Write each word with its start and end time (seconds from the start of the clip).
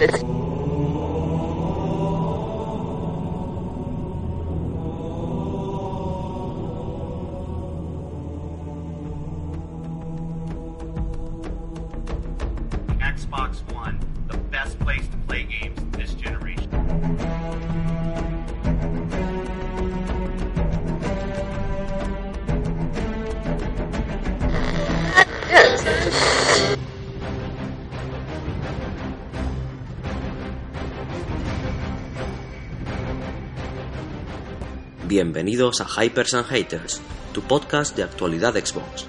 Xbox 0.00 0.37
Bienvenidos 35.28 35.82
a 35.82 35.86
Hypers 35.86 36.32
and 36.32 36.46
Haters, 36.46 37.02
tu 37.34 37.42
podcast 37.42 37.94
de 37.94 38.02
actualidad 38.02 38.54
Xbox. 38.54 39.07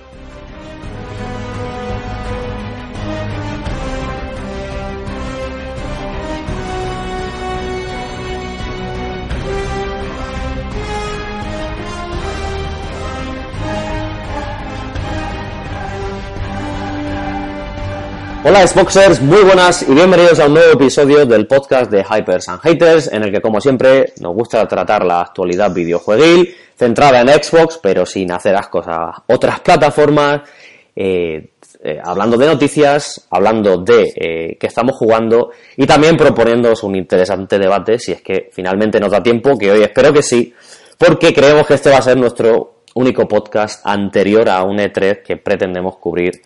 Hola 18.41 18.65
Xboxers, 18.65 19.21
muy 19.21 19.43
buenas 19.43 19.81
y 19.81 19.93
bienvenidos 19.93 20.39
a 20.39 20.45
un 20.45 20.53
nuevo 20.53 20.71
episodio 20.71 21.25
del 21.25 21.45
podcast 21.45 21.91
de 21.91 22.05
Hypers 22.05 22.47
and 22.47 22.61
Haters, 22.61 23.11
en 23.11 23.23
el 23.23 23.33
que 23.33 23.41
como 23.41 23.59
siempre 23.59 24.13
nos 24.21 24.33
gusta 24.33 24.65
tratar 24.65 25.03
la 25.03 25.19
actualidad 25.19 25.73
videojueguil, 25.73 26.55
centrada 26.73 27.19
en 27.19 27.27
Xbox, 27.27 27.77
pero 27.83 28.05
sin 28.05 28.31
hacer 28.31 28.55
ascos 28.55 28.85
a 28.87 29.23
otras 29.27 29.59
plataformas, 29.59 30.49
eh, 30.95 31.49
eh, 31.83 31.99
hablando 32.01 32.37
de 32.37 32.45
noticias, 32.45 33.27
hablando 33.29 33.75
de 33.79 34.13
eh, 34.15 34.57
qué 34.57 34.67
estamos 34.67 34.95
jugando 34.95 35.51
y 35.75 35.85
también 35.85 36.15
proponiéndoos 36.15 36.81
un 36.83 36.95
interesante 36.95 37.59
debate, 37.59 37.99
si 37.99 38.13
es 38.13 38.21
que 38.21 38.49
finalmente 38.53 39.01
nos 39.01 39.11
da 39.11 39.21
tiempo, 39.21 39.57
que 39.57 39.69
hoy 39.69 39.81
espero 39.81 40.13
que 40.13 40.23
sí, 40.23 40.53
porque 40.97 41.33
creemos 41.33 41.67
que 41.67 41.73
este 41.73 41.89
va 41.89 41.97
a 41.97 42.01
ser 42.01 42.15
nuestro 42.15 42.83
único 42.95 43.27
podcast 43.27 43.85
anterior 43.85 44.47
a 44.47 44.63
un 44.63 44.77
E3 44.77 45.23
que 45.23 45.35
pretendemos 45.35 45.97
cubrir 45.97 46.41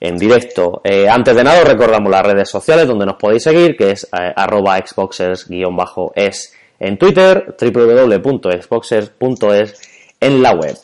en 0.00 0.16
directo. 0.16 0.80
Eh, 0.84 1.08
antes 1.08 1.34
de 1.34 1.42
nada, 1.44 1.62
os 1.62 1.68
recordamos 1.68 2.10
las 2.10 2.22
redes 2.22 2.48
sociales 2.48 2.86
donde 2.86 3.06
nos 3.06 3.16
podéis 3.16 3.42
seguir, 3.42 3.76
que 3.76 3.90
es 3.92 4.04
eh, 4.04 4.32
arroba 4.34 4.78
xboxers-es 4.78 6.54
en 6.80 6.96
Twitter, 6.96 7.56
www.xboxers.es 7.60 9.80
en 10.20 10.42
la 10.42 10.52
web. 10.52 10.76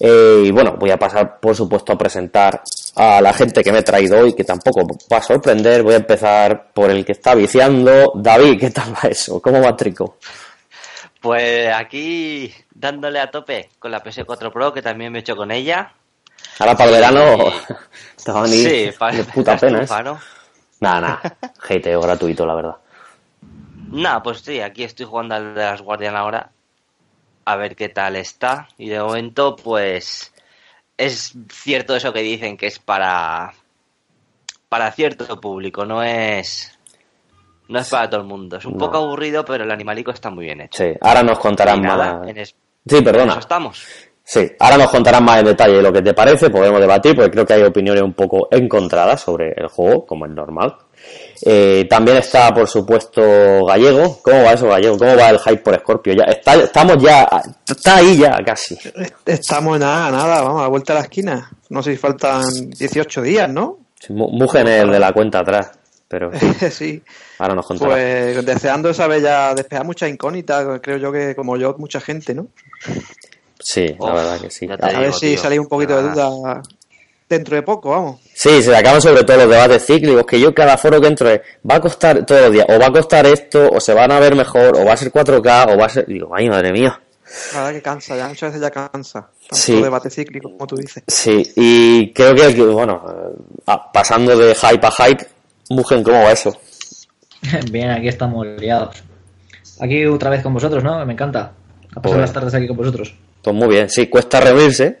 Eh, 0.00 0.44
y 0.46 0.50
bueno, 0.50 0.76
voy 0.78 0.90
a 0.90 0.96
pasar, 0.96 1.38
por 1.40 1.54
supuesto, 1.54 1.92
a 1.92 1.98
presentar 1.98 2.62
a 2.96 3.20
la 3.20 3.32
gente 3.32 3.62
que 3.62 3.72
me 3.72 3.78
he 3.78 3.82
traído 3.82 4.20
hoy, 4.20 4.34
que 4.34 4.44
tampoco 4.44 4.86
va 5.12 5.18
a 5.18 5.22
sorprender. 5.22 5.82
Voy 5.82 5.94
a 5.94 5.98
empezar 5.98 6.72
por 6.72 6.90
el 6.90 7.04
que 7.04 7.12
está 7.12 7.34
viciando. 7.34 8.12
David, 8.14 8.58
¿qué 8.58 8.70
tal 8.70 8.94
va 8.94 9.08
eso? 9.08 9.42
¿Cómo 9.42 9.60
va 9.60 9.76
Trico? 9.76 10.16
Pues 11.20 11.68
aquí 11.74 12.52
dándole 12.72 13.18
a 13.18 13.30
tope 13.30 13.70
con 13.78 13.90
la 13.90 14.02
PS4 14.02 14.52
Pro, 14.52 14.72
que 14.72 14.82
también 14.82 15.12
me 15.12 15.18
he 15.18 15.20
hecho 15.20 15.36
con 15.36 15.50
ella. 15.50 15.92
Ahora 16.58 16.76
para 16.76 16.90
el 16.90 16.94
verano 16.96 17.36
te 18.24 18.32
va 18.32 18.40
a 18.40 18.42
venir 18.42 18.68
Sí, 18.92 18.98
para 18.98 19.16
de 19.16 19.24
puta 19.24 19.56
pena. 19.56 19.82
¿eh? 19.82 19.86
Nada, 20.80 21.00
nada. 21.00 21.20
Hateo 21.68 22.00
gratuito, 22.00 22.46
la 22.46 22.54
verdad. 22.54 22.76
Nah, 23.90 24.20
pues 24.20 24.40
sí, 24.40 24.60
aquí 24.60 24.84
estoy 24.84 25.06
jugando 25.06 25.34
al 25.34 25.54
de 25.54 25.60
las 25.64 25.82
Guardian 25.82 26.16
ahora. 26.16 26.50
A 27.44 27.56
ver 27.56 27.74
qué 27.76 27.88
tal 27.88 28.16
está. 28.16 28.68
Y 28.76 28.88
de 28.88 29.00
momento, 29.00 29.56
pues. 29.56 30.32
Es 30.96 31.32
cierto 31.50 31.94
eso 31.96 32.12
que 32.12 32.20
dicen 32.20 32.56
que 32.56 32.66
es 32.66 32.78
para. 32.78 33.52
Para 34.68 34.92
cierto 34.92 35.40
público, 35.40 35.84
no 35.86 36.02
es. 36.02 36.76
No 37.68 37.78
es 37.78 37.88
para 37.88 38.08
todo 38.10 38.20
el 38.20 38.26
mundo. 38.26 38.56
Es 38.58 38.64
un 38.64 38.72
No. 38.72 38.78
poco 38.78 38.98
aburrido, 38.98 39.44
pero 39.44 39.64
el 39.64 39.70
animalico 39.70 40.10
está 40.10 40.28
muy 40.30 40.44
bien 40.46 40.60
hecho. 40.60 40.82
Sí, 40.84 40.92
ahora 41.00 41.22
nos 41.22 41.38
contarán 41.38 41.80
nada, 41.82 42.18
más. 42.18 42.28
en 42.28 42.38
es- 42.38 42.54
Sí, 42.86 42.96
en 42.96 43.04
perdona. 43.04 43.32
eso 43.32 43.40
estamos. 43.40 43.86
Sí, 44.30 44.46
ahora 44.58 44.76
nos 44.76 44.90
contarán 44.90 45.24
más 45.24 45.38
en 45.38 45.46
detalle 45.46 45.80
lo 45.80 45.90
que 45.90 46.02
te 46.02 46.12
parece, 46.12 46.50
podemos 46.50 46.78
debatir, 46.78 47.16
porque 47.16 47.30
creo 47.30 47.46
que 47.46 47.54
hay 47.54 47.62
opiniones 47.62 48.02
un 48.02 48.12
poco 48.12 48.46
encontradas 48.50 49.22
sobre 49.22 49.54
el 49.56 49.68
juego, 49.68 50.04
como 50.04 50.26
es 50.26 50.32
normal. 50.32 50.76
Eh, 51.40 51.86
también 51.88 52.18
está, 52.18 52.52
por 52.52 52.68
supuesto, 52.68 53.22
Gallego. 53.64 54.20
¿Cómo 54.20 54.44
va 54.44 54.52
eso, 54.52 54.68
Gallego? 54.68 54.98
¿Cómo 54.98 55.16
va 55.16 55.30
el 55.30 55.38
hype 55.38 55.62
por 55.62 55.78
Scorpio? 55.78 56.12
Ya, 56.12 56.24
está, 56.24 56.56
estamos 56.56 57.02
ya, 57.02 57.26
está 57.66 57.96
ahí 57.96 58.18
ya 58.18 58.36
casi. 58.44 58.78
Estamos 59.24 59.76
en 59.76 59.80
nada, 59.80 60.10
nada, 60.10 60.42
vamos, 60.42 60.60
a 60.60 60.64
la 60.64 60.68
vuelta 60.68 60.92
a 60.92 60.96
la 60.96 61.02
esquina. 61.04 61.50
No 61.70 61.82
sé 61.82 61.92
si 61.92 61.96
faltan 61.96 62.42
18 62.78 63.22
días, 63.22 63.48
¿no? 63.48 63.78
Sí, 63.98 64.12
Mugen 64.12 64.68
el 64.68 64.90
de 64.90 64.98
la 64.98 65.14
cuenta 65.14 65.38
atrás, 65.38 65.70
pero 66.06 66.30
sí. 66.70 67.02
ahora 67.38 67.54
nos 67.54 67.66
contará. 67.66 67.92
Pues 67.92 68.44
deseando 68.44 68.92
saber 68.92 69.22
ya 69.22 69.54
despejar 69.54 69.86
muchas 69.86 70.10
incógnitas, 70.10 70.80
creo 70.82 70.98
yo 70.98 71.10
que 71.10 71.34
como 71.34 71.56
yo, 71.56 71.74
mucha 71.78 71.98
gente, 71.98 72.34
¿no? 72.34 72.48
Sí, 73.60 73.86
la 73.98 74.06
Uf, 74.06 74.14
verdad 74.14 74.40
que 74.40 74.50
sí. 74.50 74.66
A 74.70 74.88
digo, 74.88 75.00
ver 75.00 75.12
si 75.12 75.30
tío. 75.34 75.38
salís 75.38 75.58
un 75.58 75.66
poquito 75.68 75.96
de 75.96 76.10
duda 76.10 76.62
dentro 77.28 77.56
de 77.56 77.62
poco, 77.62 77.90
vamos. 77.90 78.20
Sí, 78.34 78.62
se 78.62 78.74
acaban 78.74 79.02
sobre 79.02 79.22
todo 79.24 79.36
los 79.36 79.50
debates 79.50 79.84
cíclicos, 79.84 80.24
que 80.24 80.40
yo 80.40 80.54
cada 80.54 80.76
foro 80.78 81.00
que 81.00 81.08
entro 81.08 81.28
es, 81.28 81.40
va 81.68 81.74
a 81.76 81.80
costar 81.80 82.24
todos 82.24 82.40
los 82.42 82.52
días, 82.52 82.66
o 82.68 82.78
va 82.78 82.86
a 82.86 82.92
costar 82.92 83.26
esto, 83.26 83.68
o 83.70 83.80
se 83.80 83.92
van 83.92 84.10
a 84.12 84.18
ver 84.20 84.34
mejor, 84.34 84.76
o 84.78 84.84
va 84.84 84.92
a 84.94 84.96
ser 84.96 85.12
4K, 85.12 85.74
o 85.74 85.78
va 85.78 85.86
a 85.86 85.88
ser... 85.90 86.06
Digo, 86.06 86.30
ay, 86.34 86.48
madre 86.48 86.72
mía. 86.72 86.98
La 87.52 87.58
verdad 87.64 87.72
que 87.74 87.82
cansa, 87.82 88.16
ya 88.16 88.28
muchas 88.28 88.50
veces 88.52 88.62
ya 88.62 88.70
cansa. 88.70 89.20
Tanto 89.20 89.56
Sí. 89.56 89.82
debate 89.82 90.08
cíclico, 90.08 90.50
como 90.50 90.66
tú 90.66 90.76
dices. 90.76 91.02
Sí, 91.06 91.42
y 91.56 92.12
creo 92.14 92.34
que, 92.34 92.48
bueno, 92.62 93.02
ah, 93.66 93.92
pasando 93.92 94.34
de 94.34 94.54
hype 94.54 94.86
a 94.86 94.90
hype, 94.90 95.26
Mugen, 95.68 96.02
¿cómo 96.02 96.22
va 96.22 96.32
eso? 96.32 96.58
Bien, 97.70 97.90
aquí 97.90 98.08
estamos 98.08 98.46
liados. 98.46 99.02
Aquí 99.80 100.06
otra 100.06 100.30
vez 100.30 100.42
con 100.42 100.54
vosotros, 100.54 100.82
¿no? 100.82 101.04
Me 101.04 101.12
encanta. 101.12 101.52
A 101.90 101.94
pasar 102.00 102.02
Joder. 102.04 102.20
las 102.20 102.32
tardes 102.32 102.54
aquí 102.54 102.66
con 102.66 102.76
vosotros. 102.78 103.14
Pues 103.42 103.54
muy 103.56 103.68
bien, 103.68 103.88
sí, 103.88 104.08
cuesta 104.08 104.40
reunirse, 104.40 105.00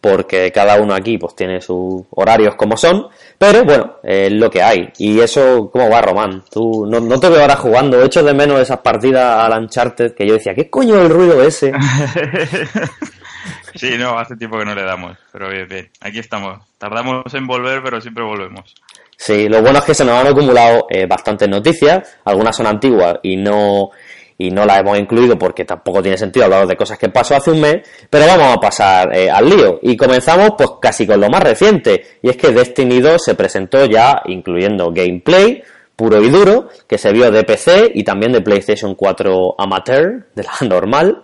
porque 0.00 0.50
cada 0.52 0.80
uno 0.80 0.94
aquí 0.94 1.18
pues 1.18 1.34
tiene 1.34 1.60
sus 1.60 2.02
horarios 2.10 2.54
como 2.56 2.76
son, 2.76 3.08
pero 3.38 3.64
bueno, 3.64 3.96
es 4.02 4.32
lo 4.32 4.50
que 4.50 4.62
hay. 4.62 4.92
Y 4.98 5.20
eso, 5.20 5.70
¿cómo 5.72 5.90
va, 5.90 6.00
Román? 6.00 6.44
Tú 6.50 6.86
no, 6.86 7.00
no 7.00 7.18
te 7.20 7.28
veo 7.28 7.40
ahora 7.40 7.56
jugando, 7.56 8.02
echo 8.02 8.22
de 8.22 8.34
menos 8.34 8.60
esas 8.60 8.78
partidas 8.78 9.44
al 9.44 9.62
Uncharted 9.62 10.14
que 10.14 10.26
yo 10.26 10.34
decía, 10.34 10.54
¿qué 10.54 10.70
coño 10.70 11.00
el 11.00 11.10
ruido 11.10 11.42
ese? 11.42 11.72
Sí, 13.74 13.96
no, 13.98 14.18
hace 14.18 14.36
tiempo 14.36 14.58
que 14.58 14.64
no 14.64 14.74
le 14.74 14.82
damos, 14.82 15.16
pero 15.32 15.48
bien, 15.48 15.66
bien. 15.68 15.90
Aquí 16.00 16.18
estamos. 16.18 16.58
Tardamos 16.78 17.32
en 17.32 17.46
volver, 17.46 17.82
pero 17.82 18.00
siempre 18.00 18.22
volvemos. 18.22 18.74
Sí, 19.16 19.48
lo 19.48 19.62
bueno 19.62 19.78
es 19.78 19.84
que 19.84 19.94
se 19.94 20.04
nos 20.04 20.14
han 20.14 20.26
acumulado 20.26 20.86
eh, 20.90 21.06
bastantes 21.06 21.48
noticias, 21.48 22.18
algunas 22.24 22.56
son 22.56 22.66
antiguas 22.66 23.18
y 23.22 23.36
no 23.36 23.90
y 24.46 24.50
no 24.50 24.64
las 24.64 24.80
hemos 24.80 24.98
incluido 24.98 25.38
porque 25.38 25.64
tampoco 25.64 26.02
tiene 26.02 26.18
sentido 26.18 26.46
hablar 26.46 26.66
de 26.66 26.76
cosas 26.76 26.98
que 26.98 27.08
pasó 27.08 27.36
hace 27.36 27.50
un 27.50 27.60
mes, 27.60 27.76
pero 28.10 28.26
vamos 28.26 28.56
a 28.56 28.60
pasar 28.60 29.16
eh, 29.16 29.30
al 29.30 29.48
lío 29.48 29.78
y 29.82 29.96
comenzamos 29.96 30.50
pues 30.56 30.70
casi 30.80 31.06
con 31.06 31.20
lo 31.20 31.28
más 31.28 31.42
reciente 31.42 32.18
y 32.22 32.30
es 32.30 32.36
que 32.36 32.50
Destiny 32.50 33.00
2 33.00 33.22
se 33.22 33.34
presentó 33.34 33.84
ya 33.86 34.22
incluyendo 34.26 34.90
gameplay 34.92 35.62
puro 35.94 36.20
y 36.20 36.30
duro 36.30 36.68
que 36.88 36.98
se 36.98 37.12
vio 37.12 37.30
de 37.30 37.44
PC 37.44 37.92
y 37.94 38.02
también 38.02 38.32
de 38.32 38.40
PlayStation 38.40 38.94
4 38.94 39.54
amateur, 39.58 40.26
de 40.34 40.42
la 40.42 40.52
normal. 40.68 41.22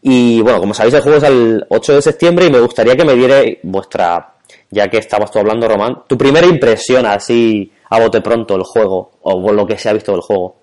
Y 0.00 0.40
bueno, 0.40 0.60
como 0.60 0.74
sabéis, 0.74 0.94
el 0.94 1.02
juego 1.02 1.18
es 1.18 1.24
el 1.24 1.66
8 1.68 1.94
de 1.96 2.02
septiembre 2.02 2.46
y 2.46 2.50
me 2.50 2.60
gustaría 2.60 2.96
que 2.96 3.04
me 3.04 3.14
dierais 3.14 3.58
vuestra, 3.62 4.36
ya 4.70 4.88
que 4.88 4.98
estabas 4.98 5.30
tú 5.30 5.40
hablando, 5.40 5.68
Román, 5.68 6.04
tu 6.06 6.16
primera 6.16 6.46
impresión 6.46 7.04
así 7.04 7.72
a 7.90 8.00
bote 8.00 8.20
pronto 8.20 8.54
el 8.54 8.62
juego, 8.62 9.10
o 9.22 9.52
lo 9.52 9.66
que 9.66 9.76
se 9.76 9.88
ha 9.88 9.92
visto 9.92 10.12
del 10.12 10.20
juego. 10.20 10.56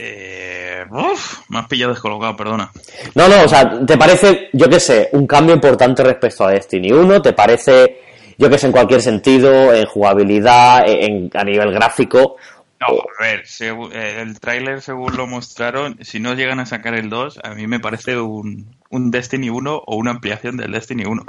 Eh, 0.00 0.84
uf, 0.90 1.40
me 1.48 1.58
has 1.58 1.66
pillado 1.66 1.92
descolocado, 1.92 2.36
perdona. 2.36 2.70
No, 3.16 3.28
no, 3.28 3.42
o 3.42 3.48
sea, 3.48 3.84
¿te 3.84 3.98
parece, 3.98 4.48
yo 4.52 4.68
qué 4.68 4.78
sé, 4.78 5.08
un 5.12 5.26
cambio 5.26 5.54
importante 5.54 6.04
respecto 6.04 6.44
a 6.44 6.52
Destiny 6.52 6.92
1? 6.92 7.20
¿Te 7.20 7.32
parece, 7.32 8.00
yo 8.38 8.48
qué 8.48 8.58
sé, 8.58 8.66
en 8.66 8.72
cualquier 8.72 9.02
sentido, 9.02 9.74
en 9.74 9.86
jugabilidad, 9.86 10.88
en, 10.88 11.28
a 11.34 11.42
nivel 11.42 11.72
gráfico? 11.72 12.36
No, 12.80 12.86
a 13.18 13.22
ver, 13.22 13.42
eh, 13.60 14.22
el 14.22 14.38
tráiler 14.38 14.82
según 14.82 15.16
lo 15.16 15.26
mostraron, 15.26 15.98
si 16.02 16.20
no 16.20 16.34
llegan 16.34 16.60
a 16.60 16.66
sacar 16.66 16.94
el 16.94 17.10
2, 17.10 17.40
a 17.42 17.54
mí 17.54 17.66
me 17.66 17.80
parece 17.80 18.16
un, 18.20 18.76
un 18.90 19.10
Destiny 19.10 19.50
1 19.50 19.82
o 19.84 19.96
una 19.96 20.12
ampliación 20.12 20.56
del 20.56 20.70
Destiny 20.70 21.06
1. 21.06 21.24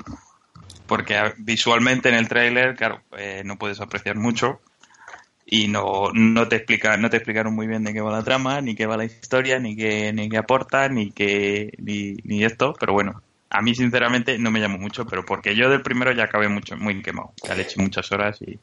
Porque 0.85 1.33
visualmente 1.37 2.09
en 2.09 2.15
el 2.15 2.27
tráiler, 2.27 2.75
claro, 2.75 3.01
eh, 3.17 3.41
no 3.45 3.57
puedes 3.57 3.81
apreciar 3.81 4.15
mucho 4.15 4.61
y 5.51 5.67
no, 5.67 6.11
no 6.13 6.47
te 6.47 6.57
explica, 6.57 6.95
no 6.97 7.09
te 7.09 7.17
explicaron 7.17 7.55
muy 7.55 7.65
bien 7.65 7.83
de 7.83 7.91
qué 7.91 8.01
va 8.01 8.11
la 8.11 8.23
trama, 8.23 8.61
ni 8.61 8.75
qué 8.75 8.85
va 8.85 8.97
la 8.97 9.05
historia, 9.05 9.57
ni 9.57 9.75
qué, 9.75 10.13
ni 10.13 10.29
qué 10.29 10.37
aporta, 10.37 10.87
ni 10.89 11.11
qué, 11.11 11.71
ni, 11.79 12.13
ni 12.23 12.43
esto, 12.43 12.75
pero 12.79 12.93
bueno, 12.93 13.23
a 13.49 13.61
mí 13.61 13.73
sinceramente 13.73 14.37
no 14.37 14.51
me 14.51 14.59
llamó 14.59 14.77
mucho, 14.77 15.07
pero 15.07 15.25
porque 15.25 15.55
yo 15.55 15.69
del 15.69 15.81
primero 15.81 16.11
ya 16.11 16.25
acabé 16.25 16.49
mucho, 16.49 16.77
muy 16.77 17.01
quemado, 17.01 17.31
ya 17.43 17.55
le 17.55 17.63
eché 17.63 17.81
muchas 17.81 18.11
horas 18.11 18.39
y, 18.41 18.59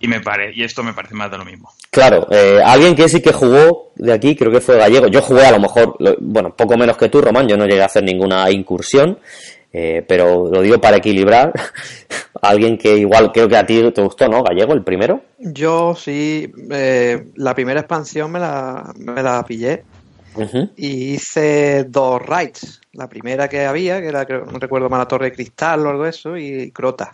Y, 0.00 0.08
me 0.08 0.20
pare, 0.20 0.52
y 0.52 0.64
esto 0.64 0.82
me 0.82 0.92
parece 0.92 1.14
más 1.14 1.30
de 1.30 1.38
lo 1.38 1.44
mismo. 1.44 1.70
Claro, 1.90 2.26
eh, 2.30 2.60
alguien 2.62 2.96
que 2.96 3.08
sí 3.08 3.22
que 3.22 3.32
jugó 3.32 3.92
de 3.94 4.12
aquí, 4.12 4.34
creo 4.34 4.50
que 4.50 4.60
fue 4.60 4.76
Gallego. 4.76 5.06
Yo 5.06 5.22
jugué 5.22 5.46
a 5.46 5.52
lo 5.52 5.60
mejor, 5.60 5.96
bueno, 6.20 6.54
poco 6.54 6.76
menos 6.76 6.96
que 6.96 7.08
tú, 7.08 7.20
Román. 7.22 7.48
Yo 7.48 7.56
no 7.56 7.64
llegué 7.64 7.82
a 7.82 7.86
hacer 7.86 8.02
ninguna 8.02 8.50
incursión, 8.50 9.18
eh, 9.76 10.04
pero 10.06 10.48
lo 10.48 10.62
digo 10.62 10.80
para 10.80 10.98
equilibrar. 10.98 11.52
alguien 12.40 12.78
que 12.78 12.96
igual 12.96 13.32
creo 13.32 13.48
que 13.48 13.56
a 13.56 13.66
ti 13.66 13.90
te 13.92 14.02
gustó, 14.02 14.28
¿no? 14.28 14.44
Gallego, 14.44 14.72
el 14.72 14.84
primero. 14.84 15.22
Yo 15.38 15.96
sí, 15.96 16.50
eh, 16.70 17.26
la 17.34 17.54
primera 17.54 17.80
expansión 17.80 18.30
me 18.30 18.38
la, 18.38 18.92
me 18.96 19.20
la 19.20 19.44
pillé 19.44 19.82
y 20.76 21.14
hice 21.14 21.84
dos 21.88 22.22
raids. 22.22 22.80
La 22.92 23.08
primera 23.08 23.48
que 23.48 23.64
había, 23.64 24.00
que 24.00 24.08
era, 24.08 24.24
no 24.24 24.58
recuerdo 24.60 24.88
mal, 24.88 25.00
la 25.00 25.08
Torre 25.08 25.26
de 25.26 25.32
Cristal 25.32 25.84
o 25.84 25.90
algo 25.90 26.04
de 26.04 26.10
eso, 26.10 26.36
y 26.36 26.70
Crota. 26.70 27.10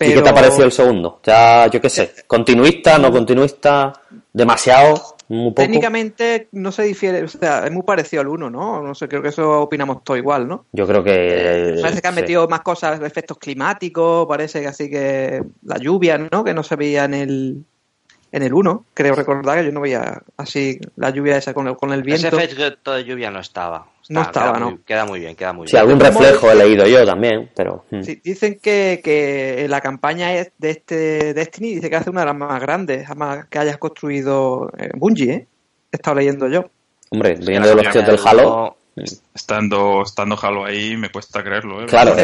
¿Y 0.00 0.12
qué 0.12 0.20
te 0.20 0.28
ha 0.28 0.34
parecido 0.34 0.64
el 0.64 0.72
segundo? 0.72 1.20
Ya, 1.24 1.66
yo 1.68 1.80
qué 1.80 1.88
sé, 1.88 2.12
continuista, 2.26 2.98
no 2.98 3.10
continuista, 3.10 3.92
demasiado, 4.32 5.16
muy 5.30 5.50
poco. 5.50 5.62
Técnicamente 5.62 6.48
no 6.52 6.72
se 6.72 6.82
difiere, 6.82 7.22
o 7.22 7.28
sea, 7.28 7.64
es 7.64 7.72
muy 7.72 7.82
parecido 7.82 8.20
al 8.20 8.28
uno, 8.28 8.50
¿no? 8.50 8.82
No 8.82 8.94
sé, 8.94 9.08
creo 9.08 9.22
que 9.22 9.28
eso 9.28 9.60
opinamos 9.60 10.02
todo 10.02 10.16
igual, 10.16 10.48
¿no? 10.48 10.66
Yo 10.72 10.86
creo 10.86 11.04
que... 11.04 11.78
Parece 11.80 12.02
que 12.02 12.08
han 12.08 12.14
sí. 12.14 12.20
metido 12.20 12.48
más 12.48 12.60
cosas, 12.60 13.00
efectos 13.00 13.38
climáticos, 13.38 14.26
parece 14.26 14.60
que 14.60 14.66
así 14.66 14.90
que 14.90 15.42
la 15.62 15.78
lluvia, 15.78 16.18
¿no? 16.18 16.44
Que 16.44 16.52
no 16.52 16.62
se 16.62 16.76
veía 16.76 17.04
en 17.04 17.14
el 17.14 17.64
en 18.32 18.42
el 18.42 18.54
1, 18.54 18.84
creo 18.94 19.14
recordar 19.14 19.58
que 19.58 19.64
yo 19.66 19.72
no 19.72 19.80
veía 19.80 20.22
así 20.36 20.78
la 20.96 21.10
lluvia 21.10 21.36
esa 21.36 21.52
con 21.54 21.66
el, 21.68 21.76
con 21.76 21.92
el 21.92 22.00
Ese 22.08 22.30
viento. 22.30 22.38
efecto 22.38 22.92
de 22.92 23.04
lluvia 23.04 23.30
no 23.30 23.40
estaba. 23.40 23.86
No 24.08 24.22
estaba, 24.22 24.52
queda 24.52 24.58
¿no? 24.60 24.70
Muy, 24.70 24.78
queda 24.78 25.04
muy 25.04 25.20
bien, 25.20 25.36
queda 25.36 25.52
muy 25.52 25.68
Sí, 25.68 25.72
bien. 25.76 25.82
algún 25.82 25.98
¿Cómo 25.98 26.10
reflejo 26.20 26.50
he 26.50 26.54
leído 26.56 26.86
yo 26.86 27.04
también, 27.06 27.48
pero... 27.54 27.84
mm. 27.90 28.02
Sí, 28.02 28.20
dicen 28.24 28.58
que, 28.60 29.00
que 29.04 29.66
la 29.68 29.80
campaña 29.80 30.34
es 30.34 30.52
de 30.58 30.70
este 30.70 31.34
Destiny 31.34 31.74
dice 31.76 31.88
que 31.90 31.96
hace 31.96 32.10
una 32.10 32.20
de 32.20 32.26
las 32.26 32.36
más 32.36 32.60
grandes 32.60 33.06
jamás 33.06 33.46
que 33.46 33.58
hayas 33.58 33.78
construido 33.78 34.68
eh, 34.78 34.90
Bungie, 34.94 35.30
¿eh? 35.32 35.46
He 35.92 35.96
estado 35.96 36.16
leyendo 36.16 36.48
yo. 36.48 36.64
Hombre, 37.10 37.34
viendo 37.44 37.68
de 37.68 37.74
los 37.76 37.90
tíos 37.92 38.06
del 38.06 38.18
Halo... 38.24 38.76
Estando, 39.34 40.02
estando 40.02 40.36
Halo 40.40 40.64
ahí 40.64 40.96
me 40.96 41.10
cuesta 41.10 41.42
creerlo. 41.42 41.82
¿eh? 41.82 41.86
Claro. 41.86 42.14
2 42.14 42.20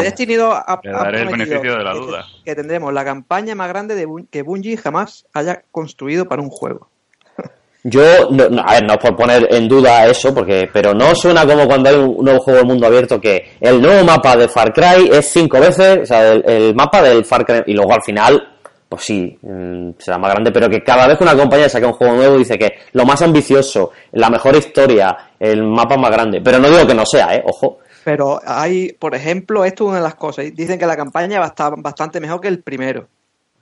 ha- 0.55 0.81
Le 0.82 0.90
daré 0.93 1.23
el 1.23 1.28
beneficio 1.28 1.76
de 1.78 1.84
la 1.84 1.93
que- 1.93 1.99
duda. 1.99 2.26
Que 2.44 2.55
tendremos 2.55 2.93
la 2.93 3.05
campaña 3.05 3.55
más 3.55 3.69
grande 3.69 3.94
de 3.94 4.06
Bun- 4.06 4.26
que 4.31 4.43
Bungie 4.43 4.76
jamás 4.76 5.26
haya 5.32 5.62
construido 5.70 6.26
para 6.26 6.43
un 6.43 6.50
juego. 6.50 6.88
Yo, 7.84 8.02
no, 8.31 8.49
no, 8.49 8.62
a 8.67 8.75
ver, 8.75 8.84
no 8.84 8.94
es 8.94 8.99
por 8.99 9.14
poner 9.17 9.46
en 9.55 9.69
duda 9.69 10.06
eso, 10.06 10.34
porque, 10.34 10.69
pero 10.73 10.93
no 10.93 11.14
suena 11.14 11.46
como 11.46 11.67
cuando 11.67 11.88
hay 11.88 11.94
un 11.96 12.25
nuevo 12.25 12.40
juego 12.40 12.58
de 12.61 12.64
mundo 12.67 12.87
abierto 12.87 13.20
que 13.20 13.56
el 13.61 13.81
nuevo 13.81 14.05
mapa 14.05 14.37
de 14.37 14.49
Far 14.49 14.72
Cry 14.72 15.08
es 15.12 15.29
cinco 15.31 15.61
veces, 15.61 16.00
o 16.02 16.06
sea, 16.06 16.32
el, 16.32 16.44
el 16.49 16.75
mapa 16.75 17.00
del 17.02 17.25
Far 17.25 17.44
Cry, 17.46 17.62
y 17.67 17.75
luego 17.75 17.93
al 17.94 18.02
final, 18.02 18.56
pues 18.88 19.03
sí, 19.03 19.38
mm, 19.43 19.91
será 19.99 20.19
más 20.19 20.33
grande, 20.33 20.53
pero 20.53 20.69
que 20.69 20.83
cada 20.83 21.06
vez 21.06 21.19
que 21.19 21.25
una 21.25 21.37
compañía 21.37 21.69
saca 21.69 21.87
un 21.87 21.94
juego 21.94 22.15
nuevo 22.15 22.38
dice 22.38 22.59
que 22.59 22.75
lo 22.93 23.05
más 23.05 23.21
ambicioso, 23.23 23.93
la 24.12 24.31
mejor 24.31 24.56
historia, 24.56 25.17
el 25.38 25.62
mapa 25.65 25.97
más 25.97 26.11
grande, 26.11 26.41
pero 26.41 26.59
no 26.59 26.69
digo 26.69 26.87
que 26.87 26.94
no 26.94 27.05
sea, 27.05 27.35
eh, 27.35 27.43
ojo. 27.44 27.79
Pero 28.05 28.41
hay, 28.47 28.93
por 28.93 29.17
ejemplo, 29.17 29.65
esto 29.65 29.85
es 29.85 29.88
una 29.88 29.97
de 29.97 30.05
las 30.05 30.15
cosas. 30.15 30.44
Dicen 30.55 30.79
que 30.79 30.87
la 30.87 30.97
campaña 30.97 31.41
va 31.41 31.47
a 31.47 31.49
estar 31.49 31.73
bastante 31.77 32.21
mejor 32.21 32.41
que 32.41 32.47
el 32.47 32.62
primero. 32.62 33.09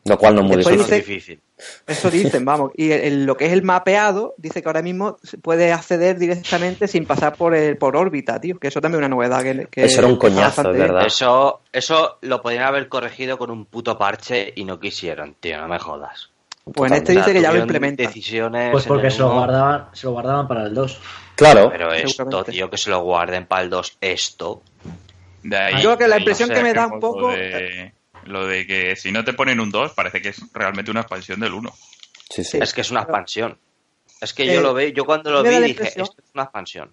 Lo 0.06 0.18
cual 0.18 0.34
no 0.34 0.42
es 0.42 0.46
muy 0.48 0.56
difícil. 0.58 0.80
es 0.80 0.86
dice- 0.86 0.96
difícil. 0.96 1.40
Eso 1.86 2.10
dicen, 2.10 2.44
vamos. 2.44 2.72
Y 2.74 2.90
el- 2.90 3.00
el- 3.00 3.24
lo 3.26 3.36
que 3.36 3.46
es 3.46 3.52
el 3.52 3.62
mapeado, 3.62 4.34
dice 4.36 4.60
que 4.60 4.68
ahora 4.68 4.82
mismo 4.82 5.16
se 5.22 5.38
puede 5.38 5.72
acceder 5.72 6.18
directamente 6.18 6.88
sin 6.88 7.06
pasar 7.06 7.36
por 7.36 7.54
el, 7.54 7.78
por 7.78 7.96
órbita, 7.96 8.40
tío. 8.40 8.58
Que 8.58 8.68
eso 8.68 8.80
también 8.82 9.02
es 9.02 9.06
una 9.08 9.16
novedad. 9.16 9.42
Que, 9.42 9.66
que- 9.70 9.84
Eso 9.84 10.00
era 10.00 10.08
un 10.08 10.16
coñazo, 10.16 10.62
bien. 10.64 10.78
verdad. 10.78 11.06
Eso, 11.06 11.60
eso 11.72 12.18
lo 12.20 12.42
podrían 12.42 12.64
haber 12.64 12.88
corregido 12.88 13.38
con 13.38 13.50
un 13.50 13.64
puto 13.64 13.96
parche 13.96 14.52
y 14.54 14.64
no 14.64 14.78
quisieron, 14.78 15.36
tío, 15.40 15.58
no 15.58 15.68
me 15.68 15.78
jodas. 15.78 16.28
Pues 16.72 16.90
en 16.92 16.98
este 16.98 17.12
dice 17.12 17.32
que 17.32 17.42
ya 17.42 17.52
lo 17.52 17.60
implementa. 17.60 18.02
Decisiones 18.02 18.72
Pues 18.72 18.86
porque 18.86 19.10
se 19.10 19.18
lo 19.20 19.32
guardaban, 19.32 19.86
se 19.92 20.06
lo 20.06 20.12
guardaban 20.12 20.48
para 20.48 20.64
el 20.64 20.74
2. 20.74 20.98
Claro, 21.34 21.68
Pero 21.70 21.92
esto, 21.92 22.44
tío, 22.44 22.70
que 22.70 22.78
se 22.78 22.90
lo 22.90 23.00
guarden 23.02 23.46
para 23.46 23.62
el 23.62 23.70
2, 23.70 23.96
esto. 24.00 24.62
De 25.42 25.56
ahí, 25.58 25.74
Yo 25.82 25.96
creo 25.96 25.98
que 25.98 26.08
la 26.08 26.18
impresión 26.18 26.48
que 26.48 26.62
me 26.62 26.72
da 26.72 26.86
un 26.86 27.00
poco- 27.00 27.28
de, 27.32 27.92
lo 28.26 28.46
de 28.46 28.66
que 28.66 28.96
si 28.96 29.12
no 29.12 29.24
te 29.24 29.32
ponen 29.32 29.60
un 29.60 29.70
2, 29.70 29.92
parece 29.92 30.20
que 30.22 30.30
es 30.30 30.40
realmente 30.52 30.90
una 30.90 31.00
expansión 31.00 31.40
del 31.40 31.52
1. 31.54 31.72
sí, 32.30 32.44
sí. 32.44 32.58
Es 32.60 32.72
que 32.74 32.80
es 32.82 32.90
una 32.90 33.00
expansión. 33.02 33.58
Es 34.20 34.32
que 34.32 34.44
Eh, 34.50 34.54
yo 34.54 34.60
lo 34.62 34.74
veo, 34.74 34.88
yo 34.88 35.04
cuando 35.04 35.30
lo 35.30 35.42
vi 35.42 35.48
dije, 35.68 35.88
esto 35.88 36.02
es 36.02 36.30
una 36.34 36.44
expansión. 36.44 36.90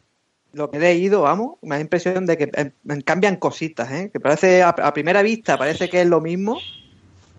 Lo 0.54 0.70
que 0.70 0.78
he 0.78 0.82
leído, 0.82 1.22
vamos, 1.22 1.58
me 1.62 1.76
da 1.76 1.82
impresión 1.82 2.26
de 2.26 2.38
que 2.38 2.50
eh, 2.54 2.72
cambian 3.06 3.38
cositas, 3.38 3.90
¿eh? 3.92 4.10
Que 4.12 4.20
parece, 4.20 4.62
a, 4.64 4.70
a 4.70 4.94
primera 4.94 5.22
vista, 5.22 5.58
parece 5.58 5.90
que 5.90 6.02
es 6.02 6.08
lo 6.08 6.20
mismo. 6.20 6.60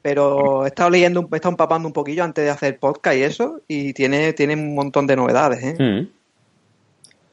Pero 0.00 0.64
he 0.64 0.68
estado 0.68 0.90
leyendo, 0.90 1.20
un- 1.20 1.28
he 1.32 1.36
estado 1.36 1.52
empapando 1.52 1.86
un 1.86 1.92
poquillo 1.92 2.24
antes 2.24 2.44
de 2.44 2.50
hacer 2.50 2.78
podcast 2.78 3.16
y 3.16 3.22
eso. 3.22 3.60
Y 3.68 3.92
tiene, 3.92 4.32
tiene 4.32 4.54
un 4.54 4.74
montón 4.74 5.06
de 5.06 5.14
novedades, 5.16 5.62
¿eh? 5.62 5.76
Mm. 5.78 6.08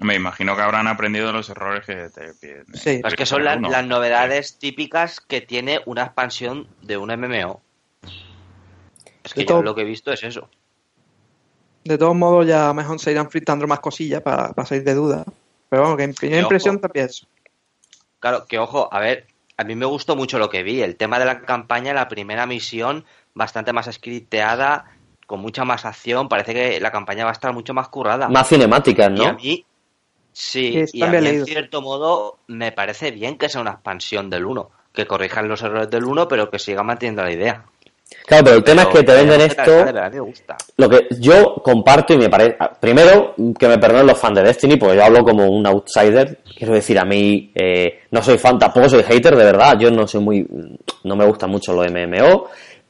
Me 0.01 0.15
imagino 0.15 0.55
que 0.55 0.61
habrán 0.61 0.87
aprendido 0.87 1.31
los 1.31 1.49
errores 1.49 1.85
que 1.85 1.95
te 2.09 2.33
piden. 2.39 2.65
Sí. 2.73 3.01
Es 3.03 3.15
que 3.15 3.25
son 3.25 3.43
las, 3.43 3.59
las 3.59 3.85
novedades 3.85 4.57
típicas 4.57 5.19
que 5.19 5.41
tiene 5.41 5.81
una 5.85 6.03
expansión 6.03 6.67
de 6.81 6.97
un 6.97 7.09
MMO. 7.09 7.61
Es 9.23 9.33
que 9.33 9.41
De 9.41 9.45
yo 9.45 9.55
todo- 9.55 9.63
lo 9.63 9.75
que 9.75 9.81
he 9.81 9.85
visto 9.85 10.11
es 10.11 10.23
eso. 10.23 10.49
De 11.83 11.97
todos 11.97 12.15
modos, 12.15 12.45
ya 12.47 12.73
mejor 12.73 12.99
se 12.99 13.11
irán 13.11 13.29
fritando 13.29 13.65
más 13.67 13.79
cosillas 13.79 14.21
para, 14.21 14.53
para 14.53 14.65
salir 14.65 14.83
de 14.83 14.93
duda. 14.93 15.25
Pero 15.69 15.83
vamos, 15.83 15.97
que 15.97 16.03
en 16.03 16.13
primera 16.13 16.41
impresión 16.41 16.79
también 16.79 17.05
eso. 17.07 17.27
Claro, 18.19 18.45
que 18.47 18.59
ojo, 18.59 18.89
a 18.91 18.99
ver, 18.99 19.27
a 19.57 19.63
mí 19.63 19.75
me 19.75 19.85
gustó 19.85 20.15
mucho 20.15 20.39
lo 20.39 20.49
que 20.49 20.63
vi. 20.63 20.81
El 20.81 20.95
tema 20.97 21.19
de 21.19 21.25
la 21.25 21.41
campaña, 21.41 21.93
la 21.93 22.07
primera 22.07 22.45
misión, 22.45 23.05
bastante 23.33 23.71
más 23.73 23.89
scripteada, 23.91 24.85
con 25.25 25.39
mucha 25.39 25.63
más 25.63 25.85
acción. 25.85 26.27
Parece 26.27 26.53
que 26.53 26.79
la 26.79 26.91
campaña 26.91 27.23
va 27.23 27.29
a 27.31 27.33
estar 27.33 27.53
mucho 27.53 27.73
más 27.73 27.87
currada. 27.87 28.27
Más 28.29 28.47
cinemáticas, 28.49 29.11
Y 29.15 29.23
a 29.23 29.31
¿no? 29.31 29.37
mí, 29.37 29.65
sí, 30.31 30.85
y 30.93 31.01
a 31.01 31.05
también 31.05 31.23
mí 31.23 31.29
en 31.29 31.45
cierto 31.45 31.81
modo 31.81 32.39
me 32.47 32.71
parece 32.71 33.11
bien 33.11 33.37
que 33.37 33.49
sea 33.49 33.61
una 33.61 33.71
expansión 33.71 34.29
del 34.29 34.45
1. 34.45 34.69
Que 34.93 35.05
corrijan 35.05 35.47
los 35.47 35.61
errores 35.61 35.89
del 35.89 36.03
1, 36.03 36.27
pero 36.27 36.49
que 36.49 36.59
siga 36.59 36.83
manteniendo 36.83 37.23
la 37.23 37.31
idea. 37.31 37.65
Claro, 38.25 38.43
pero 38.43 38.57
el 38.57 38.63
tema 38.63 38.81
es 38.83 38.87
que 38.89 39.03
te 39.03 39.13
venden 39.13 39.41
esto... 39.41 39.85
gusta. 40.23 40.57
Lo 40.77 40.89
que 40.89 41.07
yo 41.19 41.55
comparto 41.63 42.13
y 42.13 42.17
me 42.17 42.29
parece. 42.29 42.57
Primero, 42.79 43.35
que 43.57 43.67
me 43.67 43.77
perdonen 43.77 44.07
los 44.07 44.17
fans 44.17 44.35
de 44.35 44.43
Destiny, 44.43 44.77
porque 44.77 44.95
yo 44.95 45.03
hablo 45.03 45.23
como 45.23 45.47
un 45.47 45.65
outsider. 45.65 46.39
Quiero 46.55 46.73
decir, 46.73 46.97
a 46.99 47.05
mí 47.05 47.51
eh, 47.53 48.01
no 48.11 48.21
soy 48.21 48.37
fan, 48.37 48.57
tampoco 48.57 48.89
soy 48.89 49.03
hater, 49.03 49.35
de 49.35 49.43
verdad. 49.43 49.77
Yo 49.79 49.91
no 49.91 50.07
soy 50.07 50.21
muy. 50.21 50.47
No 51.03 51.15
me 51.15 51.25
gusta 51.25 51.47
mucho 51.47 51.73
lo 51.73 51.83
MMO, 51.83 52.49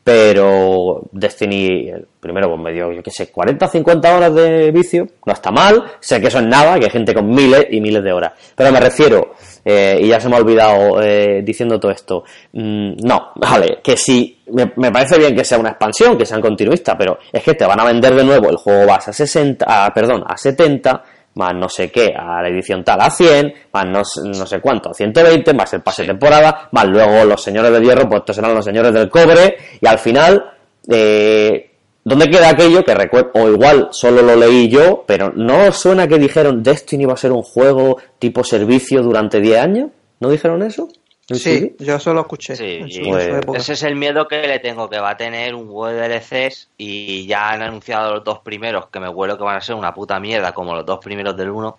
pero 0.10 1.04
Destiny, 1.12 1.92
primero, 2.20 2.48
pues 2.48 2.60
me 2.60 2.74
dio, 2.74 2.92
yo 2.92 3.04
qué 3.04 3.12
sé, 3.12 3.30
40, 3.30 3.68
50 3.68 4.18
horas 4.18 4.34
de 4.34 4.72
vicio. 4.72 5.06
No 5.24 5.34
está 5.34 5.51
mal. 5.51 5.84
Sé 6.00 6.20
que 6.20 6.30
eso 6.30 6.39
es 6.39 6.48
nada, 6.48 6.80
que 6.80 6.86
hay 6.86 6.89
gente 6.89 7.13
con 7.13 7.30
miles 7.30 7.68
y 7.70 7.80
miles 7.80 8.04
de 8.04 8.12
horas. 8.12 8.34
Pero 8.56 8.72
me 8.72 8.80
refiero, 8.80 9.36
eh, 9.63 10.00
y 10.01 10.08
ya 10.08 10.20
se 10.20 10.28
me 10.28 10.36
ha 10.36 10.39
olvidado 10.39 11.00
eh, 11.00 11.44
diciendo 11.44 11.80
todo 11.80 11.92
esto. 11.92 12.24
Mm, 12.54 12.94
no, 13.06 13.34
vale, 13.36 13.82
que 13.84 13.96
sí, 13.96 14.42
me, 14.48 14.92
parece 14.92 15.20
bien 15.20 15.36
que 15.36 15.46
sea 15.46 15.60
una 15.60 15.70
expansión, 15.70 16.18
que 16.18 16.25
sean 16.25 16.42
continuistas, 16.42 16.96
pero 16.98 17.20
es 17.32 17.44
que 17.44 17.54
te 17.54 17.68
van 17.68 17.80
a 17.80 17.86
vender 17.86 18.16
de 18.16 18.24
nuevo 18.24 18.50
el 18.50 18.58
juego 18.58 18.88
base 18.88 19.12
a 19.12 19.13
60, 19.13 19.63
a, 19.68 19.94
perdón, 19.94 20.24
a 20.28 20.36
70, 20.36 21.04
más 21.36 21.53
no 21.55 21.69
sé 21.69 21.89
qué, 21.91 22.13
a 22.17 22.41
la 22.41 22.50
edición 22.50 22.83
tal 22.83 23.00
a 23.01 23.09
100, 23.09 23.53
más 23.74 23.86
no, 23.88 24.03
sé- 24.03 24.21
no 24.25 24.45
sé 24.45 24.59
cuánto, 24.59 24.89
a 24.89 24.93
120, 24.93 25.53
más 25.53 25.74
el 25.74 25.81
pase 25.81 26.01
de 26.03 26.09
temporada, 26.09 26.67
más 26.71 26.86
luego 26.88 27.24
los 27.25 27.41
señores 27.41 27.71
del 27.71 27.83
hierro, 27.83 28.09
pues 28.09 28.19
estos 28.21 28.36
serán 28.36 28.53
los 28.55 28.65
señores 28.65 28.93
del 28.93 29.09
cobre, 29.09 29.55
y 29.79 29.88
al 29.88 30.00
final, 30.00 30.43
eh, 30.91 31.71
¿dónde 32.03 32.27
queda 32.29 32.50
aquello 32.50 32.83
que 32.83 32.93
recuerdo? 32.95 33.31
O 33.36 33.48
igual 33.50 33.88
solo 33.91 34.21
lo 34.21 34.36
leí 34.36 34.67
yo, 34.69 35.03
pero 35.07 35.31
¿no 35.36 35.71
suena 35.71 36.07
que 36.07 36.17
dijeron 36.17 36.63
Destiny 36.63 37.05
va 37.05 37.13
a 37.13 37.17
ser 37.17 37.31
un 37.31 37.43
juego 37.43 37.98
tipo 38.17 38.43
servicio 38.43 39.01
durante 39.01 39.39
10 39.39 39.59
años? 39.59 39.89
¿No 40.19 40.29
dijeron 40.29 40.63
eso? 40.63 40.89
¿En 41.29 41.36
Sí, 41.38 41.75
yo 41.79 41.95
eso 41.95 42.13
lo 42.13 42.21
escuché. 42.21 42.55
Sí, 42.55 42.79
Pues- 43.07 43.62
ese 43.62 43.74
es 43.74 43.83
el 43.83 43.95
miedo 43.95 44.27
que 44.27 44.48
le 44.48 44.59
tengo, 44.59 44.89
que 44.89 45.00
va 45.00 45.12
a 45.12 45.17
tener 45.17 45.53
un 45.53 45.67
juego 45.69 45.88
de 45.88 46.07
DLCs 46.07 46.69
y 46.77 47.27
ya 47.27 47.51
han 47.51 47.62
anunciado 47.62 48.15
los 48.15 48.24
dos 48.24 48.39
primeros, 48.39 48.88
que 48.88 49.00
me 49.00 49.09
huelo 49.09 49.38
que 49.38 49.43
van 49.43 49.57
a 49.57 49.62
ser 49.62 49.75
una 49.75 49.93
puta 49.93 50.19
mierda, 50.19 50.53
como 50.53 50.74
los 50.75 50.86
dos 50.86 51.00
primeros 51.00 51.38
del 51.38 51.51
1. 51.51 51.77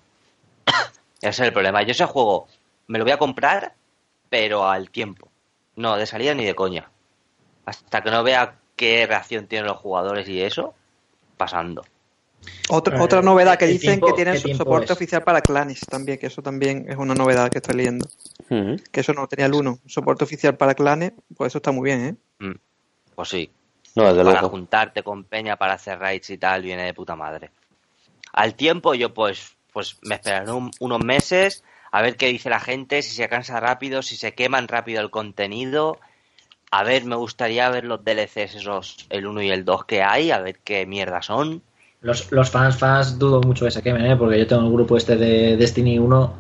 ese 1.21 1.28
es 1.28 1.40
el 1.40 1.52
problema. 1.52 1.83
Yo 1.83 1.90
ese 1.90 2.04
juego 2.07 2.47
me 2.87 2.99
lo 2.99 3.04
voy 3.04 3.12
a 3.12 3.19
comprar, 3.19 3.75
pero 4.28 4.69
al 4.69 4.90
tiempo. 4.90 5.28
No, 5.76 5.97
de 5.97 6.07
salida 6.07 6.35
ni 6.35 6.45
de 6.45 6.54
coña. 6.54 6.88
Hasta 7.64 8.02
que 8.02 8.11
no 8.11 8.23
vea 8.23 8.57
qué 8.76 9.07
reacción 9.07 9.47
tienen 9.47 9.66
los 9.66 9.78
jugadores 9.78 10.28
y 10.28 10.40
eso, 10.42 10.75
pasando. 11.37 11.85
Otra, 12.68 12.99
Eh, 12.99 13.00
otra 13.02 13.23
novedad 13.23 13.59
que 13.59 13.66
¿qué 13.66 13.73
dicen 13.73 14.00
tiempo- 14.00 14.06
que 14.06 14.12
tienen 14.12 14.40
su 14.40 14.49
soporte 14.54 14.87
es? 14.87 14.90
oficial 14.92 15.23
para 15.23 15.40
clanes 15.40 15.80
también, 15.80 16.18
que 16.18 16.26
eso 16.26 16.42
también 16.42 16.87
es 16.88 16.97
una 16.97 17.14
novedad 17.14 17.50
que 17.50 17.59
estoy 17.59 17.76
leyendo. 17.76 18.06
Que 18.92 19.00
eso 19.00 19.12
no 19.12 19.26
tenía 19.28 19.47
el 19.47 19.54
1. 19.54 19.78
Soporte 19.87 20.25
oficial 20.25 20.56
para 20.56 20.75
clanes, 20.75 21.12
pues 21.37 21.49
eso 21.52 21.59
está 21.59 21.70
muy 21.73 21.85
bien, 21.90 22.04
¿eh? 22.04 22.14
Mm, 22.44 22.54
Pues 23.14 23.28
sí, 23.28 23.50
No, 23.97 24.04
desde 24.14 24.25
para 24.25 24.49
juntarte 24.49 25.02
con 25.02 25.25
Peña 25.25 25.56
para 25.56 25.75
hacer 25.75 25.99
raids 25.99 26.30
y 26.30 26.38
tal, 26.38 26.62
viene 26.62 26.85
de 26.85 26.94
puta 26.94 27.16
madre. 27.16 27.50
Al 28.32 28.54
tiempo 28.54 28.94
yo 28.94 29.12
pues, 29.12 29.56
pues 29.73 29.99
me 30.02 30.14
esperaré 30.16 30.50
un- 30.52 30.70
unos 30.80 31.04
meses 31.04 31.62
a 31.92 32.02
ver 32.02 32.16
qué 32.16 32.28
dice 32.28 32.49
la 32.50 32.61
gente, 32.61 33.02
si 33.02 33.11
se 33.14 33.28
cansa 33.28 33.59
rápido, 33.61 34.02
si 34.02 34.16
se 34.16 34.32
queman 34.32 34.68
rápido 34.68 35.00
el 35.00 35.11
contenido 35.11 35.99
A 36.73 36.85
ver, 36.85 37.04
me 37.04 37.16
gustaría 37.16 37.68
ver 37.68 37.85
los 37.85 38.04
DLCs 38.04 38.54
esos, 38.54 39.06
el 39.11 39.26
1 39.26 39.42
y 39.42 39.50
el 39.50 39.64
2 39.64 39.85
que 39.87 40.02
hay, 40.04 40.30
a 40.30 40.38
ver 40.38 40.61
qué 40.61 40.87
mierda 40.87 41.20
son. 41.20 41.64
Los, 42.02 42.33
los 42.33 42.50
fans, 42.50 42.76
fans 42.78 43.19
dudo 43.19 43.40
mucho 43.42 43.64
que 43.66 43.71
se 43.71 43.83
quemen, 43.83 44.07
¿eh? 44.07 44.16
porque 44.16 44.38
yo 44.38 44.47
tengo 44.47 44.62
el 44.66 44.73
grupo 44.73 44.97
este 44.97 45.16
de 45.16 45.57
Destiny 45.57 45.99
1, 45.99 46.35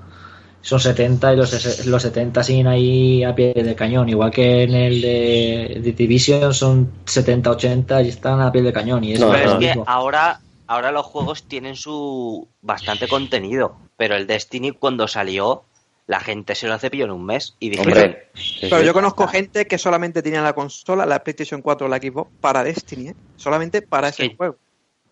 son 0.62 0.80
70 0.80 1.34
y 1.34 1.36
los, 1.36 1.86
los 1.86 2.02
70 2.02 2.42
siguen 2.42 2.66
ahí 2.66 3.24
a 3.24 3.34
pie 3.34 3.52
de 3.54 3.74
cañón, 3.74 4.08
igual 4.08 4.30
que 4.30 4.62
en 4.62 4.74
el 4.74 5.00
de, 5.00 5.80
de 5.82 5.92
Division 5.92 6.54
son 6.54 6.90
70, 7.04 7.50
80 7.50 8.02
y 8.02 8.08
están 8.08 8.40
a 8.40 8.50
pie 8.52 8.62
de 8.62 8.72
cañón. 8.72 9.04
Y 9.04 9.14
es 9.14 9.20
No, 9.20 9.30
Pero 9.30 9.44
lo 9.44 9.52
es 9.52 9.58
que 9.58 9.66
mismo. 9.66 9.84
ahora, 9.86 10.40
ahora 10.66 10.92
los 10.92 11.04
juegos 11.06 11.42
tienen 11.44 11.76
su 11.76 12.48
bastante 12.62 13.08
contenido, 13.08 13.76
pero 13.96 14.16
el 14.16 14.26
Destiny 14.26 14.72
cuando 14.72 15.08
salió, 15.08 15.64
la 16.06 16.20
gente 16.20 16.54
se 16.54 16.68
lo 16.68 16.78
cepilló 16.78 17.04
en 17.04 17.10
un 17.12 17.24
mes 17.24 17.54
y 17.60 17.70
dijeron, 17.70 18.16
Pero 18.60 18.82
yo 18.82 18.92
conozco 18.92 19.28
gente 19.28 19.66
que 19.66 19.78
solamente 19.78 20.22
tenía 20.22 20.42
la 20.42 20.54
consola, 20.54 21.06
la 21.06 21.22
PlayStation 21.22 21.62
4 21.62 21.86
o 21.86 21.90
la 21.90 21.98
Xbox 21.98 22.30
para 22.40 22.64
Destiny, 22.64 23.08
¿eh? 23.10 23.14
Solamente 23.36 23.80
para 23.82 24.08
Es 24.08 24.14
ese 24.14 24.30
que 24.30 24.36
juego. 24.36 24.56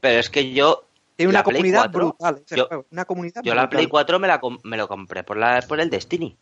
Pero 0.00 0.20
es 0.20 0.30
que 0.30 0.52
yo, 0.52 0.84
Tiene 1.16 1.32
la 1.32 1.40
una 1.40 1.44
Play 1.44 1.54
comunidad 1.56 1.80
4, 1.90 2.00
brutal 2.06 2.42
ese 2.44 2.56
yo- 2.56 2.66
juego. 2.66 2.86
Una 2.90 3.04
comunidad 3.04 3.42
yo 3.42 3.54
la 3.54 3.62
brutal. 3.62 3.76
Play 3.76 3.86
4 3.88 4.18
me, 4.18 4.28
la, 4.28 4.40
com- 4.40 4.58
me 4.64 4.76
lo 4.76 4.88
compré 4.88 5.22
por, 5.24 5.36
la, 5.36 5.62
por 5.66 5.80
el 5.80 5.90
Destiny. 5.90 6.36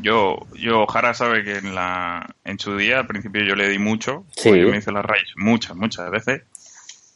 Yo, 0.00 0.38
yo, 0.54 0.86
Jara 0.86 1.14
sabe 1.14 1.42
que 1.42 1.56
en 1.56 1.74
la, 1.74 2.34
en 2.44 2.58
su 2.58 2.76
día, 2.76 2.98
al 3.00 3.06
principio 3.06 3.42
yo 3.42 3.56
le 3.56 3.68
di 3.68 3.78
mucho, 3.78 4.24
Sí. 4.36 4.48
porque 4.50 4.62
yo 4.62 4.68
me 4.68 4.76
hice 4.76 4.92
las 4.92 5.04
raids 5.04 5.32
muchas, 5.36 5.74
muchas 5.74 6.10
veces, 6.10 6.42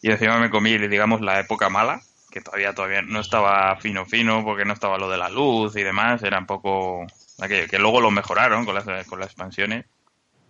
y 0.00 0.10
encima 0.10 0.38
me 0.38 0.50
comí, 0.50 0.76
digamos, 0.78 1.20
la 1.20 1.38
época 1.38 1.68
mala, 1.68 2.00
que 2.30 2.40
todavía, 2.40 2.74
todavía 2.74 3.02
no 3.02 3.20
estaba 3.20 3.76
fino 3.76 4.06
fino, 4.06 4.42
porque 4.42 4.64
no 4.64 4.72
estaba 4.72 4.98
lo 4.98 5.08
de 5.10 5.18
la 5.18 5.28
luz 5.28 5.76
y 5.76 5.82
demás, 5.82 6.22
era 6.24 6.38
un 6.38 6.46
poco, 6.46 7.06
aquello, 7.40 7.68
que 7.68 7.78
luego 7.78 8.00
lo 8.00 8.10
mejoraron 8.10 8.64
con 8.64 8.74
las, 8.74 8.84
con 9.06 9.20
las 9.20 9.28
expansiones, 9.28 9.84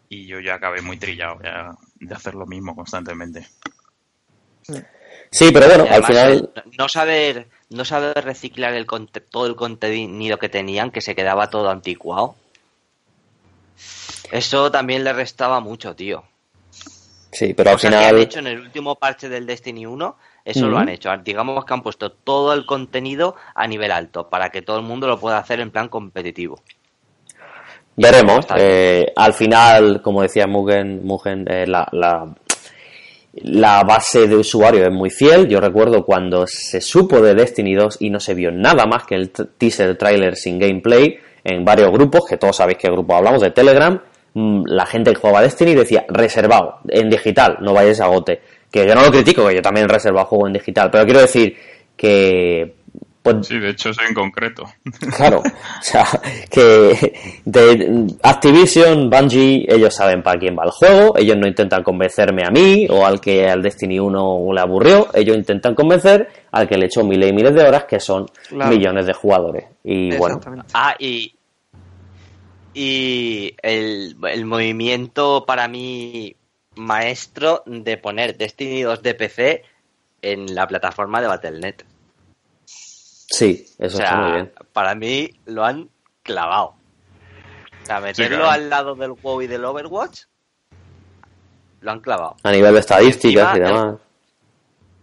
y 0.08 0.26
yo 0.26 0.40
ya 0.40 0.54
acabé 0.54 0.80
muy 0.80 0.96
trillado 0.96 1.38
ya 1.42 1.70
de 1.96 2.14
hacer 2.14 2.34
lo 2.34 2.46
mismo 2.46 2.74
constantemente. 2.76 3.46
Sí, 4.62 4.74
pero 5.52 5.66
bueno, 5.66 5.86
al 5.90 6.04
final... 6.04 6.50
no 6.78 6.88
saber, 6.88 7.48
no 7.70 7.84
saber 7.84 8.24
reciclar 8.24 8.74
el 8.74 8.86
conte- 8.86 9.20
todo 9.20 9.46
el 9.46 9.56
contenido 9.56 10.38
que 10.38 10.48
tenían, 10.48 10.90
que 10.90 11.00
se 11.00 11.14
quedaba 11.14 11.48
todo 11.48 11.70
anticuado. 11.70 12.34
Eso 14.30 14.70
también 14.70 15.04
le 15.04 15.12
restaba 15.12 15.60
mucho, 15.60 15.94
tío. 15.94 16.24
Sí, 17.30 17.54
pero 17.54 17.70
al 17.70 17.76
Cosa 17.76 17.88
que 17.90 17.96
han 17.96 18.02
final... 18.04 18.20
hecho 18.20 18.38
en 18.40 18.46
el 18.46 18.60
último 18.60 18.94
parche 18.96 19.28
del 19.28 19.46
Destiny 19.46 19.86
1, 19.86 20.16
eso 20.44 20.66
lo 20.68 20.76
han 20.78 20.88
hecho. 20.90 21.10
Digamos 21.24 21.64
que 21.64 21.72
han 21.74 21.82
puesto 21.82 22.12
todo 22.12 22.52
el 22.52 22.66
contenido 22.66 23.36
a 23.54 23.66
nivel 23.66 23.90
alto, 23.90 24.28
para 24.28 24.50
que 24.50 24.60
todo 24.62 24.76
el 24.78 24.82
mundo 24.82 25.06
lo 25.06 25.18
pueda 25.18 25.38
hacer 25.38 25.60
en 25.60 25.70
plan 25.70 25.88
competitivo. 25.88 26.62
Veremos. 27.96 28.46
Eh, 28.56 29.12
al 29.16 29.34
final, 29.34 30.00
como 30.02 30.22
decía 30.22 30.46
Mugen, 30.46 31.04
Mugen 31.04 31.46
eh, 31.50 31.66
la, 31.66 31.86
la, 31.92 32.26
la 33.34 33.82
base 33.82 34.28
de 34.28 34.36
usuario 34.36 34.84
es 34.84 34.92
muy 34.92 35.10
fiel. 35.10 35.48
Yo 35.48 35.60
recuerdo 35.60 36.04
cuando 36.04 36.46
se 36.46 36.80
supo 36.80 37.20
de 37.20 37.34
Destiny 37.34 37.74
2 37.74 37.98
y 38.00 38.10
no 38.10 38.20
se 38.20 38.34
vio 38.34 38.50
nada 38.50 38.86
más 38.86 39.04
que 39.04 39.14
el 39.14 39.30
teaser 39.30 39.96
trailer 39.96 40.36
sin 40.36 40.58
gameplay 40.58 41.16
en 41.44 41.64
varios 41.64 41.90
grupos, 41.90 42.26
que 42.28 42.36
todos 42.36 42.56
sabéis 42.56 42.78
qué 42.78 42.88
grupo 42.88 43.14
hablamos, 43.14 43.40
de 43.40 43.50
Telegram, 43.50 44.00
mm, 44.34 44.64
la 44.66 44.86
gente 44.86 45.12
que 45.12 45.18
jugaba 45.18 45.42
Destiny 45.42 45.74
decía 45.74 46.04
reservado, 46.08 46.78
en 46.88 47.10
digital, 47.10 47.58
no 47.60 47.72
vayáis 47.72 48.00
a 48.00 48.06
gote. 48.06 48.40
Que 48.70 48.86
yo 48.86 48.94
no 48.94 49.02
lo 49.02 49.10
critico, 49.10 49.46
que 49.48 49.56
yo 49.56 49.62
también 49.62 49.88
reservo 49.88 50.24
juego 50.24 50.46
en 50.46 50.52
digital, 50.52 50.90
pero 50.90 51.04
quiero 51.04 51.20
decir 51.20 51.56
que 51.96 52.81
pues, 53.22 53.46
Sí, 53.46 53.58
de 53.58 53.70
hecho, 53.70 53.90
eso 53.90 54.00
en 54.06 54.14
concreto. 54.14 54.64
Claro, 55.16 55.38
o 55.40 55.82
sea, 55.82 56.04
que 56.50 57.40
de 57.44 58.06
Activision, 58.22 59.08
Bungie, 59.10 59.64
ellos 59.68 59.94
saben 59.94 60.22
para 60.22 60.38
quién 60.38 60.56
va 60.56 60.64
el 60.64 60.70
juego, 60.70 61.16
ellos 61.16 61.36
no 61.38 61.46
intentan 61.46 61.82
convencerme 61.82 62.42
a 62.46 62.50
mí 62.50 62.86
o 62.90 63.06
al 63.06 63.20
que 63.20 63.48
al 63.48 63.62
Destiny 63.62 63.98
1 63.98 64.52
le 64.52 64.60
aburrió, 64.60 65.08
ellos 65.14 65.36
intentan 65.36 65.74
convencer 65.74 66.28
al 66.50 66.68
que 66.68 66.76
le 66.76 66.86
echó 66.86 67.04
miles 67.04 67.30
y 67.30 67.32
miles 67.34 67.54
de 67.54 67.62
horas, 67.62 67.84
que 67.84 68.00
son 68.00 68.26
Claro. 68.48 68.70
millones 68.70 69.06
de 69.06 69.12
jugadores. 69.12 69.64
Y 69.84 70.16
bueno. 70.16 70.40
Ah, 70.74 70.94
y, 70.98 71.34
y 72.74 73.54
el, 73.62 74.16
el 74.30 74.44
movimiento 74.46 75.44
para 75.46 75.68
mí 75.68 76.34
maestro 76.76 77.62
de 77.66 77.96
poner 77.98 78.36
Destiny 78.36 78.82
2 78.82 79.02
de 79.02 79.14
PC 79.14 79.62
en 80.22 80.54
la 80.54 80.66
plataforma 80.66 81.20
de 81.20 81.26
Battle.net. 81.28 81.74
sí, 83.32 83.66
eso 83.78 83.96
o 83.96 83.98
sea, 83.98 84.04
está 84.06 84.16
muy 84.18 84.32
bien. 84.32 84.52
para 84.72 84.94
mí 84.94 85.30
lo 85.46 85.64
han 85.64 85.88
clavado. 86.22 86.74
O 87.82 87.86
sea, 87.86 88.00
meterlo 88.00 88.36
claro. 88.36 88.50
al 88.50 88.70
lado 88.70 88.94
del 88.94 89.12
WoW 89.12 89.42
y 89.42 89.46
del 89.48 89.64
Overwatch, 89.64 90.20
lo 91.80 91.90
han 91.90 92.00
clavado. 92.00 92.36
A 92.44 92.52
nivel 92.52 92.74
de 92.74 92.80
estadísticas 92.80 93.56
y 93.56 93.60
demás. 93.60 93.96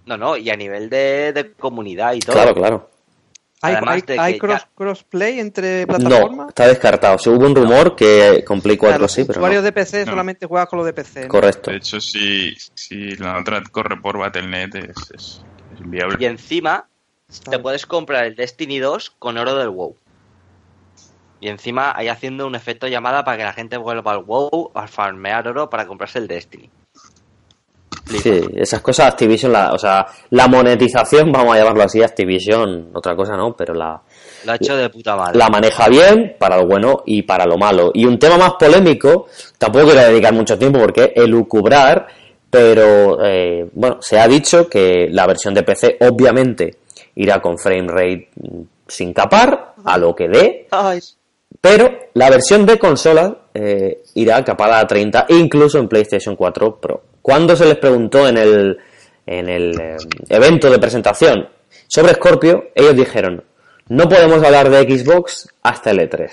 No, 0.06 0.18
no, 0.18 0.38
y 0.38 0.50
a 0.50 0.56
nivel 0.56 0.90
de, 0.90 1.34
de 1.34 1.52
comunidad 1.54 2.14
y 2.14 2.20
todo. 2.20 2.34
Claro, 2.34 2.56
claro. 2.56 2.90
¿Hay, 3.62 3.74
Además 3.76 4.04
hay- 4.08 4.18
hay 4.18 4.34
ya- 4.36 4.40
cross, 4.40 4.68
crossplay 4.74 5.40
entre 5.42 5.82
No, 5.82 5.88
plataformas? 5.98 6.48
está 6.48 6.68
descartado. 6.68 7.18
Si 7.20 7.30
hubo 7.30 7.46
un 7.46 7.54
rumor 7.54 7.94
que 7.94 8.42
con 8.48 8.62
Play 8.62 8.78
4 8.78 8.98
Claro, 8.98 9.08
sí, 9.10 9.26
pero 9.26 9.40
usuarios 9.40 9.62
no. 9.62 9.66
de 9.66 9.72
PC 9.74 10.06
No. 10.06 10.12
solamente 10.14 10.46
juegan 10.46 10.68
con 10.68 10.78
los 10.78 10.86
de 10.86 10.94
PC. 10.94 11.24
¿no? 11.24 11.28
Correcto. 11.28 11.70
De 11.72 11.78
hecho, 11.78 12.00
si, 12.00 12.56
si 12.74 13.18
la 13.18 13.38
otra 13.38 13.62
corre 13.70 13.98
por 14.00 14.18
Battle.net 14.18 14.76
es, 14.76 15.12
es, 15.14 15.42
es 15.76 15.82
inviable. 15.82 16.16
Y 16.22 16.26
encima 16.26 16.88
te 17.50 17.60
puedes 17.60 17.86
comprar 17.86 18.26
el 18.26 18.36
Destiny 18.36 18.80
2 18.80 19.12
con 19.20 19.38
oro 19.38 19.56
del 19.56 19.70
WoW. 19.70 19.96
Y 21.42 21.48
encima 21.48 21.94
ahí 21.96 22.10
haciendo 22.10 22.46
un 22.48 22.56
efecto 22.56 22.88
llamada 22.88 23.24
para 23.24 23.38
que 23.38 23.44
la 23.44 23.54
gente 23.54 23.78
vuelva 23.78 24.12
al 24.12 24.24
WoW 24.24 24.72
a 24.74 24.88
farmear 24.88 25.48
oro 25.48 25.70
para 25.70 25.88
comprarse 25.88 26.20
el 26.20 26.28
Destiny. 26.28 26.70
Sí, 28.06 28.42
esas 28.56 28.82
cosas 28.82 29.08
Activision, 29.08 29.52
la, 29.52 29.72
o 29.72 29.78
sea, 29.78 30.08
la 30.32 30.48
monetización, 30.48 31.32
vamos 31.32 31.54
a 31.54 31.60
llamarlo 31.60 31.84
así, 31.84 32.02
Activision, 32.02 32.90
otra 32.94 33.16
cosa 33.16 33.38
no, 33.38 33.56
pero 33.56 33.76
la, 33.76 34.02
Lo 34.46 34.52
ha 34.52 34.56
hecho 34.56 34.76
de 34.76 34.90
puta 34.90 35.16
madre. 35.16 35.38
la 35.38 35.48
maneja 35.50 35.88
bien 35.88 36.36
para 36.40 36.58
lo 36.58 36.66
bueno 36.66 37.04
y 37.06 37.22
para 37.22 37.46
lo 37.46 37.58
malo. 37.58 37.92
Y 37.94 38.06
un 38.06 38.18
tema 38.18 38.38
más 38.38 38.54
polémico, 38.60 39.28
tampoco 39.60 39.86
quiero 39.86 40.02
dedicar 40.02 40.34
mucho 40.34 40.58
tiempo 40.58 40.80
porque 40.80 41.14
es 41.16 41.24
elucubrar, 41.24 42.08
pero 42.50 43.24
eh, 43.24 43.70
bueno, 43.74 43.98
se 44.02 44.20
ha 44.20 44.28
dicho 44.28 44.68
que 44.68 45.08
la 45.12 45.28
versión 45.28 45.54
de 45.54 45.62
PC 45.62 45.98
obviamente 46.02 46.79
irá 47.20 47.42
con 47.42 47.58
frame 47.58 47.88
rate 47.88 48.30
sin 48.88 49.14
capar, 49.14 49.74
a 49.84 49.98
lo 49.98 50.16
que 50.16 50.28
dé, 50.28 50.68
Ay, 50.72 51.00
pero 51.62 51.90
la 52.14 52.30
versión 52.30 52.66
de 52.66 52.80
consola 52.80 53.38
eh, 53.54 54.04
irá 54.16 54.44
capada 54.44 54.80
a 54.80 54.88
30, 54.88 55.26
incluso 55.30 55.78
en 55.80 55.88
PlayStation 55.88 56.36
4 56.36 56.80
Pro. 56.80 57.04
Cuando 57.22 57.56
se 57.56 57.66
les 57.66 57.78
preguntó 57.78 58.28
en 58.28 58.38
el, 58.38 58.78
en 59.26 59.50
el 59.50 59.80
eh, 59.80 59.98
evento 60.30 60.70
de 60.70 60.80
presentación 60.80 61.50
sobre 61.88 62.14
Scorpio, 62.14 62.70
ellos 62.74 62.96
dijeron, 62.96 63.44
no 63.90 64.08
podemos 64.08 64.42
hablar 64.44 64.70
de 64.70 64.84
Xbox 64.84 65.50
hasta 65.62 65.92
el 65.92 66.00
E3. 66.00 66.30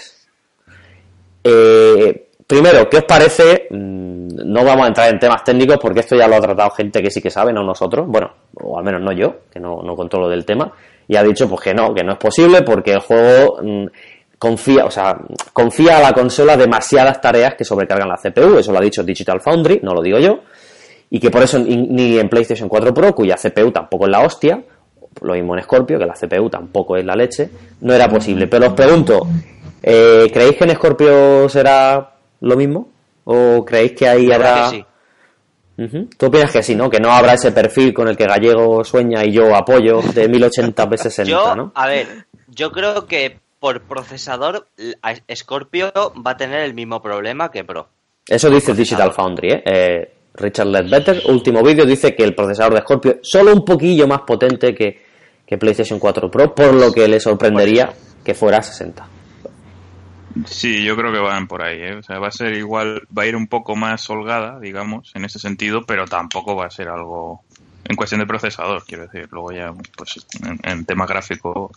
Eh, 1.42 2.25
primero, 2.46 2.88
¿qué 2.88 2.98
os 2.98 3.04
parece? 3.04 3.66
Mm, 3.70 4.26
No 4.44 4.64
vamos 4.64 4.84
a 4.84 4.88
entrar 4.88 5.10
en 5.12 5.18
temas 5.18 5.42
técnicos 5.44 5.78
porque 5.80 6.00
esto 6.00 6.16
ya 6.16 6.28
lo 6.28 6.36
ha 6.36 6.40
tratado 6.40 6.70
gente 6.70 7.02
que 7.02 7.10
sí 7.10 7.20
que 7.20 7.30
sabe, 7.30 7.52
no 7.52 7.62
nosotros. 7.64 8.06
Bueno, 8.06 8.30
o 8.62 8.78
al 8.78 8.84
menos 8.84 9.00
no 9.02 9.12
yo, 9.12 9.36
que 9.50 9.58
no, 9.60 9.82
no 9.82 9.94
controlo 9.96 10.28
del 10.28 10.44
tema. 10.44 10.72
Y 11.08 11.16
ha 11.16 11.22
dicho 11.22 11.48
pues 11.48 11.60
que 11.62 11.74
no, 11.74 11.94
que 11.94 12.02
no 12.04 12.12
es 12.12 12.18
posible 12.18 12.62
porque 12.62 12.92
el 12.92 13.00
juego 13.00 13.58
mm, 13.62 13.86
confía, 14.38 14.84
o 14.84 14.90
sea, 14.90 15.18
confía 15.52 15.98
a 15.98 16.00
la 16.00 16.12
consola 16.12 16.56
demasiadas 16.56 17.20
tareas 17.20 17.54
que 17.54 17.64
sobrecargan 17.64 18.08
la 18.08 18.16
CPU. 18.16 18.58
Eso 18.58 18.72
lo 18.72 18.78
ha 18.78 18.82
dicho 18.82 19.02
Digital 19.02 19.40
Foundry, 19.40 19.80
no 19.82 19.92
lo 19.94 20.02
digo 20.02 20.18
yo. 20.18 20.40
Y 21.10 21.20
que 21.20 21.30
por 21.30 21.42
eso 21.42 21.58
ni 21.58 22.18
en 22.18 22.28
PlayStation 22.28 22.68
4 22.68 22.92
Pro, 22.92 23.14
cuya 23.14 23.36
CPU 23.36 23.70
tampoco 23.70 24.06
es 24.06 24.10
la 24.10 24.20
hostia, 24.20 24.60
lo 25.22 25.34
mismo 25.34 25.56
en 25.56 25.62
Scorpio, 25.62 25.98
que 25.98 26.04
la 26.06 26.14
CPU 26.14 26.50
tampoco 26.50 26.96
es 26.96 27.04
la 27.04 27.14
leche, 27.14 27.48
no 27.80 27.94
era 27.94 28.08
posible. 28.08 28.48
Pero 28.48 28.66
os 28.66 28.72
pregunto, 28.74 29.26
eh, 29.82 30.28
¿creéis 30.32 30.56
que 30.56 30.64
en 30.64 30.74
Scorpio 30.74 31.48
será 31.48 32.15
lo 32.40 32.56
mismo? 32.56 32.88
¿O 33.24 33.64
creéis 33.64 33.92
que 33.92 34.08
ahí 34.08 34.30
habrá...? 34.32 34.70
que 34.70 34.76
sí. 34.76 34.84
Tú 36.16 36.26
opinas 36.26 36.50
que 36.52 36.62
sí, 36.62 36.74
¿no? 36.74 36.88
Que 36.88 36.98
no 37.00 37.10
habrá 37.10 37.34
ese 37.34 37.52
perfil 37.52 37.92
con 37.92 38.08
el 38.08 38.16
que 38.16 38.24
Gallego 38.26 38.82
sueña 38.82 39.22
y 39.24 39.32
yo 39.32 39.54
apoyo 39.54 40.00
de 40.00 40.26
1080 40.28 40.88
p 40.88 40.96
60, 40.96 41.30
Yo, 41.30 41.54
¿no? 41.54 41.72
a 41.74 41.86
ver, 41.86 42.06
yo 42.48 42.72
creo 42.72 43.06
que 43.06 43.38
por 43.60 43.82
procesador 43.82 44.68
a- 45.02 45.14
Scorpio 45.34 45.92
va 46.26 46.30
a 46.30 46.36
tener 46.38 46.60
el 46.60 46.72
mismo 46.72 47.02
problema 47.02 47.50
que 47.50 47.62
Pro. 47.64 47.88
Eso 48.26 48.48
dice 48.48 48.72
Digital 48.72 49.12
Foundry, 49.12 49.48
¿eh? 49.52 49.62
Eh, 49.66 50.12
Richard 50.34 50.66
Ledbetter, 50.68 51.22
último 51.28 51.62
vídeo, 51.62 51.84
dice 51.84 52.14
que 52.14 52.24
el 52.24 52.34
procesador 52.34 52.72
de 52.74 52.80
Scorpio 52.80 53.10
es 53.12 53.18
solo 53.22 53.52
un 53.52 53.64
poquillo 53.64 54.06
más 54.08 54.20
potente 54.22 54.74
que, 54.74 55.02
que 55.46 55.58
PlayStation 55.58 55.98
4 55.98 56.30
Pro, 56.30 56.54
por 56.54 56.72
lo 56.74 56.90
que 56.90 57.06
le 57.06 57.20
sorprendería 57.20 57.92
que 58.24 58.34
fuera 58.34 58.62
60. 58.62 59.06
Sí, 60.44 60.84
yo 60.84 60.96
creo 60.96 61.12
que 61.12 61.18
van 61.18 61.48
por 61.48 61.62
ahí, 61.62 61.80
¿eh? 61.80 61.96
O 61.96 62.02
sea, 62.02 62.18
va 62.18 62.28
a 62.28 62.32
ser 62.32 62.52
igual, 62.54 63.02
va 63.16 63.22
a 63.22 63.26
ir 63.26 63.36
un 63.36 63.46
poco 63.46 63.74
más 63.74 64.08
holgada, 64.10 64.60
digamos, 64.60 65.12
en 65.14 65.24
ese 65.24 65.38
sentido, 65.38 65.84
pero 65.86 66.04
tampoco 66.06 66.54
va 66.54 66.66
a 66.66 66.70
ser 66.70 66.88
algo 66.88 67.42
en 67.84 67.96
cuestión 67.96 68.20
de 68.20 68.26
procesador, 68.26 68.84
quiero 68.84 69.04
decir. 69.04 69.28
Luego 69.30 69.52
ya, 69.52 69.72
pues, 69.96 70.26
en, 70.42 70.58
en 70.62 70.84
tema 70.84 71.06
gráfico 71.06 71.70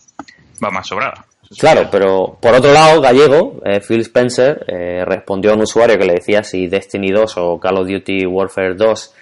va 0.62 0.70
más 0.70 0.86
sobrada. 0.86 1.24
Claro, 1.58 1.88
pero 1.90 2.38
por 2.40 2.54
otro 2.54 2.72
lado, 2.72 3.00
Gallego, 3.00 3.60
eh, 3.64 3.80
Phil 3.80 4.02
Spencer, 4.02 4.64
eh, 4.68 5.04
respondió 5.04 5.50
a 5.50 5.54
un 5.54 5.62
usuario 5.62 5.98
que 5.98 6.04
le 6.04 6.14
decía 6.14 6.44
si 6.44 6.68
Destiny 6.68 7.10
2 7.10 7.34
o 7.38 7.58
Call 7.58 7.78
of 7.78 7.88
Duty 7.88 8.24
Warfare 8.26 8.74
2 8.74 9.14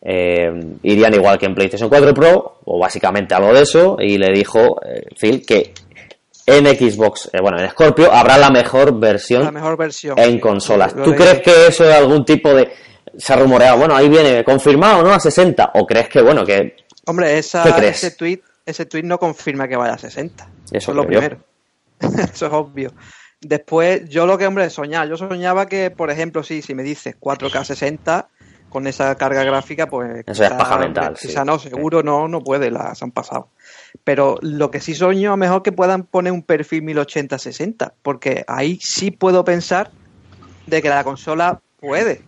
eh, 0.00 0.50
irían 0.82 1.14
igual 1.14 1.38
que 1.38 1.46
en 1.46 1.54
PlayStation 1.54 1.88
4 1.88 2.14
Pro, 2.14 2.60
o 2.64 2.78
básicamente 2.78 3.34
algo 3.34 3.52
de 3.52 3.62
eso, 3.62 3.96
y 4.00 4.18
le 4.18 4.32
dijo 4.32 4.80
eh, 4.82 5.06
Phil 5.20 5.44
que 5.46 5.72
en 6.48 6.66
Xbox, 6.66 7.30
eh, 7.32 7.38
bueno, 7.40 7.60
en 7.60 7.70
Scorpio 7.70 8.12
habrá 8.12 8.38
la 8.38 8.50
mejor 8.50 8.98
versión 8.98 9.44
La 9.44 9.52
mejor 9.52 9.76
versión. 9.76 10.18
en 10.18 10.40
consolas. 10.40 10.94
¿Tú 10.94 11.14
crees 11.14 11.40
que 11.40 11.66
eso 11.68 11.84
es 11.88 11.94
algún 11.94 12.24
tipo 12.24 12.52
de... 12.54 12.72
Se 13.16 13.32
ha 13.32 13.36
rumoreado, 13.36 13.78
bueno, 13.78 13.96
ahí 13.96 14.08
viene 14.08 14.44
confirmado, 14.44 15.02
¿no? 15.02 15.12
A 15.12 15.18
60. 15.20 15.72
¿O 15.74 15.86
crees 15.86 16.08
que, 16.08 16.22
bueno, 16.22 16.44
que 16.44 16.76
Hombre, 17.06 17.38
esa, 17.38 17.62
¿Qué 17.62 17.72
crees? 17.72 18.04
ese 18.04 18.16
tweet 18.16 18.40
ese 18.66 18.84
tweet 18.84 19.02
no 19.02 19.18
confirma 19.18 19.66
que 19.66 19.76
vaya 19.76 19.94
a 19.94 19.98
60. 19.98 20.44
Eso 20.44 20.50
Eso 20.76 20.90
es 20.90 20.96
lo 20.96 21.06
primero. 21.06 21.38
Eso 22.00 22.46
es 22.46 22.52
obvio. 22.52 22.92
Después, 23.40 24.08
yo 24.08 24.26
lo 24.26 24.36
que, 24.36 24.46
hombre, 24.46 24.68
soñaba. 24.68 25.06
Yo 25.06 25.16
soñaba 25.16 25.66
que, 25.66 25.90
por 25.90 26.10
ejemplo, 26.10 26.42
sí, 26.42 26.60
si 26.60 26.74
me 26.74 26.82
dices 26.82 27.16
4K 27.18 27.64
60 27.64 28.28
con 28.68 28.86
esa 28.86 29.14
carga 29.14 29.42
gráfica, 29.44 29.86
pues. 29.86 30.22
Eso 30.26 30.44
es 30.44 30.50
paja 30.50 30.76
mental, 30.76 31.16
Quizá 31.18 31.40
sí. 31.40 31.46
no, 31.46 31.58
seguro 31.58 32.02
no, 32.02 32.28
no 32.28 32.40
puede, 32.42 32.70
las 32.70 33.02
han 33.02 33.10
pasado. 33.10 33.48
Pero 34.04 34.38
lo 34.42 34.70
que 34.70 34.80
sí 34.80 34.94
sueño, 34.94 35.30
a 35.30 35.32
lo 35.32 35.36
mejor 35.38 35.62
que 35.62 35.72
puedan 35.72 36.02
poner 36.04 36.32
un 36.32 36.42
perfil 36.42 36.82
1080-60, 36.84 37.92
porque 38.02 38.44
ahí 38.46 38.78
sí 38.82 39.10
puedo 39.10 39.44
pensar 39.44 39.90
de 40.66 40.82
que 40.82 40.88
la 40.88 41.04
consola 41.04 41.60
puede. 41.80 42.22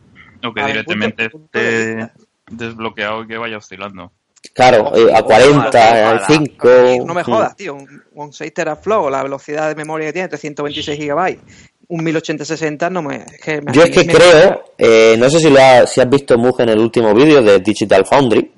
O 0.44 0.52
que 0.54 0.64
directamente 0.64 1.28
punto- 1.30 1.48
punto 1.50 1.58
de 1.58 2.00
esté 2.00 2.12
desbloqueado 2.50 3.24
y 3.24 3.26
que 3.28 3.36
vaya 3.38 3.58
oscilando. 3.58 4.10
Claro, 4.54 4.92
eh, 4.96 5.12
a 5.14 5.22
40, 5.22 5.68
Ojalá. 5.68 6.10
a 6.16 6.26
5. 6.26 6.68
No 7.06 7.12
me 7.12 7.22
jodas, 7.22 7.54
tío. 7.56 7.74
Un, 7.74 8.02
un 8.14 8.32
6 8.32 8.52
teraflops, 8.54 9.10
la 9.12 9.22
velocidad 9.22 9.68
de 9.68 9.74
memoria 9.74 10.06
que 10.08 10.12
tiene, 10.14 10.28
326 10.28 10.98
gigabytes, 10.98 11.42
un 11.88 12.00
1080-60, 12.02 12.90
no 12.90 13.02
me. 13.02 13.16
Es 13.16 13.40
que 13.42 13.60
me- 13.60 13.70
Yo 13.72 13.82
es 13.82 13.90
que 13.90 14.04
me- 14.04 14.12
creo, 14.14 14.64
eh, 14.78 15.16
no 15.18 15.28
sé 15.28 15.40
si, 15.40 15.50
lo 15.50 15.60
ha- 15.60 15.86
si 15.86 16.00
has 16.00 16.08
visto 16.08 16.38
Mug 16.38 16.58
en 16.62 16.70
el 16.70 16.78
último 16.78 17.12
vídeo 17.14 17.42
de 17.42 17.60
Digital 17.60 18.06
Foundry, 18.06 18.50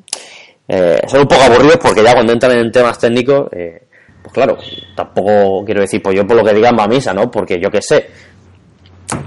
eh, 0.69 1.01
son 1.07 1.21
un 1.21 1.27
poco 1.27 1.43
aburridos 1.43 1.79
porque 1.79 2.03
ya 2.03 2.15
cuando 2.15 2.33
entran 2.33 2.57
en 2.57 2.71
temas 2.71 2.99
técnicos, 2.99 3.49
eh, 3.53 3.83
pues 4.23 4.33
claro, 4.33 4.57
tampoco 4.95 5.65
quiero 5.65 5.81
decir, 5.81 6.03
pues 6.03 6.17
yo 6.17 6.27
por 6.27 6.37
lo 6.37 6.45
que 6.45 6.55
digan 6.55 6.77
va 6.79 6.85
a 6.85 6.89
misa, 6.89 7.13
¿no? 7.13 7.31
Porque 7.31 7.61
yo 7.61 7.71
qué 7.71 7.83
sé. 7.83 8.07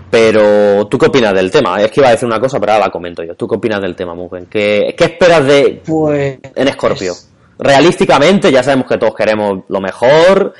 Pero, 0.10 0.88
¿tú 0.88 0.98
qué 0.98 1.08
opinas 1.08 1.34
del 1.34 1.52
tema? 1.52 1.80
Es 1.82 1.92
que 1.92 2.00
iba 2.00 2.08
a 2.08 2.12
decir 2.12 2.26
una 2.26 2.40
cosa, 2.40 2.60
pero 2.60 2.74
ahora 2.74 2.86
la 2.86 2.92
comento 2.92 3.24
yo. 3.24 3.36
¿Tú 3.36 3.48
qué 3.48 3.56
opinas 3.56 3.82
del 3.82 3.96
tema, 3.96 4.16
Mugen? 4.16 4.48
¿Qué, 4.48 4.96
qué 4.98 5.04
esperas 5.04 5.46
de, 5.46 5.82
Pues. 5.86 6.40
en 6.56 6.68
Scorpio? 6.70 7.14
Realísticamente, 7.60 8.52
ya 8.52 8.64
sabemos 8.64 8.88
que 8.88 8.98
todos 8.98 9.14
queremos 9.14 9.64
lo 9.68 9.82
mejor. 9.82 10.54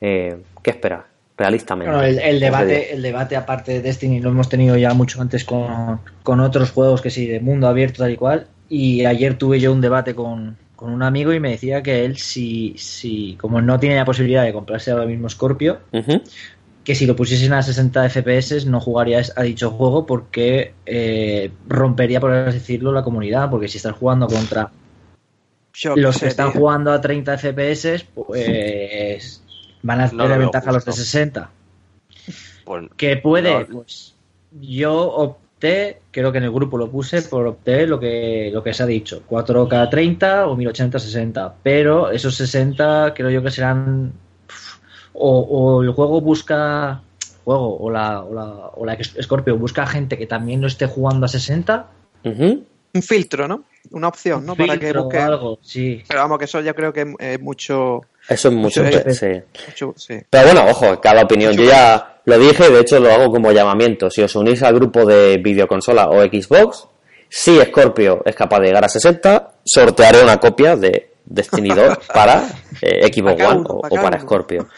Eh, 0.00 0.36
¿Qué 0.62 0.70
esperas? 0.70 1.02
Realistamente. 1.36 1.92
Bueno, 1.94 2.06
el, 2.06 2.38
debate, 2.40 2.92
el 2.92 3.02
debate 3.02 3.36
aparte 3.36 3.72
de 3.72 3.80
Destiny 3.80 4.20
lo 4.20 4.30
hemos 4.30 4.48
tenido 4.48 4.76
ya 4.76 4.94
mucho 4.94 5.20
antes 5.20 5.44
con, 5.44 6.00
con 6.22 6.40
otros 6.40 6.70
juegos 6.70 7.00
que 7.00 7.10
sí, 7.10 7.26
de 7.26 7.40
mundo 7.40 7.66
abierto 7.66 8.02
tal 8.02 8.12
y 8.12 8.16
cual. 8.16 8.46
Y 8.70 9.04
ayer 9.04 9.36
tuve 9.36 9.60
yo 9.60 9.72
un 9.72 9.80
debate 9.82 10.14
con, 10.14 10.56
con 10.76 10.90
un 10.92 11.02
amigo 11.02 11.32
y 11.34 11.40
me 11.40 11.50
decía 11.50 11.82
que 11.82 12.04
él, 12.06 12.16
si, 12.16 12.74
si 12.78 13.36
como 13.40 13.60
no 13.60 13.78
tiene 13.78 13.96
la 13.96 14.04
posibilidad 14.06 14.44
de 14.44 14.52
comprarse 14.54 14.92
ahora 14.92 15.06
mismo 15.06 15.28
Scorpio, 15.28 15.80
que 16.84 16.94
si 16.94 17.06
lo 17.06 17.16
pusiesen 17.16 17.52
a 17.52 17.62
60 17.62 18.08
FPS 18.08 18.66
no 18.66 18.80
jugaría 18.80 19.20
a 19.36 19.42
dicho 19.42 19.70
juego 19.72 20.06
porque 20.06 20.74
eh, 20.86 21.50
rompería, 21.68 22.20
por 22.20 22.32
así 22.32 22.58
decirlo, 22.58 22.92
la 22.92 23.02
comunidad. 23.04 23.50
Porque 23.50 23.68
si 23.68 23.76
estás 23.78 23.92
jugando 23.96 24.28
contra 24.28 24.70
yo 25.96 25.96
los 25.96 26.16
sé, 26.16 26.20
que 26.20 26.28
están 26.28 26.52
tío. 26.52 26.60
jugando 26.60 26.92
a 26.92 27.00
30 27.00 27.36
FPS, 27.38 28.04
pues 28.14 29.42
van 29.82 30.00
a 30.00 30.06
No 30.12 30.24
tener 30.24 30.38
ventaja 30.38 30.70
a 30.70 30.72
los 30.72 30.84
de 30.84 30.92
justo. 30.92 31.04
60. 31.04 31.50
Pues, 32.64 32.88
Que 32.96 33.16
puede, 33.16 33.66
No. 33.66 33.66
pues 33.66 34.14
yo 34.52 35.39
opté, 35.60 36.00
creo 36.10 36.32
que 36.32 36.38
en 36.38 36.44
el 36.44 36.50
grupo 36.50 36.78
lo 36.78 36.90
puse, 36.90 37.20
por 37.20 37.46
opté 37.46 37.86
lo 37.86 38.00
que, 38.00 38.50
lo 38.50 38.62
que 38.62 38.72
se 38.72 38.82
ha 38.82 38.86
dicho, 38.86 39.22
4K 39.28 39.90
30 39.90 40.46
o 40.46 40.56
1080 40.56 40.98
60, 40.98 41.54
pero 41.62 42.10
esos 42.10 42.34
60 42.36 43.12
creo 43.14 43.28
yo 43.28 43.42
que 43.42 43.50
serán 43.50 44.12
o, 45.12 45.40
o 45.40 45.82
el 45.82 45.90
juego 45.90 46.22
busca 46.22 47.02
juego 47.44 47.78
o 47.78 47.90
la, 47.90 48.22
o 48.22 48.34
la, 48.34 48.44
o 48.74 48.86
la 48.86 48.96
Scorpio 49.02 49.58
busca 49.58 49.86
gente 49.86 50.16
que 50.16 50.26
también 50.26 50.62
no 50.62 50.66
esté 50.66 50.86
jugando 50.86 51.26
a 51.26 51.28
60 51.28 51.86
Ujú. 52.24 52.64
Un 52.92 53.02
filtro, 53.02 53.46
¿no? 53.46 53.64
Una 53.92 54.08
opción, 54.08 54.44
¿no? 54.44 54.56
Para 54.56 54.78
que 54.78 54.92
busque. 54.92 55.18
algo, 55.18 55.58
sí. 55.62 56.02
Pero 56.08 56.20
vamos, 56.20 56.38
que 56.38 56.44
eso 56.44 56.60
ya 56.60 56.74
creo 56.74 56.92
que 56.92 57.02
es 57.02 57.08
eh, 57.18 57.38
mucho, 57.40 58.02
Eso 58.30 58.48
es 58.48 58.54
mucho. 58.54 58.84
Mucho, 58.84 59.02
sí. 59.10 59.26
mucho. 59.66 59.94
Sí. 59.96 60.14
Pero 60.30 60.44
bueno, 60.44 60.66
ojo, 60.70 61.00
cada 61.00 61.22
opinión. 61.22 61.52
Yo 61.52 61.64
ya 61.64 62.20
lo 62.24 62.38
dije 62.38 62.70
de 62.70 62.80
hecho 62.80 63.00
lo 63.00 63.12
hago 63.12 63.30
como 63.30 63.50
llamamiento. 63.50 64.08
Si 64.08 64.22
os 64.22 64.34
unís 64.36 64.62
al 64.62 64.74
grupo 64.74 65.04
de 65.04 65.38
videoconsola 65.38 66.08
o 66.08 66.22
Xbox, 66.22 66.86
si 67.28 67.58
Scorpio 67.60 68.22
es 68.24 68.36
capaz 68.36 68.60
de 68.60 68.66
llegar 68.68 68.84
a 68.84 68.88
60, 68.88 69.52
sortearé 69.64 70.22
una 70.22 70.38
copia 70.38 70.76
de 70.76 71.10
Destiny 71.24 71.70
2 71.70 71.98
para 72.14 72.44
eh, 72.80 73.10
Xbox 73.12 73.42
One 73.42 73.60
uno, 73.60 73.80
o, 73.88 73.96
para. 73.96 74.20
Scorpio. 74.20 74.68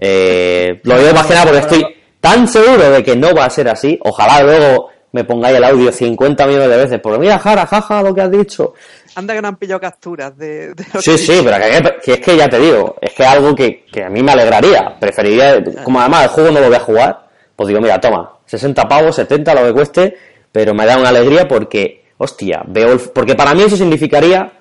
Eh, 0.00 0.80
lo 0.84 0.98
digo 0.98 1.12
más 1.12 1.26
que 1.26 1.34
nada 1.34 1.44
porque 1.44 1.60
estoy 1.60 1.84
tan 2.20 2.48
seguro 2.48 2.90
de 2.90 3.02
que 3.02 3.16
no 3.16 3.34
va 3.34 3.44
a 3.44 3.50
ser 3.50 3.68
así. 3.68 3.98
Ojalá 4.02 4.42
luego 4.42 4.90
me 5.14 5.22
pongáis 5.24 5.56
el 5.56 5.64
audio 5.64 5.92
50 5.92 6.46
millones 6.46 6.68
de 6.68 6.76
veces. 6.76 7.00
Porque 7.00 7.18
mira, 7.20 7.38
Jara, 7.38 7.64
jaja, 7.66 8.02
lo 8.02 8.12
que 8.14 8.20
has 8.20 8.30
dicho. 8.30 8.74
Anda 9.14 9.32
que 9.34 9.40
no 9.40 9.48
han 9.48 9.56
pillado 9.56 9.80
capturas 9.80 10.36
de. 10.36 10.74
Sí, 11.00 11.16
sí, 11.16 11.40
pero 11.44 11.56
que, 11.56 11.94
que 12.04 12.12
es 12.14 12.20
que 12.20 12.36
ya 12.36 12.48
te 12.48 12.58
digo, 12.58 12.96
es 13.00 13.12
que 13.14 13.22
es 13.22 13.28
algo 13.28 13.54
que, 13.54 13.84
que 13.84 14.02
a 14.04 14.08
mí 14.10 14.22
me 14.22 14.32
alegraría. 14.32 14.96
Preferiría, 14.98 15.62
como 15.84 16.00
además 16.00 16.24
el 16.24 16.28
juego 16.30 16.50
no 16.50 16.60
lo 16.60 16.66
voy 16.66 16.76
a 16.76 16.80
jugar, 16.80 17.28
pues 17.54 17.68
digo, 17.68 17.80
mira, 17.80 18.00
toma, 18.00 18.38
60 18.44 18.82
pavos, 18.88 19.14
70, 19.14 19.54
lo 19.54 19.62
que 19.66 19.72
cueste, 19.72 20.16
pero 20.50 20.74
me 20.74 20.84
da 20.84 20.98
una 20.98 21.10
alegría 21.10 21.46
porque, 21.46 22.04
hostia, 22.18 22.62
veo 22.66 22.92
el- 22.92 22.98
porque 23.14 23.36
para 23.36 23.54
mí 23.54 23.62
eso 23.62 23.76
significaría 23.76 24.52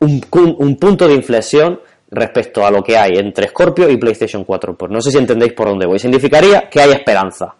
un, 0.00 0.24
un 0.58 0.76
punto 0.76 1.06
de 1.06 1.14
inflexión 1.14 1.78
respecto 2.10 2.64
a 2.66 2.70
lo 2.70 2.82
que 2.82 2.96
hay 2.96 3.18
entre 3.18 3.48
Scorpio 3.48 3.88
y 3.90 3.98
PlayStation 3.98 4.44
4. 4.44 4.76
Pues 4.78 4.90
no 4.90 5.00
sé 5.02 5.10
si 5.10 5.18
entendéis 5.18 5.52
por 5.52 5.68
dónde 5.68 5.86
voy. 5.86 5.98
Significaría 5.98 6.68
que 6.70 6.80
hay 6.80 6.90
esperanza, 6.92 7.54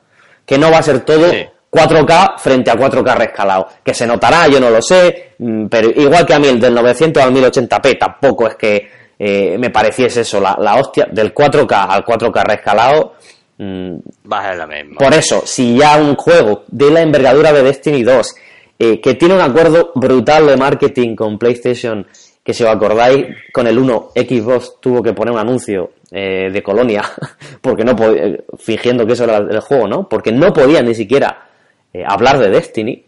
que 0.46 0.56
no 0.58 0.70
va 0.70 0.78
a 0.78 0.82
ser 0.82 1.00
todo 1.00 1.30
Sí. 1.30 1.44
4K 1.70 2.38
frente 2.38 2.70
a 2.70 2.74
4K 2.74 3.16
rescalado. 3.16 3.68
Que 3.82 3.94
se 3.94 4.06
notará, 4.06 4.48
yo 4.48 4.60
no 4.60 4.70
lo 4.70 4.82
sé, 4.82 5.34
mm, 5.38 5.66
pero 5.66 5.90
igual 5.90 6.26
que 6.26 6.34
a 6.34 6.38
mí 6.38 6.48
el 6.48 6.60
del 6.60 6.74
900 6.74 7.22
al 7.22 7.32
1080p 7.32 7.98
tampoco 7.98 8.48
es 8.48 8.56
que 8.56 8.88
eh, 9.18 9.56
me 9.58 9.70
pareciese 9.70 10.22
eso, 10.22 10.40
la, 10.40 10.56
la 10.58 10.76
hostia, 10.76 11.06
del 11.10 11.34
4K 11.34 11.86
al 11.88 12.04
4K 12.04 12.44
rescalado. 12.44 13.14
mm, 13.58 13.94
va 14.30 14.38
a 14.40 14.48
ser 14.48 14.56
lo 14.56 14.66
mismo. 14.66 14.98
por 14.98 15.12
eso, 15.14 15.42
si 15.44 15.76
ya 15.76 15.96
un 15.96 16.16
juego 16.16 16.64
de 16.68 16.90
la 16.90 17.02
envergadura 17.02 17.52
de 17.52 17.62
Destiny 17.62 18.02
2, 18.02 18.34
eh, 18.78 19.00
que 19.00 19.14
tiene 19.14 19.34
un 19.34 19.42
acuerdo 19.42 19.92
brutal 19.94 20.46
de 20.46 20.56
marketing 20.56 21.14
con 21.14 21.38
PlayStation, 21.38 22.06
que 22.42 22.54
si 22.54 22.64
os 22.64 22.70
acordáis, 22.70 23.26
con 23.52 23.66
el 23.66 23.78
1 23.78 24.12
Xbox 24.14 24.76
tuvo 24.80 25.02
que 25.02 25.12
poner 25.12 25.34
un 25.34 25.38
anuncio 25.38 25.90
eh, 26.10 26.48
de 26.50 26.62
Colonia, 26.62 27.02
porque 27.60 27.84
no 27.84 27.94
eh, 28.14 28.42
fingiendo 28.58 29.06
que 29.06 29.12
eso 29.12 29.24
era 29.24 29.36
el 29.36 29.60
juego, 29.60 29.86
¿no? 29.86 30.08
Porque 30.08 30.32
no 30.32 30.50
podían 30.52 30.86
ni 30.86 30.94
siquiera 30.94 31.49
eh, 31.92 32.04
hablar 32.06 32.38
de 32.38 32.50
Destiny. 32.50 33.04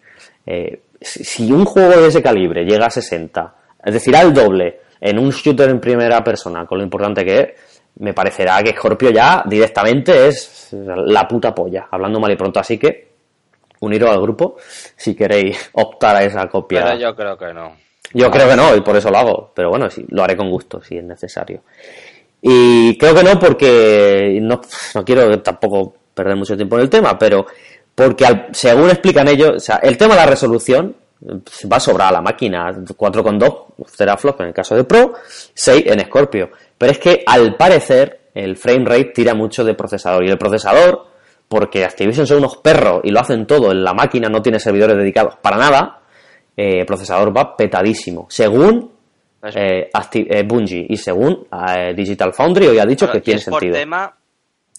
Eh, 0.46 0.80
si, 1.00 1.50
un 1.50 1.64
juego 1.64 2.00
de 2.00 2.08
ese 2.08 2.22
calibre 2.22 2.64
llega 2.64 2.86
a 2.86 2.90
60, 2.90 3.54
es 3.84 3.94
decir, 3.94 4.14
al 4.16 4.32
doble 4.32 4.80
en 5.00 5.18
un 5.18 5.30
shooter 5.30 5.68
en 5.70 5.80
primera 5.80 6.22
persona, 6.22 6.64
con 6.66 6.78
lo 6.78 6.84
importante 6.84 7.24
que 7.24 7.38
es, 7.38 7.48
me 7.96 8.14
parecerá 8.14 8.62
que 8.62 8.72
Scorpio 8.72 9.10
ya 9.10 9.42
directamente 9.46 10.28
es 10.28 10.68
la 10.72 11.26
puta 11.28 11.54
polla, 11.54 11.88
hablando 11.90 12.20
mal 12.20 12.32
y 12.32 12.36
pronto. 12.36 12.60
Así 12.60 12.78
que 12.78 13.12
uniros 13.80 14.10
al 14.10 14.22
grupo 14.22 14.56
si 14.96 15.14
queréis 15.14 15.70
optar 15.74 16.16
a 16.16 16.22
esa 16.22 16.46
copia. 16.48 16.84
Pero 16.84 16.98
yo 16.98 17.14
creo 17.14 17.36
que 17.36 17.52
no. 17.52 17.76
Yo 18.14 18.30
creo 18.30 18.48
que 18.48 18.56
no, 18.56 18.76
y 18.76 18.80
por 18.80 18.96
eso 18.96 19.10
lo 19.10 19.18
hago. 19.18 19.52
Pero 19.54 19.70
bueno, 19.70 19.90
sí, 19.90 20.04
lo 20.08 20.22
haré 20.22 20.36
con 20.36 20.50
gusto 20.50 20.82
si 20.82 20.96
es 20.96 21.04
necesario. 21.04 21.62
Y 22.40 22.96
creo 22.98 23.14
que 23.14 23.22
no 23.22 23.38
porque 23.38 24.38
no, 24.40 24.60
no 24.94 25.04
quiero 25.04 25.40
tampoco 25.40 25.94
perder 26.14 26.36
mucho 26.36 26.56
tiempo 26.56 26.76
en 26.76 26.82
el 26.82 26.90
tema, 26.90 27.16
pero 27.18 27.46
porque 27.94 28.24
al- 28.26 28.48
según 28.52 28.90
explican 28.90 29.28
ellos, 29.28 29.50
o 29.56 29.60
sea, 29.60 29.76
el 29.82 29.96
tema 29.96 30.14
de 30.14 30.20
la 30.20 30.26
resolución 30.26 30.94
eh, 31.26 31.34
va 31.70 31.76
a 31.76 31.80
sobrar 31.80 32.08
a 32.08 32.12
la 32.12 32.20
máquina 32.20 32.70
4,2 32.72 33.64
teraflops 33.96 34.40
en 34.40 34.46
el 34.48 34.54
caso 34.54 34.74
de 34.74 34.84
Pro, 34.84 35.14
6 35.54 35.84
en 35.86 36.00
Scorpio. 36.00 36.50
Pero 36.78 36.92
es 36.92 36.98
que 36.98 37.22
al 37.26 37.56
parecer 37.56 38.20
el 38.34 38.56
frame 38.56 38.84
rate 38.86 39.12
tira 39.14 39.34
mucho 39.34 39.62
de 39.64 39.74
procesador 39.74 40.24
y 40.24 40.30
el 40.30 40.38
procesador, 40.38 41.06
porque 41.48 41.84
Activision 41.84 42.26
son 42.26 42.38
unos 42.38 42.56
perros 42.56 43.02
y 43.04 43.10
lo 43.10 43.20
hacen 43.20 43.46
todo 43.46 43.70
en 43.72 43.84
la 43.84 43.92
máquina, 43.92 44.28
no 44.28 44.40
tiene 44.40 44.58
servidores 44.58 44.96
dedicados 44.96 45.34
para 45.42 45.58
nada, 45.58 46.00
eh, 46.56 46.80
el 46.80 46.86
procesador 46.86 47.36
va 47.36 47.54
petadísimo. 47.56 48.26
Según 48.30 48.90
eh, 49.54 49.90
eh, 50.14 50.42
Bungie 50.44 50.86
y 50.88 50.96
según 50.96 51.46
eh, 51.68 51.92
Digital 51.94 52.32
Foundry 52.32 52.68
hoy 52.68 52.78
ha 52.78 52.86
dicho 52.86 53.10
que 53.10 53.20
tiene 53.20 53.40
es 53.40 53.44
por 53.48 53.60
sentido. 53.60 53.78
tema 53.78 54.14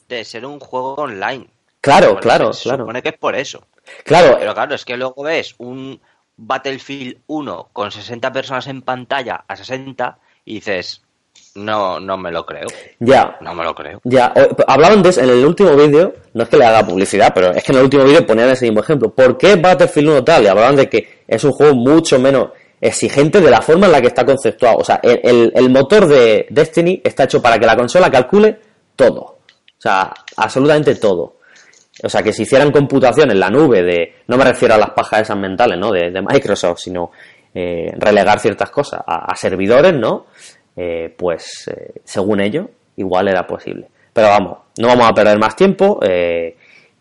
de 0.10 0.23
ser 0.26 0.45
un 0.45 0.60
juego 0.60 0.95
online. 0.95 1.47
Claro, 1.84 2.08
Bueno, 2.13 2.22
claro, 2.22 2.54
se 2.54 2.63
claro. 2.63 2.84
supone 2.84 3.02
que 3.02 3.10
es 3.10 3.17
por 3.17 3.36
eso. 3.36 3.62
Claro, 4.06 4.38
Pero 4.39 4.54
claro, 4.54 4.74
es 4.76 4.86
que 4.86 4.96
luego 4.96 5.22
ves 5.24 5.54
un 5.58 6.00
Battlefield 6.38 7.17
1 7.28 7.69
con 7.74 7.91
60 7.91 8.32
personas 8.32 8.67
en 8.67 8.82
pantalla 8.84 9.43
a 9.46 9.56
60 9.58 10.17
y 10.46 10.56
dices, 10.56 11.02
No, 11.56 12.00
no 12.00 12.15
me 12.17 12.32
lo 12.32 12.46
creo. 12.46 12.67
Ya, 13.00 13.38
No 13.41 13.54
me 13.54 13.63
lo 13.65 13.76
creo. 13.76 14.00
ya. 14.06 14.34
Hablaban 14.65 15.04
de 15.04 15.10
eso 15.10 15.19
en 15.22 15.30
el 15.30 15.46
último 15.46 15.76
vídeo, 15.76 16.13
no 16.34 16.43
es 16.43 16.50
que 16.50 16.58
le 16.58 16.65
haga 16.65 16.86
publicidad, 16.86 17.34
pero 17.36 17.52
es 17.52 17.62
que 17.63 17.74
en 17.74 17.80
el 17.80 17.84
último 17.84 18.06
vídeo 18.06 18.26
ponían 18.26 18.50
ese 18.50 18.65
mismo 18.65 18.80
ejemplo. 18.82 19.13
¿Por 19.13 19.38
qué 19.38 19.56
Battlefield 19.58 20.10
1 20.10 20.24
tal? 20.24 20.43
Y 20.43 20.48
hablaban 20.48 20.78
de 20.78 20.88
que 20.89 21.24
es 21.28 21.43
un 21.43 21.52
juego 21.52 21.76
mucho 21.76 22.17
menos 22.17 22.50
exigente 22.80 23.41
de 23.41 23.52
la 23.52 23.62
forma 23.62 23.86
en 23.88 23.91
la 23.91 24.02
que 24.02 24.08
está 24.08 24.26
conceptuado. 24.26 24.78
O 24.78 24.84
sea, 24.86 25.00
el, 25.04 25.19
el- 25.24 25.52
el 25.54 25.69
motor 25.69 26.08
de 26.08 26.48
Destiny 26.50 27.02
está 27.04 27.26
hecho 27.26 27.41
para 27.41 27.60
que 27.60 27.65
la 27.65 27.76
consola 27.76 28.10
calcule 28.10 28.58
todo. 28.96 29.19
O 29.19 29.38
sea, 29.84 30.13
absolutamente 30.38 30.96
todo. 30.96 31.36
O 32.04 32.10
sea, 32.10 32.22
que 32.22 32.34
si 32.34 32.44
hicieran 32.44 32.72
computación 32.72 33.32
en 33.32 33.39
la 33.39 33.50
nube 33.50 33.82
de, 33.82 34.13
no 34.28 34.38
me 34.38 34.44
refiero 34.44 34.74
a 34.76 34.78
las 34.78 34.89
pajas 34.92 35.22
esas 35.22 35.38
mentales, 35.38 35.80
¿no? 35.80 35.92
De, 35.92 36.12
de 36.12 36.22
Microsoft, 36.22 36.80
sino 36.80 37.12
eh, 37.56 37.92
relegar 37.98 38.39
ciertas 38.39 38.70
cosas 38.70 39.02
a, 39.06 39.32
a 39.32 39.36
servidores, 39.36 39.94
¿no? 39.94 40.26
Eh, 40.76 41.13
pues, 41.18 41.68
eh, 41.68 42.02
según 42.04 42.42
ellos, 42.42 42.68
igual 42.98 43.28
era 43.30 43.48
posible. 43.48 43.88
Pero 44.12 44.28
vamos, 44.28 44.58
no 44.80 44.88
vamos 44.89 45.08
a 45.08 45.13
perder 45.13 45.39
más 45.39 45.56
tiempo. 45.56 46.00
eh, 46.06 46.56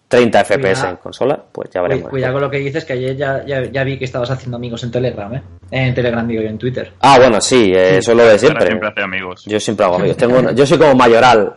30 0.09 0.45
FPS 0.45 0.59
Cuidado. 0.61 0.88
en 0.91 0.97
consola, 0.99 1.43
pues 1.51 1.71
ya 1.71 1.81
veremos. 1.81 2.11
Cuidado 2.11 2.35
con 2.35 2.43
lo 2.43 2.51
que 2.51 2.59
dices, 2.59 2.85
que 2.85 2.93
ayer 2.93 3.17
ya, 3.17 3.43
ya, 3.47 3.62
ya 3.65 3.83
vi 3.83 3.99
que 3.99 4.05
estabas 4.05 4.31
haciendo 4.31 4.59
amigos 4.59 4.85
en 4.85 4.91
Telegram, 4.91 5.35
¿eh? 5.35 5.43
En 5.71 5.95
Telegram, 5.95 6.29
digo 6.29 6.43
yo, 6.43 6.51
en 6.51 6.59
Twitter. 6.59 6.93
Ah, 7.01 7.17
bueno, 7.19 7.41
sí, 7.41 7.73
eh, 7.75 7.97
eso 7.97 8.11
es 8.11 8.19
lo 8.19 8.25
de 8.27 8.38
siempre. 8.38 8.67
siempre 8.67 8.91
hace 8.91 9.01
amigos. 9.03 9.43
Yo 9.47 9.59
siempre 9.59 9.87
hago 9.87 9.95
amigos. 10.01 10.19
Tengo, 10.19 10.51
yo 10.51 10.67
soy 10.67 10.77
como 10.77 10.95
mayoral, 10.95 11.55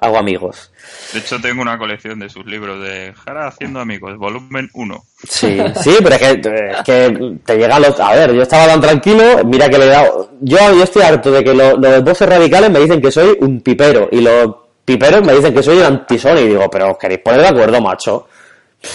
hago 0.00 0.16
amigos. 0.18 0.72
De 1.12 1.18
hecho, 1.20 1.40
tengo 1.40 1.60
una 1.62 1.76
colección 1.78 2.18
de 2.18 2.28
sus 2.28 2.44
libros 2.46 2.82
de 2.82 3.12
Jara 3.24 3.48
haciendo 3.48 3.80
amigos, 3.80 4.16
volumen 4.16 4.68
1. 4.72 5.04
Sí, 5.28 5.58
sí, 5.82 5.96
pero 6.02 6.14
es 6.16 6.18
que, 6.20 6.30
es 6.70 6.82
que 6.84 7.36
te 7.44 7.56
llega 7.56 7.78
los... 7.78 7.98
A 8.00 8.12
ver, 8.14 8.32
yo 8.32 8.42
estaba 8.42 8.66
tan 8.66 8.80
tranquilo, 8.80 9.44
mira 9.44 9.68
que 9.68 9.78
le 9.78 9.84
he 9.84 9.88
dado... 9.88 10.30
Yo, 10.40 10.56
yo 10.74 10.82
estoy 10.84 11.02
harto 11.02 11.30
de 11.30 11.44
que 11.44 11.54
lo- 11.54 11.76
los 11.76 12.02
voces 12.02 12.28
radicales 12.28 12.70
me 12.70 12.80
dicen 12.80 13.00
que 13.00 13.10
soy 13.12 13.36
un 13.40 13.60
pipero 13.60 14.08
y 14.10 14.20
los 14.20 14.54
piperos 14.84 15.24
me 15.24 15.34
dicen 15.34 15.52
que 15.54 15.62
soy 15.62 15.78
un 15.78 15.84
anti-Sony 15.84 16.38
y 16.38 16.48
digo, 16.48 16.68
pero 16.70 16.92
os 16.92 16.98
queréis 16.98 17.20
poner 17.20 17.42
de 17.42 17.48
acuerdo, 17.48 17.80
macho. 17.80 18.26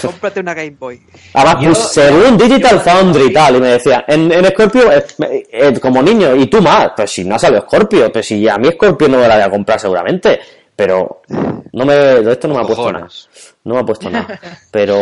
Cómprate 0.02 0.40
una 0.40 0.56
Game 0.56 0.76
Boy. 0.80 1.00
Además, 1.36 1.56
Yo- 1.64 1.70
pues, 1.72 1.78
según 1.90 2.38
Digital 2.38 2.80
Foundry 2.82 3.26
y 3.26 3.34
tal, 3.34 3.56
y 3.58 3.60
me 3.62 3.68
decía, 3.68 4.04
en, 4.08 4.32
en 4.32 4.46
Scorpio, 4.48 4.92
eh, 4.92 5.06
eh, 5.52 5.80
como 5.80 6.02
niño, 6.02 6.36
y 6.36 6.48
tú 6.48 6.60
más, 6.62 6.90
pues 6.96 7.12
si 7.12 7.24
no 7.24 7.36
ha 7.36 7.40
salido 7.40 7.62
Scorpio, 7.62 8.12
pues 8.12 8.26
si 8.26 8.50
a 8.50 8.58
mí 8.58 8.70
Scorpio 8.72 9.08
no 9.08 9.20
me 9.20 9.28
la 9.28 9.36
voy 9.36 9.44
a 9.44 9.50
comprar 9.52 9.80
seguramente, 9.80 10.40
pero 10.76 11.22
no 11.72 11.86
me, 11.86 11.94
de 11.96 12.32
esto 12.32 12.48
no 12.48 12.56
me 12.56 12.62
ha 12.62 12.64
puesto 12.66 12.92
nada. 12.92 13.08
No 13.64 13.74
me 13.76 13.80
ha 13.80 13.84
puesto 13.84 14.10
nada. 14.10 14.40
Pero 14.72 14.96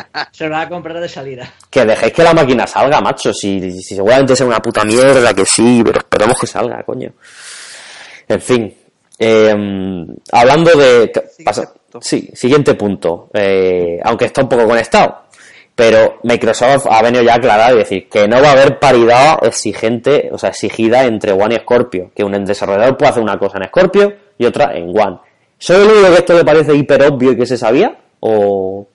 Se 0.32 0.44
lo 0.46 0.50
va 0.54 0.62
a 0.62 0.68
comprar 0.68 0.98
de 1.00 1.08
salida. 1.08 1.52
que 1.70 1.84
dejéis 1.84 2.12
que 2.12 2.22
la 2.24 2.34
máquina 2.34 2.66
salga, 2.66 3.00
macho, 3.00 3.32
si, 3.32 3.60
si 3.82 3.94
seguramente 3.94 4.34
sea 4.34 4.46
una 4.46 4.58
puta 4.58 4.84
mierda, 4.84 5.32
que 5.34 5.44
sí, 5.46 5.82
pero 5.84 5.98
esperemos 5.98 6.38
que 6.40 6.46
salga, 6.46 6.82
coño. 6.82 7.12
En 8.28 8.40
fin, 8.40 8.74
eh, 9.18 9.54
hablando 10.32 10.70
de... 10.72 11.12
Siguiente 11.12 11.44
pasa- 11.44 11.72
punto. 11.74 12.00
sí, 12.00 12.28
siguiente 12.34 12.74
punto, 12.74 13.30
eh, 13.34 13.98
aunque 14.02 14.24
está 14.26 14.42
un 14.42 14.48
poco 14.48 14.66
conectado, 14.66 15.22
pero 15.74 16.18
Microsoft 16.24 16.86
ha 16.90 17.02
venido 17.02 17.22
ya 17.24 17.34
a 17.34 17.36
aclarar 17.36 17.74
y 17.74 17.78
decir 17.78 18.08
que 18.08 18.26
no 18.26 18.40
va 18.42 18.48
a 18.48 18.52
haber 18.52 18.78
paridad 18.78 19.38
exigente, 19.42 20.28
o 20.32 20.38
sea, 20.38 20.50
exigida 20.50 21.04
entre 21.04 21.32
One 21.32 21.54
y 21.54 21.58
Scorpio, 21.60 22.10
que 22.14 22.24
un 22.24 22.44
desarrollador 22.44 22.96
puede 22.96 23.10
hacer 23.10 23.22
una 23.22 23.38
cosa 23.38 23.58
en 23.58 23.64
Scorpio 23.68 24.12
y 24.38 24.44
otra 24.46 24.76
en 24.76 24.88
One. 24.88 25.18
¿Soy 25.58 25.76
el 25.82 25.90
único 25.92 26.08
que 26.08 26.18
esto 26.18 26.34
le 26.34 26.44
parece 26.44 26.74
hiper 26.74 27.02
obvio 27.04 27.32
y 27.32 27.36
que 27.36 27.46
se 27.46 27.56
sabía? 27.56 27.96
¿O, 28.20 28.86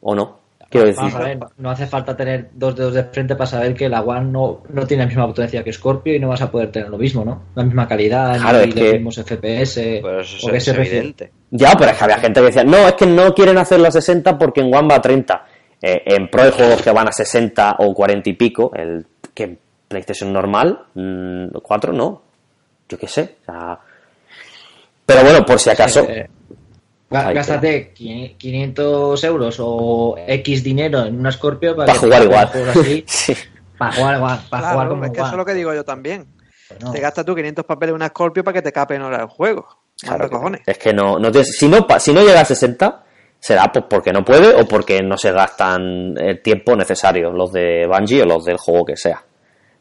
o 0.00 0.14
no? 0.14 0.36
Quiero 0.68 0.86
decir. 0.88 0.98
Vamos 1.04 1.14
a 1.14 1.20
ver, 1.24 1.38
no 1.58 1.70
hace 1.70 1.86
falta 1.86 2.16
tener 2.16 2.50
dos 2.52 2.74
dedos 2.74 2.94
de 2.94 3.04
frente 3.04 3.36
para 3.36 3.46
saber 3.46 3.72
que 3.74 3.88
la 3.88 4.00
One 4.02 4.32
no, 4.32 4.62
no 4.70 4.84
tiene 4.86 5.04
la 5.04 5.06
misma 5.06 5.26
potencia 5.28 5.62
que 5.62 5.72
Scorpio 5.72 6.14
y 6.14 6.18
no 6.18 6.28
vas 6.28 6.42
a 6.42 6.50
poder 6.50 6.72
tener 6.72 6.88
lo 6.88 6.98
mismo, 6.98 7.24
¿no? 7.24 7.42
La 7.54 7.62
misma 7.62 7.86
calidad, 7.86 8.36
Claro, 8.40 8.58
ni 8.58 8.64
es 8.64 8.74
los 8.74 8.84
que- 8.84 8.92
mismos 8.94 9.16
FPS. 9.16 10.00
Pero 10.02 10.20
eso 10.20 10.50
es, 10.52 10.68
evidente. 10.68 11.30
Ya, 11.50 11.72
pero 11.78 11.92
es 11.92 11.96
que 11.98 12.04
había 12.04 12.18
gente 12.18 12.40
que 12.40 12.46
decía, 12.46 12.64
no, 12.64 12.78
es 12.78 12.94
que 12.94 13.06
no 13.06 13.32
quieren 13.32 13.58
hacer 13.58 13.78
los 13.78 13.94
60 13.94 14.36
porque 14.36 14.60
en 14.60 14.74
One 14.74 14.88
va 14.88 14.96
a 14.96 15.00
30. 15.00 15.44
Eh, 15.80 16.02
en 16.06 16.28
Pro 16.28 16.42
hay 16.42 16.50
juegos 16.50 16.82
que 16.82 16.90
van 16.90 17.08
a 17.08 17.12
60 17.12 17.76
o 17.78 17.94
40 17.94 18.28
y 18.30 18.32
pico, 18.32 18.72
el 18.74 19.06
que 19.34 19.44
en 19.44 19.58
PlayStation 19.86 20.32
normal, 20.32 20.80
mm, 20.94 21.58
4 21.62 21.92
no. 21.92 22.22
Yo 22.88 22.98
qué 22.98 23.06
sé. 23.06 23.36
o 23.42 23.44
sea, 23.52 23.78
pero 25.06 25.22
bueno, 25.22 25.44
por 25.46 25.58
si 25.60 25.70
acaso. 25.70 26.00
Eh, 26.08 26.28
Gástate 27.08 27.92
500 27.94 29.22
euros 29.24 29.56
o 29.60 30.16
X 30.26 30.64
dinero 30.64 31.04
en 31.04 31.20
una 31.20 31.30
Scorpio 31.30 31.76
para, 31.76 31.86
Para 31.86 31.98
que 32.00 32.04
jugar 32.06 32.22
igual. 32.24 32.50
así, 32.70 33.04
Sí. 33.06 33.34
para 33.78 33.92
jugar 33.92 34.16
igual, 34.16 34.40
para 34.50 34.60
Claro, 34.62 34.74
jugar 34.74 34.88
como 34.88 35.04
es 35.04 35.10
que 35.12 35.20
eso 35.20 35.30
es 35.30 35.36
lo 35.36 35.44
que 35.44 35.54
digo 35.54 35.72
yo 35.72 35.84
también. 35.84 36.26
Pues 36.68 36.80
no. 36.82 36.90
Te 36.90 37.00
gastas 37.00 37.24
tú 37.24 37.34
500 37.36 37.64
papeles 37.64 37.90
en 37.90 37.96
una 37.96 38.08
Scorpio 38.08 38.42
para 38.42 38.54
que 38.54 38.62
te 38.62 38.72
capen 38.72 39.02
ahora 39.02 39.20
el 39.22 39.28
juego. 39.28 39.68
Claro 40.00 40.28
cojones. 40.28 40.62
Es 40.66 40.78
que 40.78 40.92
no, 40.92 41.18
no 41.18 41.30
te- 41.30 41.44
si 41.44 41.68
no 41.68 41.86
pa- 41.86 42.00
si 42.00 42.12
no 42.12 42.22
llega 42.22 42.40
a 42.40 42.44
60, 42.44 43.04
será 43.38 43.70
pues 43.72 43.84
porque 43.88 44.12
no 44.12 44.24
puede 44.24 44.52
o 44.60 44.66
porque 44.66 45.00
no 45.00 45.16
se 45.16 45.30
gastan 45.30 46.14
el 46.18 46.42
tiempo 46.42 46.74
necesario 46.74 47.30
los 47.30 47.52
de 47.52 47.86
Bungie 47.86 48.22
o 48.22 48.26
los 48.26 48.44
del 48.44 48.56
juego 48.58 48.84
que 48.84 48.96
sea. 48.96 49.22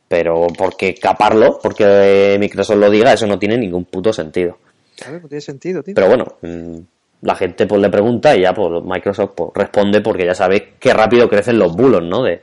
Pero 0.08 0.46
porque 0.56 0.94
caparlo, 0.94 1.58
porque 1.62 2.38
Microsoft 2.40 2.78
lo 2.78 2.90
diga, 2.92 3.14
eso 3.14 3.26
no 3.26 3.40
tiene 3.40 3.58
ningún 3.58 3.86
puto 3.86 4.14
sentido. 4.14 4.60
Claro, 4.96 5.20
no 5.22 5.28
tiene 5.28 5.42
sentido, 5.42 5.84
tío. 5.84 5.96
Pero 5.96 6.08
bueno, 6.08 6.26
mm, 6.42 6.80
la 7.22 7.36
gente 7.36 7.66
pues 7.66 7.82
le 7.82 7.90
pregunta 7.90 8.36
y 8.36 8.42
ya 8.42 8.54
pues 8.54 8.84
Microsoft 8.84 9.32
pues, 9.36 9.50
responde 9.56 10.02
porque 10.02 10.26
ya 10.26 10.36
sabéis 10.36 10.64
qué 10.80 10.94
rápido 10.94 11.30
crecen 11.30 11.60
los 11.60 11.76
bulos, 11.76 12.04
¿no? 12.04 12.24
De, 12.24 12.42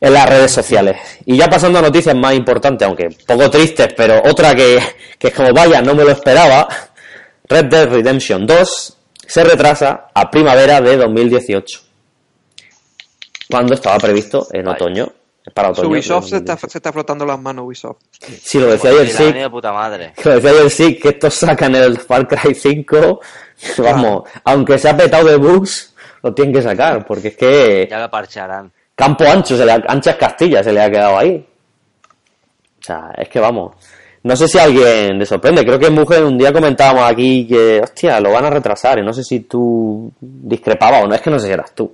en 0.00 0.12
las 0.12 0.28
redes 0.28 0.52
sociales. 0.52 0.96
Y 1.24 1.36
ya 1.36 1.48
pasando 1.48 1.78
a 1.78 1.82
noticias 1.82 2.14
más 2.14 2.34
importantes, 2.34 2.86
aunque 2.86 3.08
poco 3.26 3.50
tristes, 3.50 3.88
pero 3.96 4.22
otra 4.24 4.54
que, 4.54 4.78
que 5.18 5.28
es 5.28 5.34
como 5.34 5.52
vaya, 5.52 5.82
no 5.82 5.94
me 5.94 6.04
lo 6.04 6.10
esperaba. 6.10 6.68
Red 7.48 7.64
Dead 7.66 7.88
Redemption 7.88 8.46
2 8.46 8.96
se 9.26 9.44
retrasa 9.44 10.08
a 10.14 10.30
primavera 10.30 10.80
de 10.80 10.96
2018. 10.96 11.80
Cuando 13.50 13.74
estaba 13.74 13.98
previsto 13.98 14.46
en 14.52 14.68
otoño. 14.68 15.12
Es 15.48 15.52
para 15.54 15.70
otoño. 15.70 15.88
Ubisoft 15.88 16.26
se 16.28 16.36
está, 16.36 16.52
2018. 16.52 16.68
se 16.70 16.78
está 16.78 16.92
frotando 16.92 17.24
las 17.24 17.40
manos, 17.40 17.64
Ubisoft. 17.64 17.96
Sí, 18.42 18.58
lo 18.58 18.66
decía 18.66 18.90
ayer, 18.90 19.06
la 19.06 19.10
sí. 19.12 19.22
avenida 19.22 19.42
de 19.44 19.50
puta 19.50 19.72
madre. 19.72 20.12
Que 20.16 20.24
lo 20.28 20.34
decía 20.36 20.50
ayer 20.50 20.70
sí, 20.70 20.98
que 20.98 21.08
estos 21.08 21.34
sacan 21.34 21.74
el 21.74 21.98
Far 21.98 22.28
Cry 22.28 22.54
5, 22.54 23.20
vamos, 23.78 24.22
aunque 24.44 24.78
se 24.78 24.88
ha 24.88 24.96
petado 24.96 25.26
de 25.28 25.36
bugs, 25.36 25.94
lo 26.22 26.34
tienen 26.34 26.52
que 26.54 26.62
sacar, 26.62 27.06
porque 27.06 27.28
es 27.28 27.36
que 27.36 27.86
Ya 27.90 28.00
lo 28.00 28.10
parcharán. 28.10 28.70
campo 28.94 29.24
ancho, 29.24 29.56
se 29.56 29.64
le 29.64 29.72
ha- 29.72 29.84
anchas 29.88 30.16
Castilla 30.16 30.62
se 30.62 30.72
le 30.72 30.82
ha 30.82 30.90
quedado 30.90 31.16
ahí. 31.18 31.46
O 32.80 32.82
sea, 32.82 33.10
es 33.16 33.28
que 33.28 33.40
vamos. 33.40 33.74
No 34.22 34.34
sé 34.36 34.48
si 34.48 34.58
a 34.58 34.64
alguien 34.64 35.18
le 35.18 35.24
sorprende, 35.24 35.64
creo 35.64 35.78
que 35.78 35.90
Mujer 35.90 36.24
un 36.24 36.36
día 36.36 36.52
comentábamos 36.52 37.04
aquí 37.10 37.46
que, 37.46 37.80
hostia, 37.82 38.20
lo 38.20 38.32
van 38.32 38.44
a 38.44 38.50
retrasar, 38.50 38.98
y 38.98 39.02
no 39.02 39.12
sé 39.12 39.22
si 39.22 39.40
tú 39.40 40.12
discrepabas 40.20 41.04
o 41.04 41.06
no, 41.06 41.14
es 41.14 41.20
que 41.20 41.30
no 41.30 41.38
sé 41.38 41.46
si 41.46 41.52
eras 41.52 41.72
tú. 41.74 41.92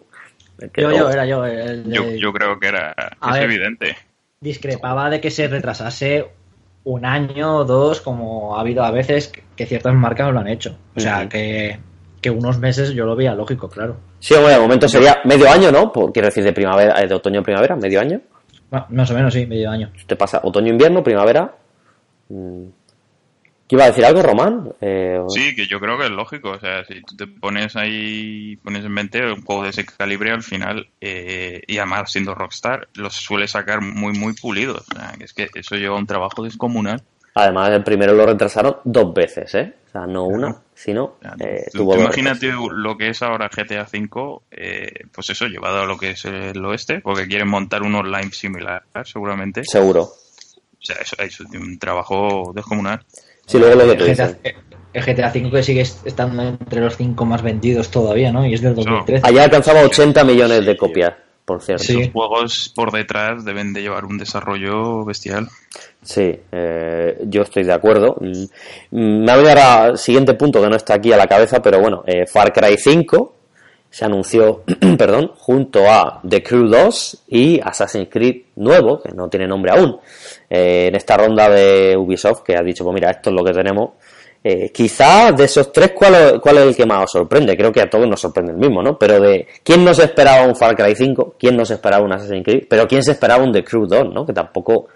Yo, 0.76 0.90
yo, 0.90 1.10
era 1.10 1.26
yo. 1.26 1.44
el 1.44 1.84
de- 1.90 1.94
Yo, 1.96 2.10
yo 2.12 2.32
creo 2.32 2.58
que 2.60 2.68
era 2.68 2.94
A 3.20 3.30
es 3.30 3.34
ver. 3.34 3.42
evidente. 3.44 3.96
discrepaba 4.40 5.08
de 5.10 5.20
que 5.20 5.30
se 5.30 5.48
retrasase 5.48 6.26
un 6.84 7.04
año 7.06 7.56
o 7.56 7.64
dos, 7.64 8.00
como 8.02 8.56
ha 8.56 8.60
habido 8.60 8.84
a 8.84 8.90
veces 8.90 9.32
que- 9.56 9.66
ciertas 9.66 9.94
marcas 9.94 10.32
lo 10.32 10.40
han 10.40 10.48
hecho. 10.48 10.76
O 10.94 11.00
sea, 11.00 11.28
que, 11.28 11.78
que 12.20 12.30
unos 12.30 12.58
meses 12.58 12.90
yo 12.92 13.06
lo 13.06 13.16
veía 13.16 13.34
lógico, 13.34 13.68
claro. 13.70 13.96
Sí, 14.20 14.34
hombre, 14.34 14.52
de 14.54 14.60
momento 14.60 14.86
sería 14.88 15.18
medio 15.24 15.48
año, 15.50 15.72
¿no? 15.72 15.90
Por- 15.92 16.12
quiero 16.12 16.28
decir, 16.28 16.44
de 16.44 16.52
primavera, 16.52 17.02
eh, 17.02 17.06
de 17.08 17.14
otoño 17.14 17.40
a 17.40 17.42
primavera, 17.42 17.74
medio 17.76 18.00
año. 18.00 18.20
Bueno, 18.70 18.86
más 18.90 19.10
o 19.10 19.14
menos, 19.14 19.32
sí, 19.32 19.46
medio 19.46 19.70
año. 19.70 19.90
te 20.06 20.16
pasa 20.16 20.40
otoño-invierno, 20.42 21.02
primavera. 21.02 21.54
Mm. 22.28 22.64
¿Qué 23.66 23.76
iba 23.76 23.84
a 23.84 23.88
decir 23.88 24.04
algo, 24.04 24.22
Román? 24.22 24.72
Eh, 24.80 25.20
Sí, 25.28 25.54
que 25.56 25.66
yo 25.66 25.80
creo 25.80 25.96
que 25.98 26.04
es 26.04 26.10
lógico. 26.10 26.50
O 26.50 26.58
sea, 26.60 26.84
si 26.84 27.00
tú 27.02 27.16
te 27.16 27.26
pones 27.26 27.74
ahí, 27.76 28.56
pones 28.62 28.84
en 28.84 28.92
mente 28.92 29.24
un 29.24 29.42
juego 29.42 29.62
de 29.64 29.70
ese 29.70 29.86
calibre 29.86 30.30
al 30.32 30.42
final, 30.42 30.86
eh, 31.00 31.62
y 31.66 31.78
además 31.78 32.12
siendo 32.12 32.34
Rockstar, 32.34 32.88
los 32.94 33.14
suele 33.14 33.48
sacar 33.48 33.80
muy, 33.80 34.12
muy 34.12 34.34
pulidos. 34.34 34.84
O 34.92 34.94
sea, 34.98 35.14
que 35.18 35.24
es 35.24 35.32
que 35.32 35.48
eso 35.54 35.76
lleva 35.76 35.96
un 35.96 36.06
trabajo 36.06 36.42
descomunal. 36.44 37.02
Además, 37.36 37.70
el 37.70 37.82
primero 37.82 38.12
lo 38.12 38.26
retrasaron 38.26 38.76
dos 38.84 39.12
veces, 39.14 39.54
¿eh? 39.54 39.74
O 39.88 39.90
sea, 39.90 40.06
no 40.06 40.24
una, 40.24 40.56
sino 40.74 41.16
eh, 41.40 41.66
tú- 41.72 41.78
imagínate 42.02 42.52
lo 42.72 42.96
que 42.98 43.08
es 43.08 43.22
ahora 43.22 43.48
GTA 43.48 43.86
V, 43.92 44.40
eh, 44.50 44.92
pues 45.12 45.30
eso, 45.30 45.46
llevado 45.46 45.80
a 45.82 45.86
lo 45.86 45.96
que 45.96 46.10
es 46.10 46.24
el 46.26 46.64
oeste, 46.64 47.00
porque 47.00 47.26
quieren 47.26 47.48
montar 47.48 47.82
un 47.82 47.94
online 47.94 48.30
similar, 48.32 48.82
seguramente. 49.04 49.62
Seguro. 49.64 50.02
O 50.02 50.86
sea, 50.86 50.96
eso 50.96 51.16
es 51.18 51.40
un 51.40 51.78
trabajo 51.78 52.52
descomunal. 52.54 53.04
Sí, 53.46 53.58
luego 53.58 53.74
lo 53.76 53.90
que 53.90 53.96
tú 53.96 54.04
el, 54.04 54.14
GTA, 54.14 54.26
dices. 54.28 54.54
el 54.92 55.02
GTA 55.04 55.32
V 55.34 55.50
que 55.50 55.62
sigue 55.62 55.80
estando 55.80 56.42
entre 56.42 56.80
los 56.80 56.96
cinco 56.96 57.24
más 57.24 57.42
vendidos 57.42 57.90
todavía, 57.90 58.32
¿no? 58.32 58.46
Y 58.46 58.54
es 58.54 58.62
del 58.62 58.74
2013. 58.74 59.26
Ayer 59.26 59.42
alcanzaba 59.42 59.82
80 59.82 60.24
millones 60.24 60.64
de 60.64 60.76
copias, 60.76 61.14
por 61.44 61.62
cierto. 61.62 61.84
Sí. 61.84 61.98
Los 62.04 62.12
juegos 62.12 62.72
por 62.74 62.92
detrás 62.92 63.44
deben 63.44 63.72
de 63.72 63.82
llevar 63.82 64.04
un 64.04 64.18
desarrollo 64.18 65.04
bestial. 65.04 65.48
Sí, 66.02 66.38
eh, 66.52 67.18
yo 67.26 67.42
estoy 67.42 67.64
de 67.64 67.72
acuerdo. 67.72 68.16
Mm, 68.20 68.44
mm, 68.90 69.24
Me 69.24 69.32
ha 69.32 69.36
venido 69.36 69.50
ahora 69.50 69.96
siguiente 69.96 70.34
punto 70.34 70.60
que 70.62 70.68
no 70.68 70.76
está 70.76 70.94
aquí 70.94 71.12
a 71.12 71.16
la 71.16 71.26
cabeza, 71.26 71.60
pero 71.60 71.80
bueno, 71.80 72.02
eh, 72.06 72.26
Far 72.26 72.52
Cry 72.52 72.76
5 72.78 73.36
se 73.94 74.04
anunció, 74.04 74.64
perdón, 74.98 75.30
junto 75.38 75.88
a 75.88 76.20
The 76.28 76.42
Crew 76.42 76.66
2 76.66 77.26
y 77.28 77.60
Assassin's 77.62 78.08
Creed 78.10 78.46
nuevo, 78.56 79.00
que 79.00 79.12
no 79.12 79.28
tiene 79.28 79.46
nombre 79.46 79.70
aún, 79.70 80.00
eh, 80.50 80.86
en 80.88 80.96
esta 80.96 81.16
ronda 81.16 81.48
de 81.48 81.96
Ubisoft 81.96 82.42
que 82.42 82.56
ha 82.56 82.62
dicho, 82.64 82.82
pues 82.82 82.92
mira, 82.92 83.12
esto 83.12 83.30
es 83.30 83.36
lo 83.36 83.44
que 83.44 83.52
tenemos. 83.52 83.90
Eh, 84.42 84.72
quizá 84.72 85.30
de 85.30 85.44
esos 85.44 85.70
tres, 85.70 85.92
¿cuál, 85.92 86.40
¿cuál 86.40 86.58
es 86.58 86.64
el 86.64 86.74
que 86.74 86.84
más 86.84 87.04
os 87.04 87.12
sorprende? 87.12 87.56
Creo 87.56 87.70
que 87.70 87.82
a 87.82 87.88
todos 87.88 88.08
nos 88.08 88.20
sorprende 88.20 88.50
el 88.50 88.58
mismo, 88.58 88.82
¿no? 88.82 88.98
Pero 88.98 89.20
de 89.20 89.46
quién 89.62 89.84
no 89.84 89.94
se 89.94 90.06
esperaba 90.06 90.44
un 90.44 90.56
Far 90.56 90.74
Cry 90.74 90.96
5, 90.96 91.36
quién 91.38 91.56
no 91.56 91.64
se 91.64 91.74
esperaba 91.74 92.04
un 92.04 92.12
Assassin's 92.12 92.42
Creed, 92.42 92.64
pero 92.68 92.88
quién 92.88 93.04
se 93.04 93.12
esperaba 93.12 93.44
un 93.44 93.52
The 93.52 93.62
Crew 93.62 93.86
2, 93.86 94.12
¿no? 94.12 94.26
Que 94.26 94.32
tampoco 94.32 94.88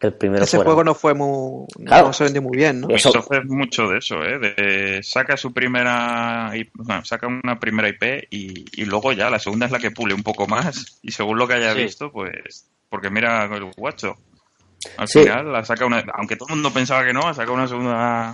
el 0.00 0.12
primero 0.12 0.44
Ese 0.44 0.56
fuera. 0.58 0.68
juego 0.68 0.84
no 0.84 0.94
fue 0.94 1.14
muy. 1.14 1.66
Claro. 1.86 2.08
No 2.08 2.12
se 2.12 2.24
vendió 2.24 2.42
muy 2.42 2.56
bien, 2.56 2.80
¿no? 2.82 2.88
Eso- 2.90 3.10
Ubisoft 3.10 3.32
es 3.32 3.44
mucho 3.46 3.88
de 3.88 3.98
eso, 3.98 4.22
¿eh? 4.22 4.38
De, 4.38 5.02
saca 5.02 5.36
su 5.36 5.52
primera 5.52 6.52
bueno, 6.74 7.04
saca 7.04 7.26
una 7.26 7.58
primera 7.58 7.88
IP 7.88 8.28
y, 8.30 8.64
y 8.80 8.84
luego 8.84 9.12
ya 9.12 9.30
la 9.30 9.38
segunda 9.38 9.66
es 9.66 9.72
la 9.72 9.78
que 9.78 9.90
pule 9.90 10.12
un 10.14 10.22
poco 10.22 10.46
más 10.46 10.98
y 11.02 11.12
según 11.12 11.38
lo 11.38 11.48
que 11.48 11.54
haya 11.54 11.72
Sí. 11.74 11.82
visto, 11.82 12.12
pues 12.12 12.68
porque 12.90 13.10
mira 13.10 13.44
el 13.44 13.64
guacho. 13.76 14.16
Al 14.98 15.08
Sí. 15.08 15.20
final 15.22 15.50
la 15.52 15.64
saca 15.64 15.86
una, 15.86 16.04
aunque 16.14 16.36
todo 16.36 16.48
el 16.50 16.56
mundo 16.56 16.72
pensaba 16.72 17.04
que 17.04 17.12
no, 17.12 17.26
ha 17.26 17.34
sacado 17.34 17.54
una 17.54 17.66
segunda 17.66 18.30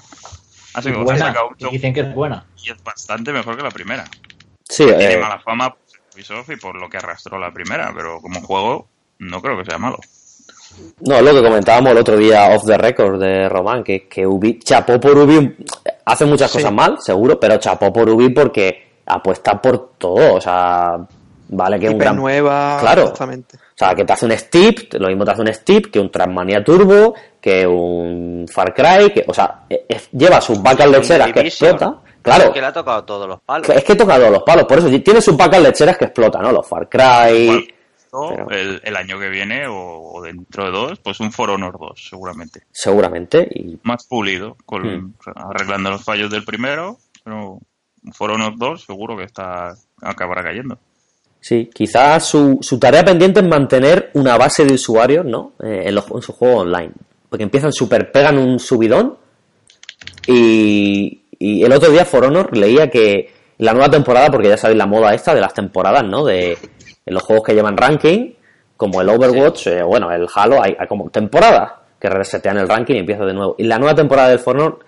ha 0.74 0.82
sacado- 0.82 1.04
buena, 1.04 1.32
un 1.40 1.56
y 1.60 1.70
dicen 1.70 1.94
que 1.94 2.00
es 2.00 2.14
buena. 2.14 2.44
y 2.62 2.70
es 2.70 2.82
bastante 2.82 3.32
mejor 3.32 3.56
que 3.56 3.62
la 3.62 3.70
primera. 3.70 4.04
Sí, 4.68 4.84
Tiene 4.86 5.12
eh, 5.14 5.18
mala 5.18 5.38
fama 5.40 5.74
pues, 5.74 6.00
Ubisoft 6.14 6.50
y 6.50 6.56
por 6.56 6.74
lo 6.80 6.88
que 6.88 6.96
arrastró 6.96 7.38
la 7.38 7.52
primera, 7.52 7.92
pero 7.94 8.20
como 8.20 8.40
juego 8.40 8.88
no 9.18 9.40
creo 9.40 9.56
que 9.58 9.64
sea 9.64 9.78
malo. 9.78 9.98
No, 11.00 11.16
es 11.16 11.22
lo 11.22 11.32
que 11.32 11.42
comentábamos 11.42 11.92
el 11.92 11.98
otro 11.98 12.16
día 12.16 12.50
off 12.54 12.64
the 12.64 12.78
record 12.78 13.20
de 13.20 13.48
Román, 13.48 13.82
que, 13.82 14.06
que 14.08 14.26
Ubi, 14.26 14.58
chapó 14.60 15.00
por 15.00 15.16
Ubi, 15.18 15.56
hace 16.04 16.24
muchas 16.24 16.50
Sí. 16.50 16.58
cosas 16.58 16.72
mal, 16.72 16.96
seguro, 17.00 17.38
pero 17.40 17.56
chapó 17.58 17.92
por 17.92 18.08
Ubi 18.08 18.28
porque 18.30 18.92
apuesta 19.06 19.60
por 19.60 19.90
todo, 19.98 20.34
o 20.34 20.40
sea, 20.40 20.96
vale 21.48 21.78
que 21.80 21.86
es 21.86 21.90
un 21.90 21.96
IP 21.96 22.02
gran... 22.02 22.16
nueva. 22.16 22.78
Claro. 22.80 23.02
Exactamente. 23.02 23.56
O 23.56 23.74
sea, 23.84 23.94
que 23.94 24.04
te 24.04 24.12
hace 24.12 24.26
un 24.26 24.32
Steep, 24.38 24.94
lo 24.94 25.08
mismo 25.08 25.24
te 25.24 25.32
hace 25.32 25.40
un 25.42 25.52
Steep 25.52 25.90
que 25.90 25.98
un 25.98 26.10
Transmania 26.10 26.62
Turbo, 26.62 27.14
que 27.40 27.66
un 27.66 28.46
Far 28.48 28.72
Cry, 28.72 29.10
que, 29.12 29.24
o 29.26 29.34
sea, 29.34 29.62
e- 29.68 29.86
e- 29.88 30.00
lleva 30.12 30.40
sus 30.40 30.62
vacas 30.62 30.88
lecheras 30.88 31.32
que 31.32 31.40
explota. 31.40 31.96
Claro, 32.22 32.52
Que 32.52 32.60
le 32.60 32.66
ha 32.68 32.72
tocado 32.72 33.02
todos 33.02 33.26
los 33.26 33.40
palos. 33.40 33.68
es 33.70 33.82
que 33.82 33.96
toca 33.96 34.16
todos 34.16 34.30
los 34.30 34.42
palos, 34.44 34.64
por 34.66 34.78
eso 34.78 34.88
tiene 35.00 35.20
sus 35.20 35.36
vacas 35.36 35.60
lecheras 35.60 35.98
que 35.98 36.04
explotan, 36.04 36.42
¿no? 36.42 36.52
Los 36.52 36.68
Far 36.68 36.88
Cry. 36.88 37.68
¿No? 38.12 38.28
pero- 38.30 38.50
el, 38.50 38.80
el 38.84 38.96
año 38.96 39.18
que 39.18 39.28
viene 39.28 39.66
o, 39.66 39.74
o 40.14 40.22
dentro 40.22 40.64
de 40.66 40.70
dos, 40.70 40.98
pues 41.00 41.18
un 41.20 41.32
For 41.32 41.50
Honor 41.50 41.76
2, 41.78 42.08
seguramente. 42.10 42.62
Seguramente, 42.70 43.48
y 43.54 43.78
Más 43.82 44.06
pulido, 44.06 44.56
con, 44.66 44.82
Hmm. 44.82 45.14
arreglando 45.34 45.90
los 45.90 46.04
fallos 46.04 46.30
del 46.30 46.44
primero, 46.44 46.98
pero 47.24 47.58
un 48.04 48.12
For 48.12 48.30
Honor 48.30 48.54
2 48.56 48.84
seguro 48.84 49.16
que 49.16 49.24
está 49.24 49.74
acabará 50.00 50.42
cayendo. 50.42 50.78
Sí, 51.40 51.68
quizás 51.74 52.24
su, 52.26 52.58
su 52.60 52.78
tarea 52.78 53.04
pendiente 53.04 53.40
es 53.40 53.46
mantener 53.48 54.10
una 54.14 54.36
base 54.36 54.64
de 54.64 54.74
usuarios, 54.74 55.24
¿no? 55.26 55.54
Eh, 55.62 55.84
en, 55.86 55.94
los, 55.96 56.08
en 56.10 56.22
su 56.22 56.32
juego 56.32 56.58
online. 56.60 56.92
Porque 57.28 57.42
empiezan 57.42 57.72
super, 57.72 58.12
pegan 58.12 58.38
un 58.38 58.58
subidón. 58.60 59.16
Y, 60.26 61.22
y 61.38 61.64
el 61.64 61.72
otro 61.72 61.90
día 61.90 62.04
For 62.04 62.24
Honor 62.24 62.56
leía 62.56 62.88
que 62.90 63.32
la 63.58 63.72
nueva 63.72 63.90
temporada, 63.90 64.30
porque 64.30 64.48
ya 64.48 64.56
sabéis 64.56 64.78
la 64.78 64.86
moda 64.86 65.14
esta 65.14 65.34
de 65.34 65.40
las 65.40 65.54
temporadas, 65.54 66.04
¿no? 66.04 66.24
De 66.24 66.56
en 67.04 67.14
los 67.14 67.22
juegos 67.22 67.44
que 67.44 67.54
llevan 67.54 67.76
ranking, 67.76 68.32
como 68.76 69.00
el 69.00 69.08
Overwatch, 69.08 69.66
eh, 69.68 69.82
bueno, 69.82 70.10
el 70.10 70.26
Halo, 70.34 70.62
hay, 70.62 70.76
hay 70.78 70.86
como 70.86 71.10
temporadas 71.10 71.72
que 72.00 72.08
resetean 72.08 72.58
el 72.58 72.68
ranking 72.68 72.96
y 72.96 72.98
empieza 72.98 73.24
de 73.24 73.32
nuevo. 73.32 73.54
Y 73.58 73.64
la 73.64 73.78
nueva 73.78 73.94
temporada 73.94 74.28
del 74.28 74.40
For 74.40 74.56
Honor 74.56 74.80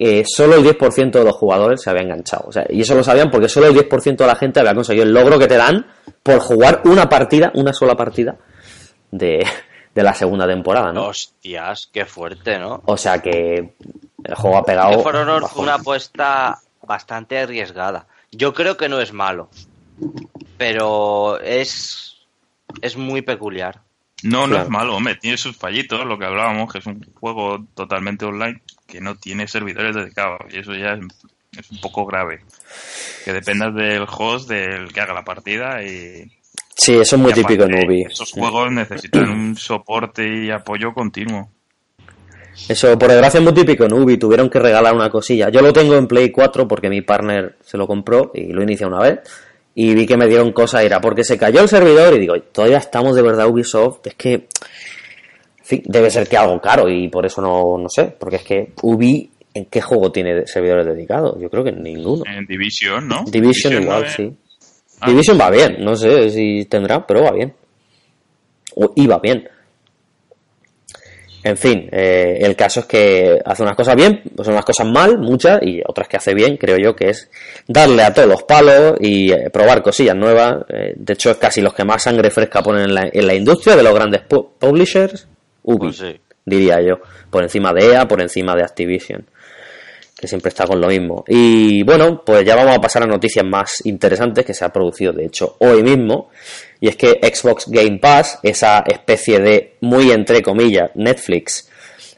eh, 0.00 0.22
solo 0.24 0.54
el 0.54 0.64
10% 0.64 1.10
de 1.10 1.24
los 1.24 1.34
jugadores 1.34 1.82
se 1.82 1.90
había 1.90 2.02
enganchado. 2.02 2.44
O 2.46 2.52
sea, 2.52 2.64
y 2.68 2.80
eso 2.82 2.94
lo 2.94 3.02
sabían 3.02 3.30
porque 3.30 3.48
solo 3.48 3.66
el 3.66 3.74
10% 3.74 4.16
de 4.16 4.26
la 4.26 4.36
gente 4.36 4.60
había 4.60 4.74
conseguido 4.74 5.04
el 5.04 5.12
logro 5.12 5.40
que 5.40 5.48
te 5.48 5.56
dan 5.56 5.86
por 6.22 6.38
jugar 6.38 6.82
una 6.84 7.08
partida, 7.08 7.50
una 7.54 7.72
sola 7.72 7.96
partida 7.96 8.36
de, 9.10 9.44
de 9.94 10.02
la 10.04 10.14
segunda 10.14 10.46
temporada, 10.46 10.92
¿no? 10.92 11.06
Hostias, 11.06 11.88
qué 11.92 12.04
fuerte, 12.04 12.60
¿no? 12.60 12.80
O 12.86 12.96
sea 12.96 13.20
que 13.20 13.74
el 14.22 14.34
juego 14.36 14.58
ha 14.58 14.64
pegado. 14.64 14.98
Que 14.98 15.02
For 15.02 15.16
Honor 15.16 15.42
bajón. 15.42 15.56
fue 15.56 15.62
una 15.64 15.74
apuesta 15.74 16.60
bastante 16.86 17.36
arriesgada. 17.36 18.06
Yo 18.30 18.54
creo 18.54 18.76
que 18.76 18.88
no 18.88 19.00
es 19.00 19.12
malo, 19.12 19.48
pero 20.58 21.40
es, 21.40 22.16
es 22.82 22.96
muy 22.96 23.22
peculiar. 23.22 23.80
No, 24.24 24.48
no 24.48 24.60
es 24.60 24.68
malo, 24.68 24.96
hombre, 24.96 25.14
tiene 25.14 25.36
sus 25.36 25.56
fallitos, 25.56 26.04
lo 26.04 26.18
que 26.18 26.24
hablábamos, 26.24 26.72
que 26.72 26.80
es 26.80 26.86
un 26.86 27.00
juego 27.14 27.64
totalmente 27.74 28.24
online 28.24 28.60
que 28.86 29.00
no 29.00 29.14
tiene 29.16 29.46
servidores 29.46 29.94
dedicados 29.94 30.40
y 30.52 30.58
eso 30.58 30.74
ya 30.74 30.94
es, 30.94 31.00
es 31.56 31.70
un 31.70 31.80
poco 31.80 32.04
grave. 32.04 32.40
Que 33.24 33.32
dependas 33.32 33.74
del 33.74 34.06
host, 34.08 34.48
del 34.48 34.92
que 34.92 35.00
haga 35.00 35.14
la 35.14 35.24
partida 35.24 35.82
y... 35.84 36.32
Sí, 36.74 36.94
eso 36.94 37.16
es 37.16 37.22
muy 37.22 37.32
típico 37.32 37.64
en 37.64 37.74
Ubi. 37.74 38.02
Esos 38.02 38.32
juegos 38.32 38.72
necesitan 38.72 39.28
un 39.28 39.56
soporte 39.56 40.44
y 40.44 40.50
apoyo 40.50 40.92
continuo. 40.94 41.50
Eso, 42.68 42.98
por 42.98 43.08
desgracia, 43.08 43.38
es 43.38 43.44
muy 43.44 43.54
típico 43.54 43.84
en 43.84 43.92
Ubi. 43.92 44.16
Tuvieron 44.16 44.48
que 44.48 44.58
regalar 44.58 44.94
una 44.94 45.10
cosilla. 45.10 45.48
Yo 45.48 45.60
lo 45.60 45.72
tengo 45.72 45.96
en 45.96 46.06
Play 46.06 46.30
4 46.30 46.66
porque 46.66 46.88
mi 46.88 47.02
partner 47.02 47.56
se 47.62 47.76
lo 47.76 47.86
compró 47.86 48.30
y 48.34 48.52
lo 48.52 48.62
inicia 48.62 48.86
una 48.86 49.00
vez. 49.00 49.20
Y 49.80 49.94
vi 49.94 50.06
que 50.06 50.16
me 50.16 50.26
dieron 50.26 50.50
cosas, 50.50 50.82
era 50.82 51.00
porque 51.00 51.22
se 51.22 51.38
cayó 51.38 51.60
el 51.60 51.68
servidor 51.68 52.12
y 52.14 52.18
digo, 52.18 52.34
todavía 52.50 52.78
estamos 52.78 53.14
de 53.14 53.22
verdad 53.22 53.46
Ubisoft. 53.46 54.04
Es 54.08 54.14
que, 54.16 54.32
en 54.32 54.48
fin, 55.62 55.82
debe 55.84 56.10
ser 56.10 56.28
que 56.28 56.36
algo 56.36 56.60
caro 56.60 56.88
y 56.88 57.06
por 57.06 57.24
eso 57.24 57.40
no, 57.40 57.78
no 57.78 57.88
sé. 57.88 58.12
Porque 58.18 58.36
es 58.36 58.42
que 58.42 58.72
Ubi, 58.82 59.30
¿en 59.54 59.66
qué 59.66 59.80
juego 59.80 60.10
tiene 60.10 60.48
servidores 60.48 60.84
dedicados? 60.84 61.40
Yo 61.40 61.48
creo 61.48 61.62
que 61.62 61.70
en 61.70 61.84
ninguno. 61.84 62.24
En 62.26 62.44
Division, 62.44 63.06
¿no? 63.06 63.22
Division 63.30 63.80
igual, 63.80 64.08
sí. 64.08 64.34
Ah. 64.98 65.08
Division 65.08 65.38
va 65.40 65.48
bien, 65.48 65.76
no 65.78 65.94
sé 65.94 66.28
si 66.30 66.64
tendrá, 66.64 67.06
pero 67.06 67.22
va 67.22 67.30
bien. 67.30 67.54
O 68.74 68.92
iba 68.96 69.20
bien. 69.20 69.48
En 71.44 71.56
fin, 71.56 71.88
eh, 71.92 72.38
el 72.40 72.56
caso 72.56 72.80
es 72.80 72.86
que 72.86 73.38
hace 73.44 73.62
unas 73.62 73.76
cosas 73.76 73.94
bien, 73.94 74.22
pues 74.34 74.48
unas 74.48 74.64
cosas 74.64 74.86
mal, 74.88 75.18
muchas, 75.18 75.60
y 75.62 75.80
otras 75.86 76.08
que 76.08 76.16
hace 76.16 76.34
bien, 76.34 76.56
creo 76.56 76.76
yo, 76.76 76.96
que 76.96 77.10
es 77.10 77.30
darle 77.66 78.02
a 78.02 78.12
todos 78.12 78.28
los 78.28 78.42
palos 78.42 78.94
y 79.00 79.30
eh, 79.32 79.48
probar 79.50 79.80
cosillas 79.82 80.16
nuevas. 80.16 80.64
Eh, 80.68 80.94
de 80.96 81.12
hecho, 81.12 81.30
es 81.30 81.36
casi 81.36 81.60
los 81.60 81.72
que 81.74 81.84
más 81.84 82.02
sangre 82.02 82.30
fresca 82.30 82.60
ponen 82.62 82.82
en 82.86 82.94
la, 82.94 83.08
en 83.12 83.26
la 83.26 83.34
industria 83.34 83.76
de 83.76 83.82
los 83.84 83.94
grandes 83.94 84.22
pu- 84.28 84.48
publishers, 84.58 85.28
Ubi, 85.62 85.78
Pues 85.88 85.96
sí. 85.98 86.20
diría 86.44 86.80
yo, 86.80 86.96
por 87.30 87.42
encima 87.44 87.72
de 87.72 87.92
EA, 87.92 88.08
por 88.08 88.20
encima 88.20 88.54
de 88.56 88.62
Activision 88.64 89.24
que 90.20 90.26
siempre 90.26 90.48
está 90.48 90.66
con 90.66 90.80
lo 90.80 90.88
mismo. 90.88 91.24
Y 91.28 91.84
bueno, 91.84 92.24
pues 92.26 92.44
ya 92.44 92.56
vamos 92.56 92.76
a 92.76 92.80
pasar 92.80 93.04
a 93.04 93.06
noticias 93.06 93.44
más 93.46 93.86
interesantes 93.86 94.44
que 94.44 94.52
se 94.52 94.64
ha 94.64 94.68
producido, 94.70 95.12
de 95.12 95.26
hecho, 95.26 95.54
hoy 95.60 95.80
mismo. 95.84 96.30
Y 96.80 96.88
es 96.88 96.96
que 96.96 97.20
Xbox 97.22 97.68
Game 97.68 97.98
Pass, 97.98 98.38
esa 98.42 98.84
especie 98.86 99.40
de, 99.40 99.76
muy 99.80 100.10
entre 100.10 100.42
comillas, 100.42 100.90
Netflix 100.94 101.68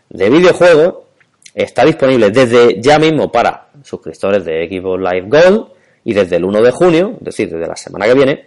de 0.09 0.29
videojuegos, 0.29 0.95
está 1.55 1.85
disponible 1.85 2.31
desde 2.31 2.81
ya 2.81 2.99
mismo 2.99 3.33
para 3.33 3.69
suscriptores 3.83 4.45
de 4.45 4.69
Xbox 4.69 5.01
Live 5.01 5.27
Gold 5.29 5.67
y 6.05 6.15
desde 6.15 6.37
el 6.37 6.45
1 6.45 6.63
de 6.63 6.71
junio, 6.71 7.17
es 7.19 7.25
decir, 7.25 7.51
desde 7.51 7.67
la 7.67 7.77
semana 7.77 8.07
que 8.07 8.15
viene, 8.15 8.47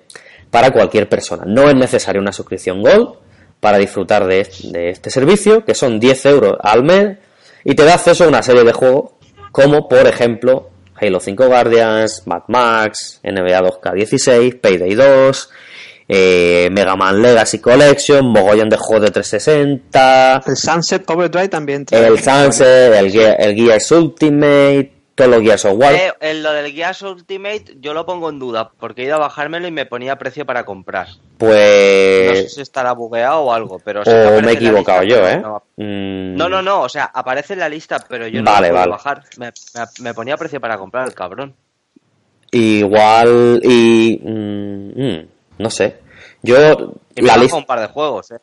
para 0.50 0.72
cualquier 0.72 1.10
persona. 1.10 1.44
No 1.46 1.70
es 1.70 1.76
necesaria 1.76 2.22
una 2.22 2.32
suscripción 2.32 2.82
Gold 2.82 3.16
para 3.60 3.78
disfrutar 3.78 4.26
de 4.28 4.48
de 4.72 4.90
este 4.90 5.10
servicio, 5.10 5.64
que 5.66 5.74
son 5.74 6.00
10 6.00 6.26
euros 6.28 6.58
al 6.62 6.84
mes, 6.84 7.18
y 7.64 7.76
te 7.76 7.86
da 7.86 7.96
acceso 7.96 8.26
a 8.26 8.28
una 8.28 8.44
serie 8.44 8.64
de 8.64 8.74
juegos 8.74 9.12
como 9.52 9.88
por 9.88 10.06
ejemplo 10.08 10.70
Halo 10.96 11.20
5 11.20 11.48
Guardians, 11.48 12.24
Mad 12.26 12.44
Max, 12.48 13.20
NBA 13.24 13.62
2K16, 13.62 14.60
Payday 14.60 14.96
2, 14.96 15.50
eh, 16.08 16.70
Mega 16.72 16.96
Man 16.96 17.22
Legacy 17.22 17.60
Collection, 17.60 18.26
mogollón 18.26 18.70
de 18.70 18.78
juegos 18.78 19.06
de 19.06 19.12
360, 19.12 20.42
El 20.46 20.56
Sunset 20.58 21.10
Overdrive 21.10 21.48
también 21.50 21.86
trae- 21.86 22.06
el 22.08 22.20
Sunset, 22.20 22.94
el, 22.94 23.16
el 23.16 23.56
Gears 23.56 23.92
Ultimate, 23.92 24.92
todos 25.16 25.30
los 25.32 25.42
Gears 25.42 25.66
of 25.66 25.74
War. 25.78 25.94
Eh, 25.94 26.12
en 26.22 26.42
lo 26.44 26.52
del 26.54 26.72
Gears 26.74 27.02
Ultimate 27.04 27.78
yo 27.80 27.94
lo 27.94 28.06
pongo 28.06 28.30
en 28.30 28.40
duda, 28.40 28.72
porque 28.80 29.04
he 29.04 29.06
ido 29.06 29.16
a 29.16 29.20
bajármelo 29.20 29.68
y 29.68 29.72
me 29.72 29.86
ponía 29.86 30.18
precio 30.18 30.46
para 30.46 30.66
comprar. 30.66 31.08
No 31.08 31.14
sé 31.50 32.30
Pues... 32.34 32.54
si 32.54 32.62
estará 32.62 32.94
bugueado 32.94 33.42
o 33.42 33.54
algo, 33.54 33.80
pero... 33.84 34.02
O 34.02 34.42
me 34.42 34.52
he 34.52 34.54
equivocado 34.56 35.02
lista, 35.04 35.20
yo, 35.22 35.28
¿eh? 35.30 35.40
No, 35.42 35.64
Mm, 35.76 36.36
no, 36.36 36.50
no, 36.50 36.62
no, 36.62 36.82
o 36.82 36.90
sea, 36.90 37.06
aparece 37.06 37.54
en 37.54 37.60
la 37.60 37.68
lista, 37.70 37.98
pero 38.08 38.28
yo 38.28 38.42
no 38.44 38.52
lo 38.52 38.58
puedo 38.60 38.74
vale. 38.74 38.92
bajar. 38.92 39.24
Me, 39.38 39.48
me- 39.48 39.86
me 40.04 40.14
ponía 40.14 40.38
precio 40.38 40.62
para 40.62 40.78
comprar 40.78 41.08
el 41.08 41.14
cabrón. 41.16 41.56
Igual 42.52 43.60
y... 43.64 44.20
mm, 44.24 45.02
mm, 45.02 45.28
no 45.58 45.70
sé. 45.70 45.98
Yo... 46.42 46.56
Y 47.16 47.22
me 47.22 47.28
La 47.28 47.38
lista... 47.38 47.58
un 47.58 47.66
par 47.66 47.80
de 47.80 47.88
juegos, 47.88 48.32
eh. 48.32 48.40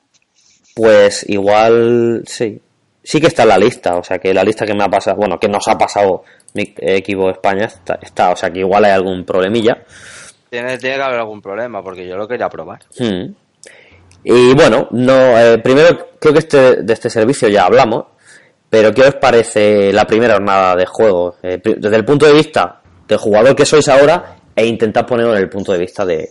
Pues 0.74 1.28
igual 1.28 2.22
sí. 2.26 2.60
Sí 3.02 3.20
que 3.20 3.28
está 3.28 3.42
en 3.42 3.48
la 3.48 3.58
lista, 3.58 3.96
o 3.96 4.04
sea 4.04 4.18
que 4.18 4.32
la 4.34 4.44
lista 4.44 4.66
que 4.66 4.74
me 4.74 4.84
ha 4.84 4.88
pasado, 4.88 5.16
bueno, 5.16 5.38
que 5.38 5.48
nos 5.48 5.66
ha 5.68 5.76
pasado 5.76 6.22
mi 6.54 6.74
equipo 6.78 7.30
España 7.30 7.64
está, 7.64 7.98
está, 8.00 8.30
o 8.30 8.36
sea 8.36 8.50
que 8.50 8.60
igual 8.60 8.84
hay 8.84 8.92
algún 8.92 9.24
problemilla. 9.24 9.82
Tiene, 10.50 10.76
tiene 10.78 10.96
que 10.96 11.02
haber 11.02 11.20
algún 11.20 11.40
problema, 11.40 11.82
porque 11.82 12.06
yo 12.06 12.16
lo 12.16 12.28
quería 12.28 12.48
probar. 12.48 12.80
Hmm. 12.98 13.32
Y 14.22 14.54
bueno, 14.54 14.88
no, 14.90 15.38
eh, 15.38 15.58
primero 15.58 16.10
creo 16.18 16.32
que 16.34 16.40
este, 16.40 16.82
de 16.82 16.92
este 16.92 17.08
servicio 17.08 17.48
ya 17.48 17.64
hablamos, 17.64 18.04
pero 18.68 18.92
¿qué 18.92 19.02
os 19.02 19.14
parece 19.14 19.92
la 19.92 20.06
primera 20.06 20.34
jornada 20.34 20.76
de 20.76 20.86
juego? 20.86 21.36
Eh, 21.42 21.60
desde 21.62 21.96
el 21.96 22.04
punto 22.04 22.26
de 22.26 22.34
vista 22.34 22.80
del 23.08 23.18
jugador 23.18 23.56
que 23.56 23.64
sois 23.64 23.88
ahora, 23.88 24.36
e 24.54 24.66
intentar 24.66 25.06
ponerlo 25.06 25.34
en 25.34 25.42
el 25.42 25.48
punto 25.48 25.72
de 25.72 25.78
vista 25.78 26.04
de 26.04 26.28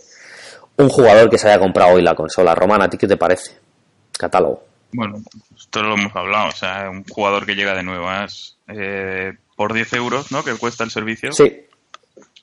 un 0.80 0.88
jugador 0.88 1.30
que 1.30 1.38
se 1.38 1.48
haya 1.48 1.58
comprado 1.58 1.94
hoy 1.94 2.02
la 2.02 2.14
consola. 2.14 2.54
Román, 2.54 2.82
¿a 2.82 2.88
ti 2.88 2.98
qué 2.98 3.06
te 3.06 3.16
parece? 3.16 3.58
Catálogo. 4.18 4.64
Bueno, 4.92 5.18
esto 5.56 5.82
lo 5.82 5.94
hemos 5.94 6.14
hablado, 6.16 6.48
o 6.48 6.52
sea, 6.52 6.90
un 6.90 7.04
jugador 7.04 7.46
que 7.46 7.54
llega 7.54 7.74
de 7.74 7.82
nuevas 7.82 8.58
eh, 8.66 9.34
por 9.56 9.72
10 9.72 9.92
euros, 9.94 10.32
¿no? 10.32 10.42
Que 10.42 10.56
cuesta 10.56 10.84
el 10.84 10.90
servicio. 10.90 11.32
Sí, 11.32 11.66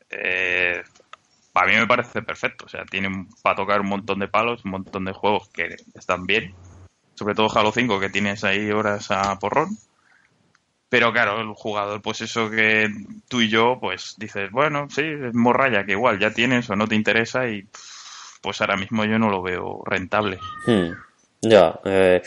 Eh, 0.10 0.82
a 1.54 1.66
mí 1.66 1.74
me 1.76 1.88
parece 1.88 2.22
perfecto, 2.22 2.66
o 2.66 2.70
sea, 2.70 2.86
tiene 2.86 3.10
para 3.42 3.56
tocar 3.56 3.82
un 3.82 3.88
montón 3.88 4.20
de 4.20 4.28
palos, 4.28 4.64
un 4.64 4.72
montón 4.72 5.06
de 5.06 5.12
juegos 5.12 5.50
que 5.50 5.76
están 5.96 6.26
bien, 6.26 6.54
sobre 7.16 7.34
todo 7.34 7.50
Halo 7.54 7.72
5 7.72 8.00
que 8.00 8.10
tienes 8.10 8.44
ahí 8.44 8.72
horas 8.72 9.10
a 9.12 9.38
porrón. 9.40 9.70
Pero 10.90 11.12
claro, 11.12 11.42
el 11.42 11.54
jugador, 11.54 12.02
pues 12.02 12.22
eso 12.22 12.50
que 12.50 12.88
tú 13.28 13.42
y 13.42 13.50
yo, 13.50 13.78
pues 13.82 14.16
dices, 14.18 14.50
bueno, 14.52 14.88
sí, 14.90 15.02
es 15.02 15.34
morralla 15.34 15.84
que 15.86 15.92
igual 15.94 16.18
ya 16.20 16.32
tienes 16.32 16.70
o 16.70 16.76
no 16.78 16.88
te 16.88 16.96
interesa 16.96 17.50
y 17.50 17.68
pues 18.42 18.62
ahora 18.62 18.76
mismo 18.78 19.04
yo 19.06 19.18
no 19.20 19.30
lo 19.30 19.42
veo 19.42 19.82
rentable. 19.86 20.38
Hmm, 20.66 20.92
Ya, 21.42 21.80
eh, 21.86 22.22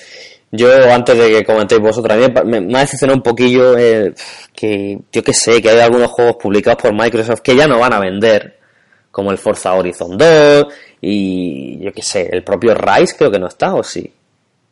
yo 0.52 0.68
antes 0.92 1.16
de 1.18 1.30
que 1.30 1.44
comentéis 1.44 1.80
vosotros, 1.80 2.16
a 2.16 2.16
mí 2.20 2.26
me, 2.44 2.60
me 2.60 2.78
ha 2.78 2.80
decepcionado 2.80 3.16
un 3.16 3.22
poquillo 3.22 3.76
eh, 3.78 4.14
que 4.54 4.98
yo 5.12 5.22
que 5.22 5.32
sé, 5.32 5.60
que 5.62 5.70
hay 5.70 5.80
algunos 5.80 6.10
juegos 6.10 6.36
publicados 6.36 6.82
por 6.82 6.92
Microsoft 6.92 7.40
que 7.40 7.56
ya 7.56 7.66
no 7.66 7.78
van 7.78 7.92
a 7.92 8.00
vender, 8.00 8.58
como 9.10 9.30
el 9.30 9.38
Forza 9.38 9.72
Horizon 9.74 10.16
2 10.16 10.66
y 11.00 11.78
yo 11.84 11.92
que 11.92 12.02
sé, 12.02 12.28
el 12.32 12.42
propio 12.44 12.74
Rise 12.74 13.16
creo 13.16 13.30
que 13.30 13.38
no 13.38 13.46
está, 13.48 13.74
o 13.74 13.82
sí, 13.82 14.12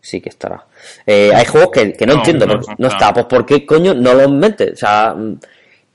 sí 0.00 0.20
que 0.20 0.28
estará. 0.28 0.64
Eh, 1.06 1.32
hay 1.34 1.44
juegos 1.46 1.70
que, 1.72 1.92
que 1.92 2.06
no, 2.06 2.14
No, 2.14 2.18
entiendo, 2.20 2.46
no, 2.46 2.54
no, 2.54 2.60
no 2.60 2.74
no 2.78 2.88
está. 2.88 3.12
pues 3.12 3.26
¿por 3.26 3.44
qué 3.46 3.64
coño 3.66 3.94
no 3.94 4.14
los 4.14 4.30
metes? 4.30 4.72
O 4.74 4.76
sea, 4.76 5.16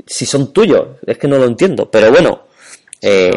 si 0.06 0.26
son 0.26 0.52
tuyos, 0.52 0.98
es 1.06 1.18
que 1.18 1.28
no 1.28 1.38
lo 1.38 1.46
entiendo, 1.46 1.90
pero 1.90 2.12
bueno. 2.12 2.48
Eh, 3.06 3.32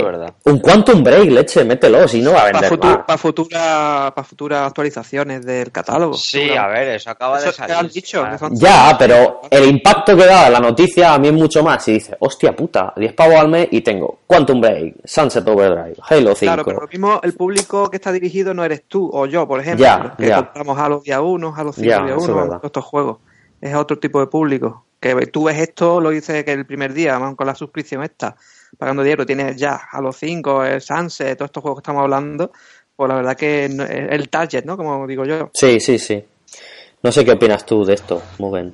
un 0.44 0.60
Quantum 0.60 1.02
Break, 1.02 1.30
leche, 1.30 1.64
mételo, 1.64 2.06
si 2.06 2.22
no 2.22 2.32
va 2.32 2.42
a 2.48 2.52
Para, 2.52 2.60
vender 2.60 2.70
futu- 2.78 2.84
más. 2.96 2.98
para 3.06 3.18
futura, 3.18 4.12
para 4.14 4.24
futuras 4.24 4.66
actualizaciones 4.68 5.44
del 5.44 5.72
catálogo. 5.72 6.14
Sí, 6.14 6.50
a 6.56 6.68
ver, 6.68 6.88
eso 6.90 7.10
acaba 7.10 7.40
de 7.40 7.48
Eso 7.48 7.56
salir. 7.56 7.74
han 7.76 7.88
dicho, 7.88 8.22
Ah, 8.24 8.38
Ya, 8.52 8.96
pero 8.98 9.40
el 9.50 9.64
impacto 9.68 10.16
que 10.16 10.24
da 10.24 10.48
la 10.48 10.60
noticia 10.60 11.14
a 11.14 11.18
mí 11.18 11.28
es 11.28 11.34
mucho 11.34 11.64
más. 11.64 11.86
Y 11.88 11.94
dice, 11.94 12.16
hostia 12.20 12.54
puta, 12.54 12.92
10 12.96 13.12
pavos 13.14 13.34
al 13.36 13.48
mes 13.48 13.66
y 13.72 13.80
tengo 13.80 14.20
Quantum 14.26 14.60
Break, 14.60 14.96
Sunset 15.04 15.46
Overdrive, 15.48 15.96
Halo 16.08 16.34
5. 16.34 16.38
Claro, 16.38 16.64
pero 16.64 16.80
lo 16.82 16.86
mismo 16.88 17.20
el 17.22 17.34
público 17.34 17.90
que 17.90 17.96
está 17.96 18.12
dirigido 18.12 18.54
no 18.54 18.64
eres 18.64 18.84
tú 18.86 19.10
o 19.12 19.26
yo, 19.26 19.48
por 19.48 19.58
ejemplo, 19.60 19.84
Ya, 19.84 20.14
que 20.16 20.28
ya. 20.28 20.36
compramos 20.36 20.78
Halo 20.78 21.00
día 21.04 21.20
1, 21.20 21.54
Halo 21.56 21.72
5 21.72 21.88
Ya, 21.88 21.98
día 22.04 22.14
eso 22.14 22.22
es 22.22 22.28
1, 22.28 22.34
verdad. 22.36 22.56
todos 22.58 22.64
estos 22.66 22.84
juegos. 22.84 23.18
Es 23.60 23.74
otro 23.74 23.98
tipo 23.98 24.20
de 24.20 24.28
público. 24.28 24.84
Que 25.00 25.14
tú 25.26 25.44
ves 25.44 25.58
esto, 25.58 26.00
lo 26.00 26.10
dice 26.10 26.44
que 26.44 26.52
el 26.52 26.64
primer 26.66 26.92
día, 26.94 27.16
aún 27.16 27.36
con 27.36 27.46
la 27.46 27.54
suscripción 27.54 28.02
esta, 28.02 28.36
pagando 28.78 29.02
dinero, 29.02 29.24
tienes 29.26 29.56
ya 29.56 29.80
Halo 29.90 30.12
5, 30.12 30.64
el 30.64 30.80
Sunset, 30.80 31.36
todos 31.38 31.48
estos 31.48 31.62
juegos 31.62 31.78
que 31.78 31.82
estamos 31.82 32.02
hablando, 32.02 32.52
pues 32.94 33.08
la 33.08 33.16
verdad 33.16 33.36
que 33.36 33.68
no- 33.68 33.84
es 33.84 34.10
el 34.10 34.28
target, 34.28 34.64
¿no? 34.64 34.76
Como 34.76 35.06
digo 35.06 35.24
yo. 35.24 35.50
Sí, 35.54 35.80
sí, 35.80 35.98
sí. 35.98 36.22
No 37.02 37.12
sé 37.12 37.24
qué 37.24 37.32
opinas 37.32 37.64
tú 37.66 37.84
de 37.84 37.94
esto, 37.94 38.22
Mugen. 38.38 38.72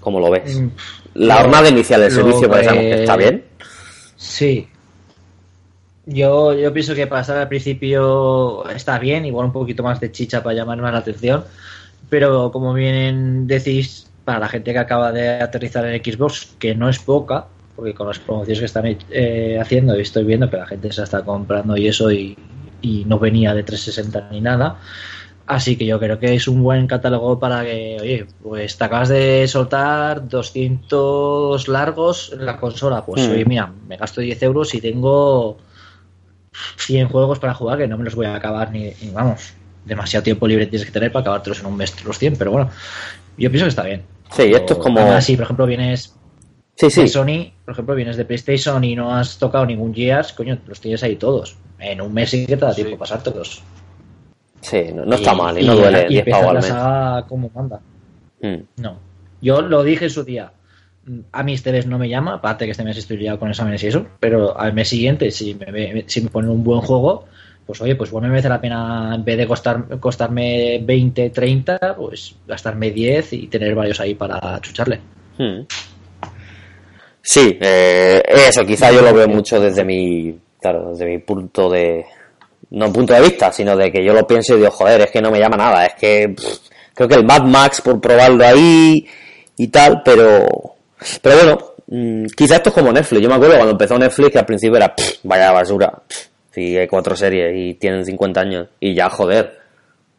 ¿Cómo 0.00 0.20
lo 0.20 0.30
ves? 0.30 0.58
Mm, 0.60 0.68
La 1.14 1.36
jornada 1.42 1.68
inicial 1.68 2.00
del 2.00 2.10
servicio 2.12 2.48
que 2.50 2.60
que- 2.60 3.00
está 3.02 3.16
bien. 3.16 3.44
Sí. 4.16 4.68
Yo, 6.06 6.54
yo 6.54 6.72
pienso 6.72 6.94
que 6.94 7.06
para 7.06 7.20
estar 7.20 7.36
al 7.36 7.48
principio 7.48 8.66
está 8.70 8.98
bien, 8.98 9.26
igual 9.26 9.46
un 9.46 9.52
poquito 9.52 9.82
más 9.82 10.00
de 10.00 10.10
chicha 10.10 10.42
para 10.42 10.54
llamar 10.56 10.78
más 10.78 10.92
la 10.92 11.00
atención, 11.00 11.44
pero 12.08 12.50
como 12.50 12.72
bien 12.72 13.46
decís, 13.46 14.08
para 14.24 14.38
la 14.38 14.48
gente 14.48 14.72
que 14.72 14.78
acaba 14.78 15.12
de 15.12 15.42
aterrizar 15.42 15.84
en 15.86 16.02
Xbox, 16.02 16.54
que 16.58 16.74
no 16.74 16.88
es 16.88 16.98
poca, 16.98 17.46
porque 17.78 17.94
con 17.94 18.08
las 18.08 18.18
promociones 18.18 18.58
que 18.58 18.64
están 18.64 18.84
eh, 19.10 19.56
haciendo 19.62 19.96
y 19.96 20.02
estoy 20.02 20.24
viendo 20.24 20.50
que 20.50 20.56
la 20.56 20.66
gente 20.66 20.90
se 20.92 21.00
está 21.04 21.22
comprando 21.24 21.76
y 21.76 21.86
eso 21.86 22.10
y, 22.10 22.36
y 22.82 23.04
no 23.06 23.20
venía 23.20 23.54
de 23.54 23.62
360 23.62 24.30
ni 24.32 24.40
nada. 24.40 24.78
Así 25.46 25.76
que 25.76 25.86
yo 25.86 26.00
creo 26.00 26.18
que 26.18 26.34
es 26.34 26.48
un 26.48 26.60
buen 26.64 26.88
catálogo 26.88 27.38
para 27.38 27.62
que, 27.62 27.96
oye, 28.00 28.26
pues 28.42 28.76
te 28.76 28.82
acabas 28.82 29.08
de 29.10 29.46
soltar 29.46 30.28
200 30.28 31.68
largos 31.68 32.32
en 32.32 32.44
la 32.46 32.56
consola. 32.58 33.06
Pues, 33.06 33.28
Mm. 33.28 33.30
oye, 33.30 33.44
mira, 33.44 33.72
me 33.86 33.96
gasto 33.96 34.20
10 34.20 34.42
euros 34.42 34.74
y 34.74 34.80
tengo 34.80 35.56
100 36.78 37.08
juegos 37.08 37.38
para 37.38 37.54
jugar 37.54 37.78
que 37.78 37.86
no 37.86 37.96
me 37.96 38.02
los 38.04 38.16
voy 38.16 38.26
a 38.26 38.34
acabar 38.34 38.72
ni, 38.72 38.90
ni, 39.00 39.10
vamos, 39.12 39.52
demasiado 39.84 40.24
tiempo 40.24 40.48
libre 40.48 40.66
tienes 40.66 40.84
que 40.84 40.92
tener 40.92 41.12
para 41.12 41.20
acabártelos 41.22 41.60
en 41.60 41.66
un 41.66 41.76
mes 41.76 41.94
los 42.04 42.18
100, 42.18 42.36
pero 42.36 42.50
bueno, 42.50 42.70
yo 43.38 43.48
pienso 43.50 43.66
que 43.66 43.70
está 43.70 43.84
bien. 43.84 44.02
Sí, 44.32 44.42
esto 44.52 44.72
es 44.74 44.78
como- 44.80 44.98
Ahora 45.00 45.20
sí, 45.20 45.36
por 45.36 45.44
ejemplo, 45.44 45.64
vienes 45.64 46.14
Sí, 46.78 46.90
sí. 46.90 47.00
de 47.02 47.08
Sony, 47.08 47.52
por 47.64 47.72
ejemplo, 47.72 47.94
vienes 47.96 48.16
de 48.16 48.24
PlayStation 48.24 48.82
y 48.84 48.94
no 48.94 49.12
has 49.14 49.36
tocado 49.38 49.66
ningún 49.66 49.92
Gears, 49.94 50.32
coño, 50.32 50.58
los 50.66 50.80
tienes 50.80 51.02
ahí 51.02 51.16
todos. 51.16 51.56
En 51.80 52.00
un 52.00 52.12
mes 52.14 52.30
sí 52.30 52.46
que 52.46 52.56
te 52.56 52.64
da 52.64 52.74
tiempo 52.74 52.92
Sí. 52.92 52.98
pasártelos. 52.98 53.62
Sí, 54.60 54.84
no, 54.94 55.04
no 55.04 55.14
está 55.14 55.34
mal 55.34 55.58
y 55.60 55.64
no 55.66 55.74
duele 55.76 56.04
y 56.06 56.08
10 56.14 56.18
empezar 56.26 56.54
la 56.54 56.62
saga 56.62 57.26
como 57.26 57.50
manda. 57.54 57.80
Mm. 58.42 58.56
No. 58.82 58.96
Yo 59.40 59.60
lo 59.62 59.82
dije 59.82 60.04
en 60.04 60.10
su 60.10 60.22
día. 60.24 60.52
Mm, 61.06 61.20
A 61.32 61.42
mí 61.42 61.54
este 61.54 61.72
mes 61.72 61.86
no 61.86 61.98
me 61.98 62.08
llama, 62.08 62.34
aparte 62.34 62.64
que 62.64 62.72
este 62.72 62.84
mes 62.84 62.96
estoy 62.96 63.16
liado 63.16 63.38
con 63.38 63.48
exámenes 63.48 63.82
y 63.82 63.88
eso, 63.88 64.06
pero 64.20 64.58
al 64.58 64.72
mes 64.72 64.88
siguiente, 64.88 65.30
si 65.32 65.54
me, 65.54 65.66
ve- 65.72 66.04
si 66.06 66.20
me 66.20 66.28
ponen 66.30 66.50
un 66.50 66.62
buen 66.64 66.80
juego, 66.80 67.26
pues 67.66 67.80
oye, 67.80 67.96
pues 67.96 68.10
bueno, 68.10 68.26
me 68.28 68.32
merece 68.32 68.48
la 68.48 68.60
pena, 68.60 69.12
en 69.14 69.24
vez 69.24 69.36
de 69.36 69.46
costar, 69.46 69.84
costarme 70.00 70.80
20, 70.84 71.30
30, 71.30 71.96
pues 71.96 72.34
gastarme 72.46 72.90
10 72.92 73.32
y 73.32 73.46
tener 73.48 73.74
varios 73.74 73.98
ahí 74.00 74.14
para 74.14 74.60
chucharle. 74.60 75.00
Hmm. 75.38 75.60
Sí, 77.30 77.58
eh, 77.60 78.22
eso 78.26 78.64
quizá 78.64 78.90
yo 78.90 79.02
lo 79.02 79.12
veo 79.12 79.28
mucho 79.28 79.60
desde 79.60 79.84
mi, 79.84 80.34
claro, 80.58 80.92
desde 80.92 81.04
mi 81.04 81.18
punto 81.18 81.68
de, 81.68 82.06
no 82.70 82.90
punto 82.90 83.12
de 83.12 83.20
vista, 83.20 83.52
sino 83.52 83.76
de 83.76 83.92
que 83.92 84.02
yo 84.02 84.14
lo 84.14 84.26
pienso 84.26 84.54
y 84.54 84.60
digo, 84.60 84.70
joder, 84.70 85.02
es 85.02 85.10
que 85.10 85.20
no 85.20 85.30
me 85.30 85.38
llama 85.38 85.58
nada, 85.58 85.84
es 85.84 85.94
que 85.96 86.30
pff, 86.34 86.70
creo 86.94 87.06
que 87.06 87.16
el 87.16 87.26
Mad 87.26 87.42
Max 87.42 87.82
por 87.82 88.00
probarlo 88.00 88.42
ahí 88.46 89.06
y 89.58 89.68
tal, 89.68 90.00
pero, 90.02 90.46
pero 91.20 91.36
bueno, 91.36 91.58
mm, 91.88 92.28
quizá 92.34 92.56
esto 92.56 92.70
es 92.70 92.74
como 92.74 92.92
Netflix, 92.92 93.20
yo 93.20 93.28
me 93.28 93.34
acuerdo 93.34 93.56
cuando 93.56 93.72
empezó 93.72 93.98
Netflix 93.98 94.32
que 94.32 94.38
al 94.38 94.46
principio 94.46 94.78
era, 94.78 94.96
pff, 94.96 95.18
vaya 95.24 95.52
basura, 95.52 95.92
pff, 96.08 96.28
si 96.50 96.78
hay 96.78 96.88
cuatro 96.88 97.14
series 97.14 97.54
y 97.54 97.74
tienen 97.74 98.06
50 98.06 98.40
años 98.40 98.68
y 98.80 98.94
ya, 98.94 99.10
joder, 99.10 99.58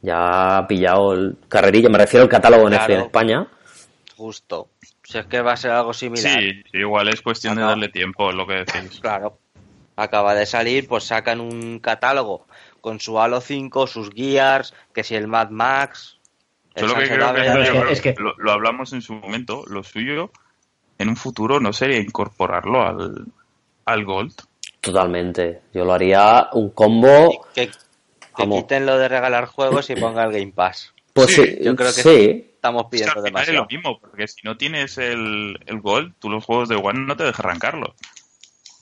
ya 0.04 0.58
ha 0.58 0.68
pillado 0.68 1.14
el 1.14 1.38
carrerilla, 1.48 1.90
me 1.90 1.98
refiero 1.98 2.26
al 2.26 2.30
catálogo 2.30 2.66
de 2.66 2.70
Netflix 2.70 3.00
en 3.00 3.06
España. 3.06 3.48
Justo. 4.16 4.68
Si 5.10 5.18
es 5.18 5.26
que 5.26 5.42
va 5.42 5.54
a 5.54 5.58
ser 5.58 5.72
algo 5.72 5.92
similar. 5.92 6.40
Sí, 6.40 6.64
igual 6.74 7.08
es 7.10 7.24
cuestión 7.24 7.56
de 7.56 7.64
darle 7.64 7.90
tiempo, 7.90 8.32
lo 8.32 8.46
que 8.46 8.54
decís. 8.66 9.00
Claro. 9.02 9.40
Acaba 9.96 10.36
de 10.36 10.46
salir, 10.46 10.88
pues 10.88 11.06
sacan 11.06 11.42
un 11.42 11.80
catálogo 11.80 12.46
con 12.80 13.00
su 13.00 13.20
Halo 13.20 13.42
5, 13.42 13.88
sus 13.88 14.12
Gears, 14.12 14.76
que 14.94 15.04
si 15.04 15.16
el 15.16 15.28
Mad 15.28 15.50
Max. 15.50 16.20
Yo 16.76 16.86
lo 16.86 16.94
que 16.94 17.10
creo 17.10 17.34
que, 17.34 17.44
yo 17.44 17.84
es 17.90 18.02
que- 18.02 18.14
lo, 18.20 18.36
lo 18.38 18.52
hablamos 18.52 18.94
en 18.94 19.02
su 19.02 19.16
momento, 19.16 19.64
lo 19.68 19.84
suyo 19.84 20.32
en 21.00 21.10
un 21.10 21.16
futuro 21.16 21.60
no 21.60 21.74
sería 21.74 21.98
incorporarlo 21.98 22.86
al, 22.86 23.26
al 23.86 24.06
Gold. 24.06 24.34
Totalmente. 24.80 25.62
Yo 25.74 25.86
lo 25.86 25.94
haría 25.94 26.50
un 26.54 26.70
combo. 26.70 27.48
que, 27.56 27.72
quiten 28.36 28.86
lo 28.86 29.00
de 29.00 29.08
regalar 29.08 29.48
juegos 29.48 29.90
y 29.90 29.96
ponga 29.96 30.24
el 30.24 30.32
Game 30.32 30.52
Pass. 30.54 30.94
Pues 31.14 31.34
Sí, 31.34 31.44
sí, 31.46 31.58
Yo 31.64 31.76
creo 31.76 31.90
que 31.94 32.04
sí. 32.04 32.49
Estamos 32.60 32.84
Es 32.84 32.88
que 32.88 32.92
pidiendo 32.92 33.14
final 33.14 33.26
es 33.26 33.34
demasiado. 33.48 33.60
lo 33.62 33.66
mismo, 33.68 34.00
porque 34.02 34.28
si 34.28 34.42
no 34.44 34.58
tienes 34.58 34.98
el, 34.98 35.58
el 35.66 35.80
Gold, 35.80 36.14
tú 36.20 36.30
los 36.30 36.44
juegos 36.44 36.68
de 36.68 36.76
One 36.76 37.00
no 37.06 37.16
te 37.16 37.24
dejas 37.24 37.40
arrancarlo. 37.40 37.96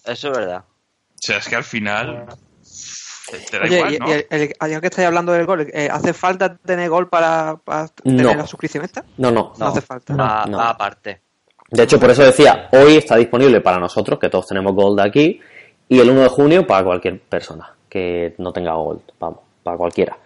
Eso 0.03 0.31
es 0.31 0.37
verdad. 0.37 0.63
O 0.67 1.13
sea, 1.19 1.37
es 1.37 1.47
que 1.47 1.55
al 1.55 1.63
final 1.63 2.25
te, 3.51 3.59
da 3.59 3.65
Oye, 3.65 3.77
igual, 3.77 3.93
y, 3.93 3.99
¿no? 3.99 4.07
y 4.07 4.11
el, 4.13 4.25
el- 4.29 4.81
que 4.81 4.87
estáis 4.87 5.07
hablando 5.07 5.31
del 5.33 5.45
gol, 5.45 5.67
eh, 5.71 5.89
¿hace 5.91 6.13
falta 6.13 6.55
tener 6.57 6.89
gol 6.89 7.07
para, 7.07 7.57
para 7.63 7.87
tener 7.89 8.25
No. 8.25 8.33
la 8.33 8.47
suscripción 8.47 8.83
esta? 8.83 9.03
No, 9.17 9.29
no. 9.31 9.53
No, 9.59 9.67
hace 9.67 9.81
falta. 9.81 10.15
Va, 10.15 10.45
va 10.45 10.69
aparte. 10.69 11.21
De 11.69 11.83
hecho, 11.83 11.99
por 11.99 12.09
eso 12.09 12.23
decía, 12.23 12.69
hoy 12.71 12.95
está 12.97 13.15
disponible 13.17 13.61
para 13.61 13.77
nosotros, 13.77 14.17
que 14.19 14.29
todos 14.29 14.47
tenemos 14.47 14.73
Gold 14.73 15.01
aquí, 15.01 15.39
y 15.89 15.99
el 15.99 16.09
1 16.09 16.21
de 16.21 16.29
junio 16.29 16.65
para 16.65 16.83
cualquier 16.83 17.19
persona 17.21 17.75
que 17.89 18.33
no 18.39 18.51
tenga 18.53 18.73
Gold. 18.73 19.01
Vamos, 19.19 19.39
para 19.61 19.77
cualquiera. 19.77 20.17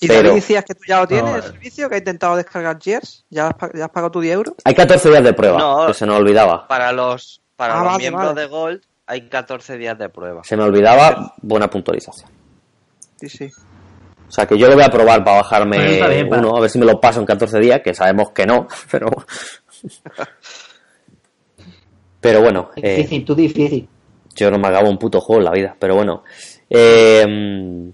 ¿Y 0.00 0.08
Pero- 0.08 0.22
David 0.28 0.34
decías 0.34 0.64
que 0.64 0.74
tú 0.74 0.82
ya 0.88 1.00
lo 1.00 1.06
tienes, 1.06 1.24
No, 1.30 1.36
el 1.36 1.42
eh. 1.42 1.46
servicio, 1.46 1.88
que 1.88 1.94
has 1.96 2.00
intentado 2.00 2.36
descargar 2.36 2.78
Gears? 2.80 3.24
¿Ya 3.30 3.48
has, 3.48 3.54
ya 3.74 3.84
has 3.84 3.90
pagado 3.90 4.10
tu 4.10 4.20
10 4.20 4.34
euros? 4.34 4.54
Hay 4.64 4.74
14 4.74 5.08
días 5.10 5.24
de 5.24 5.32
prueba, 5.32 5.58
No. 5.58 5.86
que 5.86 5.94
se 5.94 6.04
nos 6.06 6.18
olvidaba. 6.18 6.66
Para 6.68 6.92
los, 6.92 7.40
para 7.56 7.74
Ah, 7.74 7.78
los 7.78 7.86
vale, 7.86 7.98
miembros 7.98 8.26
vale. 8.26 8.40
de 8.40 8.46
Gold 8.46 8.82
hay 9.06 9.28
14 9.28 9.76
días 9.78 9.98
de 9.98 10.08
prueba. 10.08 10.42
Se 10.44 10.56
me 10.56 10.62
olvidaba, 10.64 11.34
buena 11.42 11.68
puntualización. 11.70 12.30
Sí, 13.20 13.28
sí. 13.28 13.50
O 14.26 14.30
sea, 14.30 14.46
que 14.46 14.58
yo 14.58 14.66
lo 14.68 14.74
voy 14.74 14.82
a 14.84 14.88
probar 14.90 15.22
para 15.22 15.36
bajarme 15.42 15.76
Bueno, 15.98 16.28
para- 16.30 16.40
uno, 16.42 16.56
a 16.56 16.60
ver 16.60 16.70
si 16.70 16.78
me 16.78 16.86
lo 16.86 16.98
paso 17.00 17.20
en 17.20 17.26
14 17.26 17.58
días, 17.60 17.80
que 17.84 17.94
sabemos 17.94 18.30
que 18.32 18.46
no, 18.46 18.66
pero... 18.90 19.08
Pero 22.20 22.40
bueno, 22.40 22.70
eh, 22.76 22.96
Difícil, 22.96 23.24
tú 23.24 23.34
difícil. 23.34 23.88
yo 24.34 24.50
no 24.50 24.58
me 24.58 24.68
acabo 24.68 24.88
un 24.88 24.98
puto 24.98 25.20
juego 25.20 25.40
en 25.40 25.44
la 25.44 25.50
vida, 25.52 25.76
pero 25.78 25.94
bueno. 25.96 26.24
Eh, 26.76 27.24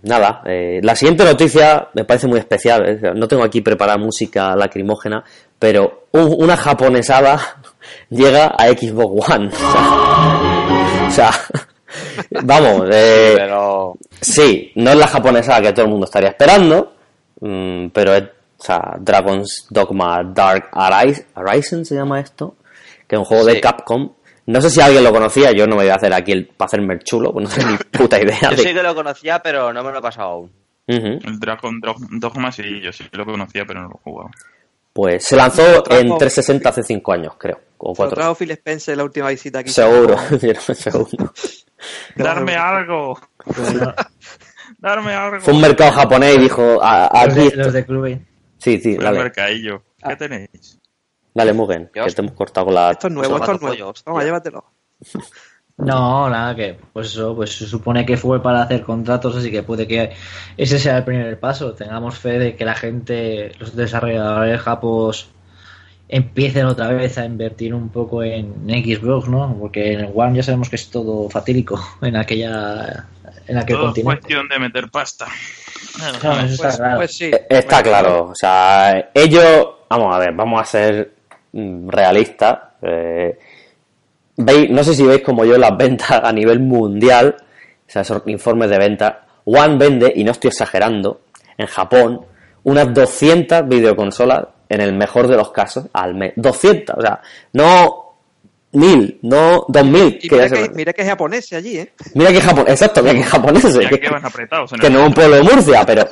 nada, 0.02 0.42
eh, 0.46 0.80
la 0.82 0.96
siguiente 0.96 1.22
noticia 1.24 1.88
me 1.94 2.04
parece 2.04 2.26
muy 2.26 2.38
especial. 2.38 2.88
eh, 2.88 3.12
No 3.14 3.28
tengo 3.28 3.44
aquí 3.44 3.60
preparada 3.60 3.98
música 3.98 4.56
lacrimógena, 4.56 5.22
pero 5.58 6.04
un- 6.12 6.34
una 6.38 6.56
japonesada 6.56 7.38
llega 8.10 8.46
a 8.56 8.68
Xbox 8.68 9.30
One. 9.30 9.50
O 11.06 11.12
sea, 11.12 11.30
vamos, 12.44 12.82
Pero 12.88 13.94
sí, 14.20 14.70
no 14.76 14.90
es 14.92 14.96
la 14.96 15.08
japonesa 15.08 15.60
que 15.60 15.72
todo 15.72 15.86
el 15.86 15.90
mundo 15.90 16.04
estaría 16.06 16.28
esperando, 16.28 16.92
mm, 17.40 17.88
pero 17.88 18.14
es, 18.14 18.22
o 18.22 18.62
sea, 18.62 18.80
Dragon's 19.00 19.66
Dogma 19.70 20.22
Dark 20.24 20.68
Arise, 20.72 21.26
Horizon 21.34 21.84
se 21.84 21.96
llama 21.96 22.20
esto, 22.20 22.54
que 23.08 23.16
es 23.16 23.18
un 23.18 23.24
juego 23.24 23.44
de. 23.44 23.60
Capcom. 23.60 24.12
No 24.50 24.60
sé 24.60 24.70
si 24.70 24.80
alguien 24.80 25.04
lo 25.04 25.12
conocía, 25.12 25.52
yo 25.52 25.66
no 25.66 25.76
me 25.76 25.82
voy 25.82 25.90
a 25.90 25.94
hacer 25.96 26.12
aquí 26.12 26.32
el, 26.32 26.46
para 26.46 26.66
hacerme 26.66 26.94
el 26.94 27.00
chulo, 27.00 27.32
pues 27.32 27.48
no 27.48 27.54
tengo 27.54 27.70
ni 27.70 27.76
puta 27.98 28.20
idea 28.20 28.38
yo 28.42 28.50
de... 28.50 28.56
sí 28.58 28.74
que 28.74 28.82
lo 28.82 28.94
conocía, 28.94 29.40
pero 29.42 29.72
no 29.72 29.82
me 29.84 29.92
lo 29.92 29.98
he 29.98 30.02
pasado 30.02 30.28
aún. 30.30 30.52
Ujú. 30.88 31.06
El 31.24 31.38
Dragon 31.38 31.80
Dog- 31.80 32.08
Dogma 32.18 32.50
sí, 32.50 32.62
yo 32.82 32.92
sí 32.92 33.04
lo 33.12 33.24
conocía, 33.24 33.64
pero 33.64 33.82
no 33.82 33.88
lo 33.88 33.94
he 33.94 34.02
jugado. 34.02 34.30
Pues 34.92 35.24
se 35.24 35.36
lanzó 35.36 35.62
en 35.90 36.08
360 36.18 36.68
hace 36.68 36.82
5 36.82 37.12
años, 37.12 37.34
creo, 37.38 37.60
o 37.78 37.90
Lo 37.90 37.94
4. 37.94 38.14
trajo 38.16 38.34
Phil 38.34 38.50
Spencer 38.50 38.96
la 38.96 39.04
última 39.04 39.28
visita 39.28 39.60
aquí. 39.60 39.70
Seguro, 39.70 40.16
seguro. 40.74 41.32
¡Darme 42.16 42.56
algo! 42.56 43.18
¡Darme 44.78 45.12
algo! 45.12 45.40
Fue 45.40 45.54
un 45.54 45.60
mercado 45.60 45.92
japonés 45.92 46.36
y 46.36 46.40
dijo, 46.40 46.78
"A- 46.82 47.26
los, 47.26 47.36
aquí... 47.38 47.50
de, 47.50 47.56
los 47.56 47.72
de 47.72 47.84
Clube. 47.86 48.20
Sí, 48.58 48.78
sí, 48.78 48.94
Fue 48.96 49.04
el 49.04 49.04
dale, 49.04 49.18
mercadillo. 49.18 49.82
¿Qué 50.06 50.16
tenéis? 50.16 50.78
Dale 51.34 51.52
Mugen, 51.52 51.90
que 51.92 52.00
te 52.02 52.20
hemos 52.20 52.32
cortado 52.34 52.66
con 52.66 52.74
la... 52.74 52.90
Esto 52.92 53.06
es 53.08 53.12
nuevo, 53.12 53.36
esto 53.36 53.52
es 53.52 53.60
nuevo. 53.62 53.92
Toma, 54.04 54.24
llévatelo. 54.24 54.64
No, 55.76 56.28
nada, 56.28 56.54
que 56.54 56.78
pues 56.92 57.06
eso, 57.06 57.34
pues 57.34 57.56
se 57.56 57.66
supone 57.66 58.04
que 58.04 58.18
fue 58.18 58.42
para 58.42 58.60
hacer 58.62 58.82
contratos, 58.82 59.34
así 59.34 59.50
que 59.50 59.62
puede 59.62 59.86
que 59.86 60.12
ese 60.58 60.78
sea 60.78 60.98
el 60.98 61.04
primer 61.04 61.40
paso. 61.40 61.72
Tengamos 61.72 62.18
fe 62.18 62.38
de 62.38 62.54
que 62.54 62.66
la 62.66 62.74
gente, 62.74 63.52
los 63.58 63.74
desarrolladores 63.74 64.60
japos 64.60 65.30
empiecen 66.06 66.66
otra 66.66 66.88
vez 66.88 67.16
a 67.16 67.24
invertir 67.24 67.72
un 67.72 67.88
poco 67.88 68.22
en 68.22 68.68
Xbox, 68.68 69.28
¿no? 69.28 69.56
Porque 69.58 69.94
en 69.94 70.00
el 70.00 70.12
One 70.14 70.36
ya 70.36 70.42
sabemos 70.42 70.68
que 70.68 70.76
es 70.76 70.90
todo 70.90 71.30
fatídico 71.30 71.80
en 72.02 72.16
aquella 72.16 73.06
en 73.46 73.56
aquel 73.56 73.76
Todo 73.76 73.86
es 73.86 73.92
continente. 73.94 74.02
cuestión 74.04 74.48
de 74.48 74.58
meter 74.58 74.90
pasta. 74.90 75.28
No, 76.22 76.32
eso 76.40 76.54
está 76.54 76.66
Pues, 76.66 76.76
claro. 76.76 76.96
pues 76.98 77.16
sí. 77.16 77.24
Eh, 77.24 77.46
Está 77.48 77.82
claro, 77.82 78.24
o 78.32 78.34
sea, 78.34 79.10
ellos, 79.14 79.66
vamos 79.88 80.14
a 80.14 80.18
ver, 80.18 80.32
vamos 80.34 80.60
a 80.60 80.64
ser 80.66 81.19
mm, 81.52 81.88
realistas. 81.88 82.58
eh, 82.82 83.38
veis, 84.36 84.70
no 84.70 84.82
sé 84.82 84.94
si 84.94 85.04
veis 85.04 85.22
como 85.22 85.44
yo 85.44 85.58
las 85.58 85.76
ventas 85.76 86.10
a 86.22 86.32
nivel 86.32 86.60
mundial, 86.60 87.36
o 87.38 87.90
sea, 87.90 88.02
esos 88.02 88.22
informes 88.26 88.70
de 88.70 88.78
venta. 88.78 89.26
One 89.44 89.76
vende, 89.76 90.12
y 90.14 90.24
no 90.24 90.32
estoy 90.32 90.48
exagerando, 90.48 91.22
en 91.58 91.66
Japón, 91.66 92.24
unas 92.62 92.92
200 92.94 93.66
videoconsolas 93.68 94.46
en 94.68 94.80
el 94.80 94.94
mejor 94.94 95.26
de 95.26 95.36
los 95.36 95.50
casos 95.50 95.86
al 95.92 96.14
mes. 96.14 96.32
200, 96.36 96.96
o 96.96 97.00
sea, 97.00 97.20
no 97.54 98.14
1000, 98.72 99.18
no 99.22 99.64
2000. 99.68 100.18
Y 100.22 100.28
que 100.28 100.36
mira 100.36 100.48
que, 100.48 100.68
mira 100.74 100.92
que 100.92 101.02
es 101.02 101.08
japonés 101.08 101.52
allí, 101.52 101.78
¿eh? 101.78 101.92
Mira 102.14 102.30
que 102.32 102.40
Japón, 102.40 102.64
exacto, 102.68 103.02
mira 103.02 103.14
que 103.14 103.22
japoneses. 103.24 103.74
Ya 103.74 103.88
que- 103.88 103.98
que 104.00 104.08
van 104.10 104.24
apretados. 104.24 104.72
en 104.72 104.78
que 104.78 104.86
el- 104.86 104.92
no 104.92 105.00
es 105.00 105.06
un 105.08 105.14
pueblo 105.14 105.36
de 105.36 105.42
Murcia, 105.42 105.84
pero 105.84 106.04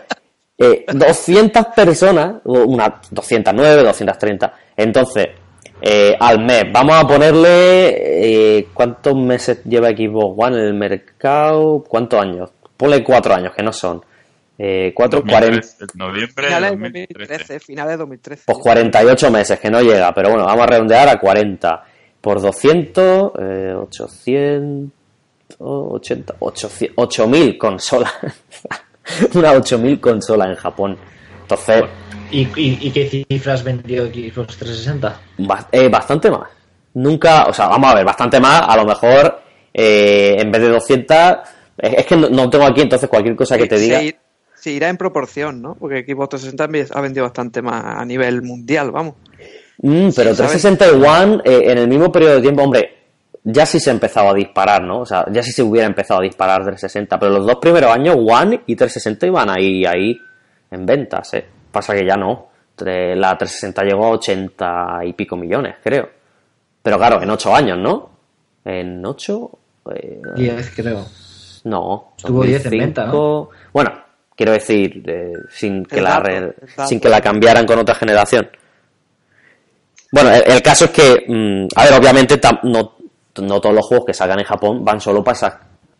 eh, 0.58 0.84
200 0.92 1.66
personas, 1.74 2.36
o 2.44 2.64
una 2.64 3.00
209, 3.10 3.84
230. 3.84 4.54
Entonces, 4.76 5.28
eh, 5.80 6.16
al 6.18 6.44
mes, 6.44 6.64
vamos 6.72 6.96
a 6.96 7.06
ponerle 7.06 8.58
eh, 8.58 8.68
cuántos 8.74 9.14
meses 9.14 9.62
lleva 9.64 9.90
Xbox 9.90 10.34
One 10.36 10.56
en 10.56 10.64
el 10.64 10.74
mercado, 10.74 11.84
cuántos 11.86 12.20
años. 12.20 12.50
Ponle 12.76 13.04
cuatro 13.04 13.34
años, 13.34 13.52
que 13.54 13.62
no 13.62 13.72
son. 13.72 14.02
Eh, 14.60 14.92
cuatro, 14.92 15.22
40, 15.22 15.54
2013, 15.78 15.98
Noviembre 15.98 16.48
de 16.48 16.50
Finales 16.50 16.70
de 16.70 16.76
2013. 16.76 17.14
2013, 17.14 17.60
finales 17.60 17.92
de 17.92 17.96
2013. 17.98 18.42
pues 18.44 18.58
48 18.58 19.30
meses, 19.30 19.60
que 19.60 19.70
no 19.70 19.80
llega, 19.80 20.12
pero 20.12 20.30
bueno, 20.30 20.46
vamos 20.46 20.64
a 20.64 20.66
redondear 20.66 21.08
a 21.08 21.20
40. 21.20 21.84
Por 22.20 22.40
200, 22.40 23.32
eh, 23.38 23.74
800, 23.76 24.90
80, 25.60 26.34
800, 26.40 26.94
8000 26.96 27.56
consolas. 27.56 28.12
Una 29.34 29.52
8000 29.52 30.00
consolas 30.00 30.48
en 30.48 30.56
Japón. 30.56 30.96
Entonces, 31.42 31.84
¿Y, 32.30 32.40
y, 32.56 32.78
y 32.82 32.90
qué 32.90 33.24
cifras 33.28 33.64
vendió 33.64 34.06
Xbox 34.06 34.56
360? 34.58 35.20
ba- 35.38 35.66
eh, 35.72 35.88
bastante 35.88 36.30
más. 36.30 36.48
Nunca, 36.94 37.44
o 37.44 37.52
sea, 37.54 37.68
vamos 37.68 37.90
a 37.90 37.94
ver, 37.94 38.04
bastante 38.04 38.38
más. 38.40 38.62
A 38.68 38.76
lo 38.76 38.84
mejor, 38.84 39.40
eh, 39.72 40.36
en 40.38 40.50
vez 40.50 40.60
de 40.60 40.68
200, 40.68 41.16
es, 41.78 41.94
es 41.94 42.06
que 42.06 42.16
no, 42.16 42.28
no 42.28 42.50
tengo 42.50 42.66
aquí, 42.66 42.82
entonces 42.82 43.08
cualquier 43.08 43.34
cosa 43.34 43.56
que 43.56 43.66
te 43.66 43.76
Se 43.78 43.82
diga. 43.82 44.02
ir- 44.02 44.16
Se 44.54 44.70
irá 44.72 44.88
en 44.90 44.96
proporción, 44.98 45.62
¿no? 45.62 45.74
Porque 45.78 46.04
Xbox 46.06 46.30
360 46.30 46.98
ha 46.98 47.00
vendido 47.00 47.24
bastante 47.24 47.62
más 47.62 47.82
a 47.96 48.04
nivel 48.04 48.42
mundial, 48.42 48.90
vamos. 48.90 49.14
Mm, 49.80 50.08
pero 50.14 50.30
Sí, 50.30 50.36
¿sabes? 50.36 50.60
361 50.60 51.40
eh, 51.44 51.70
en 51.70 51.78
el 51.78 51.88
mismo 51.88 52.10
periodo 52.12 52.34
de 52.34 52.40
tiempo, 52.42 52.62
hombre, 52.64 52.97
ya 53.50 53.64
sí 53.66 53.80
se 53.80 53.90
ha 53.90 53.92
empezado 53.92 54.30
a 54.30 54.34
disparar, 54.34 54.82
¿no? 54.82 55.00
O 55.00 55.06
sea, 55.06 55.24
ya 55.30 55.42
sí 55.42 55.52
se 55.52 55.62
hubiera 55.62 55.86
empezado 55.86 56.20
a 56.20 56.22
disparar 56.24 56.58
360, 56.64 57.18
pero 57.18 57.32
los 57.32 57.46
dos 57.46 57.56
primeros 57.56 57.90
años 57.90 58.16
One 58.18 58.62
y 58.66 58.76
360 58.76 59.26
iban 59.26 59.48
ahí, 59.50 59.84
ahí 59.86 60.18
en 60.70 60.84
ventas, 60.84 61.32
¿eh? 61.34 61.46
Pasa 61.72 61.94
que 61.94 62.06
ya 62.06 62.16
no. 62.16 62.48
La 62.80 63.36
360 63.36 63.82
llegó 63.84 64.06
a 64.06 64.10
80 64.10 64.98
y 65.04 65.12
pico 65.14 65.36
millones, 65.36 65.76
creo. 65.82 66.08
Pero 66.82 66.96
claro, 66.98 67.22
en 67.22 67.30
8 67.30 67.54
años, 67.56 67.78
¿no? 67.78 68.10
En 68.64 69.04
8... 69.04 69.50
eh, 69.94 70.20
10, 70.36 70.72
creo. 70.76 71.04
no. 71.64 72.12
Estuvo 72.16 72.44
10 72.44 72.64
en 72.66 72.70
venta, 72.78 73.02
2005. 73.06 73.50
Bueno, 73.72 73.90
quiero 74.36 74.52
decir, 74.52 75.02
eh, 75.06 75.32
sin, 75.50 75.84
que 75.84 76.00
la 76.00 76.20
sin 76.86 77.00
que 77.00 77.08
la 77.08 77.20
cambiaran 77.20 77.66
con 77.66 77.78
otra 77.78 77.94
generación. 77.94 78.48
Bueno, 80.12 80.30
el, 80.30 80.42
el 80.52 80.62
caso 80.62 80.86
es 80.86 80.90
que, 80.90 81.24
mm, 81.28 81.66
a 81.74 81.84
ver, 81.84 81.94
obviamente 82.00 82.40
tam- 82.40 82.60
no, 82.62 82.96
no 83.40 83.60
todos 83.60 83.74
los 83.74 83.86
juegos 83.86 84.06
que 84.06 84.14
salgan 84.14 84.38
en 84.38 84.44
Japón 84.44 84.84
van 84.84 85.00
solo 85.00 85.22
para 85.22 85.36
esas 85.36 85.54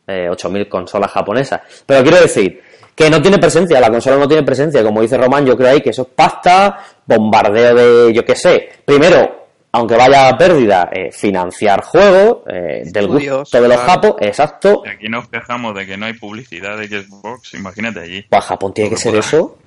eh, 0.06 0.28
8.000 0.30 0.68
consolas 0.68 1.10
japonesas. 1.10 1.60
Pero 1.84 2.02
quiero 2.02 2.20
decir 2.20 2.62
que 2.94 3.08
no 3.10 3.20
tiene 3.22 3.38
presencia, 3.38 3.80
la 3.80 3.90
consola 3.90 4.16
no 4.16 4.26
tiene 4.26 4.42
presencia. 4.42 4.82
Como 4.82 5.02
dice 5.02 5.16
Román, 5.16 5.46
yo 5.46 5.56
creo 5.56 5.70
ahí 5.70 5.80
que 5.80 5.90
eso 5.90 6.02
es 6.02 6.08
pasta, 6.08 6.78
bombardeo 7.06 7.74
de, 7.74 8.12
yo 8.12 8.24
qué 8.24 8.34
sé. 8.34 8.68
Primero, 8.84 9.46
aunque 9.72 9.96
vaya 9.96 10.28
a 10.28 10.36
pérdida, 10.36 10.88
eh, 10.92 11.12
financiar 11.12 11.82
juegos 11.82 12.38
eh, 12.48 12.82
del 12.86 13.06
gusto 13.06 13.44
de 13.60 13.68
los 13.68 13.76
claro. 13.76 13.92
japos, 13.92 14.14
exacto. 14.20 14.82
Y 14.84 14.88
aquí 14.88 15.08
nos 15.08 15.28
quejamos 15.28 15.74
de 15.74 15.86
que 15.86 15.96
no 15.96 16.06
hay 16.06 16.14
publicidad 16.14 16.76
de 16.78 16.88
Xbox, 16.88 17.54
imagínate 17.54 18.00
allí. 18.00 18.24
Pues 18.28 18.44
Japón 18.44 18.72
tiene 18.74 18.90
que 18.90 18.96
ser 18.96 19.12
pueda. 19.12 19.20
eso. 19.20 19.58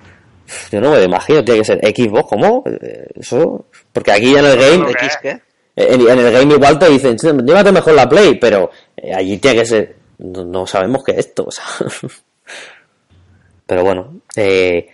Yo 0.70 0.80
no 0.80 0.90
me 0.90 0.98
lo 0.98 1.04
imagino, 1.04 1.42
tiene 1.44 1.60
que 1.60 1.64
ser 1.64 1.78
Xbox, 1.78 2.28
¿cómo? 2.28 2.64
Eh, 2.66 3.06
Eso. 3.14 3.64
Porque 3.92 4.12
aquí 4.12 4.34
en 4.36 4.44
el 4.44 4.58
game, 4.58 4.90
¿X 4.90 5.18
qué? 5.22 5.40
En, 5.76 6.00
en 6.08 6.18
el 6.18 6.32
game 6.32 6.54
igual 6.54 6.78
te 6.78 6.88
dicen, 6.90 7.18
"Sí, 7.18 7.28
llévate 7.44 7.72
mejor 7.72 7.94
la 7.94 8.08
Play, 8.08 8.38
pero 8.38 8.70
eh, 8.96 9.14
allí 9.14 9.38
tiene 9.38 9.60
que 9.60 9.66
ser. 9.66 9.96
No, 10.18 10.44
no 10.44 10.66
sabemos 10.66 11.02
qué 11.04 11.12
es 11.12 11.18
esto, 11.18 11.44
o 11.48 11.50
sea. 11.50 11.64
Pero 13.66 13.82
bueno, 13.84 14.20
eh, 14.36 14.86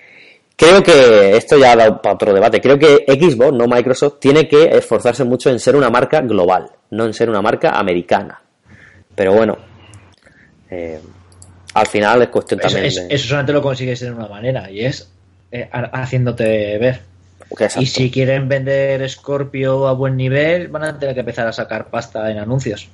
creo 0.57 0.83
que 0.83 1.37
esto 1.37 1.59
ya 1.59 1.73
ha 1.73 1.77
dado 1.77 2.01
para 2.01 2.15
otro 2.15 2.33
debate. 2.33 2.61
Creo 2.61 2.79
que 2.79 3.05
Xbox, 3.09 3.53
no 3.53 3.67
Microsoft, 3.67 4.19
tiene 4.21 4.47
que 4.49 4.65
esforzarse 4.77 5.25
mucho 5.25 5.51
en 5.51 5.59
ser 5.59 5.75
una 5.77 5.91
marca 5.91 6.21
global, 6.21 6.71
no 6.91 7.05
en 7.07 7.15
ser 7.15 7.29
una 7.31 7.43
marca 7.43 7.71
americana. 7.71 8.41
Pero 9.15 9.33
bueno, 9.33 9.57
eh, 10.71 11.01
al 11.75 11.87
final 11.87 12.23
es 12.23 12.29
cuestión 12.29 12.61
Eso, 12.61 12.69
también 12.69 12.87
es- 12.87 13.09
de. 13.09 13.15
eso 13.15 13.27
solamente 13.29 13.53
lo 13.53 13.63
consigues 13.63 14.01
de 14.01 14.13
una 14.13 14.29
manera 14.29 14.71
y 14.71 14.85
es 14.85 15.11
eh, 15.51 15.69
ha- 15.73 15.91
haciéndote 16.03 16.79
ver. 16.79 17.01
Exacto. 17.51 17.81
Y 17.83 17.87
si 17.87 18.11
quieren 18.11 18.49
vender 18.49 19.09
Scorpio 19.09 19.87
a 19.89 19.93
buen 19.93 20.17
nivel, 20.17 20.69
van 20.69 20.85
a 20.85 20.99
tener 20.99 21.15
que 21.15 21.21
empezar 21.21 21.47
a 21.47 21.53
sacar 21.53 21.89
pasta 21.91 22.31
en 22.31 22.39
anuncios. 22.39 22.89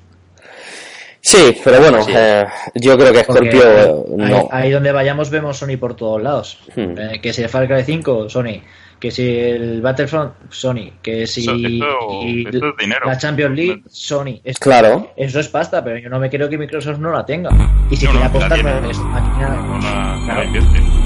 Sí, 1.20 1.56
pero 1.64 1.80
bueno, 1.80 2.02
Sí. 2.02 2.12
eh, 2.14 2.44
yo 2.74 2.98
creo 2.98 3.10
que 3.12 3.24
Scorpio 3.24 3.62
eh, 3.62 4.04
no. 4.16 4.48
ahí 4.50 4.70
donde 4.70 4.92
vayamos 4.92 5.30
vemos 5.30 5.56
Sony 5.56 5.78
por 5.80 5.96
todos 5.96 6.22
lados. 6.22 6.58
Hmm. 6.76 6.98
Eh, 6.98 7.20
que 7.22 7.32
si 7.32 7.42
el 7.42 7.48
Far 7.48 7.66
Cry 7.66 7.82
5, 7.82 8.28
Sony. 8.28 8.60
Que 9.00 9.10
si 9.10 9.26
el 9.38 9.80
Battlefront, 9.82 10.34
Sony. 10.50 10.92
Que 11.02 11.26
si 11.26 11.40
Eso- 11.42 11.54
eso- 11.54 12.22
y 12.22 12.46
eso 12.46 12.68
es 12.68 12.76
dinero. 12.78 13.06
la 13.06 13.16
Champions 13.18 13.56
League, 13.56 13.82
Sony. 13.88 14.40
Es- 14.44 14.58
Claro. 14.58 15.12
Eso 15.16 15.40
es 15.40 15.48
pasta, 15.48 15.82
pero 15.82 15.98
yo 15.98 16.08
no 16.10 16.18
me 16.20 16.28
creo 16.30 16.48
que 16.48 16.56
Microsoft 16.58 16.98
no 16.98 17.10
la 17.10 17.24
tenga. 17.24 17.50
Y 17.90 17.96
si 17.96 18.04
No, 18.04 18.12
quiere 18.12 18.14
no, 18.14 18.20
la 18.20 18.26
apostar 18.26 18.60
por 18.80 18.90
eso, 18.90 19.02
aquí 19.14 19.40
nada. 19.40 19.56
No 19.56 19.78
la, 19.78 20.16
no 20.16 20.26
la 20.26 20.52
Claro. 20.52 20.98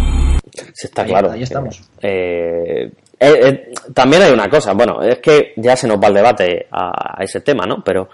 Sí, 0.75 0.87
está 0.87 1.03
Ahí- 1.03 1.09
claro. 1.09 1.31
ahí 1.31 1.43
estamos. 1.45 1.81
Eh, 2.03 2.91
eh, 3.21 3.41
eh, 3.49 3.73
también 3.95 4.23
hay 4.23 4.33
una 4.33 4.49
cosa, 4.49 4.73
bueno, 4.75 5.03
es 5.03 5.19
que 5.19 5.53
ya 5.57 5.77
se 5.77 5.87
nos 5.89 5.99
va 6.03 6.09
el 6.09 6.15
debate 6.15 6.67
a, 6.71 7.17
ese 7.23 7.41
tema, 7.41 7.67
¿no? 7.67 7.83
Pero 7.85 8.09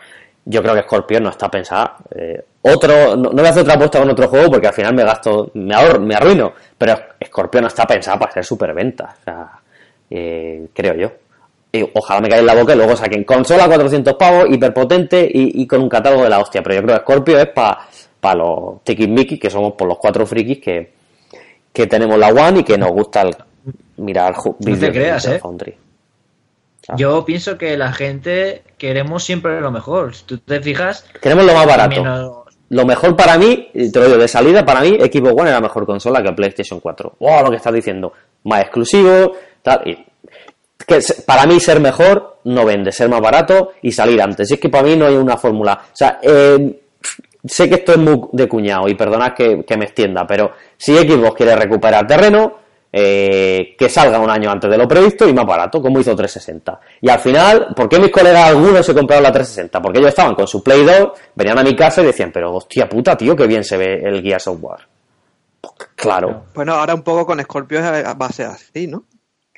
yo 0.46 0.62
creo 0.62 0.74
que 0.74 0.82
Scorpio 0.82 1.20
no 1.20 1.30
está 1.30 1.50
pensada. 1.50 1.96
eh, 2.14 2.42
otro, 2.62 3.16
no, 3.16 3.30
no 3.30 3.30
voy 3.32 3.46
a 3.46 3.50
hacer 3.50 3.62
otra 3.62 3.74
apuesta 3.74 3.98
con 3.98 4.10
otro 4.10 4.28
juego 4.28 4.50
porque 4.50 4.68
al 4.68 4.72
final 4.74 4.94
me 4.94 5.04
gasto, 5.04 5.50
me 5.54 5.74
ahorro, 5.74 6.00
me 6.00 6.14
arruino. 6.14 6.52
Pero 6.78 6.96
Scorpio 7.26 7.60
no 7.60 7.66
está 7.68 7.84
pensada 7.86 8.18
para 8.18 8.32
ser 8.32 8.44
superventa, 8.44 9.14
o 9.20 9.24
sea, 9.24 9.50
eh, 10.10 10.66
creo 10.74 10.94
yo. 10.94 11.10
Y 11.72 11.82
ojalá 11.94 12.20
me 12.20 12.28
caiga 12.28 12.40
en 12.40 12.46
la 12.46 12.54
boca 12.54 12.72
y 12.72 12.76
luego 12.76 12.94
saquen 12.96 13.24
consola 13.24 13.66
400 13.66 14.14
pavos, 14.14 14.46
hiperpotente 14.50 15.20
y, 15.30 15.62
y 15.62 15.66
con 15.66 15.80
un 15.82 15.88
catálogo 15.88 16.22
de 16.24 16.30
la 16.30 16.38
hostia. 16.38 16.62
Pero 16.62 16.76
yo 16.76 16.82
creo 16.82 16.96
que 16.96 17.02
Scorpio 17.02 17.38
es 17.38 17.48
para 17.48 18.34
los 18.36 18.82
tiquismiquis, 18.84 19.40
que 19.40 19.50
somos 19.50 19.72
por 19.74 19.88
los 19.88 19.98
cuatro 19.98 20.24
frikis 20.24 20.60
que, 20.60 20.92
que 21.72 21.86
tenemos 21.86 22.16
la 22.18 22.28
One 22.28 22.60
y 22.60 22.64
que 22.64 22.78
nos 22.78 22.90
gusta 22.92 23.22
el- 23.22 23.34
mirar 23.96 24.34
No 24.60 24.78
te 24.78 24.90
creas, 24.92 25.26
¿eh? 25.26 25.38
Foundry. 25.38 25.76
Yo 26.96 27.24
pienso 27.24 27.56
que 27.56 27.76
la 27.78 27.92
gente 27.92 28.62
queremos 28.76 29.24
siempre 29.24 29.60
lo 29.60 29.70
mejor. 29.70 30.14
Si 30.14 30.24
tú 30.24 30.38
te 30.38 30.60
fijas, 30.60 31.06
Queremos 31.20 31.44
lo 31.46 31.54
más 31.54 31.66
barato. 31.66 32.02
menos- 32.02 32.36
Lo 32.70 32.84
mejor 32.84 33.14
para 33.16 33.38
mí, 33.38 33.68
y 33.72 33.90
te 33.92 33.98
lo 34.00 34.06
digo, 34.06 34.18
de 34.18 34.26
salida 34.28 34.64
para 34.64 34.80
mí, 34.80 34.98
Xbox 34.98 35.40
One 35.40 35.50
era 35.50 35.60
mejor 35.60 35.86
consola 35.86 36.22
que 36.22 36.32
PlayStation 36.32 36.80
4. 36.80 37.14
¡Wow! 37.20 37.44
Lo 37.44 37.50
que 37.50 37.56
estás 37.56 37.72
diciendo. 37.72 38.12
Más 38.44 38.62
exclusivo, 38.62 39.32
tal. 39.62 39.86
Y 39.88 40.04
que 40.86 41.00
se- 41.00 41.22
para 41.22 41.46
mí 41.46 41.60
ser 41.60 41.78
mejor 41.80 42.38
no 42.44 42.64
vende, 42.64 42.90
ser 42.90 43.08
más 43.08 43.20
barato 43.20 43.72
y 43.82 43.92
salir 43.92 44.20
antes. 44.20 44.50
Y 44.50 44.54
es 44.54 44.60
que 44.60 44.68
para 44.68 44.82
mí 44.84 44.96
no 44.96 45.06
hay 45.06 45.14
una 45.14 45.36
fórmula. 45.36 45.80
O 45.92 45.96
sea, 45.96 46.18
eh, 46.20 46.80
sé 47.44 47.68
que 47.68 47.76
esto 47.76 47.92
es 47.92 47.98
muy 47.98 48.20
de 48.32 48.48
cuñado 48.48 48.88
y 48.88 48.94
perdonad 48.94 49.34
que, 49.34 49.62
que 49.64 49.76
me 49.76 49.84
extienda, 49.84 50.26
pero 50.26 50.52
si 50.76 50.96
Xbox 50.96 51.34
quiere 51.36 51.54
recuperar 51.56 52.06
terreno, 52.06 52.63
eh, 52.96 53.74
que 53.76 53.88
salga 53.88 54.20
un 54.20 54.30
año 54.30 54.48
antes 54.52 54.70
de 54.70 54.78
lo 54.78 54.86
previsto 54.86 55.28
y 55.28 55.32
más 55.34 55.44
barato, 55.44 55.82
como 55.82 55.98
hizo 55.98 56.14
360. 56.14 56.78
Y 57.00 57.08
al 57.10 57.18
final, 57.18 57.68
¿por 57.74 57.88
qué 57.88 57.98
mis 57.98 58.12
colegas 58.12 58.50
algunos 58.50 58.86
se 58.86 58.94
compraron 58.94 59.24
la 59.24 59.32
360? 59.32 59.82
Porque 59.82 59.98
ellos 59.98 60.10
estaban 60.10 60.36
con 60.36 60.46
su 60.46 60.62
Play 60.62 60.84
2, 60.84 61.10
venían 61.34 61.58
a 61.58 61.64
mi 61.64 61.74
casa 61.74 62.02
y 62.02 62.06
decían, 62.06 62.30
pero 62.32 62.54
hostia 62.54 62.88
puta, 62.88 63.16
tío, 63.16 63.34
qué 63.34 63.48
bien 63.48 63.64
se 63.64 63.76
ve 63.76 63.94
el 64.04 64.22
Gear 64.22 64.40
Software. 64.40 64.86
Claro. 65.96 66.44
Bueno, 66.54 66.74
ahora 66.74 66.94
un 66.94 67.02
poco 67.02 67.26
con 67.26 67.40
Scorpio 67.42 67.80
va 67.80 68.26
a 68.26 68.32
ser 68.32 68.46
así, 68.46 68.86
¿no? 68.86 69.04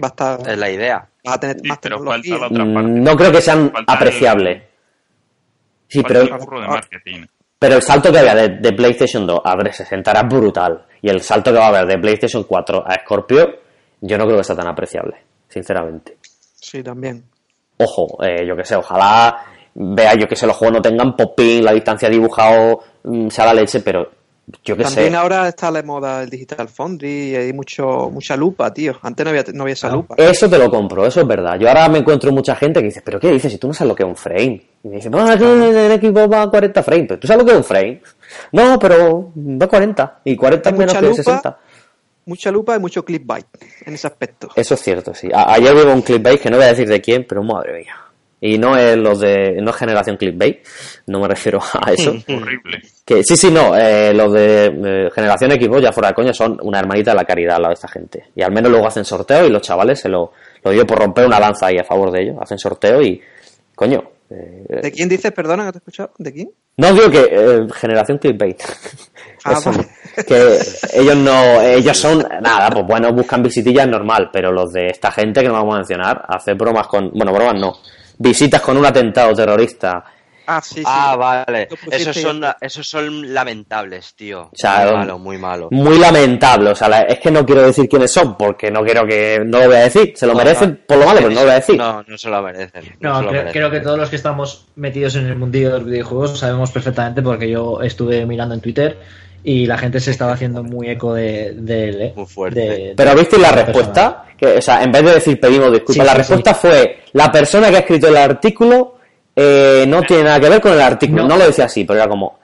Va 0.02 0.08
a 0.08 0.10
estar, 0.10 0.40
Es 0.48 0.56
la 0.58 0.70
idea. 0.70 1.06
va 1.28 1.34
a 1.34 1.40
tener 1.40 1.56
Sí, 1.60 1.68
más 1.68 1.78
pero 1.82 1.98
falta 2.02 2.28
la 2.30 2.36
otra 2.46 2.48
parte. 2.48 2.64
Mm, 2.64 3.02
No 3.02 3.16
creo 3.16 3.32
que 3.32 3.40
sean 3.42 3.70
Falta 3.70 3.92
el- 3.92 3.96
apreciables. 3.98 4.62
Sí, 5.88 6.00
Falta 6.02 6.08
pero 6.20 6.34
el 6.36 6.38
curro 6.40 6.60
de 6.62 6.68
marketing. 6.68 7.26
Pero 7.58 7.76
el 7.76 7.82
salto 7.82 8.12
que 8.12 8.18
había 8.18 8.34
de, 8.34 8.48
de 8.60 8.72
PlayStation 8.72 9.26
2 9.26 9.40
a 9.42 9.52
360 9.52 10.10
era 10.10 10.22
brutal. 10.22 10.84
Y 11.00 11.08
el 11.08 11.22
salto 11.22 11.52
que 11.52 11.58
va 11.58 11.66
a 11.66 11.68
haber 11.68 11.86
de 11.86 11.98
PlayStation 11.98 12.44
4 12.44 12.84
a 12.86 12.94
Scorpio, 13.02 13.46
yo 14.00 14.18
no 14.18 14.24
creo 14.24 14.38
que 14.38 14.44
sea 14.44 14.56
tan 14.56 14.68
apreciable, 14.68 15.16
sinceramente. 15.48 16.18
Sí, 16.54 16.82
también. 16.82 17.24
Ojo, 17.78 18.22
eh, 18.24 18.46
yo 18.46 18.56
que 18.56 18.64
sé, 18.64 18.76
ojalá 18.76 19.36
vea 19.78 20.14
yo 20.14 20.26
que 20.26 20.36
sé, 20.36 20.46
los 20.46 20.56
juegos 20.56 20.76
no 20.76 20.82
tengan 20.82 21.14
pop-in, 21.14 21.64
la 21.64 21.72
distancia 21.72 22.08
dibujado 22.08 22.80
mm, 23.04 23.28
sea 23.28 23.46
la 23.46 23.54
leche, 23.54 23.80
pero 23.80 24.08
yo 24.64 24.76
que 24.76 24.84
También 24.84 25.10
sé. 25.10 25.16
ahora 25.16 25.48
está 25.48 25.70
la 25.72 25.82
moda 25.82 26.22
el 26.22 26.30
Digital 26.30 26.68
Foundry 26.68 27.30
y 27.30 27.34
hay 27.36 27.52
mucho, 27.52 28.10
mucha 28.12 28.36
lupa, 28.36 28.72
tío. 28.72 28.96
Antes 29.02 29.24
no 29.24 29.30
había, 29.30 29.44
no 29.52 29.62
había 29.64 29.72
esa 29.72 29.90
lupa. 29.90 30.14
Eso 30.18 30.48
te 30.48 30.56
lo 30.58 30.70
compro, 30.70 31.04
eso 31.04 31.20
es 31.20 31.26
verdad. 31.26 31.58
Yo 31.58 31.66
ahora 31.68 31.88
me 31.88 31.98
encuentro 31.98 32.30
mucha 32.32 32.54
gente 32.54 32.78
que 32.80 32.86
dice, 32.86 33.02
¿pero 33.04 33.18
qué 33.18 33.30
dices? 33.32 33.50
Si 33.52 33.58
tú 33.58 33.66
no 33.66 33.74
sabes 33.74 33.88
lo 33.88 33.94
que 33.96 34.04
es 34.04 34.08
un 34.08 34.14
frame. 34.16 34.62
Y 34.84 34.88
me 34.88 34.96
dice, 34.96 35.10
no, 35.10 35.28
es 35.30 35.36
que 35.36 35.86
el 35.86 35.92
equipo 35.92 36.28
va 36.28 36.42
a 36.42 36.48
40 36.50 36.82
frames. 36.82 37.06
Pero 37.08 37.20
tú 37.20 37.26
sabes 37.26 37.42
lo 37.42 37.46
que 37.46 37.52
es 37.52 37.58
un 37.58 37.64
frame. 37.64 38.02
No, 38.52 38.78
pero 38.78 39.32
va 39.36 39.64
a 39.66 39.68
40. 39.68 40.20
Y 40.24 40.36
40 40.36 40.70
es 40.70 40.76
menos 40.76 40.94
que 40.94 41.00
lupa. 41.02 41.14
60. 41.16 41.58
Mucha 42.26 42.50
lupa 42.50 42.76
y 42.76 42.78
mucho 42.80 43.04
clickbait 43.04 43.46
en 43.84 43.94
ese 43.94 44.06
aspecto. 44.06 44.48
Eso 44.56 44.74
es 44.74 44.80
cierto, 44.82 45.14
sí. 45.14 45.28
A- 45.32 45.52
ayer 45.54 45.74
vi 45.74 45.80
un 45.82 46.02
clickbait 46.02 46.40
que 46.40 46.50
no 46.50 46.56
voy 46.56 46.66
a 46.66 46.68
decir 46.70 46.88
de 46.88 47.00
quién, 47.00 47.24
pero 47.28 47.42
madre 47.42 47.78
mía. 47.78 47.94
Y 48.40 48.58
no 48.58 48.76
es 48.76 48.96
los 48.98 49.18
de, 49.20 49.58
no 49.62 49.70
es 49.70 49.76
generación 49.76 50.16
clickbait, 50.18 50.58
no 51.06 51.20
me 51.20 51.28
refiero 51.28 51.58
a 51.80 51.90
eso. 51.92 52.10
Horrible. 52.28 52.82
que 53.04 53.24
sí, 53.24 53.34
sí, 53.36 53.50
no, 53.50 53.74
eh, 53.76 54.12
los 54.12 54.32
de 54.32 54.66
eh, 54.66 55.10
generación 55.14 55.52
equipo, 55.52 55.78
ya 55.78 55.90
fuera 55.92 56.08
de 56.10 56.14
coña, 56.14 56.32
son 56.34 56.58
una 56.62 56.78
hermanita 56.78 57.12
de 57.12 57.16
la 57.16 57.24
caridad 57.24 57.56
lado 57.56 57.68
de 57.68 57.74
esta 57.74 57.88
gente. 57.88 58.24
Y 58.34 58.42
al 58.42 58.52
menos 58.52 58.70
luego 58.70 58.86
hacen 58.86 59.04
sorteo 59.04 59.46
y 59.46 59.50
los 59.50 59.62
chavales 59.62 60.00
se 60.00 60.08
lo, 60.10 60.32
lo 60.62 60.70
digo 60.70 60.84
por 60.86 60.98
romper 60.98 61.24
una 61.26 61.40
lanza 61.40 61.66
ahí 61.66 61.78
a 61.78 61.84
favor 61.84 62.10
de 62.10 62.22
ellos. 62.24 62.36
Hacen 62.40 62.58
sorteo 62.58 63.00
y, 63.00 63.20
coño. 63.74 64.02
eh, 64.30 64.80
¿De 64.82 64.92
quién 64.92 65.08
dices, 65.08 65.32
perdona, 65.32 65.64
que 65.66 65.72
te 65.72 65.78
he 65.78 65.80
escuchado? 65.80 66.10
¿De 66.18 66.32
quién? 66.32 66.50
no 66.78 66.92
digo 66.92 67.10
que 67.10 67.26
eh, 67.30 67.66
generación 67.74 68.18
clickbait. 68.18 68.62
Ah, 69.48 69.52
Eso, 69.60 69.70
vale. 69.70 69.86
que 70.26 70.58
ellos 70.94 71.14
no, 71.16 71.62
ellos 71.62 71.96
son 71.96 72.18
nada, 72.42 72.68
pues 72.68 72.84
bueno, 72.84 73.12
buscan 73.12 73.44
visitillas 73.44 73.86
normal, 73.86 74.28
pero 74.32 74.50
los 74.50 74.72
de 74.72 74.86
esta 74.88 75.12
gente 75.12 75.40
que 75.40 75.46
no 75.46 75.54
vamos 75.54 75.74
a 75.74 75.78
mencionar, 75.78 76.24
hacer 76.28 76.56
bromas 76.56 76.88
con, 76.88 77.12
bueno, 77.12 77.32
bromas 77.32 77.54
no, 77.60 77.72
visitas 78.18 78.60
con 78.60 78.76
un 78.76 78.86
atentado 78.86 79.34
terrorista. 79.34 80.04
Ah, 80.48 80.60
sí, 80.62 80.76
sí. 80.76 80.82
Ah, 80.86 81.16
vale. 81.16 81.66
Esos 81.90 82.14
son, 82.16 82.40
esos 82.60 82.88
son 82.88 83.34
lamentables, 83.34 84.14
tío. 84.14 84.48
sea, 84.54 84.84
muy 84.86 84.94
malo, 84.94 85.18
muy 85.18 85.38
malo. 85.38 85.68
Muy 85.72 85.98
lamentable, 85.98 86.70
o 86.70 86.74
sea, 86.76 86.88
la- 86.88 87.00
es 87.02 87.18
que 87.18 87.32
no 87.32 87.44
quiero 87.44 87.62
decir 87.62 87.88
quiénes 87.88 88.12
son, 88.12 88.36
porque 88.36 88.70
no 88.70 88.84
quiero 88.84 89.04
que, 89.04 89.40
no 89.44 89.58
lo 89.58 89.66
voy 89.66 89.74
a 89.76 89.80
decir, 89.80 90.12
se 90.14 90.24
lo 90.24 90.34
No, 90.34 90.38
merecen 90.38 90.70
no. 90.70 90.76
por 90.86 90.98
lo 90.98 91.06
malo, 91.06 91.16
pero 91.18 91.30
no 91.30 91.34
lo 91.34 91.40
voy 91.42 91.50
a 91.50 91.54
decir. 91.54 91.76
No, 91.76 92.04
no 92.06 92.16
se 92.16 92.28
lo 92.30 92.40
merecen. 92.42 92.84
No, 93.00 93.08
No, 93.10 93.16
se 93.18 93.22
lo 93.24 93.28
creo, 93.30 93.42
merecen. 93.42 93.52
creo 93.60 93.70
que 93.72 93.80
todos 93.80 93.98
los 93.98 94.08
que 94.08 94.14
estamos 94.16 94.66
metidos 94.76 95.16
en 95.16 95.26
el 95.26 95.34
mundillo 95.36 95.72
de 95.72 95.78
los 95.80 95.84
videojuegos 95.84 96.38
sabemos 96.38 96.70
perfectamente 96.70 97.22
porque 97.22 97.50
yo 97.50 97.80
estuve 97.82 98.24
mirando 98.24 98.54
en 98.54 98.60
Twitter 98.60 98.98
y 99.48 99.64
la 99.64 99.78
gente 99.78 100.00
se 100.00 100.10
estaba 100.10 100.32
haciendo 100.32 100.64
muy 100.64 100.88
eco 100.90 101.14
de, 101.14 101.52
de 101.54 101.88
él, 101.88 102.02
¿eh? 102.02 102.12
Muy 102.16 102.26
fuerte. 102.26 102.58
De- 102.60 102.94
Pero 102.96 103.14
¿visteis 103.14 103.40
la 103.40 103.52
respuesta? 103.52 104.24
Que, 104.36 104.58
o 104.58 104.60
sea, 104.60 104.82
en 104.82 104.90
vez 104.90 105.04
de 105.04 105.14
decir 105.14 105.38
pedimos 105.38 105.70
disculpas, 105.70 105.94
Sí, 105.94 106.00
la 106.02 106.12
sí, 106.12 106.18
respuesta 106.18 106.54
fue 106.54 106.98
la 107.12 107.30
persona 107.30 107.70
que 107.70 107.76
ha 107.76 107.80
escrito 107.80 108.08
el 108.08 108.16
artículo 108.16 108.96
eh, 109.36 109.84
no 109.86 110.02
tiene 110.02 110.24
nada 110.24 110.40
que 110.40 110.48
ver 110.48 110.60
con 110.60 110.72
el 110.72 110.80
artículo. 110.80 111.22
No, 111.22 111.28
No. 111.28 111.36
lo 111.36 111.46
decía 111.46 111.66
así, 111.66 111.84
pero 111.84 112.00
era 112.00 112.08
como 112.08 112.38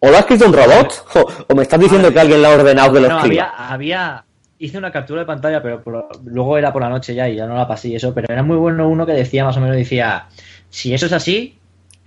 o 0.00 0.10
lo 0.10 0.16
ha 0.16 0.20
escrito 0.20 0.46
un 0.46 0.52
robot 0.52 1.04
o, 1.14 1.26
o 1.48 1.54
me 1.56 1.62
estás 1.62 1.80
diciendo 1.80 2.12
que 2.12 2.20
alguien 2.20 2.40
le 2.42 2.46
ha 2.48 2.50
ordenado 2.50 2.92
que 2.92 3.00
lo 3.00 3.08
No, 3.08 3.16
escriba. 3.20 3.44
había, 3.56 3.72
había. 3.72 4.24
Hice 4.60 4.76
una 4.76 4.92
captura 4.92 5.20
de 5.20 5.26
pantalla, 5.26 5.62
pero 5.62 5.80
por- 5.82 6.08
luego 6.24 6.58
era 6.58 6.72
por 6.72 6.82
la 6.82 6.88
noche 6.88 7.14
ya 7.14 7.28
y 7.28 7.36
ya 7.36 7.46
no 7.46 7.56
la 7.56 7.66
pasé 7.66 7.88
y 7.88 7.96
eso. 7.96 8.12
Pero 8.12 8.26
era 8.30 8.42
muy 8.42 8.56
bueno 8.56 8.86
uno 8.88 9.06
que 9.06 9.12
decía, 9.12 9.44
más 9.44 9.56
o 9.56 9.60
menos, 9.60 9.76
decía: 9.76 10.26
Si 10.68 10.92
eso 10.92 11.06
es 11.06 11.12
así, 11.12 11.56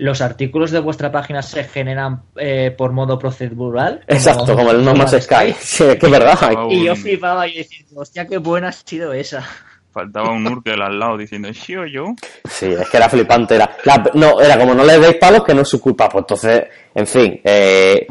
los 0.02 0.20
artículos 0.22 0.72
de 0.72 0.80
vuestra 0.80 1.12
página 1.12 1.42
se 1.44 1.64
generan 1.64 2.24
eh, 2.36 2.74
por 2.76 2.92
modo 2.92 3.20
procedural. 3.20 4.04
Exacto, 4.08 4.56
como 4.56 4.72
el 4.72 4.84
No 4.84 4.94
Man's 4.96 5.16
Sky. 5.22 5.54
Sí, 5.60 5.84
es 5.84 5.96
que 5.98 6.06
es 6.08 6.12
verdad. 6.12 6.38
Y 6.70 6.84
yo 6.86 6.96
flipaba 6.96 7.48
y 7.48 7.58
decía: 7.58 7.86
Hostia, 7.96 8.28
qué 8.28 8.38
buena 8.38 8.70
ha 8.70 8.72
sido 8.72 9.14
esa. 9.14 9.48
Faltaba 9.94 10.32
un 10.32 10.48
Urkel 10.48 10.82
al 10.82 10.98
lado 10.98 11.18
diciendo, 11.18 11.54
sí 11.54 11.76
o 11.76 11.86
yo. 11.86 12.14
Sí, 12.50 12.68
es 12.68 12.90
que 12.90 12.98
era 12.98 13.10
flipante. 13.10 13.56
Era, 13.56 13.70
la- 13.84 14.10
no, 14.14 14.40
era 14.40 14.58
como 14.58 14.74
no 14.74 14.86
le 14.86 14.98
deis 15.00 15.16
palos 15.18 15.44
que 15.44 15.54
no 15.54 15.62
es 15.64 15.68
su 15.68 15.82
culpa. 15.82 16.08
Pues 16.08 16.24
entonces, 16.24 16.64
en 16.96 17.06
fin, 17.08 17.42
eh, 17.44 18.08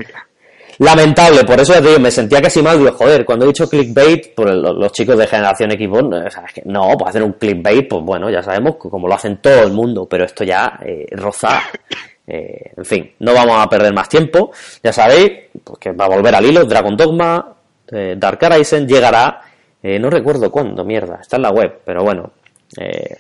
lamentable. 0.81 1.45
Por 1.45 1.61
eso 1.61 1.73
ya 1.75 1.81
te 1.81 1.89
digo, 1.89 2.01
me 2.01 2.11
sentía 2.11 2.41
casi 2.43 2.61
mal. 2.63 2.79
Digo, 2.79 2.93
joder, 2.93 3.25
cuando 3.25 3.45
he 3.45 3.49
dicho 3.49 3.69
clickbait, 3.69 4.35
por 4.35 4.49
el- 4.49 4.61
los 4.63 4.93
chicos 4.93 5.17
de 5.17 5.27
generación 5.27 5.71
equipo, 5.73 6.03
no, 6.03 6.17
o 6.27 6.31
sea, 6.31 6.45
es 6.47 6.53
que 6.55 6.63
no, 6.65 6.91
pues 6.99 7.11
hacer 7.11 7.23
un 7.23 7.35
clickbait, 7.35 7.89
pues 7.89 8.03
bueno, 8.03 8.29
ya 8.31 8.43
sabemos 8.43 8.77
que 8.83 8.89
como 8.89 9.07
lo 9.07 9.15
hacen 9.15 9.37
todo 9.41 9.63
el 9.63 9.73
mundo, 9.73 10.07
pero 10.09 10.25
esto 10.25 10.43
ya 10.45 10.79
eh, 10.85 11.07
roza. 11.13 11.63
eh, 12.27 12.73
en 12.77 12.85
fin, 12.85 13.13
no 13.21 13.33
vamos 13.35 13.57
a 13.59 13.69
perder 13.69 13.93
más 13.95 14.09
tiempo. 14.09 14.51
Ya 14.83 14.93
sabéis, 14.93 15.33
pues 15.63 15.79
que 15.79 15.93
va 15.93 16.07
a 16.07 16.09
volver 16.09 16.35
al 16.35 16.45
hilo. 16.47 16.65
Dragon 16.65 16.97
Dogma, 16.97 17.55
eh, 17.93 18.15
Dark 18.17 18.39
Horizon 18.43 18.87
llegará. 18.89 19.41
eh, 19.83 19.99
no 19.99 20.11
recuerdo 20.11 20.51
cuándo, 20.51 20.85
mierda, 20.85 21.19
está 21.23 21.37
en 21.37 21.43
la 21.43 21.51
web, 21.51 21.81
pero 21.85 22.03
bueno. 22.03 22.33
eh, 22.79 23.17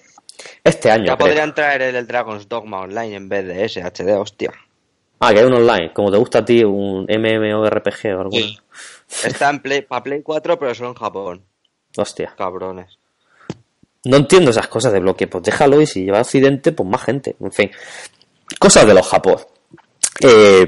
este 0.65 0.91
año. 0.91 1.07
Ya 1.07 1.17
creo. 1.17 1.27
podrían 1.29 1.55
traer 1.55 1.83
el, 1.83 1.97
el 1.97 2.07
Dragon's 2.07 2.49
Dogma 2.49 2.81
online 2.81 3.17
en 3.17 3.29
vez 3.29 3.47
de 3.47 3.65
ese 3.65 3.83
HD, 3.83 4.17
hostia. 4.19 4.51
Ah, 5.23 5.35
que 5.35 5.41
hay 5.41 5.45
un 5.45 5.53
online, 5.53 5.93
como 5.93 6.11
te 6.11 6.16
gusta 6.16 6.39
a 6.39 6.45
ti, 6.45 6.64
un 6.64 7.07
MMORPG 7.07 8.16
o 8.16 8.21
algo. 8.21 8.31
Sí. 8.33 8.59
Está 9.25 9.51
en 9.51 9.61
Play, 9.61 9.83
para 9.83 10.03
Play 10.03 10.23
4, 10.23 10.59
pero 10.59 10.75
solo 10.75 10.89
en 10.91 10.95
Japón. 10.95 11.43
Hostia. 11.97 12.35
Cabrones. 12.39 12.99
No 14.05 14.16
entiendo 14.16 14.51
esas 14.51 14.68
cosas 14.68 14.95
de 14.95 15.01
bloque. 15.01 15.27
Pues 15.27 15.45
déjalo 15.45 15.81
y 15.81 15.87
si 15.87 16.05
lleva 16.05 16.18
a 16.18 16.23
Occidente, 16.23 16.73
pues 16.73 16.89
más 16.89 17.03
gente. 17.03 17.37
En 17.39 17.53
fin. 17.53 17.71
Cosas 18.59 18.87
de 18.87 18.95
los 18.95 19.07
japos. 19.07 19.47
Eh, 20.23 20.66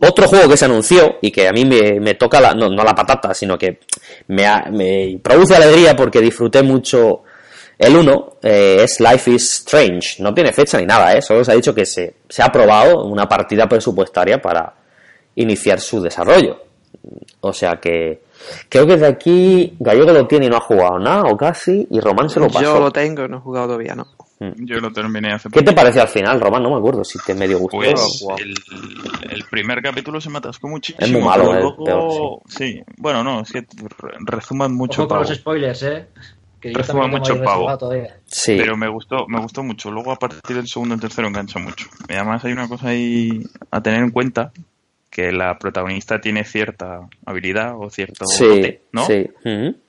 otro 0.00 0.26
juego 0.26 0.48
que 0.48 0.56
se 0.56 0.64
anunció 0.64 1.18
y 1.20 1.30
que 1.30 1.46
a 1.46 1.52
mí 1.52 1.66
me, 1.66 2.00
me 2.00 2.14
toca 2.14 2.40
la, 2.40 2.54
no, 2.54 2.70
no 2.70 2.82
la 2.82 2.94
patata, 2.94 3.34
sino 3.34 3.58
que 3.58 3.80
me 4.28 5.20
produce 5.22 5.54
alegría 5.54 5.94
porque 5.94 6.20
disfruté 6.20 6.62
mucho 6.62 7.24
el 7.78 7.96
1 7.96 8.32
eh, 8.42 8.78
es 8.82 9.00
Life 9.00 9.30
is 9.30 9.52
Strange. 9.60 10.22
No 10.22 10.32
tiene 10.32 10.52
fecha 10.52 10.78
ni 10.78 10.86
nada, 10.86 11.14
¿eh? 11.14 11.22
solo 11.22 11.44
se 11.44 11.52
ha 11.52 11.54
dicho 11.54 11.74
que 11.74 11.84
se, 11.86 12.14
se 12.28 12.42
ha 12.42 12.46
aprobado 12.46 13.04
una 13.04 13.28
partida 13.28 13.68
presupuestaria 13.68 14.38
para 14.40 14.74
iniciar 15.34 15.80
su 15.80 16.00
desarrollo. 16.00 16.62
O 17.40 17.52
sea 17.52 17.76
que 17.80 18.22
creo 18.68 18.86
que 18.86 18.96
de 18.96 19.06
aquí 19.06 19.76
Gallego 19.78 20.12
lo 20.12 20.26
tiene 20.26 20.46
y 20.46 20.48
no 20.48 20.56
ha 20.56 20.60
jugado 20.60 20.98
nada 20.98 21.22
o 21.30 21.36
casi 21.36 21.86
y 21.90 22.00
Román 22.00 22.28
se 22.30 22.40
lo 22.40 22.46
pasó. 22.48 22.60
Yo 22.62 22.80
lo 22.80 22.90
tengo 22.90 23.24
y 23.24 23.28
no 23.28 23.36
he 23.36 23.40
jugado 23.40 23.66
todavía, 23.66 23.94
¿no? 23.94 24.06
Yo 24.38 24.80
lo 24.80 24.92
terminé 24.92 25.32
hace 25.32 25.48
¿Qué 25.48 25.62
te 25.62 25.72
pareció 25.72 26.02
al 26.02 26.08
final, 26.08 26.38
Román? 26.40 26.62
No 26.62 26.70
me 26.70 26.76
acuerdo 26.76 27.02
si 27.04 27.18
te 27.24 27.34
medio 27.34 27.58
gustó. 27.58 27.78
Pues 27.78 28.22
o- 28.26 28.36
el, 28.36 28.54
el 29.30 29.44
primer 29.50 29.80
capítulo 29.80 30.20
se 30.20 30.28
me 30.28 30.38
atascó 30.38 30.68
muchísimo. 30.68 31.06
Es 31.06 31.10
muy 31.12 31.22
malo, 31.22 31.44
pero 31.44 31.56
eh, 31.56 31.60
luego- 31.62 31.84
peor, 31.84 32.40
sí. 32.48 32.82
bueno, 32.98 33.24
no, 33.24 33.40
es 33.40 33.50
que 33.52 33.60
re- 33.60 34.14
rezuman 34.26 34.74
mucho 34.74 35.02
Ojo 35.02 35.08
con 35.08 35.18
los 35.20 35.28
spoilers, 35.34 35.82
¿eh? 35.84 36.06
Que 36.68 36.72
yo 36.74 36.84
también 36.84 37.10
tengo 37.10 37.18
mucho 37.18 37.34
pavo. 37.34 37.60
reservado 37.68 37.78
todavía. 37.78 38.16
Sí. 38.26 38.56
Pero 38.58 38.76
me 38.76 38.88
gustó, 38.88 39.26
me 39.28 39.40
gustó 39.40 39.62
mucho. 39.62 39.90
Luego 39.90 40.12
a 40.12 40.18
partir 40.18 40.56
del 40.56 40.68
segundo 40.68 40.94
y 40.94 40.96
el 40.96 41.00
tercero 41.00 41.28
engancha 41.28 41.58
mucho. 41.58 41.86
Y 42.08 42.14
además 42.14 42.44
hay 42.44 42.52
una 42.52 42.68
cosa 42.68 42.88
ahí 42.88 43.42
a 43.70 43.80
tener 43.82 44.02
en 44.02 44.10
cuenta 44.10 44.52
que 45.10 45.32
la 45.32 45.58
protagonista 45.58 46.20
tiene 46.20 46.44
cierta 46.44 47.08
habilidad 47.24 47.74
o 47.78 47.88
cierto 47.88 48.26
Sí, 48.26 48.44
dote, 48.46 48.82
¿no? 48.92 49.06
sí. 49.06 49.26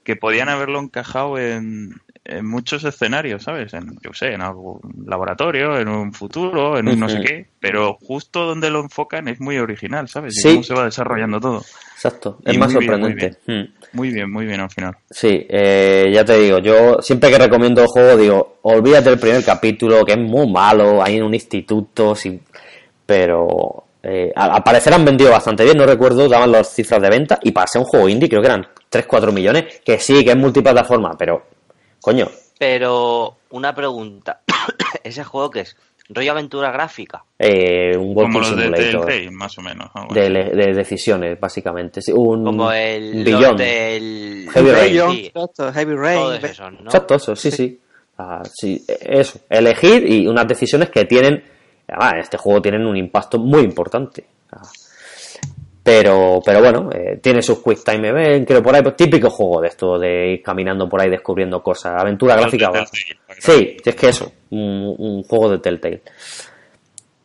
Que 0.04 0.16
podían 0.16 0.48
haberlo 0.48 0.80
encajado 0.80 1.38
en, 1.38 1.96
en 2.28 2.46
muchos 2.46 2.84
escenarios, 2.84 3.44
¿sabes? 3.44 3.74
En, 3.74 3.98
yo 4.04 4.12
sé, 4.14 4.34
en 4.34 4.42
algún 4.42 4.80
laboratorio, 5.06 5.78
en 5.80 5.88
un 5.88 6.14
futuro, 6.14 6.78
en 6.78 6.88
un 6.88 7.00
no 7.00 7.10
sé 7.10 7.20
qué, 7.22 7.46
pero 7.60 7.98
justo 8.02 8.46
donde 8.46 8.70
lo 8.70 8.82
enfocan 8.82 9.28
es 9.28 9.40
muy 9.40 9.58
original, 9.58 10.08
¿sabes? 10.08 10.38
Y 10.38 10.42
Sí. 10.42 10.50
cómo 10.50 10.64
se 10.64 10.74
va 10.74 10.86
desarrollando 10.86 11.40
todo. 11.40 11.64
Exacto, 11.96 12.38
Y 12.46 12.52
es 12.52 12.58
más 12.60 12.72
muy 12.74 12.86
bien, 12.86 13.00
muy 13.00 13.10
sorprendente. 13.12 13.40
Mm. 13.52 13.74
Muy 13.98 14.10
bien, 14.12 14.32
muy 14.32 14.46
bien 14.46 14.60
al 14.60 14.70
final. 14.70 14.96
Sí, 15.10 15.46
eh, 15.50 16.12
ya 16.14 16.24
te 16.24 16.38
digo, 16.38 16.60
yo 16.60 16.98
siempre 17.02 17.32
que 17.32 17.40
recomiendo 17.40 17.82
el 17.82 17.88
juego 17.88 18.16
digo, 18.18 18.58
olvídate 18.64 19.10
del 19.10 19.20
primer 19.20 19.44
capítulo, 19.44 20.04
que 20.06 20.12
es 20.14 20.20
muy 20.20 20.52
malo, 20.52 21.02
hay 21.04 21.18
en 21.18 21.24
un 21.24 21.34
instituto, 21.34 22.14
sin... 22.14 22.42
pero 23.06 23.84
eh, 24.04 24.32
al 24.36 24.52
al 24.52 24.64
parecer 24.64 24.94
han 24.94 25.04
vendido 25.06 25.32
bastante 25.32 25.64
bien, 25.64 25.78
no 25.78 25.86
recuerdo, 25.86 26.28
daban 26.30 26.52
las 26.52 26.74
cifras 26.74 27.02
de 27.02 27.10
venta, 27.10 27.40
y 27.42 27.52
para 27.52 27.68
ser 27.68 27.82
un 27.82 27.88
juego 27.88 28.08
indie 28.10 28.30
creo 28.30 28.42
que 28.42 28.48
eran 28.48 28.68
3-4 28.92 29.32
millones, 29.34 29.82
que 29.84 30.00
sí, 30.00 30.24
que 30.24 30.32
es 30.32 30.38
multiplataforma, 30.38 31.16
pero, 31.18 31.44
coño, 32.08 32.26
Pero 32.58 33.36
una 33.50 33.76
pregunta. 33.76 34.40
¿Ese 35.04 35.26
juego 35.26 35.52
qué 35.52 35.60
es? 35.62 35.76
¿Rollo 36.08 36.32
aventura 36.32 36.72
gráfica? 36.72 37.26
eh, 37.38 37.98
un 37.98 38.16
Como 38.16 38.40
los 38.40 38.56
de 38.56 38.70
Telltale, 38.72 39.30
más 39.30 39.58
o 39.58 39.62
menos. 39.62 39.90
de, 40.14 40.72
decisiones, 40.74 41.38
básicamente. 41.38 42.02
Sí, 42.02 42.14
un, 42.14 42.46
Como 42.46 42.72
el 42.72 43.26
del 43.26 44.48
Heavy 44.54 44.72
Rain. 44.72 45.12
Sí, 45.12 45.32
Heavy 45.74 45.96
Rain. 45.96 46.18
todos 46.18 46.44
esos, 46.46 46.72
¿no? 46.72 46.80
Exacto, 46.86 47.16
eso, 47.16 47.36
sí, 47.36 47.52
sí. 47.52 47.78
Ah, 48.18 48.42
sí, 48.50 48.86
eso. 48.88 49.40
Elegir 49.50 50.10
y 50.10 50.28
unas 50.28 50.48
decisiones 50.48 50.90
que 50.90 51.04
tienen. 51.04 51.44
En 51.90 52.20
este 52.20 52.38
juego 52.38 52.62
tienen 52.62 52.86
un 52.86 52.96
impacto 52.96 53.38
muy 53.38 53.64
importante. 53.64 54.26
Ah, 54.54 54.62
pero, 55.88 56.42
pero 56.44 56.60
bueno, 56.60 56.90
eh, 56.92 57.18
tiene 57.22 57.42
sus 57.42 57.64
Quick 57.64 57.82
Time 57.82 58.10
Event, 58.10 58.46
creo 58.46 58.62
por 58.62 58.76
ahí, 58.76 58.82
pues, 58.84 58.98
típico 58.98 59.30
juego 59.30 59.62
de 59.62 59.70
esto, 59.70 59.98
de 59.98 60.34
ir 60.34 60.42
caminando 60.44 60.90
por 60.90 61.02
ahí 61.02 61.10
descubriendo 61.10 61.64
cosas. 61.64 61.94
Aventura 61.98 62.36
gráfica. 62.36 62.70
Sí, 63.40 63.78
es 63.86 63.96
que 63.96 64.10
eso, 64.10 64.32
un, 64.50 64.94
un 64.98 65.24
juego 65.24 65.50
de 65.52 65.60
Telltale. 65.60 66.02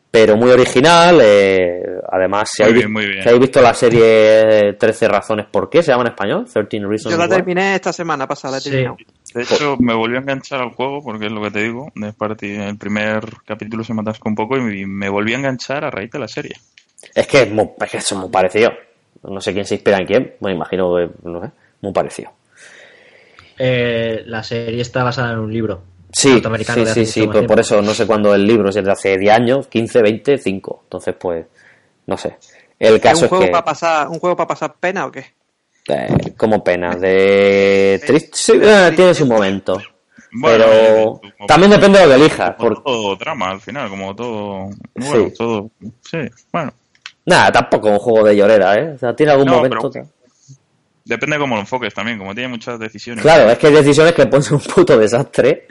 Pero 0.09 0.37
muy 0.37 0.51
original, 0.51 1.19
eh, 1.23 1.81
además, 2.11 2.47
si 2.53 2.61
Muy 2.61 2.69
habéis, 2.69 2.83
bien, 2.83 2.93
muy 2.93 3.05
bien. 3.07 3.23
si 3.23 3.27
habéis 3.29 3.41
visto 3.41 3.61
la 3.63 3.73
serie 3.73 4.73
13 4.79 5.07
razones 5.07 5.47
por 5.51 5.69
qué, 5.71 5.81
se 5.81 5.91
llama 5.91 6.03
en 6.03 6.09
español, 6.09 6.45
13 6.45 6.85
Reasons 6.87 7.11
Yo 7.11 7.17
la 7.17 7.23
Why. 7.25 7.29
terminé 7.31 7.75
esta 7.75 7.91
semana 7.91 8.27
pasada, 8.27 8.51
la 8.53 8.57
he 8.59 8.61
Sí. 8.61 8.69
terminado. 8.69 8.97
De 9.33 9.41
hecho, 9.41 9.75
me 9.79 9.95
volvió 9.95 10.19
a 10.19 10.21
enganchar 10.21 10.61
al 10.61 10.69
juego, 10.69 11.01
porque 11.03 11.25
es 11.25 11.31
lo 11.31 11.41
que 11.41 11.49
te 11.49 11.63
digo. 11.63 11.87
De 11.95 12.13
parte, 12.13 12.69
el 12.69 12.77
primer 12.77 13.23
capítulo 13.45 13.83
se 13.83 13.95
me 13.95 14.01
atascó 14.01 14.29
un 14.29 14.35
poco 14.35 14.57
y 14.57 14.85
me 14.85 15.09
volví 15.09 15.33
a 15.33 15.37
enganchar 15.37 15.83
a 15.83 15.89
raíz 15.89 16.11
de 16.11 16.19
la 16.19 16.27
serie. 16.27 16.53
Es 17.13 17.27
que 17.27 17.43
es, 17.43 17.51
muy, 17.51 17.69
es 17.79 17.91
que 17.91 17.97
es 17.97 18.13
muy 18.13 18.29
parecido. 18.29 18.71
No 19.23 19.39
sé 19.39 19.53
quién 19.53 19.65
se 19.65 19.75
inspira 19.75 19.97
en 19.99 20.05
quién, 20.05 20.33
me 20.41 20.51
imagino 20.51 20.95
que, 20.95 21.09
no 21.23 21.41
sé, 21.41 21.51
muy 21.81 21.93
parecido. 21.93 22.31
Eh, 23.57 24.23
la 24.25 24.43
serie 24.43 24.81
está 24.81 25.03
basada 25.03 25.33
en 25.33 25.39
un 25.39 25.53
libro. 25.53 25.81
Sí, 26.11 26.41
sí, 26.65 26.85
sí, 26.85 27.05
sí, 27.07 27.27
pues 27.27 27.45
por 27.45 27.59
eso 27.59 27.81
no 27.81 27.91
sé 27.93 28.05
cuándo 28.05 28.35
el 28.35 28.45
libro, 28.45 28.71
si 28.71 28.79
es 28.79 28.85
de 28.85 28.91
hace 28.91 29.17
10 29.17 29.33
años, 29.33 29.67
15, 29.67 30.01
20, 30.01 30.37
5. 30.37 30.81
Entonces, 30.83 31.15
pues, 31.19 31.45
no 32.05 32.17
sé. 32.17 32.37
El 32.77 32.95
¿Es 32.95 33.01
caso 33.01 33.19
un 33.21 33.23
es, 33.25 33.29
juego 33.29 33.45
que, 33.45 33.51
para 33.51 33.65
pasar, 33.65 34.07
un 34.09 34.19
juego 34.19 34.35
para 34.35 34.47
pasar 34.47 34.75
pena 34.79 35.05
o 35.07 35.11
qué? 35.11 35.25
eh, 35.87 36.33
como 36.37 36.63
pena, 36.63 36.95
de 36.95 38.01
triste, 38.05 38.29
sí, 38.33 38.53
eh, 38.61 38.91
tiene 38.95 39.13
su 39.13 39.25
momento. 39.25 39.81
Bueno, 40.31 40.65
pero 40.65 40.73
eh, 41.23 41.33
como- 41.37 41.47
también 41.47 41.71
depende 41.71 41.99
de 41.99 42.05
lo 42.05 42.11
que 42.11 42.15
elijas. 42.21 42.55
Como 42.57 42.69
Por... 42.69 42.83
todo 42.83 43.15
drama 43.15 43.49
al 43.51 43.61
final, 43.61 43.89
como 43.89 44.15
todo. 44.15 44.69
Bueno, 44.95 45.27
Sí. 45.29 45.33
todo. 45.37 45.69
Sí, 46.09 46.17
bueno. 46.51 46.73
Nada, 47.25 47.51
tampoco 47.51 47.89
un 47.89 47.99
juego 47.99 48.25
de 48.27 48.35
llorera, 48.35 48.75
¿eh? 48.77 48.91
O 48.95 48.97
sea, 48.97 49.15
tiene 49.15 49.31
algún 49.31 49.47
No, 49.47 49.55
momento. 49.57 49.89
pero- 49.91 50.07
Depende 51.05 51.35
de 51.35 51.39
cómo 51.41 51.55
lo 51.55 51.61
enfoques 51.61 51.93
también, 51.93 52.17
como 52.17 52.33
tiene 52.33 52.47
muchas 52.49 52.79
decisiones. 52.79 53.21
Claro, 53.23 53.49
es 53.49 53.57
que 53.57 53.67
hay 53.67 53.73
decisiones 53.73 54.13
que 54.13 54.25
ponen 54.25 54.53
un 54.53 54.59
puto 54.61 54.97
desastre 54.97 55.67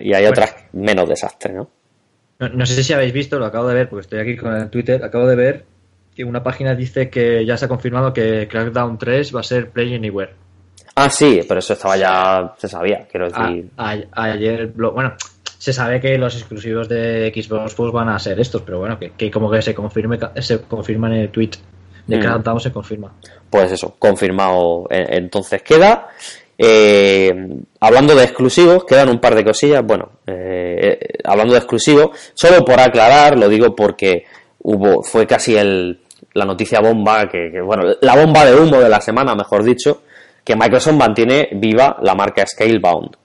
y 0.00 0.12
hay 0.12 0.26
otras 0.26 0.54
menos 0.72 1.08
desastre, 1.08 1.54
¿no? 1.54 1.70
No, 2.38 2.48
no 2.50 2.66
sé 2.66 2.82
si 2.84 2.92
habéis 2.92 3.12
visto, 3.12 3.38
lo 3.38 3.46
acabo 3.46 3.68
de 3.68 3.74
ver, 3.74 3.88
porque 3.88 4.02
estoy 4.02 4.20
aquí 4.20 4.36
con 4.36 4.54
el 4.54 4.68
Twitter, 4.70 5.02
acabo 5.04 5.26
de 5.26 5.36
ver 5.36 5.64
que 6.14 6.24
una 6.24 6.42
página 6.42 6.74
dice 6.74 7.08
que 7.08 7.44
ya 7.46 7.56
se 7.56 7.64
ha 7.66 7.68
confirmado 7.68 8.12
que 8.12 8.46
Crackdown 8.48 8.98
3 8.98 9.34
va 9.34 9.40
a 9.40 9.42
ser 9.44 9.70
Play 9.70 9.94
Anywhere. 9.94 10.32
Ah, 10.96 11.08
sí, 11.08 11.40
pero 11.46 11.60
eso 11.60 11.72
estaba 11.74 11.96
ya, 11.96 12.54
se 12.58 12.68
sabía, 12.68 13.06
quiero 13.10 13.26
decir. 13.30 13.70
a- 13.76 13.96
ayer, 14.12 14.66
bueno, 14.68 15.14
se 15.60 15.74
sabe 15.74 16.00
que 16.00 16.16
los 16.16 16.34
exclusivos 16.34 16.88
de 16.88 17.30
Xbox 17.34 17.74
pues, 17.74 17.92
van 17.92 18.08
a 18.08 18.18
ser 18.18 18.40
estos, 18.40 18.62
pero 18.62 18.78
bueno, 18.78 18.98
que, 18.98 19.10
que 19.10 19.30
como 19.30 19.50
que 19.50 19.60
se 19.60 19.74
confirme 19.74 20.18
se 20.36 20.62
confirma 20.62 21.08
en 21.08 21.20
el 21.20 21.28
tweet 21.28 21.50
de 22.06 22.16
Mm. 22.16 22.58
Se 22.58 22.72
confirma. 22.72 23.12
Pues 23.50 23.70
eso, 23.70 23.94
confirmado. 23.98 24.86
Entonces 24.88 25.62
queda. 25.62 26.08
eh, 26.56 27.30
hablando 27.78 28.14
de 28.14 28.24
exclusivos, 28.24 28.84
quedan 28.86 29.10
un 29.10 29.20
par 29.20 29.34
de 29.34 29.44
cosillas. 29.44 29.84
Bueno, 29.84 30.12
eh, 30.26 30.98
eh, 30.98 31.18
hablando 31.24 31.52
de 31.52 31.58
exclusivos, 31.58 32.32
solo 32.32 32.64
por 32.64 32.80
aclarar, 32.80 33.38
lo 33.38 33.46
digo 33.46 33.76
porque 33.76 34.24
hubo, 34.62 35.02
fue 35.02 35.26
casi 35.26 35.56
el, 35.56 36.00
la 36.32 36.46
noticia 36.46 36.80
bomba, 36.80 37.28
que, 37.28 37.50
que, 37.52 37.60
bueno, 37.60 37.82
la 38.00 38.16
bomba 38.16 38.46
de 38.46 38.54
humo 38.54 38.80
de 38.80 38.88
la 38.88 39.02
semana, 39.02 39.34
mejor 39.34 39.62
dicho, 39.62 40.02
que 40.42 40.56
Microsoft 40.56 40.96
mantiene 40.96 41.50
viva 41.52 41.98
la 42.00 42.14
marca 42.14 42.46
Scalebound. 42.46 43.19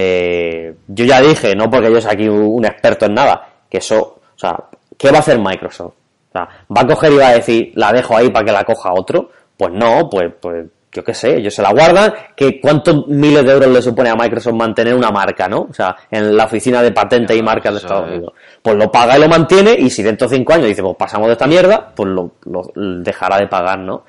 Eh, 0.00 0.74
yo 0.86 1.04
ya 1.04 1.20
dije, 1.20 1.56
no 1.56 1.68
porque 1.68 1.92
yo 1.92 2.00
sea 2.00 2.12
aquí 2.12 2.28
un 2.28 2.64
experto 2.64 3.06
en 3.06 3.14
nada, 3.14 3.48
que 3.68 3.78
eso, 3.78 3.98
o 4.00 4.38
sea, 4.38 4.54
¿qué 4.96 5.10
va 5.10 5.16
a 5.16 5.20
hacer 5.20 5.40
Microsoft? 5.40 5.94
O 6.28 6.32
sea, 6.32 6.48
¿va 6.70 6.82
a 6.82 6.86
coger 6.86 7.12
y 7.12 7.16
va 7.16 7.28
a 7.28 7.34
decir, 7.34 7.72
la 7.74 7.92
dejo 7.92 8.16
ahí 8.16 8.30
para 8.30 8.44
que 8.44 8.52
la 8.52 8.64
coja 8.64 8.92
otro? 8.92 9.30
Pues 9.56 9.72
no, 9.72 10.08
pues, 10.08 10.32
pues 10.40 10.66
yo 10.92 11.02
qué 11.02 11.14
sé, 11.14 11.38
ellos 11.38 11.52
se 11.52 11.62
la 11.62 11.72
guardan, 11.72 12.14
que 12.36 12.60
cuántos 12.60 13.08
miles 13.08 13.44
de 13.44 13.52
euros 13.52 13.68
le 13.70 13.82
supone 13.82 14.08
a 14.08 14.14
Microsoft 14.14 14.54
mantener 14.54 14.94
una 14.94 15.10
marca, 15.10 15.48
¿no? 15.48 15.66
O 15.68 15.72
sea, 15.72 15.96
en 16.12 16.36
la 16.36 16.44
oficina 16.44 16.80
de 16.80 16.92
patentes 16.92 17.36
y 17.36 17.42
marcas 17.42 17.72
de 17.72 17.78
Estados 17.80 18.06
es. 18.06 18.12
Unidos. 18.12 18.34
Pues 18.62 18.76
lo 18.76 18.92
paga 18.92 19.18
y 19.18 19.20
lo 19.20 19.28
mantiene, 19.28 19.72
y 19.72 19.90
si 19.90 20.04
dentro 20.04 20.28
de 20.28 20.36
cinco 20.36 20.52
años 20.52 20.68
dice, 20.68 20.82
pues 20.82 20.96
pasamos 20.96 21.26
de 21.26 21.32
esta 21.32 21.48
mierda, 21.48 21.92
pues 21.92 22.08
lo, 22.08 22.32
lo 22.44 22.62
dejará 22.74 23.38
de 23.38 23.48
pagar, 23.48 23.80
¿no? 23.80 24.04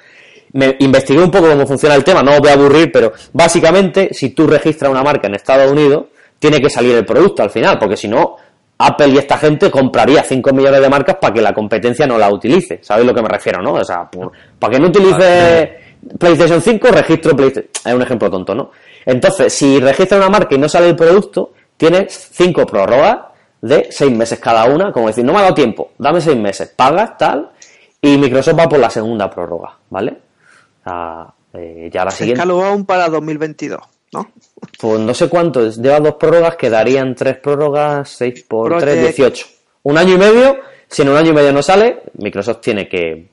Me 0.54 0.76
investigué 0.80 1.22
un 1.24 1.32
poco 1.32 1.50
cómo 1.50 1.66
funciona 1.68 1.96
el 1.96 2.04
tema, 2.04 2.22
no 2.24 2.32
os 2.34 2.40
voy 2.40 2.50
a 2.50 2.54
aburrir, 2.54 2.92
pero 2.92 3.14
básicamente 3.34 4.10
si 4.14 4.30
tú 4.32 4.48
registras 4.48 4.92
una 4.92 5.04
marca 5.04 5.28
en 5.28 5.36
Estados 5.36 5.72
Unidos, 5.72 6.06
tiene 6.40 6.60
que 6.60 6.70
salir 6.70 6.96
el 6.96 7.06
producto 7.06 7.44
al 7.44 7.50
final, 7.50 7.78
porque 7.80 7.98
si 7.98 8.08
no, 8.08 8.36
Apple 8.78 9.10
y 9.10 9.18
esta 9.18 9.38
gente 9.38 9.70
compraría 9.70 10.24
5 10.24 10.52
millones 10.54 10.80
de 10.82 10.90
marcas 10.90 11.18
para 11.20 11.34
que 11.34 11.42
la 11.42 11.54
competencia 11.54 12.08
no 12.08 12.18
la 12.18 12.30
utilice. 12.32 12.80
¿Sabéis 12.82 13.08
lo 13.08 13.14
que 13.14 13.22
me 13.22 13.28
refiero, 13.28 13.62
no? 13.62 13.74
O 13.74 13.84
sea, 13.84 14.10
por- 14.10 14.32
para 14.58 14.74
que 14.74 14.80
no 14.80 14.88
utilice 14.88 15.80
PlayStation 16.18 16.62
5, 16.62 16.88
registro 16.88 17.36
PlayStation. 17.36 17.70
Es 17.86 17.94
un 17.94 18.02
ejemplo 18.02 18.30
tonto, 18.32 18.56
¿no? 18.56 18.72
Entonces, 19.06 19.52
si 19.54 19.80
registras 19.82 20.20
una 20.22 20.30
marca 20.30 20.56
y 20.56 20.58
no 20.58 20.70
sale 20.70 20.88
el 20.88 20.96
producto, 20.96 21.52
tienes 21.76 22.30
5 22.32 22.66
prórrogas 22.66 23.18
de 23.62 23.88
6 23.92 24.16
meses 24.16 24.40
cada 24.40 24.64
una, 24.66 24.94
como 24.94 25.08
decir, 25.08 25.26
no 25.26 25.34
me 25.34 25.40
ha 25.40 25.42
dado 25.44 25.54
tiempo, 25.56 25.92
dame 25.98 26.22
6 26.22 26.38
meses, 26.38 26.74
pagas 26.74 27.18
tal, 27.18 27.50
y 28.02 28.18
Microsoft 28.18 28.58
va 28.58 28.70
por 28.70 28.80
la 28.80 28.90
segunda 28.90 29.30
prórroga, 29.30 29.78
¿vale? 29.90 30.16
Sea, 30.90 31.34
eh, 31.54 31.90
ya 31.92 32.06
la 32.06 32.12
siguiente. 32.12 32.42
Escaló 32.42 32.64
aún 32.64 32.86
para 32.86 33.10
2022, 33.10 33.80
¿no? 34.14 34.32
Pues 34.80 35.00
no 35.00 35.14
sé 35.14 35.28
cuánto, 35.30 35.66
es. 35.66 35.78
lleva 35.78 36.00
dos 36.00 36.16
prórrogas, 36.16 36.56
quedarían 36.56 37.16
tres 37.16 37.38
prórrogas, 37.38 38.10
seis 38.10 38.44
por 38.44 38.72
Project- 38.72 38.82
tres, 38.82 39.16
18. 39.18 39.46
Un 39.84 39.98
año 39.98 40.16
y 40.16 40.18
medio, 40.18 40.58
si 40.88 41.02
en 41.02 41.10
un 41.10 41.18
año 41.18 41.32
y 41.32 41.34
medio 41.34 41.52
no 41.54 41.62
sale, 41.62 42.04
Microsoft 42.18 42.62
tiene 42.62 42.88
que 42.88 43.30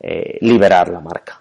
eh, 0.00 0.38
liberar 0.40 0.88
la 0.90 1.00
marca. 1.00 1.40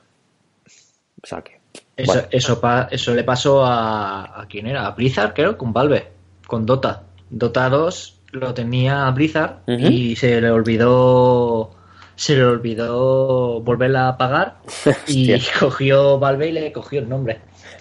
O 0.65 1.27
sea 1.27 1.41
que. 1.41 1.59
Eso, 1.97 2.13
bueno, 2.13 2.27
eso, 2.31 2.61
pa- 2.61 2.87
eso 2.91 3.13
le 3.13 3.23
pasó 3.23 3.63
a, 3.65 4.41
a 4.41 4.47
quién 4.47 4.67
era, 4.67 4.85
a 4.87 4.91
Blizzard, 4.91 5.33
creo, 5.33 5.57
con 5.57 5.71
Valve, 5.73 6.07
con 6.47 6.65
Dota. 6.65 7.03
Dota 7.29 7.69
2 7.69 8.19
lo 8.33 8.53
tenía 8.53 9.09
Blizzard 9.11 9.59
y 9.67 10.15
se 10.15 10.39
le 10.39 10.49
olvidó 10.51 11.71
se 12.21 12.35
le 12.35 12.43
olvidó 12.43 13.61
volverla 13.61 14.09
a 14.09 14.15
pagar 14.15 14.57
y 15.07 15.41
cogió 15.59 16.19
Valve 16.19 16.49
y 16.49 16.51
le 16.51 16.71
cogió 16.71 16.99
el 16.99 17.09
nombre. 17.09 17.39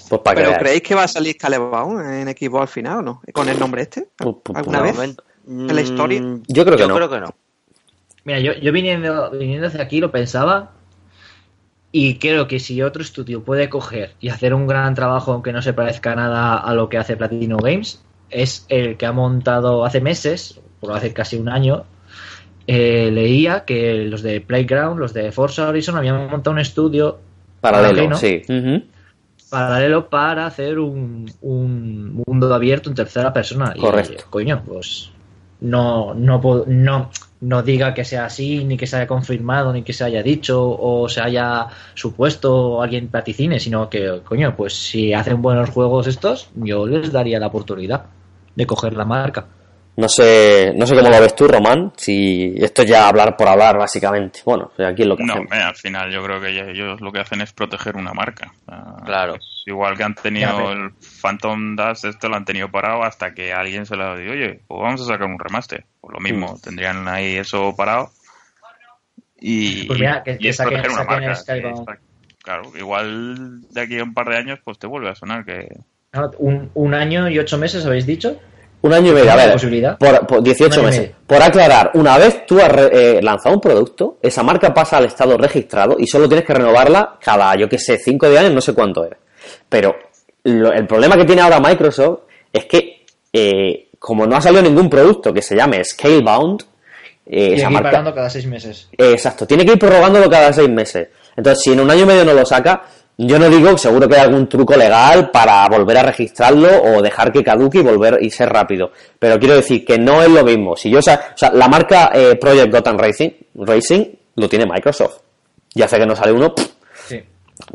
pues 0.09 0.23
para 0.23 0.41
¿Pero 0.41 0.59
creéis 0.59 0.81
que 0.81 0.95
va 0.95 1.03
a 1.03 1.09
salir 1.09 1.35
Scalebound 1.35 2.01
en 2.01 2.29
Xbox 2.29 2.63
al 2.63 2.69
final 2.69 2.99
o 3.01 3.03
no? 3.03 3.23
¿Con 3.35 3.51
el 3.51 3.59
nombre 3.59 3.83
este? 3.83 4.09
¿Alguna 4.55 4.81
vez? 4.81 4.99
¿En 5.47 5.67
la 5.67 5.81
historia? 5.83 6.23
Mm, 6.23 6.43
Yo 6.49 6.65
creo 6.65 6.79
que 6.79 6.87
no. 6.87 6.95
creo 6.95 7.11
que 7.11 7.21
no. 7.21 7.35
Mira, 8.25 8.41
yo, 8.41 8.55
yo 8.55 8.73
viniendo, 8.73 9.31
viniendo 9.31 9.67
hacia 9.67 9.83
aquí 9.83 10.01
lo 10.01 10.11
pensaba 10.11 10.71
y 11.93 12.17
creo 12.19 12.49
que 12.49 12.61
si 12.61 12.81
otro 12.81 13.03
estudio 13.03 13.45
puede 13.45 13.69
coger 13.69 14.15
y 14.21 14.31
hacer 14.31 14.55
un 14.55 14.67
gran 14.67 14.95
trabajo 14.95 15.33
aunque 15.33 15.53
no 15.53 15.61
se 15.61 15.75
parezca 15.75 16.15
nada 16.15 16.57
a 16.57 16.73
lo 16.73 16.89
que 16.89 16.97
hace 16.97 17.15
Platino 17.15 17.59
Games, 17.59 18.03
es 18.31 18.65
el 18.71 18.97
que 18.97 19.05
ha 19.05 19.13
montado 19.13 19.85
hace 19.85 20.01
meses, 20.01 20.61
por 20.81 20.93
hace 20.97 21.13
casi 21.13 21.37
un 21.37 21.51
año, 21.51 21.85
eh, 22.67 23.11
leía 23.13 23.65
que 23.65 24.05
los 24.05 24.23
de 24.23 24.41
Playground, 24.41 24.99
los 24.99 25.13
de 25.13 25.33
Forza 25.33 25.69
Horizon 25.69 25.97
habían 25.97 26.31
montado 26.31 26.53
un 26.53 26.61
estudio 26.61 27.19
Paralelo, 27.61 28.01
ajeno, 28.01 28.17
sí. 28.17 28.43
Paralelo 29.51 30.09
para 30.09 30.47
hacer 30.47 30.79
un, 30.79 31.31
un 31.43 32.23
mundo 32.27 32.55
abierto 32.55 32.89
en 32.89 32.95
tercera 32.95 33.33
persona. 33.33 33.73
Y, 33.75 33.81
Correcto. 33.81 34.25
coño, 34.31 34.63
pues 34.65 35.11
no, 35.61 36.15
no, 36.15 36.41
puedo- 36.41 36.65
no, 36.69 37.11
no 37.41 37.63
diga 37.63 37.93
que 37.93 38.05
sea 38.05 38.27
así, 38.27 38.65
ni 38.65 38.77
que 38.77 38.87
se 38.87 38.97
haya 38.97 39.07
confirmado, 39.09 39.73
ni 39.73 39.83
que 39.83 39.93
se 39.93 40.05
haya 40.05 40.23
dicho, 40.23 40.71
o 40.71 41.09
se 41.09 41.21
haya 41.21 41.67
supuesto 41.95 42.55
o 42.77 42.83
alguien 42.83 43.09
vaticine, 43.11 43.59
sino 43.59 43.91
que, 43.91 44.21
coño, 44.25 44.55
pues 44.57 44.75
si 44.75 45.13
hacen 45.13 45.43
buenos 45.43 45.71
juegos 45.71 46.07
estos, 46.07 46.49
yo 46.55 46.87
les 46.87 47.11
daría 47.11 47.41
la 47.41 47.49
oportunidad 47.49 48.05
de 48.55 48.67
coger 48.67 48.93
la 48.95 49.05
marca. 49.05 49.47
No 49.97 50.09
sé, 50.09 50.73
no 50.77 50.87
sé 50.87 50.95
cómo 50.97 51.11
lo 51.11 51.21
ves 51.21 51.35
tú, 51.35 51.47
Román, 51.47 51.93
si 51.97 52.55
esto 52.57 52.85
ya 52.85 53.09
hablar 53.09 53.37
por 53.37 53.49
hablar, 53.49 53.77
básicamente. 53.77 54.41
Bueno, 54.47 54.71
aquí 54.79 55.03
es 55.03 55.09
lo 55.09 55.17
que 55.17 55.25
No, 55.25 55.35
hacemos. 55.35 55.53
eh, 55.53 55.57
al 55.61 55.75
final 55.77 56.11
yo 56.11 56.23
creo 56.23 56.41
que 56.41 56.71
ellos 56.71 57.01
lo 57.03 57.13
que 57.13 57.21
hacen 57.21 57.43
es 57.43 57.53
proteger 57.53 57.97
una 57.97 58.13
marca. 58.15 58.51
Claro. 59.05 59.35
es 59.35 59.63
igual 59.67 59.97
que 59.99 60.05
han 60.05 60.15
tenido 60.15 60.73
el 60.73 60.91
Phantom 61.21 61.77
Dash, 61.77 62.07
esto 62.07 62.29
lo 62.31 62.37
han 62.37 62.47
tenido 62.47 62.71
parado 62.71 63.03
hasta 63.05 63.35
que 63.35 63.53
alguien 63.53 63.85
se 63.85 63.95
lo 63.95 64.17
dijo, 64.17 64.33
oye, 64.33 64.61
pues 64.67 64.81
vamos 64.81 65.03
a 65.03 65.05
sacar 65.05 65.27
un 65.27 65.39
remaster. 65.39 65.85
Pues 66.01 66.15
lo 66.15 66.21
mismo, 66.21 66.55
Mm. 66.55 66.61
tendrían 66.63 67.07
ahí 67.09 67.37
eso 67.37 67.75
parado. 67.77 68.11
Y, 69.39 69.87
Pues 69.87 69.99
mira, 69.99 70.23
que- 70.23 70.33
y 70.33 70.39
que 70.39 70.49
es 70.51 70.59
saquen- 70.61 70.69
proteger 70.83 70.91
una 70.91 71.35
saquen 71.35 71.63
marca. 71.65 71.81
Está- 71.81 71.99
Claro, 72.43 72.73
igual 72.79 73.61
de 73.71 73.81
aquí 73.83 73.99
a 73.99 74.03
un 74.05 74.15
par 74.15 74.29
de 74.31 74.39
años 74.39 74.59
pues 74.65 74.79
te 74.79 74.87
vuelve 74.87 75.11
a 75.11 75.15
sonar 75.15 75.45
que... 75.45 75.69
Un, 76.39 76.71
un 76.75 76.95
año 76.95 77.29
y 77.29 77.39
ocho 77.39 77.59
meses, 77.59 77.85
¿habéis 77.85 78.07
dicho? 78.07 78.41
Un 78.83 78.93
año 78.95 79.13
y 79.13 79.15
medio, 79.15 79.31
a 79.31 79.35
¿Hay 79.35 79.41
ver, 79.45 79.53
posibilidad? 79.53 79.99
por, 79.99 80.27
por 80.27 80.43
18 80.43 80.81
Un 80.81 80.87
año 80.87 80.95
y 80.95 80.99
meses. 80.99 81.15
Por 81.27 81.43
aclarar, 81.43 81.91
una 81.95 82.17
vez 82.19 82.47
tú 82.47 82.59
has 82.61 82.71
eh, 82.93 83.21
lanzado 83.23 83.55
un 83.55 83.61
producto, 83.61 84.17
esa 84.23 84.43
marca 84.43 84.73
pasa 84.73 84.97
al 84.97 85.05
estado 85.05 85.37
registrado 85.37 85.97
y 85.99 86.07
solo 86.07 86.29
tienes 86.29 86.47
que 86.47 86.55
renovarla 86.55 87.19
cada, 87.23 87.55
yo 87.57 87.69
que 87.69 87.79
sé, 87.79 87.99
5 87.99 88.29
de 88.29 88.39
años, 88.39 88.53
no 88.55 88.61
sé 88.61 88.73
cuánto 88.73 89.05
es. 89.05 89.13
Pero 89.69 89.95
lo- 90.45 90.73
el 90.73 90.87
problema 90.87 91.17
que 91.17 91.25
tiene 91.27 91.43
ahora 91.43 91.61
Microsoft 91.61 92.21
es 92.53 92.65
que, 92.67 93.05
eh, 93.33 93.89
como 93.99 94.27
no 94.27 94.37
ha 94.37 94.41
salido 94.41 94.63
ningún 94.63 94.89
producto 94.89 95.33
que 95.33 95.43
se 95.43 95.55
llame 95.57 95.85
Scalebound, 95.85 96.63
eh, 97.27 97.55
esa 97.57 97.69
marca... 97.71 97.91
pagando 97.91 98.15
cada 98.15 98.31
seis 98.31 98.47
meses. 98.47 98.89
Exacto, 98.97 99.47
tiene 99.47 99.65
que 99.65 99.73
ir 99.73 99.79
prorrogándolo 99.79 100.29
cada 100.31 100.53
seis 100.53 100.69
meses. 100.71 101.09
Entonces, 101.37 101.63
si 101.63 101.73
en 101.73 101.81
un 101.81 101.91
año 101.91 102.03
y 102.03 102.07
medio 102.07 102.25
no 102.25 102.33
lo 102.35 102.45
saca, 102.47 102.83
yo 103.27 103.39
no 103.39 103.51
digo, 103.51 103.77
seguro 103.77 104.09
que 104.09 104.17
hay 104.17 104.23
algún 104.23 104.49
truco 104.49 104.77
legal 104.77 105.31
para 105.31 105.69
volver 105.69 105.99
a 105.99 106.03
registrarlo 106.05 106.69
o 106.83 107.03
dejar 107.03 107.31
que 107.31 107.45
caduque 107.45 107.79
y 107.79 107.83
volver 107.83 108.19
y 108.23 108.31
ser 108.31 108.49
rápido. 108.49 108.93
Pero 109.19 109.39
quiero 109.39 109.57
decir 109.57 109.85
que 109.85 109.99
no 109.99 110.23
es 110.23 110.31
lo 110.31 110.43
mismo. 110.43 110.75
Si 110.75 110.91
yo, 110.91 111.01
o 111.01 111.03
sea, 111.03 111.35
la 111.53 111.69
marca 111.69 112.11
eh, 112.15 112.37
Project 112.37 112.73
Gotham 112.73 112.97
Racing, 112.97 113.31
Racing 113.57 114.07
lo 114.37 114.49
tiene 114.49 114.65
Microsoft. 114.65 115.19
Y 115.75 115.83
hace 115.83 115.99
que 115.99 116.07
no 116.07 116.17
sale 116.17 116.33
uno, 116.33 116.55
pff, 116.55 116.71
Sí. 117.09 117.21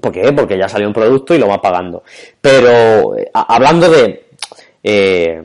¿Por 0.01 0.11
qué? 0.11 0.31
Porque 0.33 0.57
ya 0.57 0.67
salió 0.67 0.87
un 0.87 0.93
producto 0.93 1.35
y 1.35 1.37
lo 1.37 1.47
va 1.47 1.61
pagando. 1.61 2.03
Pero 2.41 3.17
eh, 3.17 3.29
hablando 3.33 3.89
de 3.89 4.27
eh, 4.83 5.41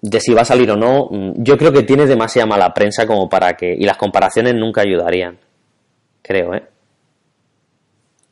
de 0.00 0.20
si 0.20 0.34
va 0.34 0.42
a 0.42 0.44
salir 0.44 0.70
o 0.70 0.76
no, 0.76 1.08
mm, 1.10 1.32
yo 1.42 1.56
creo 1.56 1.72
que 1.72 1.82
tiene 1.82 2.06
demasiada 2.06 2.46
mala 2.46 2.72
prensa 2.72 3.06
como 3.06 3.28
para 3.28 3.56
que 3.56 3.74
y 3.74 3.84
las 3.84 3.96
comparaciones 3.96 4.54
nunca 4.54 4.82
ayudarían. 4.82 5.38
Creo, 6.22 6.54
¿eh? 6.54 6.62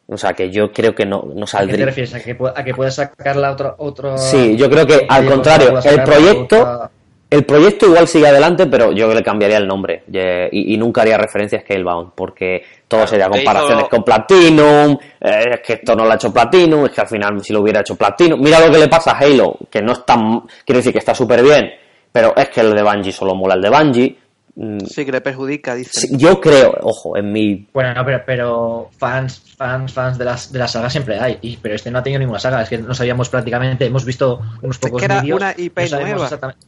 O 0.06 0.16
sea, 0.18 0.32
que 0.34 0.50
yo 0.50 0.70
creo 0.72 0.94
que 0.94 1.06
no, 1.06 1.22
no 1.22 1.30
¿A 1.30 1.34
qué 1.34 1.40
te 1.40 1.46
saldría. 1.46 1.86
refieres? 1.86 2.14
¿A 2.14 2.20
que, 2.20 2.36
a 2.54 2.62
que 2.64 2.74
puedas 2.74 2.94
sacarla 2.94 3.52
otro, 3.52 3.74
otro... 3.78 4.18
Sí, 4.18 4.54
yo 4.56 4.68
creo 4.68 4.86
que 4.86 5.06
al 5.08 5.24
contrario, 5.26 5.78
el 5.82 6.02
proyecto, 6.02 6.56
otra- 6.60 6.90
el 7.30 7.44
proyecto 7.44 7.86
igual 7.86 8.06
sigue 8.06 8.28
adelante, 8.28 8.66
pero 8.66 8.92
yo 8.92 9.12
le 9.12 9.22
cambiaría 9.22 9.56
el 9.56 9.66
nombre 9.66 10.04
y, 10.06 10.74
y 10.74 10.76
nunca 10.76 11.00
haría 11.02 11.16
referencia 11.16 11.58
a 11.58 11.62
Scalebound, 11.62 12.12
porque 12.14 12.62
todo 12.86 13.06
sería 13.06 13.28
comparaciones 13.30 13.78
hizo- 13.80 13.88
con 13.88 14.04
Platinum, 14.04 14.98
eh, 15.20 15.44
es 15.54 15.60
que 15.66 15.72
esto 15.72 15.96
no 15.96 16.04
lo 16.04 16.12
ha 16.12 16.16
hecho 16.16 16.32
Platinum, 16.32 16.84
es 16.84 16.90
que 16.92 17.00
al 17.00 17.08
final 17.08 17.42
si 17.42 17.52
lo 17.54 17.60
hubiera 17.62 17.80
hecho 17.80 17.96
Platinum, 17.96 18.40
mira 18.40 18.60
lo 18.60 18.70
que 18.70 18.78
le 18.78 18.88
pasa 18.88 19.12
a 19.12 19.18
Halo, 19.18 19.56
que 19.70 19.80
no 19.80 19.92
es 19.92 20.04
tan, 20.04 20.40
quiero 20.66 20.78
decir 20.80 20.92
que 20.92 20.98
está 20.98 21.14
súper 21.14 21.42
bien, 21.42 21.70
pero 22.12 22.34
es 22.36 22.50
que 22.50 22.60
el 22.60 22.74
de 22.74 22.82
Bungie 22.82 23.10
solo 23.10 23.34
mola 23.34 23.54
el 23.54 23.62
de 23.62 23.70
Bungie. 23.70 24.18
Mm, 24.56 24.78
Sí, 24.86 25.04
que 25.04 25.10
le 25.10 25.20
perjudica, 25.20 25.74
dice. 25.74 26.02
sí, 26.02 26.08
yo 26.16 26.40
creo, 26.40 26.76
ojo, 26.82 27.16
en 27.16 27.32
mi 27.32 27.66
Bueno, 27.72 27.92
no, 27.94 28.04
pero, 28.04 28.22
pero 28.24 28.90
fans, 28.96 29.42
fans, 29.56 29.92
fans 29.92 30.16
de 30.16 30.24
las 30.24 30.52
de 30.52 30.58
la 30.60 30.68
saga 30.68 30.88
siempre 30.88 31.18
hay. 31.18 31.38
Y, 31.42 31.56
pero 31.56 31.74
este 31.74 31.90
no 31.90 31.98
ha 31.98 32.02
tenido 32.04 32.20
ninguna 32.20 32.38
saga. 32.38 32.62
Es 32.62 32.68
que 32.68 32.78
no 32.78 32.94
sabíamos 32.94 33.28
prácticamente, 33.28 33.84
hemos 33.86 34.04
visto 34.04 34.40
unos 34.62 34.76
Es 34.76 34.80
pocos 34.80 35.00
que 35.00 35.06
era 35.06 35.20
vídeos, 35.20 35.38
una 35.40 35.54
IP 35.56 35.78
no 35.80 35.86
sabemos 35.88 36.10
nueva. 36.12 36.24
exactamente- 36.26 36.66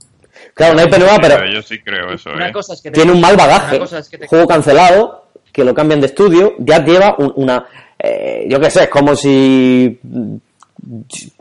Claro, 0.55 0.75
no 0.75 0.81
hay 0.81 0.87
IP 0.87 0.99
nueva, 0.99 1.19
pero 1.21 1.47
yo 1.47 1.63
sí 1.63 1.79
creo 1.81 2.13
eso, 2.13 2.31
Una 2.31 2.49
¿eh? 2.49 2.53
cosa 2.53 2.75
es 2.75 2.83
que 2.83 2.91
te- 2.91 2.95
tiene 2.97 3.13
un 3.13 3.21
mal 3.21 3.37
bagaje. 3.37 3.77
una 3.77 3.85
cosa 3.85 3.99
es 4.01 4.09
que 4.09 4.19
te- 4.19 4.27
Juego 4.27 4.47
cancelado, 4.49 5.27
que 5.53 5.65
lo 5.65 5.73
cambian 5.75 6.01
de 6.01 6.07
estudio, 6.09 6.55
ya 6.59 6.85
lleva 6.85 7.15
un- 7.19 7.33
una... 7.37 7.67
eh, 7.99 8.47
yo 8.49 8.59
qué 8.61 8.69
sé, 8.71 8.83
es 8.85 8.89
como 8.91 9.15
si... 9.17 9.99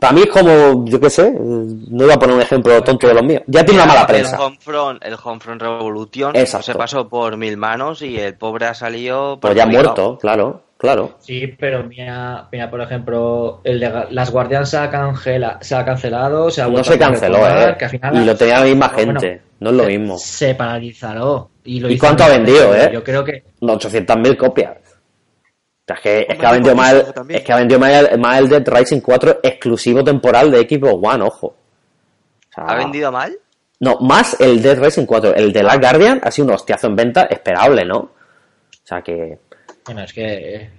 Para 0.00 0.12
mí 0.12 0.22
es 0.22 0.28
como, 0.28 0.84
yo 0.86 0.98
qué 1.00 1.08
sé, 1.10 1.32
no 1.38 2.04
iba 2.04 2.14
a 2.14 2.18
poner 2.18 2.34
un 2.36 2.42
ejemplo 2.42 2.82
tonto 2.82 3.06
de 3.06 3.14
los 3.14 3.22
míos. 3.22 3.42
Ya 3.46 3.64
tiene 3.64 3.82
una 3.82 3.92
mala 3.92 4.06
prensa. 4.06 4.36
El 4.36 4.42
Homefront, 4.42 5.04
el 5.04 5.16
Homefront 5.22 5.62
Revolution 5.62 6.34
Exacto. 6.36 6.66
se 6.72 6.74
pasó 6.74 7.08
por 7.08 7.36
mil 7.36 7.56
manos 7.56 8.02
y 8.02 8.18
el 8.18 8.34
pobre 8.34 8.66
ha 8.66 8.74
salido... 8.74 9.38
Pues 9.40 9.54
ya 9.54 9.66
muerto, 9.66 10.18
claro, 10.18 10.62
claro. 10.76 11.16
Sí, 11.20 11.46
pero 11.58 11.84
mira, 11.84 12.48
mira, 12.50 12.68
por 12.70 12.80
ejemplo, 12.80 13.60
el 13.64 13.78
de 13.80 14.06
Las 14.10 14.30
Guardians 14.32 14.68
se 14.68 14.78
ha, 14.78 14.90
cancela, 14.90 15.58
se 15.60 15.74
ha 15.76 15.84
cancelado, 15.84 16.50
se 16.50 16.62
ha 16.62 16.64
No 16.64 16.72
vuelto 16.72 16.90
se 16.90 16.94
a 16.96 16.98
canceló, 16.98 17.38
eh. 17.48 17.76
que 17.78 17.84
al 17.84 17.90
final 17.90 18.16
Y 18.16 18.24
lo 18.24 18.36
tenía 18.36 18.58
la 18.60 18.64
misma 18.66 18.88
Bueno, 18.94 19.20
gente, 19.20 19.42
no 19.60 19.70
es 19.70 19.76
lo 19.76 19.84
mismo. 19.84 20.18
Se 20.18 20.54
paralizó. 20.54 21.50
¿Y, 21.64 21.80
lo 21.80 21.88
¿Y 21.88 21.94
hizo 21.94 22.04
cuánto 22.04 22.24
ha 22.24 22.34
en- 22.34 22.44
vendido, 22.44 22.74
eh? 22.74 22.90
Yo 22.92 23.02
creo 23.04 23.24
que 23.24 23.44
800.000 23.60 24.36
copias. 24.36 24.76
O 25.88 25.94
sea, 25.94 25.94
es 25.96 26.00
que, 26.02 26.26
es 26.28 26.38
que 26.38 26.46
ha 26.46 26.52
vendido 26.52 26.74
más 26.74 26.92
el, 26.92 27.04
es 27.28 27.42
que 27.42 27.52
ha 27.52 27.56
vendido 27.56 27.78
más 27.80 27.92
el, 27.92 28.18
más 28.18 28.38
el 28.38 28.48
Dead 28.48 28.64
Rising 28.66 29.00
4 29.00 29.38
exclusivo 29.42 30.02
temporal 30.02 30.50
de 30.50 30.60
Xbox 30.68 30.94
One, 31.14 31.24
ojo. 31.24 31.46
O 31.48 31.54
sea, 32.54 32.64
¿Ha 32.64 32.76
vendido 32.76 33.12
mal? 33.12 33.36
No, 33.78 33.98
más 34.00 34.40
el 34.40 34.62
Dead 34.62 34.78
Racing 34.80 35.04
4. 35.04 35.34
El 35.34 35.52
de 35.52 35.62
Last 35.62 35.80
Guardian 35.80 36.20
ha 36.24 36.30
sido 36.30 36.48
un 36.48 36.54
hostiazo 36.54 36.86
en 36.86 36.96
venta 36.96 37.22
esperable, 37.30 37.84
¿no? 37.84 37.98
O 37.98 38.10
sea 38.82 39.02
que. 39.02 39.38
Bueno, 39.84 40.02
es 40.02 40.12
que 40.14 40.70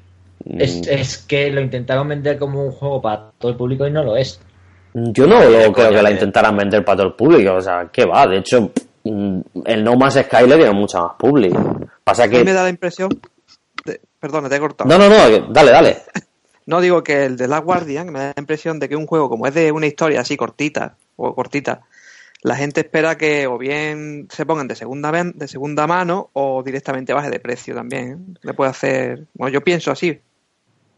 mm, 0.43 0.59
es, 0.61 0.87
es 0.87 1.17
que 1.19 1.51
lo 1.51 1.61
intentaron 1.61 2.07
vender 2.07 2.37
como 2.39 2.63
un 2.65 2.71
juego 2.71 2.99
para 3.01 3.31
todo 3.37 3.51
el 3.51 3.57
público 3.57 3.85
y 3.87 3.91
no 3.91 4.03
lo 4.03 4.17
es. 4.17 4.41
Yo 4.93 5.27
no 5.27 5.39
lo 5.43 5.71
creo 5.71 5.91
que 5.91 6.01
la 6.01 6.09
que- 6.09 6.15
intentaran 6.15 6.57
vender 6.57 6.83
para 6.83 6.97
todo 6.97 7.07
el 7.07 7.13
público. 7.13 7.53
O 7.53 7.61
sea, 7.61 7.87
que 7.91 8.03
va. 8.05 8.25
De 8.25 8.39
hecho, 8.39 8.71
mm, 9.03 9.39
el 9.65 9.83
No 9.83 9.95
Más 9.95 10.15
Sky 10.15 10.47
le 10.47 10.57
dio 10.57 10.73
mucha 10.73 10.99
más 10.99 11.11
público. 11.19 11.79
Pasa 12.03 12.23
A 12.23 12.27
mí 12.27 12.37
me 12.39 12.45
que. 12.45 12.53
da 12.53 12.63
la 12.63 12.69
impresión. 12.69 13.09
Perdona, 14.19 14.49
te 14.49 14.55
he 14.55 14.59
cortado. 14.59 14.89
No, 14.89 14.97
no, 14.97 15.09
no. 15.09 15.47
Dale, 15.53 15.71
dale. 15.71 15.97
No 16.67 16.81
digo 16.81 17.01
que 17.01 17.23
el 17.23 17.37
de 17.37 17.47
Last 17.47 17.63
Guardian 17.63 18.11
me 18.11 18.19
da 18.19 18.25
la 18.35 18.41
impresión 18.41 18.77
de 18.77 18.89
que 18.89 18.97
un 18.97 19.07
juego 19.07 19.29
como 19.29 19.47
es 19.47 19.53
de 19.53 19.71
una 19.71 19.87
historia 19.87 20.19
así 20.19 20.35
cortita 20.35 20.97
o 21.15 21.33
cortita, 21.33 21.83
la 22.41 22.57
gente 22.57 22.81
espera 22.81 23.17
que 23.17 23.47
o 23.47 23.57
bien 23.57 24.27
se 24.29 24.45
pongan 24.45 24.67
de 24.67 24.75
segunda 24.75 25.11
de 25.11 25.47
segunda 25.47 25.87
mano 25.87 26.29
o 26.33 26.61
directamente 26.63 27.13
baje 27.13 27.29
de 27.29 27.39
precio 27.39 27.73
también. 27.73 28.11
¿eh? 28.11 28.39
Le 28.41 28.53
puede 28.53 28.69
hacer, 28.69 29.27
bueno, 29.33 29.53
yo 29.53 29.63
pienso 29.63 29.91
así. 29.91 30.19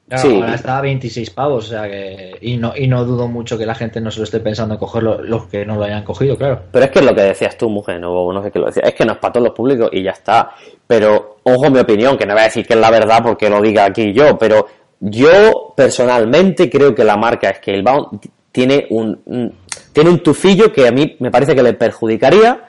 Claro, 0.09 0.27
Sí. 0.29 0.35
Ahora 0.35 0.55
está 0.55 0.77
a 0.79 0.81
26 0.81 1.29
pavos, 1.29 1.65
o 1.65 1.69
sea 1.69 1.83
que. 1.87 2.31
Y 2.41 2.57
no, 2.57 2.73
y 2.75 2.87
no 2.87 3.05
dudo 3.05 3.27
mucho 3.27 3.57
que 3.57 3.65
la 3.65 3.75
gente 3.75 4.01
no 4.01 4.09
se 4.11 4.19
lo 4.19 4.23
esté 4.25 4.39
pensando 4.39 4.73
en 4.73 4.79
cogerlo, 4.79 5.21
los 5.21 5.45
que 5.47 5.65
no 5.65 5.75
lo 5.75 5.83
hayan 5.83 6.03
cogido, 6.03 6.35
claro. 6.35 6.61
Pero 6.71 6.85
es 6.85 6.91
que 6.91 6.99
es 6.99 7.05
lo 7.05 7.13
que 7.15 7.21
decías 7.21 7.55
tú, 7.57 7.69
mujer, 7.69 7.99
no, 7.99 8.33
no 8.33 8.43
sé 8.43 8.51
qué 8.51 8.59
lo 8.59 8.65
decías. 8.65 8.87
Es 8.87 8.95
que 8.95 9.05
no 9.05 9.13
es 9.13 9.19
para 9.19 9.31
todos 9.33 9.45
los 9.47 9.55
públicos 9.55 9.89
y 9.93 10.03
ya 10.03 10.11
está. 10.11 10.49
Pero, 10.87 11.37
ojo 11.43 11.69
mi 11.69 11.79
opinión, 11.79 12.17
que 12.17 12.25
no 12.25 12.33
voy 12.33 12.41
a 12.41 12.45
decir 12.45 12.65
que 12.65 12.73
es 12.73 12.79
la 12.79 12.89
verdad 12.89 13.19
porque 13.23 13.49
lo 13.49 13.61
diga 13.61 13.85
aquí 13.85 14.11
yo, 14.11 14.37
pero 14.37 14.65
yo 14.99 15.73
personalmente 15.77 16.69
creo 16.69 16.93
que 16.95 17.03
la 17.03 17.15
marca 17.15 17.53
Scalebound 17.53 18.19
tiene 18.51 18.87
un, 18.89 19.21
un- 19.25 19.53
tiene 19.93 20.09
un 20.09 20.19
tufillo 20.23 20.71
que 20.73 20.87
a 20.87 20.91
mí 20.91 21.15
me 21.19 21.29
parece 21.31 21.53
que 21.55 21.63
le 21.63 21.73
perjudicaría. 21.73 22.61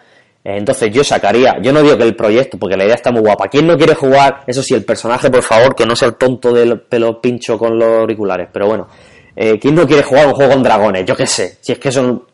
Eh, 0.44 0.56
Entonces 0.56 0.90
yo 0.92 1.04
sacaría, 1.04 1.58
yo 1.60 1.72
no 1.72 1.82
digo 1.82 1.96
que 1.98 2.04
el 2.04 2.16
proyecto, 2.16 2.58
porque 2.58 2.76
la 2.76 2.84
idea 2.84 2.94
está 2.94 3.10
muy 3.12 3.20
guapa. 3.20 3.48
¿Quién 3.48 3.66
no 3.66 3.76
quiere 3.76 3.94
jugar? 3.94 4.42
Eso 4.46 4.62
sí, 4.62 4.74
el 4.74 4.84
personaje, 4.84 5.30
por 5.30 5.42
favor, 5.42 5.74
que 5.74 5.84
no 5.86 5.94
sea 5.94 6.08
el 6.08 6.14
tonto 6.14 6.52
del 6.52 6.80
pelo 6.80 7.20
pincho 7.20 7.58
con 7.58 7.78
los 7.78 8.00
auriculares. 8.00 8.48
Pero 8.52 8.66
bueno, 8.68 8.88
eh, 9.36 9.58
¿quién 9.60 9.74
no 9.74 9.86
quiere 9.86 10.02
jugar 10.02 10.26
un 10.28 10.32
juego 10.34 10.52
con 10.52 10.62
dragones? 10.62 11.04
Yo 11.04 11.14
qué 11.14 11.26
sé. 11.26 11.58
Si 11.60 11.72
es 11.72 11.78
que 11.78 11.92
son 11.92 12.24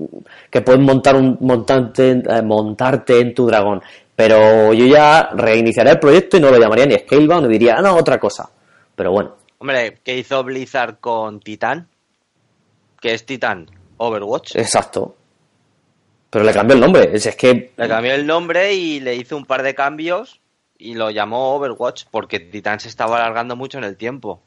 que 0.51 0.61
puedes 0.61 0.81
montar 0.81 1.17
un 1.17 1.37
montante, 1.41 2.11
eh, 2.11 2.43
montarte 2.43 3.21
en 3.21 3.35
tu 3.35 3.47
dragón. 3.47 3.83
Pero 4.15 4.73
yo 4.73 4.87
ya 4.87 5.29
reiniciaría 5.35 5.93
el 5.93 5.99
proyecto 5.99 6.37
y 6.37 6.41
no 6.41 6.51
lo 6.51 6.59
llamaría 6.59 6.87
ni 6.87 6.95
Scalebound 6.95 7.47
y 7.47 7.53
diría, 7.53 7.75
ah, 7.79 7.83
no, 7.83 7.97
otra 7.97 8.19
cosa. 8.19 8.49
Pero 8.95 9.13
bueno, 9.13 9.35
Hombre, 9.59 9.99
¿qué 10.05 10.17
hizo 10.17 10.43
Blizzard 10.45 10.99
con 11.01 11.41
Titan? 11.41 11.89
Que 13.01 13.15
es 13.15 13.27
Titan 13.27 13.67
Overwatch. 13.99 14.55
exacto. 14.57 15.16
Pero 16.31 16.45
le 16.45 16.53
cambió 16.53 16.75
el 16.75 16.81
nombre. 16.81 17.11
Es, 17.13 17.27
es 17.27 17.37
que 17.37 17.73
Le 17.77 17.89
cambió 17.89 18.15
el 18.15 18.27
nombre 18.27 18.75
y 18.75 19.01
le 19.01 19.15
hizo 19.15 19.37
un 19.37 19.45
par 19.47 19.63
de 19.63 19.75
cambios 19.75 20.41
y 20.79 20.95
lo 20.95 21.11
llamó 21.11 21.55
Overwatch 21.55 22.05
porque 22.11 22.41
Titan 22.41 22.81
se 22.81 22.89
estaba 22.89 23.17
alargando 23.17 23.57
mucho 23.57 23.79
en 23.79 23.85
el 23.85 23.97
tiempo. 23.97 24.41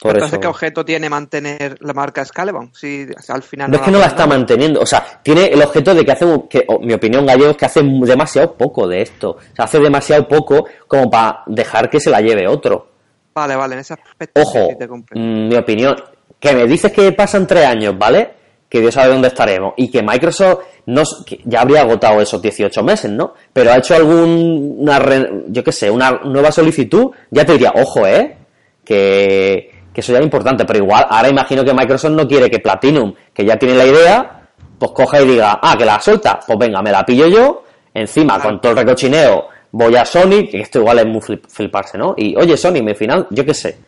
por 0.00 0.12
Entonces, 0.12 0.32
eso. 0.34 0.40
¿qué 0.40 0.46
objeto 0.48 0.84
tiene 0.84 1.08
mantener 1.08 1.76
la 1.80 1.92
marca 1.92 2.24
Scalebound? 2.24 2.74
Si 2.74 3.06
al 3.28 3.42
final 3.42 3.70
No 3.70 3.76
es 3.76 3.82
que 3.82 3.90
no 3.90 3.98
la 3.98 4.06
está 4.06 4.26
manteniendo, 4.26 4.80
o 4.80 4.86
sea, 4.86 5.20
tiene 5.22 5.46
el 5.46 5.62
objeto 5.62 5.94
de 5.94 6.04
que 6.04 6.12
hace, 6.12 6.24
un- 6.24 6.48
que, 6.48 6.66
mi 6.80 6.92
opinión 6.94 7.24
gallego 7.24 7.50
es 7.52 7.56
que 7.56 7.64
hace 7.66 7.80
demasiado 7.82 8.54
poco 8.56 8.86
de 8.88 9.02
esto, 9.02 9.30
o 9.30 9.54
sea, 9.54 9.64
hace 9.66 9.78
demasiado 9.78 10.26
poco 10.26 10.66
como 10.88 11.08
para 11.10 11.42
dejar 11.46 11.88
que 11.88 12.00
se 12.00 12.10
la 12.10 12.20
lleve 12.20 12.46
otro. 12.48 12.88
Vale, 13.34 13.54
vale, 13.54 13.74
en 13.74 13.80
ese 13.80 13.94
aspecto 13.94 14.40
Ojo, 14.40 14.68
sí 14.70 14.76
te 14.78 14.86
mm, 14.88 15.48
mi 15.48 15.54
opinión, 15.56 15.94
que 16.40 16.52
me 16.54 16.66
dices 16.66 16.90
que 16.92 17.12
pasan 17.12 17.46
tres 17.46 17.64
años, 17.66 17.96
¿vale? 17.98 18.34
Que 18.68 18.80
Dios 18.80 18.94
sabe 18.94 19.12
dónde 19.12 19.28
estaremos, 19.28 19.74
y 19.76 19.90
que 19.90 20.02
Microsoft 20.02 20.60
no, 20.86 21.02
ya 21.44 21.60
habría 21.62 21.82
agotado 21.82 22.20
esos 22.20 22.40
18 22.40 22.82
meses, 22.82 23.10
¿no? 23.10 23.34
Pero 23.52 23.72
ha 23.72 23.76
hecho 23.78 23.94
alguna, 23.94 25.00
yo 25.48 25.62
qué 25.64 25.72
sé, 25.72 25.90
una 25.90 26.12
nueva 26.24 26.50
solicitud, 26.52 27.10
ya 27.30 27.44
te 27.44 27.52
diría, 27.52 27.72
ojo, 27.76 28.06
¿eh? 28.06 28.36
Que, 28.84 29.70
que 29.92 30.00
eso 30.00 30.12
ya 30.12 30.18
es 30.18 30.24
importante, 30.24 30.64
pero 30.64 30.78
igual, 30.84 31.06
ahora 31.08 31.28
imagino 31.28 31.64
que 31.64 31.74
Microsoft 31.74 32.12
no 32.12 32.26
quiere 32.28 32.48
que 32.50 32.60
Platinum, 32.60 33.12
que 33.34 33.44
ya 33.44 33.56
tiene 33.56 33.74
la 33.74 33.84
idea, 33.86 34.48
pues 34.78 34.92
coja 34.92 35.20
y 35.22 35.26
diga, 35.26 35.58
ah, 35.62 35.74
que 35.76 35.84
la 35.84 36.00
suelta, 36.00 36.38
pues 36.46 36.58
venga, 36.58 36.80
me 36.82 36.92
la 36.92 37.04
pillo 37.04 37.26
yo, 37.26 37.64
encima, 37.92 38.38
con 38.40 38.60
todo 38.60 38.72
el 38.72 38.78
recochineo, 38.78 39.48
voy 39.72 39.96
a 39.96 40.04
Sony, 40.04 40.46
que 40.50 40.60
esto 40.60 40.78
igual 40.78 41.00
es 41.00 41.06
muy 41.06 41.20
flip- 41.20 41.48
fliparse, 41.48 41.98
¿no? 41.98 42.14
Y, 42.16 42.36
oye, 42.36 42.56
Sony, 42.56 42.82
mi 42.82 42.94
final, 42.94 43.26
yo 43.30 43.44
qué 43.44 43.54
sé, 43.54 43.78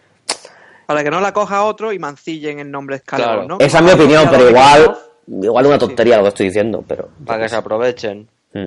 Para 0.86 1.04
que 1.04 1.10
no 1.10 1.20
la 1.20 1.32
coja 1.32 1.62
otro 1.64 1.92
y 1.92 1.98
mancillen 1.98 2.58
el 2.58 2.70
nombre 2.70 2.96
Excalibur, 2.96 3.32
Claro. 3.34 3.46
¿no? 3.48 3.56
esa 3.60 3.78
es 3.78 3.84
mi 3.84 3.90
opinión, 3.92 4.26
pero 4.30 4.48
igual. 4.48 4.96
Igual 5.30 5.66
una 5.66 5.78
tontería 5.78 6.16
lo 6.16 6.22
que 6.24 6.28
estoy 6.30 6.46
diciendo, 6.46 6.84
pero... 6.86 7.08
Para 7.26 7.42
que 7.42 7.48
se 7.48 7.56
aprovechen. 7.56 8.28
Mm, 8.54 8.66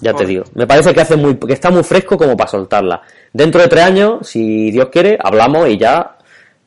Ya 0.00 0.12
te 0.14 0.26
digo. 0.26 0.44
Me 0.54 0.66
parece 0.66 0.92
que 0.92 1.00
hace 1.00 1.16
muy, 1.16 1.36
que 1.36 1.52
está 1.54 1.70
muy 1.70 1.82
fresco 1.82 2.16
como 2.18 2.36
para 2.36 2.50
soltarla. 2.50 3.00
Dentro 3.32 3.60
de 3.62 3.68
tres 3.68 3.84
años, 3.84 4.26
si 4.28 4.70
Dios 4.70 4.88
quiere, 4.90 5.18
hablamos 5.22 5.68
y 5.68 5.78
ya. 5.78 6.16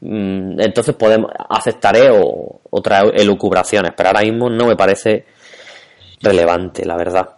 mm, 0.02 0.60
entonces 0.62 0.96
podemos, 0.96 1.30
aceptaré 1.50 2.10
o, 2.12 2.62
otras 2.72 3.06
elucubraciones. 3.14 3.92
Pero 3.96 4.10
ahora 4.10 4.22
mismo 4.22 4.50
no 4.50 4.66
me 4.68 4.76
parece 4.76 5.26
relevante, 6.22 6.86
la 6.86 6.98
verdad. 6.98 7.30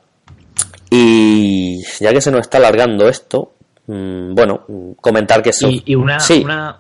Y 0.89 1.81
ya 1.99 2.11
que 2.11 2.21
se 2.21 2.31
nos 2.31 2.41
está 2.41 2.57
alargando 2.57 3.07
esto, 3.07 3.53
mm, 3.87 4.33
bueno, 4.33 4.65
comentar 4.99 5.41
que 5.41 5.49
eso. 5.51 5.69
Y, 5.69 5.83
y 5.85 5.95
una, 5.95 6.19
Sí. 6.19 6.41
una- 6.43 6.77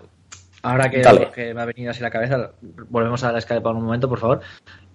ahora 0.63 0.89
que, 0.89 1.01
que 1.33 1.53
me 1.53 1.61
ha 1.61 1.65
venido 1.65 1.91
así 1.91 2.01
la 2.01 2.09
cabeza, 2.09 2.51
volvemos 2.89 3.23
a 3.23 3.31
la 3.31 3.41
Skype 3.41 3.61
por 3.61 3.75
un 3.75 3.83
momento, 3.85 4.09
por 4.09 4.19
favor. 4.19 4.41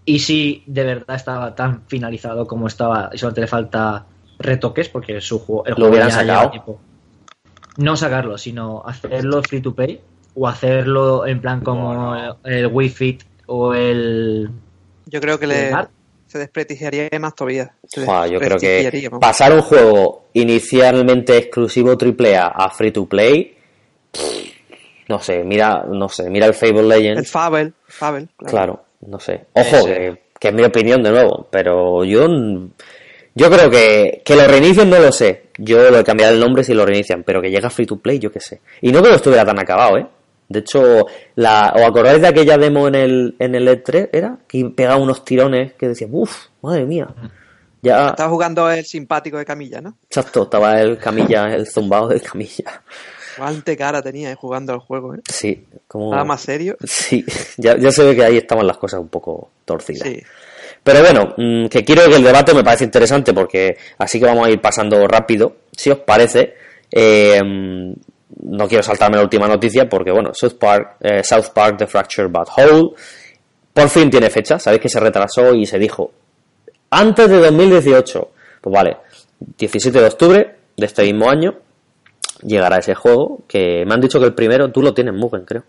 Y 0.07 0.21
si 0.21 0.63
de 0.67 0.85
verdad 0.85 1.17
estaba 1.17 1.55
tan 1.55 1.83
finalizado 1.89 2.47
como 2.47 2.69
estaba 2.69 3.11
y 3.13 3.19
solamente 3.19 3.41
le 3.43 3.47
falta 3.49 4.07
retoques, 4.39 4.89
porque 4.89 5.21
su 5.21 5.41
juego, 5.41 5.65
el 5.67 5.71
Lo 5.73 5.77
juego 5.77 5.91
hubieran 5.91 6.09
ya 6.11 6.15
sacado. 6.15 6.79
No 7.77 7.97
sacarlo, 7.97 8.39
sino 8.39 8.83
hacerlo 8.87 9.43
free 9.43 9.61
to 9.61 9.75
play 9.75 10.01
o 10.35 10.47
hacerlo 10.49 11.27
en 11.27 11.41
plan 11.41 11.61
como 11.61 11.93
No, 11.93 12.39
el 12.45 12.69
Wii 12.69 12.89
Fit 12.89 13.23
o 13.47 13.75
el 13.75 14.49
Yo 15.07 15.21
creo 15.21 15.39
que 15.39 15.47
le, 15.47 15.73
Art. 15.73 15.91
se 16.27 16.39
desprestigiaría 16.39 17.09
más 17.21 17.35
todavía. 17.35 17.75
Yo 18.31 18.39
creo 18.39 18.59
que 18.59 19.11
pasar 19.21 19.53
un 19.53 19.63
juego 19.63 20.27
inicialmente 20.35 21.37
exclusivo 21.37 21.97
AAA 21.99 22.47
a 22.47 22.71
free 22.71 22.93
to 22.93 23.07
play, 23.07 23.57
no 25.09 25.21
sé, 25.21 25.45
mira, 25.45 25.85
no 25.89 26.09
sé, 26.09 26.29
mira 26.31 26.47
el 26.47 26.55
Fable 26.55 26.83
Legends. 26.83 27.19
El 27.21 27.27
Fable, 27.27 27.73
Fable, 27.87 28.29
claro. 28.37 28.51
Claro, 28.51 28.86
no 29.07 29.19
sé. 29.21 29.47
Ojo, 29.53 29.87
que, 29.87 30.23
que 30.39 30.49
es 30.49 30.55
mi 30.55 30.63
opinión 30.65 31.03
de 31.03 31.11
nuevo, 31.11 31.49
pero 31.51 32.05
yo 32.05 32.27
yo 33.37 33.51
creo 33.51 33.69
que, 33.69 34.23
que 34.25 34.35
lo 34.35 34.49
reinicien 34.49 34.89
no 34.89 34.99
lo 34.99 35.13
sé. 35.13 35.51
Yo 35.59 35.91
lo 35.91 36.03
cambiaré 36.03 36.35
el 36.35 36.41
nombre 36.41 36.65
si 36.65 36.73
lo 36.73 36.87
reinician, 36.87 37.23
pero 37.23 37.43
que 37.43 37.51
llega 37.51 37.69
free 37.69 37.85
to 37.85 37.99
play, 37.99 38.19
yo 38.19 38.33
qué 38.33 38.41
sé. 38.41 38.63
Y 38.81 38.91
no 38.91 39.01
creo 39.01 39.13
que 39.13 39.17
estuviera 39.17 39.45
tan 39.45 39.59
acabado, 39.59 39.99
¿eh? 39.99 40.07
De 40.49 40.61
hecho, 40.61 41.05
la, 41.35 41.73
¿os 41.77 41.83
acordáis 41.83 42.23
de 42.23 42.29
aquella 42.29 42.57
demo 42.57 42.89
en 42.89 42.95
el, 42.95 43.37
en 43.39 43.55
el 43.55 43.69
E3? 43.69 44.09
¿Era? 44.11 44.39
Que 44.49 44.65
pegaba 44.75 44.97
unos 44.97 45.23
tirones 45.23 45.75
que 45.75 45.89
decía, 45.89 46.07
uff, 46.11 46.47
madre 46.63 46.87
mía. 46.87 47.09
Ya, 47.83 48.09
Estaba 48.09 48.31
jugando 48.31 48.71
el 48.71 48.87
simpático 48.87 49.37
de 49.37 49.45
Camilla, 49.45 49.83
¿no? 49.83 49.99
exacto, 50.05 50.45
estaba 50.45 50.81
el 50.81 50.97
camilla, 50.97 51.55
el 51.55 51.67
zumbado 51.67 52.09
del 52.09 52.23
camilla. 52.23 52.83
Cuánta 53.37 53.77
cara 53.77 54.03
tenía 54.03 54.31
eh, 54.31 54.35
jugando 54.35 54.73
al 54.73 54.81
juego, 54.81 55.15
¿eh? 55.15 55.21
Sí, 55.29 55.67
como... 55.87 56.11
Nada 56.11 56.25
más 56.25 56.41
serio. 56.41 56.77
Sí, 56.85 57.25
ya, 57.57 57.77
ya 57.77 57.91
se 57.91 58.05
ve 58.05 58.15
que 58.15 58.25
ahí 58.25 58.37
estaban 58.39 58.67
las 58.67 58.79
cosas 58.79 59.01
un 59.01 59.09
poco 59.09 59.51
torcidas. 59.65 60.09
Sí. 60.09 60.23
Pero 60.83 61.01
bueno, 61.01 61.35
mm, 61.37 61.67
que 61.67 61.85
quiero 61.85 62.05
que 62.09 62.17
el 62.17 62.23
debate 62.23 62.55
me 62.55 62.63
parece 62.63 62.85
interesante 62.85 63.35
porque 63.35 63.77
así 63.99 64.21
que 64.21 64.27
vamos 64.27 64.47
a 64.47 64.51
ir 64.51 64.61
pasando 64.61 65.07
rápido, 65.07 65.57
si 65.73 65.91
os 65.91 65.99
parece. 65.99 66.55
Eh, 66.91 67.43
mm, 67.43 67.93
no 68.43 68.69
quiero 68.69 68.83
saltarme 68.83 69.17
la 69.17 69.25
última 69.25 69.49
noticia 69.49 69.89
porque, 69.89 70.13
bueno, 70.13 70.33
South 70.33 70.57
Park, 70.59 70.97
eh, 71.01 71.25
South 71.25 71.49
Park 71.53 71.79
The 71.79 71.87
Fractured 71.87 72.31
But 72.31 72.49
Whole 72.57 72.91
por 73.73 73.89
fin 73.89 74.09
tiene 74.09 74.31
fecha. 74.31 74.59
Sabéis 74.59 74.83
que 74.83 74.89
se 74.89 75.01
retrasó 75.01 75.55
y 75.55 75.67
se 75.67 75.79
dijo 75.79 76.13
antes 76.91 77.29
de 77.29 77.39
2018. 77.39 78.31
Pues 78.61 78.73
vale, 78.73 78.97
17 79.59 80.01
de 80.01 80.07
octubre 80.07 80.57
de 80.77 80.87
este 80.87 81.03
mismo 81.03 81.29
año 81.29 81.66
llegará 82.43 82.79
ese 82.79 82.95
juego 82.95 83.41
que 83.49 83.85
me 83.87 83.95
han 83.95 84.01
dicho 84.01 84.19
que 84.21 84.27
el 84.27 84.35
primero 84.35 84.71
tú 84.71 84.83
lo 84.83 84.93
tienes, 84.95 85.15
Mugen, 85.15 85.45
creo. 85.45 85.63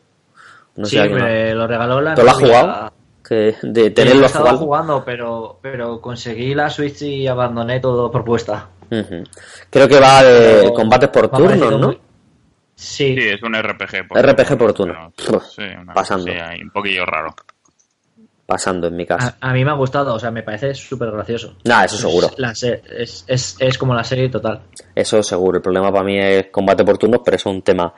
No 0.76 0.86
sé 0.86 1.02
sí, 1.04 1.10
más. 1.10 1.22
me 1.24 1.54
lo 1.56 1.66
regaló 1.68 2.02
la 2.02 2.14
¿Tú 2.16 2.24
lo 2.24 2.32
has 2.32 2.38
jugado? 2.38 2.94
Que 3.28 3.56
de 3.62 3.90
tenerlo 3.90 4.28
jugado. 4.30 4.58
jugando, 4.58 5.04
pero, 5.04 5.60
pero 5.62 6.00
conseguí 6.00 6.54
la 6.56 6.70
Switch 6.70 7.02
y 7.02 7.28
abandoné 7.28 7.80
todo 7.80 8.10
propuesta. 8.12 8.70
Ujú. 8.90 9.24
Creo 9.70 9.88
que 9.88 10.00
va 10.00 10.24
de 10.24 10.60
Pero 10.62 10.74
combates 10.74 11.10
por 11.10 11.28
turnos, 11.30 11.72
¿no? 11.72 11.88
muy- 11.88 12.00
Sí, 12.76 13.16
Sí, 13.18 13.28
es 13.30 13.42
un 13.42 13.56
RPG. 13.56 14.08
por 14.08 14.20
RPG 14.20 14.56
por 14.58 14.72
turno. 14.72 14.94
No, 14.94 15.12
Puf, 15.12 15.44
sí, 15.56 15.64
una 15.82 15.94
pasando. 15.96 16.32
cosa 16.32 16.52
un 16.62 16.70
poquillo 16.70 17.06
raro. 17.06 17.34
Pasando 18.48 18.88
en 18.88 18.96
mi 18.96 19.06
caso. 19.06 19.34
a, 19.42 19.50
a 19.50 19.54
mí 19.54 19.64
me 19.66 19.72
ha 19.72 19.74
gustado, 19.74 20.14
o 20.16 20.20
sea, 20.20 20.32
me 20.32 20.42
parece 20.42 20.74
súper 20.74 21.12
gracioso. 21.12 21.56
Nah, 21.66 21.84
eso 21.84 21.98
seguro. 21.98 22.28
Es, 22.28 22.40
la 22.40 22.56
se- 22.56 22.82
es, 22.98 23.26
es, 23.28 23.58
es 23.60 23.78
como 23.78 23.94
la 23.94 24.06
serie 24.06 24.30
total. 24.30 24.62
Eso 24.96 25.22
seguro. 25.22 25.58
El 25.58 25.62
problema 25.62 25.92
para 25.92 26.06
mí 26.06 26.18
es 26.18 26.48
combate 26.50 26.86
por 26.86 26.98
turnos, 26.98 27.20
pero 27.26 27.36
eso 27.36 27.50
es 27.50 27.56
un 27.58 27.62
tema 27.62 27.94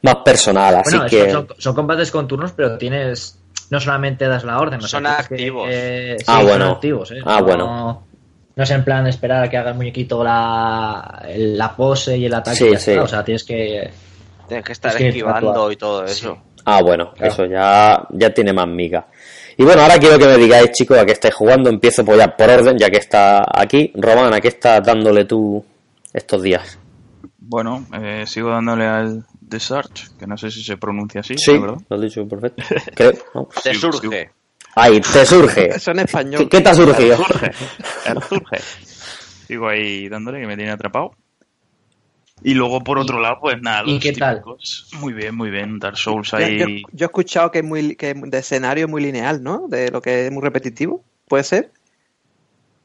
más 0.00 0.16
personal. 0.24 0.76
Así 0.76 0.96
bueno, 0.96 1.10
que. 1.10 1.30
son, 1.30 1.48
son 1.58 1.74
combates 1.74 2.10
con 2.10 2.26
turnos, 2.26 2.52
pero 2.52 2.78
tienes. 2.78 3.38
No 3.70 3.78
solamente 3.78 4.26
das 4.26 4.42
la 4.44 4.58
orden, 4.58 4.78
o 4.78 4.88
sea, 4.88 4.88
Son 4.88 5.02
tienes 5.04 5.28
que, 5.28 5.34
activos. 5.34 5.68
eh, 5.70 6.16
sí, 6.18 6.24
Ah, 6.28 6.38
son 6.38 6.46
bueno. 6.48 6.70
activos, 6.72 7.10
eh. 7.12 7.18
Ah, 7.24 7.38
No- 7.40 7.44
bueno. 7.44 8.06
No 8.56 8.62
es 8.62 8.70
en 8.70 8.84
plan 8.84 9.06
esperar 9.06 9.42
a 9.44 9.50
que 9.50 9.56
haga 9.58 9.70
el 9.70 9.76
muñequito 9.76 10.22
la, 10.24 11.26
la 11.36 11.74
pose 11.76 12.16
y 12.16 12.24
el 12.26 12.32
ataque. 12.34 12.56
Sí, 12.56 12.66
y 12.68 12.72
ya 12.72 12.78
sí. 12.78 12.90
está. 12.92 13.02
O 13.02 13.08
sea, 13.08 13.22
tienes 13.24 13.44
que. 13.44 13.90
Tienes 14.48 14.64
que 14.64 14.72
estar 14.72 14.92
Es 14.92 14.96
que 14.96 15.08
esquivando 15.08 15.70
y 15.72 15.76
todo 15.76 16.04
eso. 16.04 16.38
Ah, 16.66 16.80
bueno, 16.80 17.12
Claro. 17.12 17.32
eso 17.32 17.44
ya, 17.46 18.06
ya 18.10 18.30
tiene 18.32 18.52
más 18.54 18.66
miga. 18.66 19.06
Y 19.56 19.64
bueno, 19.64 19.82
ahora 19.82 19.98
quiero 19.98 20.18
que 20.18 20.26
me 20.26 20.36
digáis, 20.36 20.70
chicos, 20.72 20.98
a 20.98 21.04
qué 21.06 21.12
estáis 21.12 21.34
jugando. 21.34 21.70
Empiezo 21.70 22.04
pues 22.04 22.18
ya 22.18 22.36
por 22.36 22.48
orden, 22.50 22.76
ya 22.78 22.90
que 22.90 22.98
está 22.98 23.44
aquí. 23.54 23.92
Román, 23.94 24.34
¿a 24.34 24.40
qué 24.40 24.48
estás 24.48 24.82
dándole 24.84 25.24
tú 25.24 25.64
estos 26.12 26.42
días? 26.42 26.78
Bueno, 27.38 27.86
eh, 28.00 28.24
sigo 28.26 28.50
dándole 28.50 28.86
al 28.86 29.24
The 29.48 29.60
Search, 29.60 30.16
que 30.18 30.26
no 30.26 30.36
sé 30.36 30.50
si 30.50 30.62
se 30.64 30.76
pronuncia 30.76 31.20
así, 31.20 31.36
Sí, 31.36 31.58
verdad. 31.58 31.76
lo 31.88 31.96
has 31.96 32.02
dicho 32.02 32.26
perfecto. 32.26 32.62
Creo, 32.94 33.12
¿no? 33.34 33.48
Te 33.62 33.74
Sí, 33.74 33.80
surge. 33.80 34.30
Ahí, 34.76 35.00
te 35.00 35.24
surge. 35.26 35.68
Eso 35.76 35.90
en 35.92 36.00
español. 36.00 36.38
¿Qué, 36.42 36.48
qué 36.48 36.60
te 36.62 36.68
ha 36.70 36.74
surgido? 36.74 37.16
Surge, 37.18 37.50
el 38.06 38.22
surge. 38.22 38.56
Sigo 39.46 39.68
ahí 39.68 40.08
dándole 40.08 40.40
que 40.40 40.46
me 40.46 40.56
tiene 40.56 40.72
atrapado. 40.72 41.10
Y 42.42 42.54
luego 42.54 42.82
por 42.82 42.98
otro 42.98 43.20
lado, 43.20 43.38
pues 43.40 43.60
nada. 43.62 43.82
¿Y 43.86 43.92
los 43.94 44.02
qué 44.02 44.12
tal? 44.12 44.42
Muy 45.00 45.12
bien, 45.12 45.34
muy 45.34 45.50
bien. 45.50 45.78
Dark 45.78 45.96
Souls 45.96 46.30
Yo, 46.32 46.38
yo- 46.40 46.66
ahí. 46.66 46.82
yo 46.92 47.04
he 47.04 47.08
escuchado 47.08 47.50
que 47.50 47.58
es 47.58 47.64
muy 47.64 47.96
que 47.96 48.14
de 48.14 48.38
escenario 48.38 48.84
es 48.86 48.90
muy 48.90 49.02
lineal, 49.02 49.42
¿no? 49.42 49.66
De 49.68 49.90
lo 49.90 50.02
que 50.02 50.26
es 50.26 50.32
muy 50.32 50.42
repetitivo. 50.42 51.04
¿Puede 51.26 51.44
ser? 51.44 51.72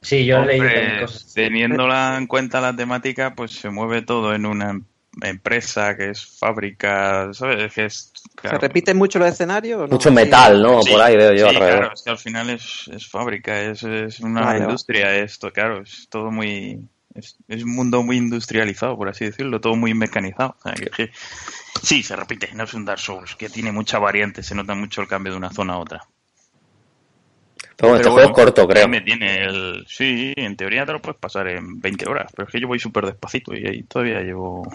Sí, 0.02 0.26
yo 0.26 0.38
he 0.38 0.46
leído 0.46 0.64
Hombre, 0.64 0.80
también 0.80 1.02
cosas. 1.08 1.34
teniéndola 1.34 2.18
en 2.18 2.28
cuenta 2.28 2.62
la 2.62 2.74
temática, 2.74 3.36
pues 3.36 3.52
se 3.52 3.70
mueve 3.70 4.02
todo 4.02 4.34
en 4.34 4.46
una 4.46 4.70
em- 4.70 4.86
empresa 5.22 5.98
que 5.98 6.12
es 6.12 6.26
fábrica, 6.40 7.34
¿sabes? 7.34 7.64
Es 7.64 7.74
que 7.74 7.86
es, 7.86 8.14
claro, 8.36 8.58
¿Se 8.60 8.68
repiten 8.68 8.96
mucho 8.98 9.20
los 9.20 9.28
escenarios? 9.28 9.82
o 9.82 9.88
no? 9.88 9.94
Mucho 9.96 10.12
metal, 10.12 10.62
¿no? 10.62 10.82
Sí, 10.84 10.92
Por 10.92 11.02
ahí 11.02 11.18
veo 11.18 11.34
yo 11.34 11.50
sí, 11.50 11.56
alrededor. 11.56 11.80
claro, 11.80 11.94
es 11.94 12.02
que 12.04 12.10
al 12.12 12.18
final 12.18 12.50
es, 12.52 12.90
es 12.94 13.10
fábrica, 13.10 13.62
es, 13.62 13.84
es 13.84 14.22
una 14.22 14.58
industria, 14.58 15.18
esto, 15.18 15.52
claro, 15.52 15.82
es 15.82 16.08
todo 16.10 16.32
muy... 16.32 16.80
Es, 17.20 17.38
es 17.48 17.64
un 17.64 17.76
mundo 17.76 18.02
muy 18.04 18.18
industrializado, 18.18 18.98
por 18.98 19.10
así 19.10 19.26
decirlo, 19.26 19.62
todo 19.62 19.76
muy 19.76 19.94
mecanizado. 19.94 20.56
o 20.60 20.64
sea, 20.64 20.74
que- 20.74 20.90
que- 20.90 21.12
sí, 21.84 22.04
se 22.04 22.16
repite, 22.16 22.50
no 22.54 22.64
es 22.64 22.74
un 22.74 22.86
Dark 22.86 23.00
Souls, 23.00 23.36
que 23.36 23.50
tiene 23.50 23.72
mucha 23.72 24.00
variante, 24.00 24.44
se 24.44 24.56
nota 24.56 24.74
mucho 24.76 25.02
el 25.02 25.08
cambio 25.08 25.34
de 25.34 25.38
una 25.38 25.52
zona 25.52 25.74
a 25.74 25.78
otra. 25.80 26.02
Pero 27.76 27.90
bueno, 27.90 27.96
este 27.96 28.04
Pero 28.04 28.12
juego 28.12 28.30
es 28.30 28.36
corto, 28.36 28.68
creo. 28.68 28.88
Me 28.90 29.02
tiene 29.02 29.44
el... 29.44 29.86
Sí, 29.88 30.34
en 30.36 30.58
teoría 30.58 30.86
te 30.86 30.92
lo 30.92 31.02
puedes 31.02 31.20
pasar 31.20 31.48
en 31.48 31.80
20 31.80 32.10
horas, 32.10 32.30
pero 32.36 32.48
es 32.48 32.52
que 32.52 32.60
yo 32.60 32.68
voy 32.68 32.80
súper 32.80 33.06
despacito 33.06 33.56
y 33.56 33.66
ahí 33.66 33.84
todavía 33.84 34.20
llevo... 34.22 34.70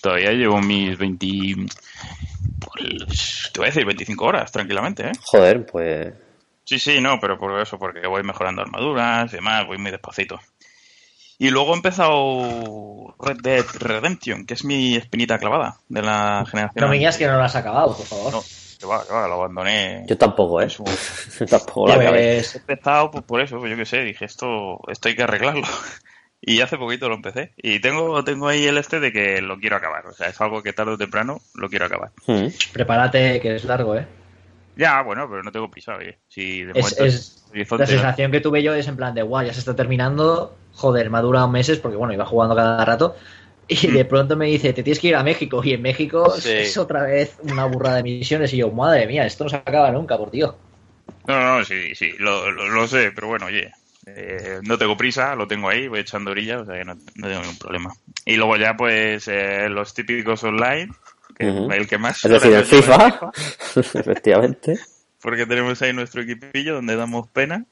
Todavía 0.00 0.32
llevo 0.32 0.60
mis 0.60 0.96
20... 0.96 1.66
Pues, 2.60 3.50
te 3.52 3.60
voy 3.60 3.66
a 3.66 3.70
decir 3.70 3.84
25 3.84 4.24
horas, 4.24 4.50
tranquilamente, 4.50 5.08
¿eh? 5.08 5.12
Joder, 5.22 5.66
pues. 5.66 6.14
Sí, 6.64 6.78
sí, 6.78 7.00
no, 7.00 7.18
pero 7.20 7.38
por 7.38 7.58
eso, 7.60 7.78
porque 7.78 8.06
voy 8.06 8.22
mejorando 8.22 8.62
armaduras 8.62 9.32
y 9.32 9.36
demás, 9.36 9.66
voy 9.66 9.78
muy 9.78 9.90
despacito. 9.90 10.40
Y 11.38 11.50
luego 11.50 11.72
he 11.72 11.76
empezado 11.76 13.14
Red 13.20 13.38
Dead 13.42 13.64
Redemption, 13.78 14.44
que 14.44 14.54
es 14.54 14.64
mi 14.64 14.96
espinita 14.96 15.38
clavada 15.38 15.76
de 15.88 16.02
la 16.02 16.44
generación. 16.50 16.84
No 16.84 16.88
me 16.88 16.98
digas 16.98 17.16
que 17.16 17.26
no 17.26 17.36
lo 17.36 17.44
has 17.44 17.54
acabado, 17.54 17.96
por 17.96 18.06
favor. 18.06 18.32
No, 18.32 18.42
que 18.78 18.86
va, 18.86 19.06
que 19.06 19.12
va, 19.12 19.28
lo 19.28 19.34
abandoné. 19.34 20.04
Yo 20.08 20.18
tampoco, 20.18 20.60
¿eh? 20.60 20.66
Eso. 20.66 20.84
Yo 21.38 21.46
tampoco. 21.50 21.94
Pues, 21.94 22.56
He 22.56 22.58
empezado 22.58 23.10
pues, 23.12 23.24
por 23.24 23.40
eso, 23.40 23.58
pues 23.58 23.70
yo 23.70 23.76
qué 23.76 23.86
sé, 23.86 24.02
dije, 24.02 24.24
esto, 24.24 24.80
esto 24.88 25.08
hay 25.08 25.16
que 25.16 25.22
arreglarlo. 25.22 25.66
Y 26.40 26.60
hace 26.60 26.78
poquito 26.78 27.08
lo 27.08 27.16
empecé. 27.16 27.52
Y 27.56 27.80
tengo, 27.80 28.22
tengo 28.22 28.46
ahí 28.46 28.64
el 28.64 28.78
este 28.78 29.00
de 29.00 29.12
que 29.12 29.42
lo 29.42 29.58
quiero 29.58 29.74
acabar. 29.74 30.06
O 30.06 30.12
sea, 30.12 30.28
es 30.28 30.40
algo 30.40 30.62
que 30.62 30.72
tarde 30.72 30.92
o 30.92 30.96
temprano 30.96 31.40
lo 31.54 31.68
quiero 31.68 31.86
acabar. 31.86 32.12
Mm. 32.28 32.46
prepárate, 32.72 33.40
que 33.40 33.56
es 33.56 33.64
largo, 33.64 33.96
¿eh? 33.96 34.06
Ya, 34.76 35.02
bueno, 35.02 35.28
pero 35.28 35.42
no 35.42 35.50
tengo 35.50 35.68
prisa, 35.68 35.96
oye. 35.96 36.18
Si 36.28 36.62
de 36.62 36.78
Es, 36.78 37.44
la 37.52 37.86
sensación 37.86 38.30
que 38.30 38.40
tuve 38.40 38.62
yo 38.62 38.72
es 38.72 38.86
en 38.86 38.96
plan 38.96 39.12
de, 39.12 39.22
guau, 39.22 39.44
ya 39.44 39.52
se 39.52 39.58
está 39.58 39.74
terminando, 39.74 40.56
joder, 40.78 41.10
me 41.10 41.18
ha 41.18 41.22
durado 41.22 41.48
meses 41.48 41.78
porque, 41.78 41.96
bueno, 41.96 42.12
iba 42.14 42.24
jugando 42.24 42.54
cada 42.54 42.84
rato. 42.84 43.16
Y 43.66 43.88
Mm. 43.88 43.92
de 43.94 44.04
pronto 44.06 44.36
me 44.36 44.46
dice, 44.46 44.72
te 44.72 44.82
tienes 44.82 44.98
que 44.98 45.08
ir 45.08 45.16
a 45.16 45.22
México. 45.22 45.60
Y 45.62 45.74
en 45.74 45.82
México 45.82 46.30
Sí. 46.38 46.48
es 46.52 46.76
otra 46.78 47.02
vez 47.02 47.36
una 47.42 47.66
burrada 47.66 47.96
de 47.96 48.02
misiones. 48.04 48.52
Y 48.54 48.58
yo, 48.58 48.70
madre 48.70 49.06
mía, 49.06 49.26
esto 49.26 49.44
no 49.44 49.50
se 49.50 49.56
acaba 49.56 49.90
nunca, 49.90 50.16
por 50.16 50.30
Dios. 50.30 50.54
No, 51.26 51.58
no, 51.58 51.64
sí, 51.64 51.94
sí, 51.94 52.12
lo, 52.18 52.50
lo, 52.50 52.68
lo 52.68 52.88
sé, 52.88 53.12
pero 53.14 53.26
bueno, 53.28 53.46
oye, 53.46 53.70
eh, 54.06 54.60
no 54.62 54.78
tengo 54.78 54.96
prisa, 54.96 55.34
lo 55.34 55.46
tengo 55.46 55.68
ahí, 55.68 55.86
voy 55.88 56.00
echando 56.00 56.30
orilla, 56.30 56.60
o 56.60 56.64
sea 56.64 56.76
que 56.78 56.84
no, 56.84 56.94
no 57.16 57.28
tengo 57.28 57.40
ningún 57.42 57.58
problema. 57.58 57.92
Y 58.24 58.36
luego 58.36 58.56
ya, 58.56 58.74
pues, 58.76 59.28
eh, 59.28 59.68
los 59.68 59.92
típicos 59.92 60.42
online, 60.44 60.90
que 61.36 61.46
el 61.48 61.86
que 61.88 61.98
más... 61.98 62.24
Es 62.24 62.30
decir, 62.30 62.52
el 62.54 62.64
FIFA, 62.64 63.30
efectivamente. 63.94 64.78
porque 65.20 65.44
tenemos 65.46 65.80
ahí 65.82 65.92
nuestro 65.92 66.22
equipillo 66.22 66.74
donde 66.76 66.96
damos 66.96 67.28
pena. 67.28 67.64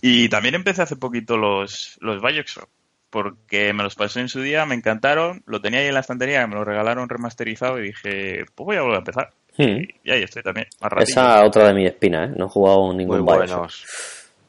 Y 0.00 0.28
también 0.28 0.54
empecé 0.54 0.82
hace 0.82 0.96
poquito 0.96 1.36
los, 1.36 1.98
los 2.00 2.22
Bioshock, 2.22 2.68
porque 3.10 3.72
me 3.72 3.82
los 3.82 3.94
pasé 3.94 4.20
en 4.20 4.28
su 4.28 4.40
día, 4.40 4.64
me 4.66 4.74
encantaron, 4.74 5.42
lo 5.46 5.60
tenía 5.60 5.80
ahí 5.80 5.86
en 5.86 5.94
la 5.94 6.00
estantería, 6.00 6.46
me 6.46 6.54
lo 6.54 6.64
regalaron 6.64 7.08
remasterizado 7.08 7.78
y 7.78 7.88
dije, 7.88 8.44
pues 8.54 8.66
voy 8.66 8.76
a 8.76 8.82
volver 8.82 8.96
a 8.96 8.98
empezar. 8.98 9.30
Hmm. 9.56 9.82
Y 10.04 10.10
ahí 10.10 10.22
estoy 10.22 10.42
también, 10.42 10.68
más. 10.80 10.92
Esa 11.08 11.44
otra 11.44 11.68
de 11.68 11.74
mi 11.74 11.86
espina, 11.86 12.26
¿eh? 12.26 12.32
No 12.36 12.46
he 12.46 12.48
jugado 12.48 12.92
ningún 12.94 13.20
Muy 13.22 13.26
Bioshock. 13.36 13.48
buenos. 13.56 13.84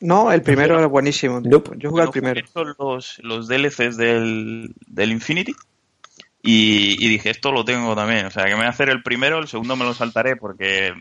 No, 0.01 0.31
el 0.31 0.41
primero 0.41 0.79
es 0.79 0.87
buenísimo. 0.87 1.41
tío. 1.41 1.51
Nope. 1.51 1.71
Yo 1.77 1.89
jugué 1.89 2.05
Yo 2.05 2.11
primero. 2.11 2.41
Son 2.53 2.73
los, 2.77 3.19
los 3.23 3.47
DLCs 3.47 3.97
del, 3.97 4.73
del 4.87 5.11
Infinity. 5.11 5.53
Y, 6.41 6.95
y 7.05 7.09
dije, 7.09 7.31
esto 7.31 7.51
lo 7.51 7.65
tengo 7.65 7.95
también. 7.95 8.27
O 8.27 8.31
sea, 8.31 8.43
que 8.45 8.51
me 8.51 8.57
voy 8.57 8.65
a 8.67 8.69
hacer 8.69 8.89
el 8.89 9.03
primero, 9.03 9.39
el 9.39 9.47
segundo 9.49 9.75
me 9.75 9.83
lo 9.83 9.93
saltaré 9.93 10.37
porque 10.37 10.93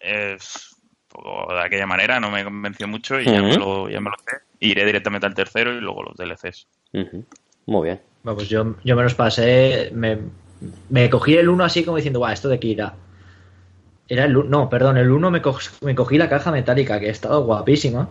es 0.00 0.73
poco 1.14 1.52
de 1.54 1.60
aquella 1.62 1.86
manera, 1.86 2.20
no 2.20 2.30
me 2.30 2.44
convenció 2.44 2.86
mucho 2.88 3.18
y 3.20 3.24
ya, 3.24 3.40
me 3.40 3.56
lo, 3.56 3.88
ya 3.88 4.00
me 4.00 4.10
lo 4.10 4.16
sé. 4.18 4.36
Iré 4.60 4.84
directamente 4.84 5.26
al 5.26 5.34
tercero 5.34 5.72
y 5.72 5.80
luego 5.80 6.02
los 6.02 6.16
DLCs. 6.16 6.66
Muy 7.66 7.84
bien. 7.86 8.00
Bueno, 8.22 8.36
pues 8.36 8.48
yo, 8.48 8.74
yo 8.84 8.96
me 8.96 9.02
los 9.02 9.14
pasé, 9.14 9.90
me, 9.94 10.18
me 10.90 11.08
cogí 11.10 11.36
el 11.36 11.48
1 11.48 11.64
así 11.64 11.84
como 11.84 11.96
diciendo, 11.96 12.18
guau, 12.18 12.32
¿esto 12.32 12.48
de 12.48 12.58
qué 12.60 12.68
irá? 12.68 12.94
Era 14.08 14.24
el 14.26 14.36
1, 14.36 14.48
no, 14.50 14.68
perdón, 14.68 14.98
el 14.98 15.10
1 15.10 15.30
me, 15.30 15.40
co- 15.40 15.58
me 15.80 15.94
cogí 15.94 16.18
la 16.18 16.28
caja 16.28 16.50
metálica, 16.50 17.00
que 17.00 17.08
estaba 17.08 17.38
guapísima, 17.38 18.08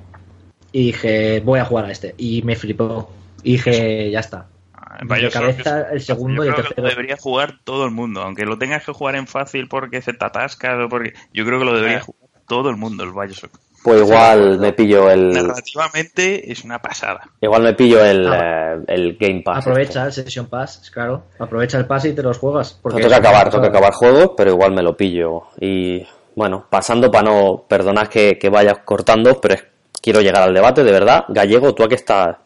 y 0.72 0.88
dije, 0.88 1.39
voy 1.41 1.60
a 1.60 1.66
jugar 1.66 1.86
a 1.86 1.91
este, 1.91 2.16
y 2.18 2.41
me 2.41 2.56
flipó. 2.56 3.12
Y 3.43 3.54
dije, 3.54 4.10
ya 4.10 4.20
está. 4.22 4.47
Ah, 4.74 4.97
De 5.04 5.30
cabeza, 5.30 5.82
es- 5.82 5.91
el 5.93 6.01
segundo 6.01 6.43
yo 6.43 6.45
y 6.45 6.47
el 6.49 6.54
creo 6.56 6.64
que 6.70 6.76
tercero. 6.76 6.88
lo 6.88 6.89
debería 6.89 7.18
jugar 7.18 7.60
todo 7.64 7.86
el 7.86 7.91
mundo, 7.91 8.22
aunque 8.22 8.45
lo 8.45 8.58
tengas 8.58 8.84
que 8.84 8.91
jugar 8.91 9.16
en 9.16 9.28
fácil 9.28 9.68
porque 9.68 10.01
se 10.01 10.14
te 10.14 10.26
atascas 10.26 10.80
o 10.84 10.89
porque... 10.89 11.14
Yo 11.32 11.45
creo 11.45 11.60
que 11.60 11.66
lo 11.66 11.76
debería 11.76 11.97
Eh. 11.97 12.01
jugar 12.01 12.23
todo 12.54 12.70
el 12.70 12.78
mundo, 12.78 13.04
el 13.04 13.12
Bioshock. 13.12 13.51
Pues 13.84 14.01
igual 14.01 14.60
me 14.60 14.72
pillo 14.74 15.10
el. 15.10 15.34
Narrativamente 15.34 16.51
es 16.51 16.64
una 16.64 16.80
pasada. 16.82 17.22
Igual 17.41 17.64
me 17.64 17.74
pillo 17.74 18.04
el, 18.04 18.28
Ah. 18.32 18.76
eh, 18.76 18.84
el 18.88 19.18
Game 19.18 19.41
Pass. 19.43 19.60
Aprovecha 19.68 20.06
el 20.06 20.14
Session 20.14 20.45
Pass, 20.47 20.89
claro. 20.93 21.24
Aprovecha 21.39 21.78
el 21.78 21.86
pass 21.86 22.06
y 22.06 22.14
te 22.14 22.24
los 22.24 22.38
juegas. 22.38 22.80
Porque 22.82 23.01
es- 23.01 23.12
acabar, 23.12 23.49
toca 23.49 23.68
acabar 23.68 23.91
juegos, 23.93 24.32
pero 24.38 24.51
igual 24.51 24.72
me 24.74 24.82
lo 24.84 24.95
pillo. 24.95 25.43
Y 25.60 26.06
bueno, 26.36 26.66
pasando 26.70 27.12
para 27.12 27.30
no, 27.30 27.66
perdonad 27.68 28.08
que, 28.08 28.38
que 28.39 28.49
vayas 28.49 28.78
cortando, 28.86 29.41
pero 29.41 29.56
es- 29.56 29.66
quiero 30.01 30.22
llegar 30.22 30.43
al 30.43 30.54
debate, 30.54 30.84
de 30.84 30.91
verdad. 30.91 31.26
Gallego, 31.28 31.74
¿tú 31.76 31.84
a 31.84 31.89
qué 31.89 31.95
estás, 31.95 32.38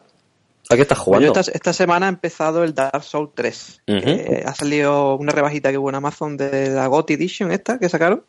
a 0.70 0.74
qué 0.74 0.82
estás 0.82 0.98
Pues 0.98 1.04
jugando? 1.04 1.32
yo 1.34 1.40
esta, 1.40 1.52
esta 1.52 1.72
semana 1.72 2.06
ha 2.06 2.08
empezado 2.08 2.64
el 2.64 2.74
Dark 2.74 3.04
Souls 3.04 3.30
3. 3.36 3.80
Ujú. 3.86 4.00
que 4.00 4.42
ha 4.44 4.54
salido 4.54 5.14
una 5.14 5.30
rebajita 5.32 5.70
que 5.70 5.78
hubo 5.78 5.88
en 5.90 5.94
Amazon 5.94 6.36
de 6.36 6.70
la 6.70 6.88
GOT 6.88 7.12
Edition 7.12 7.52
esta 7.52 7.78
que 7.78 7.88
sacaron. 7.88 8.24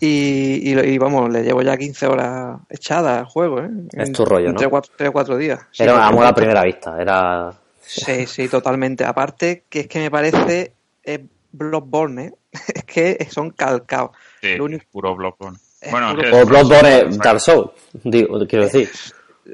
Y, 0.00 0.72
y, 0.72 0.78
y 0.78 0.98
vamos, 0.98 1.30
le 1.30 1.42
llevo 1.42 1.62
ya 1.62 1.76
15 1.76 2.06
horas 2.06 2.58
echadas 2.68 3.18
al 3.20 3.24
juego, 3.26 3.60
¿eh? 3.60 3.70
Es 3.92 4.12
tu 4.12 4.24
rollo, 4.24 4.52
¿no? 4.52 4.58
3 4.58 5.08
o 5.08 5.12
4 5.12 5.36
días. 5.36 5.60
Sí, 5.70 5.82
Era 5.82 5.92
un 5.94 5.98
porque- 6.00 6.12
amor 6.14 6.26
a 6.26 6.34
primera 6.34 6.62
vista, 6.64 7.00
era... 7.00 7.52
Sí, 7.80 8.26
sí, 8.26 8.48
totalmente. 8.48 9.04
Aparte, 9.04 9.64
que 9.68 9.80
es 9.80 9.86
que 9.88 9.98
me 10.00 10.10
parece 10.10 10.72
eh, 11.04 11.24
Bloodborne, 11.52 12.24
¿eh? 12.26 12.32
es 12.74 12.84
que 12.84 13.28
son 13.30 13.50
calcados. 13.50 14.10
Sí, 14.40 14.56
Lo 14.56 14.64
único- 14.64 14.84
puro 14.90 15.14
Bloodborne. 15.14 15.58
Es 15.80 15.90
Bueno, 15.90 16.14
puro- 16.14 16.28
es 16.28 16.34
O 16.34 16.46
Bloodborne 16.46 16.98
es 17.08 17.18
Dark 17.18 17.40
Souls, 17.40 17.70
digo, 18.04 18.38
quiero 18.46 18.64
decir. 18.64 18.90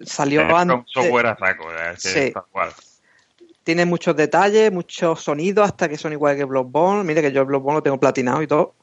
Salió 0.05 0.43
es 0.43 0.47
From 0.47 0.59
antes. 0.71 0.85
software 0.93 1.27
a 1.27 1.37
saco, 1.37 1.65
Sí. 1.97 2.19
es 2.21 2.33
tal 2.33 2.45
cual. 2.53 2.71
Tiene 3.65 3.85
muchos 3.85 4.15
detalles, 4.17 4.73
muchos 4.73 5.21
sonidos, 5.23 5.67
hasta 5.67 5.89
que 5.89 5.99
son 5.99 6.13
igual 6.13 6.37
que 6.37 6.45
Bloodborne. 6.45 7.03
Mire 7.05 7.21
que 7.21 7.33
yo 7.33 7.41
el 7.41 7.47
Bloodborne 7.47 7.79
lo 7.79 7.83
tengo 7.83 7.99
platinado 7.99 8.41
y 8.43 8.47
todo. 8.47 8.75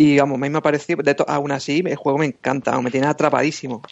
Y 0.00 0.16
vamos, 0.16 0.36
a 0.36 0.38
mí 0.40 0.48
me 0.48 0.58
ha 0.58 0.60
parecido, 0.62 1.02
de 1.02 1.12
to- 1.12 1.28
aún 1.28 1.50
así, 1.50 1.82
el 1.84 1.96
juego 1.96 2.18
me 2.20 2.26
encanta, 2.26 2.80
me 2.80 2.88
tiene 2.90 3.08
atrapadísimo. 3.08 3.82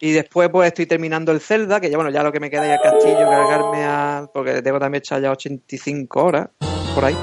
Y 0.00 0.12
después 0.12 0.48
pues 0.48 0.68
estoy 0.68 0.86
terminando 0.86 1.32
el 1.32 1.40
Zelda, 1.40 1.80
que 1.80 1.90
ya 1.90 1.96
bueno, 1.96 2.10
ya 2.10 2.22
lo 2.22 2.30
que 2.32 2.38
me 2.40 2.50
queda 2.50 2.66
es 2.66 2.72
el 2.72 2.80
castillo, 2.80 3.28
cargarme 3.28 3.84
a... 3.84 4.28
porque 4.32 4.62
tengo 4.62 4.78
también 4.78 5.00
echado 5.00 5.22
ya 5.22 5.30
85 5.32 6.24
horas, 6.24 6.48
por 6.94 7.04
ahí. 7.04 7.16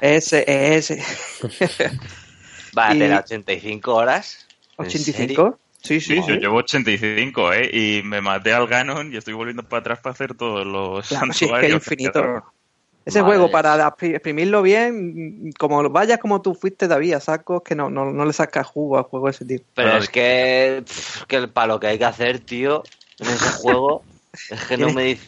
ese, 0.00 0.44
ese. 0.76 1.02
Va 2.76 2.88
a 2.88 2.94
Y- 2.94 2.98
tener 2.98 3.18
85 3.18 3.94
horas. 3.94 4.46
¿En 4.78 4.90
serio? 4.90 5.44
¿85? 5.50 5.56
Sí, 5.82 6.00
sí, 6.00 6.14
Sí, 6.16 6.22
sí. 6.22 6.28
yo 6.28 6.34
llevo 6.36 6.56
85, 6.58 7.52
¿eh? 7.52 7.70
Y 7.70 8.02
me 8.02 8.20
maté 8.22 8.52
al 8.54 8.66
Ganon 8.66 9.12
y 9.12 9.18
estoy 9.18 9.34
volviendo 9.34 9.62
para 9.62 9.80
atrás 9.80 9.98
para 10.00 10.14
hacer 10.14 10.34
todos 10.34 10.66
los 10.66 11.06
Claro, 11.08 11.32
sí, 11.34 11.44
es 11.44 11.50
que 11.52 11.66
es 11.66 11.72
infinito. 11.74 12.44
Ese 13.06 13.20
Madre. 13.20 13.36
juego, 13.36 13.50
para 13.50 13.76
expri- 13.86 14.14
exprimirlo 14.14 14.62
bien, 14.62 15.52
como 15.58 15.88
vayas 15.90 16.18
como 16.18 16.40
tú 16.40 16.54
fuiste, 16.54 16.88
David, 16.88 17.14
a 17.14 17.20
sacos 17.20 17.62
que 17.62 17.74
no, 17.74 17.90
no, 17.90 18.06
no 18.10 18.24
le 18.24 18.32
sacas 18.32 18.66
jugo 18.66 18.96
al 18.96 19.04
juego 19.04 19.26
de 19.26 19.30
ese 19.32 19.44
tipo. 19.44 19.64
Pero 19.74 19.98
es 19.98 20.08
que, 20.08 20.82
pff, 20.86 21.24
que 21.24 21.48
para 21.48 21.66
lo 21.66 21.80
que 21.80 21.88
hay 21.88 21.98
que 21.98 22.04
hacer, 22.06 22.38
tío, 22.40 22.82
en 23.18 23.26
ese 23.28 23.50
juego, 23.50 24.02
es 24.50 24.64
que 24.64 24.78
no 24.78 24.90
me, 24.92 25.14
no 25.14 25.18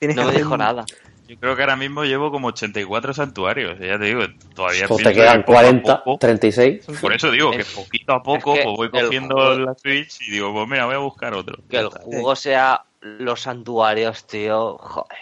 que 0.00 0.14
me 0.14 0.32
dijo 0.32 0.52
un- 0.52 0.58
nada. 0.58 0.84
Yo 1.28 1.38
creo 1.38 1.56
que 1.56 1.62
ahora 1.62 1.76
mismo 1.76 2.04
llevo 2.04 2.30
como 2.30 2.48
84 2.48 3.14
santuarios. 3.14 3.78
Ya 3.78 3.98
te 3.98 4.04
digo, 4.04 4.20
todavía 4.54 4.84
O 4.86 4.96
te 4.98 5.14
quedan 5.14 5.38
que 5.38 5.44
poco 5.44 5.52
a 5.58 5.62
40, 5.62 6.04
poco- 6.04 6.18
36. 6.18 6.84
Por 7.00 7.14
eso 7.14 7.30
digo 7.30 7.52
que 7.52 7.64
poquito 7.64 8.12
a 8.12 8.22
poco 8.22 8.52
es 8.52 8.58
que 8.58 8.64
pues 8.64 8.76
voy 8.76 8.90
cogiendo 8.90 9.36
juego- 9.36 9.54
la 9.60 9.74
Switch 9.74 10.20
y 10.28 10.30
digo, 10.32 10.52
pues 10.52 10.68
mira, 10.68 10.84
voy 10.84 10.96
a 10.96 10.98
buscar 10.98 11.32
otro. 11.32 11.56
Que 11.70 11.78
el 11.78 11.88
juego 11.88 12.36
sea 12.36 12.82
los 13.00 13.40
santuarios, 13.40 14.26
tío, 14.26 14.76
joder. 14.76 15.16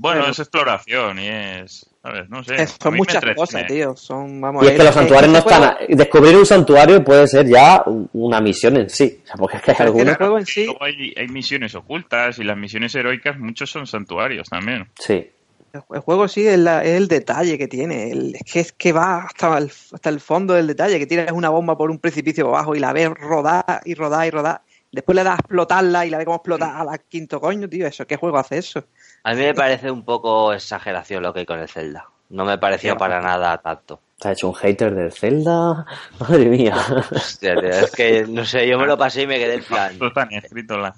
Bueno, 0.00 0.20
Pero- 0.22 0.32
es 0.32 0.38
exploración 0.38 1.18
y 1.18 1.28
es. 1.28 1.86
¿Sabes? 2.02 2.30
No 2.30 2.42
sé. 2.42 2.66
Son 2.66 2.96
muchas 2.96 3.22
cosas, 3.36 3.66
tío. 3.66 3.94
Son, 3.94 4.40
vamos, 4.40 4.62
Y 4.64 4.68
es 4.68 4.72
que 4.72 4.78
el- 4.78 4.84
los 4.86 4.94
santuarios 4.94 5.30
no 5.32 5.38
están... 5.40 5.76
Descubrir 5.86 6.34
un 6.36 6.46
santuario 6.46 7.04
puede 7.04 7.28
ser 7.28 7.46
ya 7.46 7.84
una 8.14 8.40
misión 8.40 8.78
en 8.78 8.88
sí. 8.88 9.20
O 9.22 9.26
sea, 9.26 9.36
porque 9.36 9.58
es 9.58 9.62
que 9.62 9.70
hay 9.72 9.76
que 9.76 9.82
en 9.84 10.40
Y 10.40 10.46
sí, 10.46 10.64
luego 10.64 10.82
hay, 10.84 11.12
hay 11.14 11.28
misiones 11.28 11.74
ocultas 11.74 12.38
y 12.38 12.44
las 12.44 12.56
misiones 12.56 12.94
heroicas, 12.94 13.38
muchos 13.38 13.70
son 13.70 13.86
santuarios 13.86 14.48
también. 14.48 14.88
Sí. 14.98 15.30
el 15.74 15.82
el 15.94 16.00
juego 16.00 16.26
sí 16.26 16.46
es, 16.48 16.58
la- 16.58 16.82
es 16.82 16.96
el 16.96 17.06
detalle 17.06 17.58
que 17.58 17.68
tiene. 17.68 18.10
El- 18.12 18.34
es 18.34 18.50
que 18.50 18.60
es 18.60 18.72
que 18.72 18.92
va 18.92 19.24
hasta 19.24 19.58
el, 19.58 19.70
hasta 19.92 20.08
el 20.08 20.20
fondo 20.20 20.54
del 20.54 20.68
detalle, 20.68 20.98
que 20.98 21.06
tiras 21.06 21.30
una 21.32 21.50
bomba 21.50 21.76
por 21.76 21.90
un 21.90 21.98
precipicio 21.98 22.48
abajo 22.48 22.74
y 22.74 22.78
la 22.80 22.94
ves 22.94 23.10
rodar 23.10 23.82
y 23.84 23.94
rodar 23.94 24.26
y 24.26 24.30
rodar. 24.30 24.62
Después 24.90 25.14
le 25.14 25.22
das 25.22 25.34
a 25.34 25.40
explotarla 25.40 26.04
y 26.06 26.10
la 26.10 26.16
ves 26.16 26.24
como 26.24 26.38
explotar 26.38 26.74
a 26.76 26.82
la 26.82 26.96
quinto 26.98 27.40
coño, 27.40 27.68
tío. 27.68 27.86
Eso, 27.86 28.06
¿qué 28.06 28.16
juego 28.16 28.38
hace 28.38 28.56
eso? 28.58 28.84
A 29.24 29.34
mí 29.34 29.42
me 29.42 29.54
parece 29.54 29.90
un 29.90 30.04
poco 30.04 30.52
exageración 30.52 31.22
lo 31.22 31.32
que 31.32 31.40
hay 31.40 31.46
con 31.46 31.58
el 31.58 31.68
Zelda. 31.68 32.06
No 32.30 32.44
me 32.44 32.58
pareció 32.58 32.96
para 32.96 33.20
nada 33.20 33.58
tanto. 33.58 34.00
¿Te 34.18 34.28
has 34.28 34.32
hecho 34.34 34.48
un 34.48 34.54
hater 34.54 34.94
del 34.94 35.12
Zelda? 35.12 35.84
Madre 36.20 36.44
mía. 36.46 36.76
Hostia, 37.14 37.54
tío, 37.56 37.70
es 37.70 37.90
que, 37.90 38.24
no 38.28 38.44
sé, 38.44 38.68
yo 38.68 38.78
me 38.78 38.86
lo 38.86 38.96
pasé 38.96 39.22
y 39.22 39.26
me 39.26 39.38
quedé 39.38 39.54
en 39.54 39.64
plan... 39.64 39.92
Esto 39.92 40.06
está 40.06 40.26
ni 40.26 40.36
escrito 40.36 40.74
en 40.74 40.82
la. 40.82 40.94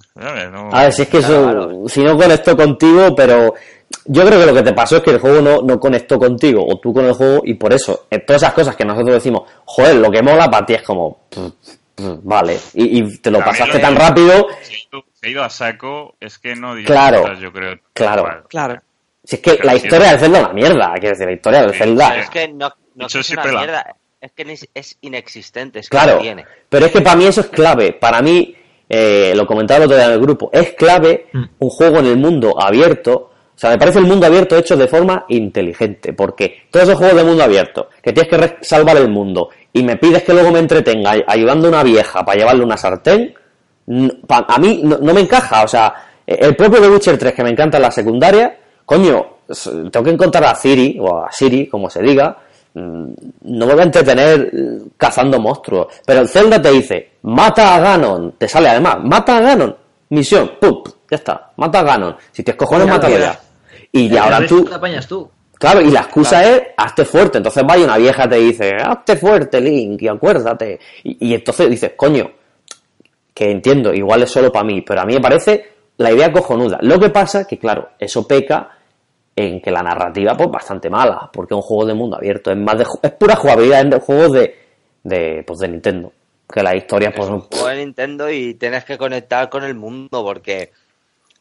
No- 0.50 0.70
A 0.72 0.82
ver, 0.82 0.92
si 0.92 1.02
es 1.02 1.08
que 1.08 1.18
Claro, 1.18 1.34
eso, 1.34 1.68
claro. 1.68 1.82
si 1.88 2.02
no 2.04 2.16
conectó 2.18 2.56
contigo, 2.56 3.14
pero 3.14 3.54
yo 4.06 4.26
creo 4.26 4.40
que 4.40 4.46
lo 4.46 4.54
que 4.54 4.62
te 4.62 4.72
pasó 4.74 4.96
es 4.96 5.02
que 5.02 5.10
el 5.12 5.18
juego 5.20 5.40
no, 5.40 5.62
no 5.62 5.78
conectó 5.80 6.18
contigo, 6.18 6.64
o 6.66 6.78
tú 6.80 6.92
con 6.92 7.04
el 7.06 7.12
juego, 7.14 7.42
y 7.44 7.54
por 7.54 7.72
eso, 7.72 8.06
en 8.10 8.26
todas 8.26 8.42
esas 8.42 8.54
cosas 8.54 8.74
que 8.76 8.84
nosotros 8.84 9.14
decimos, 9.14 9.42
joder, 9.64 9.96
lo 9.96 10.10
que 10.10 10.22
mola 10.22 10.50
para 10.50 10.66
ti 10.66 10.74
es 10.74 10.82
como, 10.82 11.18
pff, 11.30 11.52
vale, 12.22 12.58
y, 12.74 12.98
y 13.00 13.18
te 13.18 13.30
lo 13.30 13.38
pasaste 13.40 13.74
lo 13.74 13.80
tan 13.80 13.96
rápido, 13.96 14.46
Se 14.62 15.26
ha 15.26 15.30
ido- 15.30 15.42
a 15.42 15.50
saco, 15.50 16.16
es 16.20 16.38
que 16.38 16.54
no 16.56 16.74
Claro, 16.84 17.18
disfrutas, 17.18 17.40
yo 17.40 17.52
creo. 17.52 17.78
claro. 17.92 18.44
Claro. 18.48 18.80
si 19.24 19.36
es 19.36 19.42
que 19.42 19.52
Pero 19.52 19.64
la 19.64 19.74
historia 19.76 20.10
del 20.10 20.18
Zelda 20.20 20.38
es 20.38 20.44
una 20.44 20.52
mierda, 20.52 20.92
quiero 20.94 21.10
decir, 21.10 21.26
la 21.26 21.32
historia 21.32 21.60
del 21.62 21.72
Sí, 21.72 21.78
Zelda, 21.78 22.16
es 22.18 22.30
que 22.30 22.48
no, 22.48 22.72
no 22.94 23.06
es 23.06 23.30
una 23.30 23.44
mierda, 23.44 23.96
es 24.20 24.32
que 24.32 24.42
es, 24.52 24.68
es 24.74 24.98
inexistente, 25.02 25.78
es 25.80 25.88
que 25.88 25.96
Claro, 25.96 26.16
no 26.16 26.20
tiene. 26.22 26.44
pero 26.68 26.86
es 26.86 26.92
que 26.92 27.00
para 27.00 27.16
mí 27.16 27.26
eso 27.26 27.40
es 27.42 27.48
clave. 27.48 27.92
Para 27.92 28.20
mí, 28.22 28.54
eh, 28.88 29.32
lo 29.36 29.46
comentaba 29.46 29.78
el 29.78 29.84
otro 29.84 29.96
día 29.96 30.06
en 30.06 30.12
el 30.12 30.20
grupo, 30.20 30.50
es 30.52 30.72
clave 30.74 31.26
Mm. 31.32 31.44
un 31.58 31.68
juego 31.70 31.98
en 32.00 32.06
el 32.06 32.16
mundo 32.16 32.54
abierto. 32.60 33.31
O 33.54 33.58
sea, 33.62 33.70
me 33.70 33.78
parece 33.78 33.98
el 34.00 34.06
mundo 34.06 34.26
abierto 34.26 34.56
hecho 34.56 34.76
de 34.76 34.88
forma 34.88 35.24
inteligente, 35.28 36.12
porque 36.14 36.62
todos 36.70 36.84
esos 36.88 36.98
juegos 36.98 37.16
de 37.16 37.24
mundo 37.24 37.44
abierto, 37.44 37.88
que 38.02 38.12
tienes 38.12 38.30
que 38.30 38.56
salvar 38.64 38.96
el 38.96 39.08
mundo 39.08 39.50
y 39.72 39.82
me 39.82 39.96
pides 39.96 40.22
que 40.24 40.32
luego 40.32 40.50
me 40.50 40.58
entretenga 40.58 41.10
ay- 41.12 41.24
ayudando 41.26 41.66
a 41.68 41.70
una 41.70 41.82
vieja 41.82 42.24
para 42.24 42.38
llevarle 42.38 42.64
una 42.64 42.76
sartén, 42.76 43.34
a 44.28 44.58
mí 44.58 44.80
no, 44.84 44.98
me 44.98 45.20
encaja. 45.20 45.64
O 45.64 45.68
sea, 45.68 45.94
eh, 46.26 46.38
el 46.40 46.56
propio 46.56 46.80
The 46.80 46.88
Witcher 46.88 47.18
3, 47.18 47.34
que 47.34 47.44
me 47.44 47.50
encanta 47.50 47.76
en 47.78 47.82
la 47.82 47.90
secundaria, 47.90 48.56
coño, 48.84 49.26
tengo 49.90 50.04
que 50.04 50.10
encontrar 50.10 50.44
a 50.44 50.54
Ciri, 50.54 50.98
o 51.00 51.18
a 51.24 51.30
Siri, 51.30 51.66
como 51.68 51.90
se 51.90 52.00
diga, 52.02 52.36
mm, 52.74 53.04
no 53.42 53.66
me 53.66 53.72
voy 53.74 53.82
a 53.82 53.84
entretener 53.86 54.50
mm, 54.52 54.78
cazando 54.96 55.38
monstruos. 55.38 55.88
Pero 56.06 56.20
el 56.20 56.28
Zelda 56.28 56.60
te 56.60 56.70
dice, 56.70 57.10
mata 57.22 57.74
a 57.76 57.80
Ganon. 57.80 58.32
Te 58.38 58.48
sale 58.48 58.68
además, 58.68 58.98
mata 59.02 59.36
a 59.36 59.40
Ganon. 59.40 59.76
Misión, 60.10 60.52
¡pum! 60.60 60.82
Ya 61.12 61.16
está, 61.16 61.50
mata 61.56 61.80
a 61.80 61.82
Ganon. 61.82 62.16
Si 62.32 62.42
te 62.42 62.56
cojones, 62.56 62.86
Ya, 62.86 62.92
mátalo 62.94 63.18
ya. 63.18 63.20
ya. 63.34 63.40
Y 63.92 64.06
El 64.08 64.16
ahora 64.16 64.46
tú, 64.46 64.64
te 64.64 64.74
apañas 64.74 65.06
tú. 65.06 65.30
Claro, 65.58 65.82
y 65.82 65.90
la 65.90 66.00
excusa 66.00 66.42
es 66.42 66.62
hazte 66.74 67.04
fuerte. 67.04 67.36
Entonces 67.36 67.62
vaya 67.68 67.84
una 67.84 67.98
vieja 67.98 68.26
te 68.26 68.36
dice, 68.36 68.70
hazte 68.82 69.16
fuerte, 69.16 69.60
Link, 69.60 70.00
y 70.00 70.08
acuérdate. 70.08 70.80
Y, 71.04 71.28
y 71.28 71.34
entonces 71.34 71.68
dices, 71.68 71.92
coño, 71.98 72.30
que 73.34 73.50
entiendo, 73.50 73.92
igual 73.92 74.22
es 74.22 74.30
solo 74.30 74.50
para 74.50 74.64
mí, 74.64 74.80
pero 74.80 75.02
a 75.02 75.04
mí 75.04 75.12
me 75.16 75.20
parece 75.20 75.66
la 75.98 76.10
idea 76.12 76.32
cojonuda. 76.32 76.78
Lo 76.80 76.98
que 76.98 77.10
pasa 77.10 77.46
que, 77.46 77.58
claro, 77.58 77.90
eso 77.98 78.26
peca 78.26 78.70
en 79.36 79.60
que 79.60 79.70
la 79.70 79.82
narrativa, 79.82 80.34
pues, 80.34 80.50
bastante 80.50 80.88
mala, 80.88 81.28
porque 81.30 81.52
es 81.52 81.56
un 81.56 81.62
juego 81.62 81.84
de 81.84 81.94
mundo 81.94 82.16
abierto, 82.16 82.50
es 82.50 82.56
más 82.56 82.78
de, 82.78 82.84
ju- 82.86 83.00
es 83.02 83.12
pura 83.12 83.36
jugabilidad 83.36 83.80
en 83.82 84.00
juegos 84.00 84.32
de, 84.32 84.56
de, 85.04 85.44
pues, 85.46 85.58
de 85.58 85.68
Nintendo. 85.68 86.10
Que 86.52 86.62
la 86.62 86.74
historia, 86.74 87.12
pues, 87.14 87.28
Es 87.28 87.32
un 87.34 87.40
juego 87.42 87.68
de 87.68 87.76
Nintendo 87.76 88.30
y 88.30 88.54
tienes 88.54 88.84
que 88.84 88.98
conectar 88.98 89.48
con 89.48 89.62
el 89.64 89.74
mundo 89.74 90.22
porque 90.24 90.72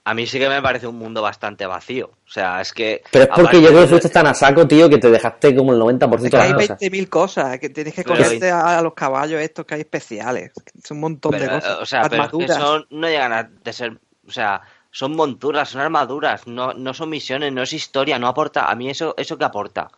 a 0.04 0.14
mí 0.14 0.26
sí 0.26 0.40
que 0.40 0.50
me 0.50 0.62
parece 0.62 0.88
un 0.88 0.98
mundo 0.98 1.22
bastante 1.22 1.66
vacío. 1.66 2.08
O 2.26 2.30
sea, 2.30 2.62
es 2.62 2.74
que... 2.74 3.04
pero 3.12 3.26
es 3.26 3.30
porque 3.36 3.62
yo 3.62 3.70
creo 3.70 3.82
que 3.82 3.88
fuiste 3.88 4.10
tan 4.10 4.28
a 4.28 4.34
saco, 4.34 4.68
tío, 4.68 4.90
que 4.90 4.98
te 4.98 5.12
dejaste 5.12 5.56
como 5.56 5.74
el 5.74 5.80
90% 5.80 6.16
Es 6.16 6.22
de 6.24 6.30
las 6.32 6.46
hay 6.48 6.54
cosas. 6.54 6.80
20.000 6.80 7.10
cosas, 7.10 7.60
que 7.60 7.70
tienes 7.70 7.94
que 7.94 8.04
conocerte 8.04 8.50
a, 8.50 8.80
a 8.80 8.82
los 8.82 8.94
caballos 8.94 9.40
estos 9.42 9.66
que 9.66 9.76
hay 9.76 9.82
especiales. 9.82 10.52
Es 10.82 10.92
un 10.92 11.00
montón 11.00 11.32
de 11.34 11.48
cosas. 11.48 11.80
O 11.80 11.86
sea, 11.86 12.02
pero 12.10 12.24
es 12.24 12.30
que 12.30 12.36
Armaduras. 12.36 12.58
son, 12.58 12.88
no 12.90 13.08
llegan 13.08 13.34
a 13.34 13.44
de 13.44 13.74
ser, 13.74 13.98
o 14.28 14.32
sea, 14.32 14.62
son 14.92 15.16
monturas, 15.16 15.70
son 15.70 15.82
armaduras, 15.82 16.48
no, 16.48 16.74
no 16.74 16.94
son 16.94 17.10
misiones, 17.10 17.54
no 17.54 17.62
es 17.62 17.72
historia, 17.72 18.20
no 18.20 18.28
aporta, 18.28 18.66
a 18.66 18.76
mí 18.76 18.90
eso, 18.90 19.14
eso 19.18 19.38
que 19.38 19.46
aporta, 19.46 19.90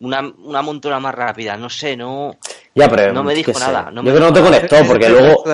una, 0.00 0.20
una 0.20 0.62
montura 0.62 1.00
más 1.00 1.14
rápida, 1.14 1.56
no 1.56 1.70
sé, 1.70 1.96
no, 1.96 2.36
Ya, 2.74 2.88
pero 2.88 3.12
No 3.12 3.22
me 3.22 3.34
dijo 3.34 3.52
nada, 3.58 3.90
no 3.90 4.02
yo 4.02 4.10
me 4.10 4.10
creo 4.10 4.14
que 4.14 4.20
no 4.20 4.32
te 4.32 4.42
conectó, 4.42 4.76
porque 4.86 5.08
luego... 5.08 5.44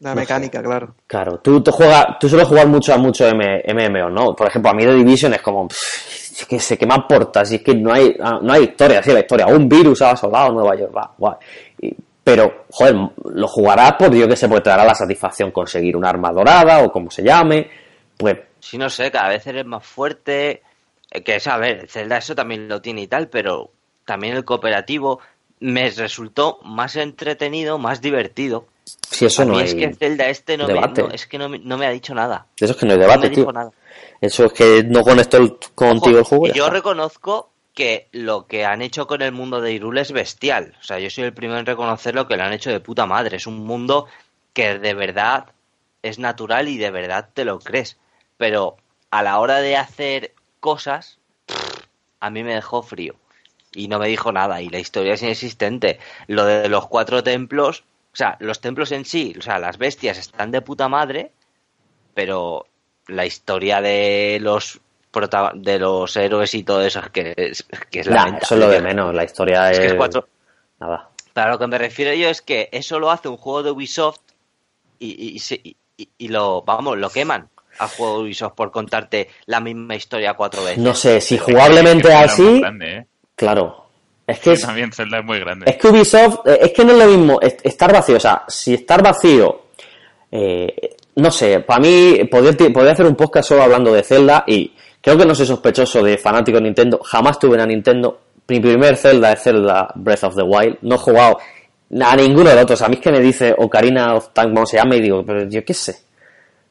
la, 0.00 0.10
no 0.14 0.20
mecánica, 0.20 0.62
claro. 0.62 0.94
Claro, 1.06 1.38
tú, 1.38 1.62
tú, 1.62 1.70
juegas, 1.72 2.18
tú 2.20 2.28
sueles 2.28 2.46
jugar 2.48 2.66
mucho 2.68 2.92
a 2.94 2.98
mucho 2.98 3.26
M- 3.26 3.62
MMO, 3.66 4.10
¿no? 4.10 4.34
Por 4.36 4.46
ejemplo, 4.48 4.70
a 4.70 4.74
mí 4.74 4.84
The 4.84 4.94
Division 4.94 5.34
es 5.34 5.42
como, 5.42 5.66
pff, 5.68 6.40
es 6.40 6.46
que 6.46 6.60
sé, 6.60 6.76
¿qué 6.76 6.86
me 6.86 6.94
aporta? 6.94 7.44
Si 7.44 7.56
es 7.56 7.62
que 7.62 7.74
no 7.74 7.92
hay, 7.92 8.14
ah, 8.20 8.38
no 8.42 8.52
hay 8.52 8.64
historia, 8.64 9.02
sí, 9.02 9.12
la 9.12 9.20
historia. 9.20 9.46
Un 9.46 9.68
virus 9.68 10.02
ha 10.02 10.10
asolado 10.10 10.52
Nueva 10.52 10.76
York, 10.76 10.94
va, 10.96 11.12
guay. 11.16 11.34
Y- 11.80 11.94
pero, 12.22 12.64
joder, 12.72 12.96
lo 13.34 13.46
jugarás 13.46 13.92
por, 13.92 14.12
yo 14.12 14.26
que 14.26 14.34
sé, 14.36 14.48
porque 14.48 14.62
te 14.64 14.70
dará 14.70 14.84
la 14.84 14.96
satisfacción 14.96 15.52
conseguir 15.52 15.96
una 15.96 16.08
arma 16.10 16.32
dorada 16.32 16.80
o 16.82 16.90
como 16.90 17.08
se 17.10 17.22
llame. 17.22 17.70
Pues, 18.16 18.36
si 18.58 18.76
no 18.78 18.90
sé, 18.90 19.12
cada 19.12 19.28
vez 19.28 19.46
eres 19.46 19.64
más 19.64 19.86
fuerte, 19.86 20.60
eh, 21.12 21.22
que 21.22 21.36
es, 21.36 21.46
a 21.46 21.56
ver, 21.56 21.78
el 21.82 21.88
Zelda 21.88 22.18
eso 22.18 22.34
también 22.34 22.68
lo 22.68 22.82
tiene 22.82 23.02
y 23.02 23.06
tal, 23.06 23.28
pero 23.28 23.70
también 24.04 24.34
el 24.36 24.44
cooperativo 24.44 25.20
me 25.60 25.88
resultó 25.90 26.58
más 26.64 26.96
entretenido, 26.96 27.78
más 27.78 28.00
divertido. 28.00 28.66
Si 29.10 29.26
eso 29.26 29.42
a 29.42 29.44
mí 29.44 29.52
no 29.52 29.60
es 29.60 29.72
hay... 29.74 29.78
que 29.80 29.94
Zelda 29.94 30.28
este 30.28 30.56
no 30.56 30.66
me, 30.66 30.74
debate. 30.74 31.02
no, 31.02 31.08
es 31.10 31.26
que 31.26 31.38
no 31.38 31.48
me, 31.48 31.58
no 31.58 31.76
me 31.76 31.86
ha 31.86 31.90
dicho 31.90 32.14
nada. 32.14 32.46
Eso 32.56 32.72
es 32.72 32.76
que 32.78 32.86
no 32.86 32.92
hay 32.92 32.98
No 32.98 33.02
debate, 33.02 33.28
me 33.28 33.34
tío. 33.34 33.42
dijo 33.44 33.52
nada. 33.52 33.70
Eso 34.20 34.44
es 34.46 34.52
que 34.52 34.84
no 34.84 35.02
conectó 35.02 35.36
el- 35.38 35.56
contigo 35.74 36.18
el 36.18 36.24
juego. 36.24 36.46
yo 36.48 36.70
reconozco 36.70 37.50
que 37.74 38.08
lo 38.12 38.46
que 38.46 38.64
han 38.64 38.80
hecho 38.80 39.06
con 39.06 39.20
el 39.22 39.32
mundo 39.32 39.60
de 39.60 39.72
Hyrule 39.74 40.00
es 40.00 40.12
bestial. 40.12 40.74
O 40.80 40.82
sea, 40.84 40.98
yo 40.98 41.10
soy 41.10 41.24
el 41.24 41.34
primero 41.34 41.58
en 41.58 41.66
reconocer 41.66 42.14
lo 42.14 42.26
que 42.26 42.36
lo 42.36 42.44
han 42.44 42.52
hecho 42.54 42.70
de 42.70 42.80
puta 42.80 43.04
madre. 43.06 43.36
Es 43.36 43.46
un 43.46 43.64
mundo 43.66 44.06
que 44.54 44.78
de 44.78 44.94
verdad 44.94 45.46
es 46.02 46.18
natural 46.18 46.68
y 46.68 46.78
de 46.78 46.90
verdad 46.90 47.28
te 47.34 47.44
lo 47.44 47.58
crees. 47.58 47.98
Pero 48.38 48.76
a 49.10 49.22
la 49.22 49.38
hora 49.40 49.58
de 49.60 49.76
hacer 49.76 50.32
cosas, 50.60 51.18
a 52.20 52.30
mí 52.30 52.42
me 52.42 52.54
dejó 52.54 52.82
frío. 52.82 53.14
Y 53.74 53.88
no 53.88 53.98
me 53.98 54.08
dijo 54.08 54.32
nada. 54.32 54.62
Y 54.62 54.70
la 54.70 54.78
historia 54.78 55.12
es 55.14 55.22
inexistente. 55.22 55.98
Lo 56.28 56.46
de 56.46 56.68
los 56.70 56.86
cuatro 56.86 57.22
templos, 57.22 57.84
o 58.16 58.18
sea, 58.18 58.36
los 58.40 58.62
templos 58.62 58.92
en 58.92 59.04
sí, 59.04 59.34
o 59.38 59.42
sea, 59.42 59.58
las 59.58 59.76
bestias 59.76 60.16
están 60.16 60.50
de 60.50 60.62
puta 60.62 60.88
madre, 60.88 61.32
pero 62.14 62.66
la 63.08 63.26
historia 63.26 63.82
de 63.82 64.38
los 64.40 64.80
prota- 65.12 65.52
de 65.54 65.78
los 65.78 66.16
héroes 66.16 66.54
y 66.54 66.62
todo 66.62 66.82
eso 66.82 67.00
es 67.00 67.10
que 67.10 67.34
es, 67.36 67.62
que 67.90 68.00
es 68.00 68.08
Nah, 68.08 68.38
eso 68.40 68.54
es 68.54 68.60
lo 68.60 68.68
de 68.70 68.80
menos, 68.80 69.14
la 69.14 69.24
historia 69.24 69.70
Es 69.70 69.78
es... 69.78 69.80
que 69.84 69.86
es 69.88 69.94
cuatro- 69.94 70.28
Nada. 70.80 71.10
Pero 71.34 71.46
a 71.46 71.50
lo 71.50 71.58
que 71.58 71.66
me 71.66 71.76
refiero 71.76 72.14
yo 72.14 72.28
es 72.30 72.40
que 72.40 72.70
eso 72.72 72.98
lo 72.98 73.10
hace 73.10 73.28
un 73.28 73.36
juego 73.36 73.62
de 73.62 73.70
Ubisoft 73.70 74.20
y, 74.98 75.38
y, 75.98 76.08
y 76.16 76.28
lo, 76.28 76.62
vamos, 76.62 76.96
lo 76.96 77.10
queman 77.10 77.50
al 77.78 77.88
juego 77.88 78.16
de 78.18 78.22
Ubisoft 78.24 78.54
por 78.54 78.70
contarte 78.70 79.28
la 79.44 79.60
misma 79.60 79.94
historia 79.94 80.32
cuatro 80.34 80.62
veces. 80.64 80.78
No 80.78 80.94
sé, 80.94 81.20
si 81.20 81.36
jugablemente 81.36 82.12
así, 82.14 82.60
grande, 82.60 82.96
¿eh? 82.96 83.06
claro. 83.34 83.85
Es 84.26 84.40
que 84.40 84.52
es, 84.52 84.62
También 84.62 84.92
Zelda 84.92 85.18
es 85.20 85.24
muy 85.24 85.38
grande. 85.38 85.66
Es 85.70 85.76
que 85.76 85.88
Ubisoft, 85.88 86.46
eh, 86.46 86.58
es 86.62 86.72
que 86.72 86.84
no 86.84 86.92
es 86.92 86.98
lo 86.98 87.06
mismo 87.06 87.40
est- 87.40 87.64
estar 87.64 87.92
vacío, 87.92 88.16
o 88.16 88.20
sea, 88.20 88.42
si 88.48 88.74
estar 88.74 89.02
vacío, 89.02 89.62
eh, 90.32 90.96
no 91.16 91.30
sé, 91.30 91.60
para 91.60 91.80
mí 91.80 92.18
podría, 92.30 92.52
ti- 92.56 92.70
podría 92.70 92.92
hacer 92.92 93.06
un 93.06 93.14
podcast 93.14 93.48
solo 93.48 93.62
hablando 93.62 93.92
de 93.92 94.02
Zelda 94.02 94.44
y 94.46 94.72
creo 95.00 95.16
que 95.16 95.24
no 95.24 95.34
soy 95.34 95.46
sospechoso 95.46 96.02
de 96.02 96.18
fanático 96.18 96.58
de 96.58 96.64
Nintendo, 96.64 96.98
jamás 97.04 97.38
tuve 97.38 97.54
una 97.54 97.66
Nintendo, 97.66 98.20
mi 98.48 98.60
primer 98.60 98.96
Zelda 98.96 99.32
es 99.32 99.42
Zelda 99.42 99.88
Breath 99.94 100.24
of 100.24 100.34
the 100.34 100.42
Wild, 100.42 100.78
no 100.82 100.96
he 100.96 100.98
jugado 100.98 101.38
a 102.00 102.16
ninguno 102.16 102.50
de 102.50 102.56
los 102.56 102.64
otros, 102.64 102.82
a 102.82 102.88
mí 102.88 102.96
es 102.96 103.00
que 103.00 103.12
me 103.12 103.20
dice 103.20 103.54
Ocarina 103.56 104.14
of 104.16 104.30
Time, 104.32 104.52
como 104.52 104.66
se 104.66 104.76
llama, 104.76 104.96
y 104.96 105.00
digo, 105.00 105.24
pero 105.24 105.48
yo 105.48 105.64
qué 105.64 105.72
sé, 105.72 105.92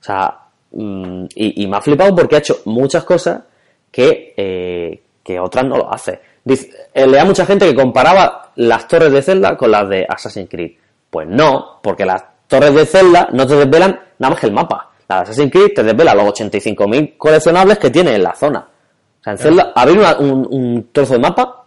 o 0.01 0.03
sea, 0.03 0.37
mm, 0.71 1.25
y, 1.35 1.63
y 1.63 1.67
me 1.67 1.77
ha 1.77 1.81
flipado 1.81 2.13
porque 2.13 2.35
ha 2.35 2.39
hecho 2.39 2.59
muchas 2.65 3.03
cosas 3.05 3.41
que, 3.89 4.33
eh, 4.35 5.01
que 5.23 5.39
otras 5.39 5.65
no 5.65 5.77
lo 5.77 5.91
hace. 5.93 6.19
Dice, 6.45 6.69
eh, 6.93 7.05
leía 7.07 7.25
mucha 7.25 7.45
gente 7.45 7.65
que 7.67 7.75
comparaba 7.75 8.51
las 8.55 8.87
torres 8.87 9.11
de 9.11 9.21
Zelda 9.21 9.57
con 9.57 9.71
las 9.71 9.89
de 9.89 10.05
Assassin's 10.07 10.47
Creed. 10.49 10.71
Pues 11.09 11.27
no, 11.27 11.79
porque 11.81 12.05
las 12.05 12.23
torres 12.47 12.73
de 12.73 12.85
Zelda 12.85 13.27
no 13.33 13.45
te 13.47 13.55
desvelan 13.55 13.99
nada 14.19 14.31
más 14.31 14.39
que 14.39 14.45
el 14.47 14.53
mapa. 14.53 14.91
Las 15.07 15.19
de 15.19 15.23
Assassin's 15.23 15.51
Creed 15.51 15.73
te 15.75 15.83
desvela 15.83 16.13
los 16.13 16.25
85.000 16.25 17.17
coleccionables 17.17 17.79
que 17.79 17.89
tiene 17.89 18.15
en 18.15 18.23
la 18.23 18.33
zona. 18.35 18.59
O 18.59 19.23
sea, 19.23 19.33
en 19.33 19.39
Zelda, 19.39 19.71
abrir 19.75 19.97
una- 19.97 20.17
un, 20.17 20.47
un 20.49 20.89
trozo 20.91 21.13
de 21.13 21.19
mapa 21.19 21.63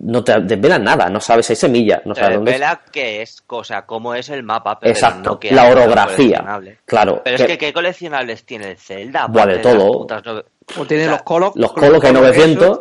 no 0.00 0.24
te 0.24 0.40
desvela 0.40 0.78
nada, 0.78 1.10
no 1.10 1.20
sabes 1.20 1.44
si 1.44 1.52
hay 1.52 1.56
semillas, 1.56 2.00
no 2.06 2.14
Te 2.14 2.20
sabes 2.22 2.36
dónde 2.36 2.52
es. 2.52 2.56
revela 2.58 2.80
qué 2.90 3.20
es, 3.20 3.42
cosa, 3.42 3.82
cómo 3.84 4.14
es 4.14 4.30
el 4.30 4.42
mapa, 4.42 4.78
pero 4.80 4.90
Exacto, 4.92 5.30
no 5.32 5.38
que 5.38 5.50
la 5.52 5.68
orografía. 5.68 6.42
Claro, 6.86 7.20
Pero 7.22 7.36
que- 7.36 7.42
es 7.42 7.48
que 7.48 7.58
¿qué 7.58 7.72
coleccionables 7.74 8.46
tiene 8.46 8.70
el 8.70 8.78
Zelda? 8.78 9.26
Buah, 9.26 9.44
de 9.46 9.58
todo. 9.58 9.92
putas 9.92 10.22
nove- 10.22 10.44
O 10.78 10.86
tiene 10.86 11.02
O 11.02 11.06
sea, 11.06 11.12
los 11.16 11.22
colos. 11.24 11.52
los 11.56 11.72
colos 11.74 12.00
que 12.00 12.06
hay 12.06 12.12
900, 12.14 12.80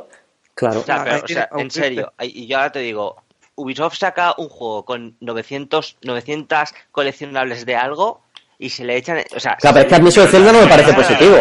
claro. 0.54 0.80
O 0.80 0.84
sea, 0.84 1.01
Ah, 1.01 1.04
pero, 1.04 1.24
o 1.24 1.28
sea, 1.28 1.49
en 1.58 1.72
serio, 1.72 2.14
y 2.20 2.47
yo 2.47 2.58
ahora 2.58 2.72
te 2.72 2.80
digo, 2.80 3.16
Ubisoft 3.56 3.97
saca 3.97 4.34
un 4.38 4.49
juego 4.49 4.86
con 4.86 5.16
900, 5.20 5.97
900 6.01 6.74
coleccionables 6.91 7.66
de 7.66 7.76
algo 7.76 8.22
y 8.58 8.70
se 8.70 8.84
le 8.84 8.97
echan... 8.97 9.24
O 9.36 9.39
sea, 9.39 9.56
Claro, 9.58 9.76
pero 9.76 9.86
es 9.86 9.89
que 9.89 9.95
a 9.95 9.99
mí 9.99 10.10
eso 10.10 10.22
de 10.22 10.28
Zelda 10.28 10.51
no 10.51 10.62
me 10.62 10.68
parece 10.68 10.93
positivo. 10.93 11.36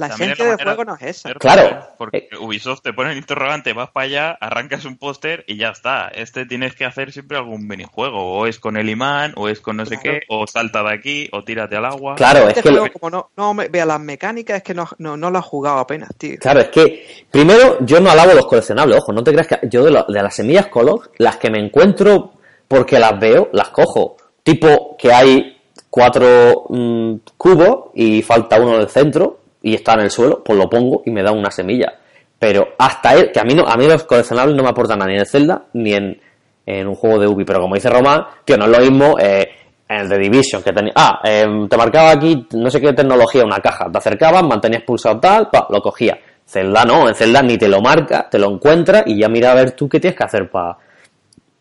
La, 0.00 0.14
esencia 0.14 0.44
del 0.44 0.64
juego 0.64 0.84
no 0.84 0.94
es 0.96 1.02
esa. 1.02 1.34
Claro. 1.34 1.86
Porque 1.98 2.28
Ubisoft 2.40 2.80
te 2.82 2.92
pone 2.92 3.12
el 3.12 3.18
interrogante, 3.18 3.72
vas 3.72 3.90
para 3.90 4.04
allá, 4.06 4.30
arrancas 4.40 4.84
un 4.84 4.96
póster 4.96 5.44
y 5.46 5.56
ya 5.56 5.68
está. 5.68 6.08
Este 6.08 6.46
tienes 6.46 6.74
que 6.74 6.84
hacer 6.84 7.12
siempre 7.12 7.36
algún 7.36 7.66
minijuego. 7.66 8.18
O 8.38 8.46
es 8.46 8.58
con 8.58 8.76
el 8.76 8.88
imán, 8.88 9.32
o 9.36 9.48
es 9.48 9.60
con 9.60 9.76
no 9.76 9.86
sé 9.86 9.98
qué, 10.02 10.20
o 10.28 10.46
salta 10.46 10.82
de 10.82 10.94
aquí, 10.94 11.28
o 11.32 11.42
tírate 11.44 11.76
al 11.76 11.84
agua. 11.84 12.14
Claro, 12.16 12.48
Este 12.48 12.60
es 12.60 12.64
que... 12.64 12.70
juego, 12.70 12.88
como 12.92 13.10
no, 13.10 13.30
no 13.36 13.54
vea 13.70 13.86
las 13.86 14.00
mecánicas, 14.00 14.56
es 14.58 14.62
que 14.62 14.74
no, 14.74 14.88
no, 14.98 15.16
no 15.16 15.30
lo 15.30 15.38
has 15.38 15.44
jugado 15.44 15.78
apenas, 15.78 16.10
tío. 16.16 16.36
Claro, 16.40 16.60
es 16.60 16.68
que 16.68 17.24
primero 17.30 17.78
yo 17.80 18.00
no 18.00 18.10
alabo 18.10 18.32
los 18.34 18.46
coleccionables, 18.46 18.96
ojo, 18.98 19.12
no 19.12 19.22
te 19.22 19.32
creas 19.32 19.46
que 19.46 19.58
yo 19.68 19.84
de, 19.84 19.90
lo- 19.90 20.04
de 20.08 20.22
las 20.22 20.34
semillas 20.34 20.66
color, 20.66 21.10
las 21.18 21.36
que 21.36 21.50
me 21.50 21.58
encuentro 21.58 22.32
porque 22.66 22.98
las 22.98 23.18
veo, 23.20 23.48
las 23.52 23.68
cojo. 23.68 24.16
Tipo 24.42 24.96
que 24.96 25.12
hay 25.12 25.56
cuatro 25.90 26.66
mm, 26.68 27.14
cubos 27.36 27.90
y 27.94 28.22
falta 28.22 28.60
uno 28.60 28.78
del 28.78 28.88
centro 28.88 29.40
y 29.62 29.74
está 29.74 29.94
en 29.94 30.00
el 30.00 30.10
suelo, 30.10 30.42
pues 30.44 30.58
lo 30.58 30.68
pongo 30.68 31.02
y 31.04 31.10
me 31.10 31.22
da 31.22 31.32
una 31.32 31.50
semilla. 31.50 31.94
Pero 32.38 32.68
hasta 32.78 33.14
él, 33.14 33.30
que 33.32 33.40
a 33.40 33.44
mí 33.44 33.54
no, 33.54 33.66
a 33.66 33.76
mí 33.76 33.86
los 33.86 34.04
coleccionables 34.04 34.56
no 34.56 34.62
me 34.62 34.70
aportan 34.70 34.98
nada 34.98 35.08
ni 35.08 35.14
en 35.14 35.20
el 35.20 35.26
Zelda 35.26 35.64
ni 35.74 35.92
en, 35.92 36.20
en 36.64 36.88
un 36.88 36.94
juego 36.94 37.18
de 37.18 37.26
Ubi, 37.26 37.44
pero 37.44 37.60
como 37.60 37.74
dice 37.74 37.90
Román, 37.90 38.24
tío, 38.44 38.56
no 38.56 38.64
es 38.64 38.70
lo 38.70 38.78
mismo 38.78 39.16
eh, 39.18 39.46
en 39.88 40.08
de 40.08 40.18
Division 40.18 40.62
que 40.62 40.72
tenía, 40.72 40.92
ah, 40.94 41.20
em, 41.24 41.68
te 41.68 41.76
marcaba 41.76 42.12
aquí 42.12 42.46
no 42.52 42.70
sé 42.70 42.80
qué 42.80 42.92
tecnología, 42.92 43.44
una 43.44 43.58
caja, 43.58 43.90
te 43.90 43.98
acercabas, 43.98 44.42
mantenías 44.44 44.84
pulsado 44.84 45.18
tal, 45.18 45.50
pa, 45.50 45.66
lo 45.68 45.80
cogía. 45.82 46.18
Zelda 46.46 46.84
no, 46.84 47.08
en 47.08 47.14
Zelda 47.14 47.42
ni 47.42 47.58
te 47.58 47.68
lo 47.68 47.80
marca, 47.80 48.28
te 48.28 48.38
lo 48.38 48.50
encuentra 48.50 49.04
y 49.06 49.20
ya 49.20 49.28
mira 49.28 49.52
a 49.52 49.54
ver 49.54 49.72
tú 49.72 49.88
qué 49.88 50.00
tienes 50.00 50.16
que 50.16 50.24
hacer 50.24 50.50
para... 50.50 50.78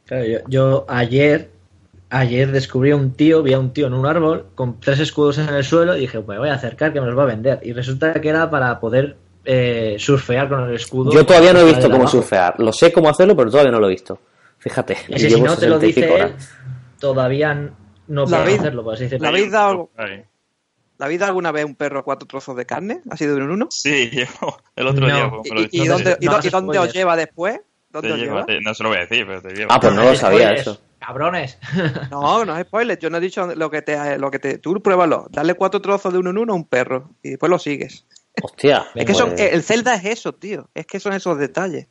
Yo, 0.10 0.40
yo 0.48 0.86
ayer, 0.88 1.50
ayer 2.10 2.52
descubrí 2.52 2.92
a 2.92 2.96
un 2.96 3.14
tío, 3.14 3.44
vi 3.44 3.54
a 3.54 3.60
un 3.60 3.72
tío 3.74 3.88
en 3.88 3.94
un 3.94 4.06
árbol 4.06 4.48
con 4.56 4.80
tres 4.80 5.00
escudos 5.00 5.38
en 5.38 5.50
el 5.50 5.64
suelo 5.64 5.96
y 5.96 6.02
dije, 6.02 6.20
pues 6.22 6.36
me 6.36 6.40
voy 6.40 6.50
a 6.50 6.56
acercar 6.56 6.92
que 6.94 7.02
me 7.02 7.08
los 7.08 7.18
va 7.18 7.24
a 7.24 7.28
vender. 7.28 7.60
Y 7.64 7.74
resulta 7.74 8.14
que 8.14 8.30
era 8.30 8.50
para 8.50 8.80
poder 8.80 9.18
eh, 9.46 9.96
surfear 10.00 10.50
con 10.50 10.68
el 10.70 10.76
escudo. 10.76 11.12
Yo 11.12 11.26
todavía 11.26 11.54
no 11.54 11.60
he 11.60 11.66
visto 11.66 11.84
cómo 11.84 11.96
abajo. 12.04 12.12
surfear, 12.18 12.60
lo 12.60 12.72
sé 12.74 12.92
cómo 12.92 13.10
hacerlo, 13.10 13.36
pero 13.36 13.50
todavía 13.52 13.72
no 13.72 13.80
lo 13.80 13.88
he 13.88 13.92
visto. 13.92 14.20
Fíjate, 14.58 14.98
Ese 15.08 15.30
si 15.30 15.40
no 15.42 15.56
te 15.56 15.68
lo 15.70 15.80
60 15.80 15.86
y 15.88 15.94
pico 15.94 16.14
dice 16.16 16.26
él, 16.28 16.36
todavía 17.00 17.70
no 18.08 18.26
vida- 18.26 18.44
hacerlo, 18.44 18.84
decirlo. 18.92 19.20
¿La 19.24 19.30
habéis 19.30 19.52
dado, 19.52 19.90
Ahí. 19.96 20.24
¿la 20.98 21.06
habéis 21.06 21.20
dado 21.22 21.30
alguna 21.30 21.52
vez 21.52 21.64
un 21.66 21.76
perro 21.76 22.00
a 22.00 22.04
cuatro 22.04 22.28
trozos 22.28 22.56
de 22.58 22.66
carne? 22.66 23.02
¿Ha 23.10 23.16
sido 23.18 23.36
de 23.36 23.44
un 23.44 23.52
uno? 23.52 23.68
Sí, 23.70 24.10
yo 24.12 24.26
el 24.76 24.88
otro 24.88 25.08
No. 25.08 25.16
día. 25.16 25.30
pues, 25.30 25.50
me 25.52 25.62
lo 25.62 25.68
¿Y, 25.72 25.84
y 25.84 25.88
dónde, 25.88 26.18
y 26.20 26.26
No 26.26 26.40
y 26.44 26.50
dónde 26.50 26.80
os 26.80 26.94
lleva 26.94 27.16
después? 27.16 27.60
¿Dónde 27.92 28.10
Te 28.10 28.14
os 28.14 28.20
lleva, 28.20 28.34
lleva? 28.34 28.46
te- 28.46 28.62
no 28.62 28.74
se 28.74 28.84
lo 28.84 28.90
voy 28.90 28.98
a 28.98 29.02
decir, 29.02 29.26
pero 29.26 29.42
te 29.42 29.50
lleva. 29.56 29.74
Ah, 29.74 29.80
pues 29.80 29.94
no 29.94 30.04
lo 30.04 30.16
sabía 30.16 30.52
eso. 30.54 30.80
Cabrones. 31.10 31.58
No, 32.12 32.46
no 32.46 32.56
es 32.58 32.68
spoiler. 32.68 33.00
Yo 33.00 33.10
no 33.10 33.18
he 33.18 33.20
dicho 33.20 33.48
lo 33.56 33.70
que 33.72 33.82
te. 33.82 34.18
Lo 34.20 34.30
que 34.32 34.40
te 34.40 34.58
tú 34.60 34.80
pruébalo. 34.82 35.28
Darle 35.32 35.56
cuatro 35.56 35.82
trozos 35.82 36.14
de 36.14 36.20
uno 36.20 36.30
en 36.30 36.38
uno 36.38 36.54
a 36.54 36.56
un 36.56 36.66
perro. 36.66 37.10
Y 37.24 37.32
después 37.32 37.50
lo 37.50 37.58
sigues. 37.60 38.06
Hostia. 38.44 38.86
Es 38.96 39.06
que 39.06 39.14
son, 39.14 39.30
pues- 39.32 39.42
el 39.54 39.64
Zelda 39.64 39.96
es 39.96 40.06
eso, 40.06 40.34
tío. 40.34 40.70
Es 40.76 40.86
que 40.86 41.00
son 41.00 41.14
esos 41.14 41.38
detalles. 41.40 41.88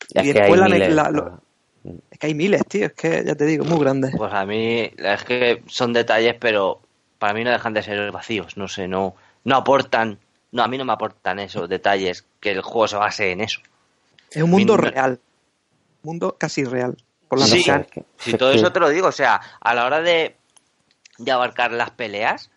es 0.00 0.08
y 0.08 0.12
que 0.14 0.18
hay 0.20 0.32
después 0.50 0.60
la- 0.60 0.68
miles, 0.68 0.94
la- 0.94 1.10
lo-. 1.10 1.40
Es 2.10 2.18
que 2.18 2.26
hay 2.28 2.34
miles, 2.34 2.62
tío. 2.68 2.86
Es 2.86 2.92
que 2.92 3.24
ya 3.26 3.34
te 3.34 3.44
digo, 3.44 3.64
muy 3.64 3.80
grandes. 3.80 4.14
Pues 4.16 4.32
a 4.32 4.46
mí 4.46 4.90
es 4.96 5.24
que 5.24 5.62
son 5.66 5.92
detalles, 5.92 6.36
pero 6.38 6.80
para 7.18 7.34
mí 7.34 7.42
no 7.44 7.50
dejan 7.50 7.74
de 7.74 7.82
ser 7.82 8.12
vacíos. 8.12 8.56
No 8.56 8.68
sé, 8.68 8.86
no, 8.86 9.16
no 9.44 9.56
aportan. 9.56 10.18
No, 10.52 10.62
a 10.62 10.68
mí 10.68 10.78
no 10.78 10.84
me 10.84 10.92
aportan 10.92 11.40
esos 11.40 11.68
detalles 11.68 12.24
que 12.40 12.52
el 12.52 12.62
juego 12.62 12.86
se 12.86 12.96
base 12.96 13.32
en 13.32 13.40
eso. 13.40 13.60
Es 14.30 14.42
un 14.42 14.50
mundo 14.50 14.76
Mi- 14.76 14.88
real. 14.90 15.18
Mundo 16.02 16.36
casi 16.38 16.62
real. 16.64 16.96
Por 17.32 17.38
la 17.40 17.46
Sí, 17.46 17.64
que- 17.64 18.04
Si 18.18 18.34
todo 18.36 18.50
que- 18.52 18.58
eso 18.58 18.72
te 18.72 18.78
lo 18.80 18.90
digo, 18.90 19.08
o 19.08 19.12
sea, 19.12 19.40
a 19.58 19.74
la 19.74 19.86
hora 19.86 20.02
de, 20.02 20.36
de 21.16 21.32
abarcar 21.32 21.72
las 21.72 21.90
peleas, 21.90 22.50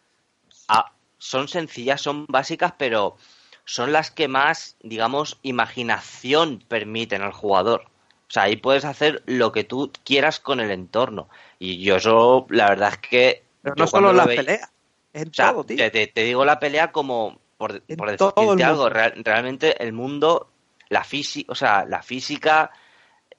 son 1.18 1.48
sencillas, 1.48 2.02
son 2.02 2.26
básicas, 2.28 2.74
pero 2.78 3.16
son 3.64 3.94
las 3.94 4.12
que 4.12 4.28
más, 4.28 4.76
digamos, 4.82 5.40
imaginación 5.44 6.62
permiten 6.68 7.22
al 7.22 7.32
jugador. 7.32 7.84
O 8.28 8.32
sea, 8.32 8.44
ahí 8.44 8.58
puedes 8.58 8.84
hacer 8.84 9.24
lo 9.28 9.54
que 9.54 9.64
tú 9.64 9.94
quieras 10.04 10.42
con 10.42 10.60
el 10.60 10.72
entorno. 10.72 11.30
Y 11.58 11.82
yo 11.82 11.96
eso, 11.96 12.46
la 12.50 12.68
verdad 12.70 12.90
es 12.92 12.98
que... 13.10 13.44
Pero 13.62 13.76
no 13.78 13.88
solo 13.88 14.08
lo 14.12 14.18
las 14.18 14.28
veía- 14.28 14.42
peleas. 14.44 14.72
Es 15.14 15.22
en 15.22 15.30
o 15.30 15.34
sea, 15.34 15.52
todo, 15.54 15.64
tío. 15.64 15.78
te, 15.78 15.90
te- 15.90 16.08
te 16.08 16.24
digo 16.24 16.44
la 16.44 16.60
pelea 16.60 16.92
como, 16.92 17.40
por, 17.58 17.82
por 17.96 18.16
todo 18.18 18.34
el 18.36 18.44
decirte 18.44 18.64
algo, 18.66 18.78
mundo. 18.84 18.90
real- 18.90 19.22
realmente 19.24 19.82
el 19.82 19.94
mundo, 19.94 20.52
la 20.90 21.06
física, 21.06 21.50
o 21.52 21.56
sea, 21.56 21.86
la 21.86 22.04
física, 22.04 22.72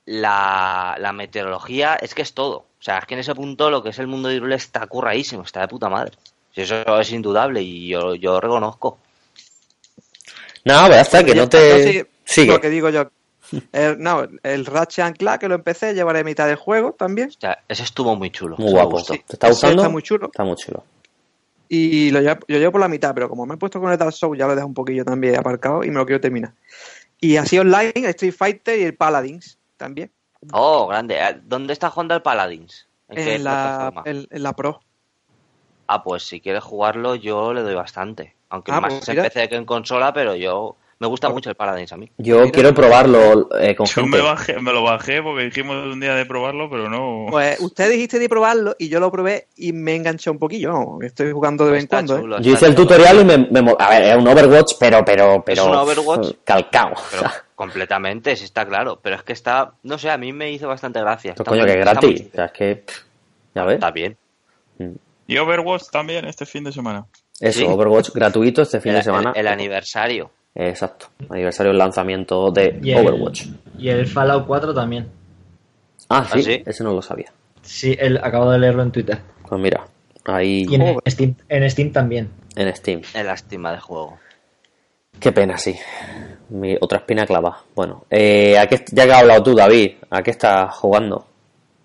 la, 0.07 0.97
la 0.99 1.13
meteorología, 1.13 1.97
es 1.97 2.15
que 2.15 2.23
es 2.23 2.33
todo. 2.33 2.67
O 2.79 2.83
sea, 2.83 2.99
es 2.99 3.07
que 3.07 3.15
en 3.15 3.21
ese 3.21 3.35
punto 3.35 3.71
lo 3.71 3.83
que 3.83 3.91
es 3.91 3.99
el 3.99 4.07
mundo 4.07 4.29
de 4.29 4.37
Hyrule 4.37 4.55
está 4.55 4.87
curradísimo, 4.87 5.43
está 5.43 5.61
de 5.61 5.69
puta 5.69 5.89
madre. 5.89 6.13
Si 6.55 6.63
eso 6.63 7.01
es 7.01 7.13
indudable 7.13 7.61
y 7.61 7.89
yo, 7.89 8.15
yo 8.15 8.41
reconozco. 8.41 8.99
No, 10.65 10.85
pero 10.89 11.01
hasta 11.01 11.23
que 11.23 11.35
no 11.35 11.49
te. 11.49 12.07
Sigue. 12.25 12.53
Lo 12.53 12.61
que 12.61 12.71
digo 12.71 12.89
yo. 12.89 13.11
El, 13.73 14.01
no, 14.01 14.27
el 14.43 14.67
Ratchet 14.67 15.05
and 15.05 15.17
Clank 15.17 15.41
que 15.41 15.49
lo 15.49 15.55
empecé, 15.55 15.95
llevaré 15.95 16.25
mitad 16.25 16.49
del 16.49 16.57
juego 16.57 16.93
también. 16.93 17.29
O 17.29 17.41
sea, 17.41 17.63
ese 17.69 17.85
estuvo 17.85 18.17
muy 18.17 18.31
chulo. 18.31 18.57
Muy 18.59 18.73
guapo. 18.73 19.01
¿Te 19.05 19.23
está 19.29 19.49
gustando? 19.49 19.83
está 19.83 19.89
muy 19.89 20.03
chulo. 20.03 20.27
Está 20.27 20.43
muy 20.43 20.57
chulo. 20.57 20.83
Y 21.69 22.11
lo 22.11 22.21
llevo, 22.21 22.41
yo 22.49 22.59
llevo 22.59 22.73
por 22.73 22.81
la 22.81 22.89
mitad, 22.89 23.15
pero 23.15 23.29
como 23.29 23.47
me 23.47 23.55
he 23.55 23.59
puesto 23.59 23.81
con 23.81 23.93
el 23.93 23.99
Dark 23.99 24.13
Souls, 24.13 24.39
ya 24.39 24.47
lo 24.47 24.53
he 24.53 24.55
dejado 24.55 24.69
un 24.69 24.75
poquillo 24.75 25.05
también 25.05 25.39
aparcado 25.39 25.85
y 25.85 25.91
me 25.91 25.97
lo 25.97 26.07
quiero 26.07 26.21
terminar. 26.21 26.53
Y 27.21 27.37
así 27.37 27.59
online, 27.59 27.93
el 27.95 28.07
Street 28.07 28.35
Fighter 28.37 28.79
y 28.79 28.85
el 28.85 28.95
Paladins 28.95 29.59
también. 29.77 30.13
Oh, 30.53 30.87
grande. 30.87 31.17
Eh, 31.17 31.41
¿Dónde 31.45 31.73
está 31.73 31.91
jugando 31.91 32.15
el 32.15 32.23
Paladins? 32.23 32.87
¿En 33.09 33.19
En 33.29 33.45
la, 33.45 33.51
plataforma? 33.91 34.03
en, 34.07 34.27
en 34.31 34.43
la 34.43 34.53
Pro. 34.53 34.81
Ah, 35.89 36.03
pues 36.03 36.25
si 36.25 36.41
quieres 36.41 36.65
jugarlo, 36.65 37.15
yo 37.15 37.53
le 37.55 37.63
doy 37.63 37.75
bastante. 37.75 38.35
Aunque 38.49 38.73
Ah, 38.73 38.81
más 38.81 38.95
pues 38.95 39.09
en. 39.09 39.23
PC 39.23 39.49
que 39.49 39.57
en 39.57 39.65
consola, 39.65 40.13
pero 40.13 40.35
yo. 40.35 40.77
Me 40.99 41.07
gusta 41.07 41.27
Pues- 41.29 41.35
mucho 41.35 41.51
el 41.51 41.57
Paladins 41.57 41.93
a 41.93 41.99
mí. 41.99 42.11
Yo 42.17 42.39
Mira. 42.41 42.51
quiero 42.53 42.75
probarlo 42.75 43.51
eh, 43.61 43.77
con 43.77 43.85
Yo 43.87 44.01
gente. 44.01 44.17
me, 44.17 44.23
bajé- 44.25 44.59
me 44.63 44.73
lo 44.73 44.83
bajé 44.83 45.23
porque 45.23 45.45
dijimos 45.45 45.77
un 45.93 46.01
día 46.01 46.15
de 46.15 46.25
probarlo, 46.25 46.71
pero 46.71 46.89
no. 46.89 47.27
Pues 47.31 47.61
usted 47.61 47.91
dijiste 47.91 48.19
de 48.19 48.31
probarlo 48.31 48.75
y 48.79 48.89
yo 48.89 48.99
lo 48.99 49.11
probé 49.13 49.47
y 49.57 49.75
me 49.75 49.95
enganché 49.95 50.31
un 50.31 50.39
poquillo. 50.39 50.99
Estoy 51.03 51.33
jugando 51.33 51.67
de 51.67 51.73
vez 51.73 51.83
en 51.83 51.89
cuando. 51.89 52.17
¿eh? 52.39 52.41
Yo 52.41 52.53
hice 52.55 52.65
el 52.65 52.75
tutorial 52.75 53.21
y 53.21 53.25
me, 53.27 53.75
A 53.79 53.91
ver, 53.91 54.03
es 54.05 54.17
un 54.17 54.27
Overwatch, 54.27 54.73
pero, 54.81 55.05
pero, 55.05 55.43
pero. 55.45 55.67
un 55.67 55.75
Overwatch, 55.77 56.29
Calcao. 56.45 56.95
Pero 57.11 57.29
completamente, 57.57 58.37
sí 58.37 58.45
está 58.45 58.65
claro. 58.65 59.01
Pero 59.03 59.17
es 59.17 59.25
que 59.25 59.33
está. 59.33 59.73
No 59.83 59.99
sé, 59.99 60.11
a 60.11 60.17
mí 60.19 60.33
me 60.33 60.53
hizo 60.53 60.69
bastante 60.69 61.01
gracia. 61.01 61.31
Esto 61.33 61.43
Está 61.43 61.51
coño 61.51 61.63
muy- 61.63 61.71
que 61.73 61.77
muy 61.77 61.83
gratis. 61.85 62.29
O 62.33 62.37
sea, 62.37 62.45
es 62.45 62.53
que. 62.53 62.77
pff, 62.77 62.99
Ya 63.57 63.65
ves. 63.65 63.75
Está 63.75 63.91
bien. 63.91 64.17
Y 65.27 65.39
Overwatch 65.39 65.85
también 65.91 66.25
este 66.27 66.47
fin 66.47 66.63
de 66.63 66.71
semana. 66.71 67.05
Eso, 67.41 67.59
Sí. 67.61 67.67
Overwatch 67.67 68.11
gratuito 68.15 68.63
este 68.63 68.81
fin 68.81 68.93
El, 68.93 68.99
de 68.99 69.03
semana. 69.03 69.33
el- 69.35 69.41
el 69.41 69.49
aniversario. 69.49 70.31
Exacto. 70.55 71.07
Aniversario 71.29 71.71
del 71.73 71.79
lanzamiento 71.79 72.51
de 72.53 72.79
Y 72.83 72.93
el- 72.93 72.99
Overwatch. 73.07 73.47
Y 73.79 73.89
el 73.89 74.07
Fallout 74.07 74.47
4 74.47 74.73
también. 74.73 75.09
Ah, 76.09 76.25
sí, 76.33 76.39
¿Ah, 76.39 76.43
sí? 76.43 76.63
ese 76.65 76.85
no 76.85 76.93
lo 76.93 77.03
sabía. 77.03 77.33
Sí, 77.63 77.97
el, 77.99 78.19
acabo 78.19 78.51
de 78.53 78.59
leerlo 78.61 78.83
en 78.83 78.93
Twitter. 78.93 79.19
Pues 79.49 79.61
mira, 79.61 79.87
ahí 80.25 80.65
Y 80.69 80.75
en. 80.77 80.97
Steam, 81.09 81.35
en 81.49 81.71
Steam 81.71 81.93
también. 81.93 82.31
en 82.55 82.75
Steam. 82.77 83.01
Es 83.15 83.25
lástima 83.25 83.73
de 83.73 83.81
juego. 83.81 84.19
Qué 85.21 85.33
pena, 85.33 85.59
sí. 85.59 85.75
Mi 86.49 86.77
otra 86.81 86.99
espina 86.99 87.27
clava. 87.27 87.63
Bueno, 87.75 88.05
eh, 88.11 88.57
¿a 88.59 88.67
qué- 88.69 88.85
ya 88.93 89.05
que 89.05 89.13
has 89.13 89.21
hablado 89.21 89.43
tú, 89.43 89.55
David, 89.55 89.97
¿a 90.11 90.23
qué 90.23 90.31
estás 90.31 90.75
jugando? 90.77 91.27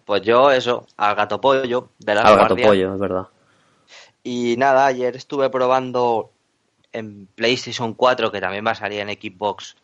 Pues 0.06 0.22
yo, 0.22 0.52
eso, 0.52 0.86
al 0.98 1.16
gato 1.16 1.40
pollo 1.42 1.90
de 2.00 2.16
la 2.16 2.22
Al 2.22 2.38
gato 2.38 2.56
pollo, 2.58 2.94
es 2.94 3.00
verdad. 3.00 3.28
Y 4.24 4.56
nada, 4.58 4.86
ayer 4.86 5.16
estuve 5.16 5.50
probando 5.50 6.32
en 6.92 7.28
PlayStation 7.34 7.94
4, 7.94 8.32
que 8.32 8.42
también 8.42 8.66
va 8.68 8.72
a 8.72 8.76
salir 8.76 9.00
en 9.00 9.10
Xbox, 9.10 9.76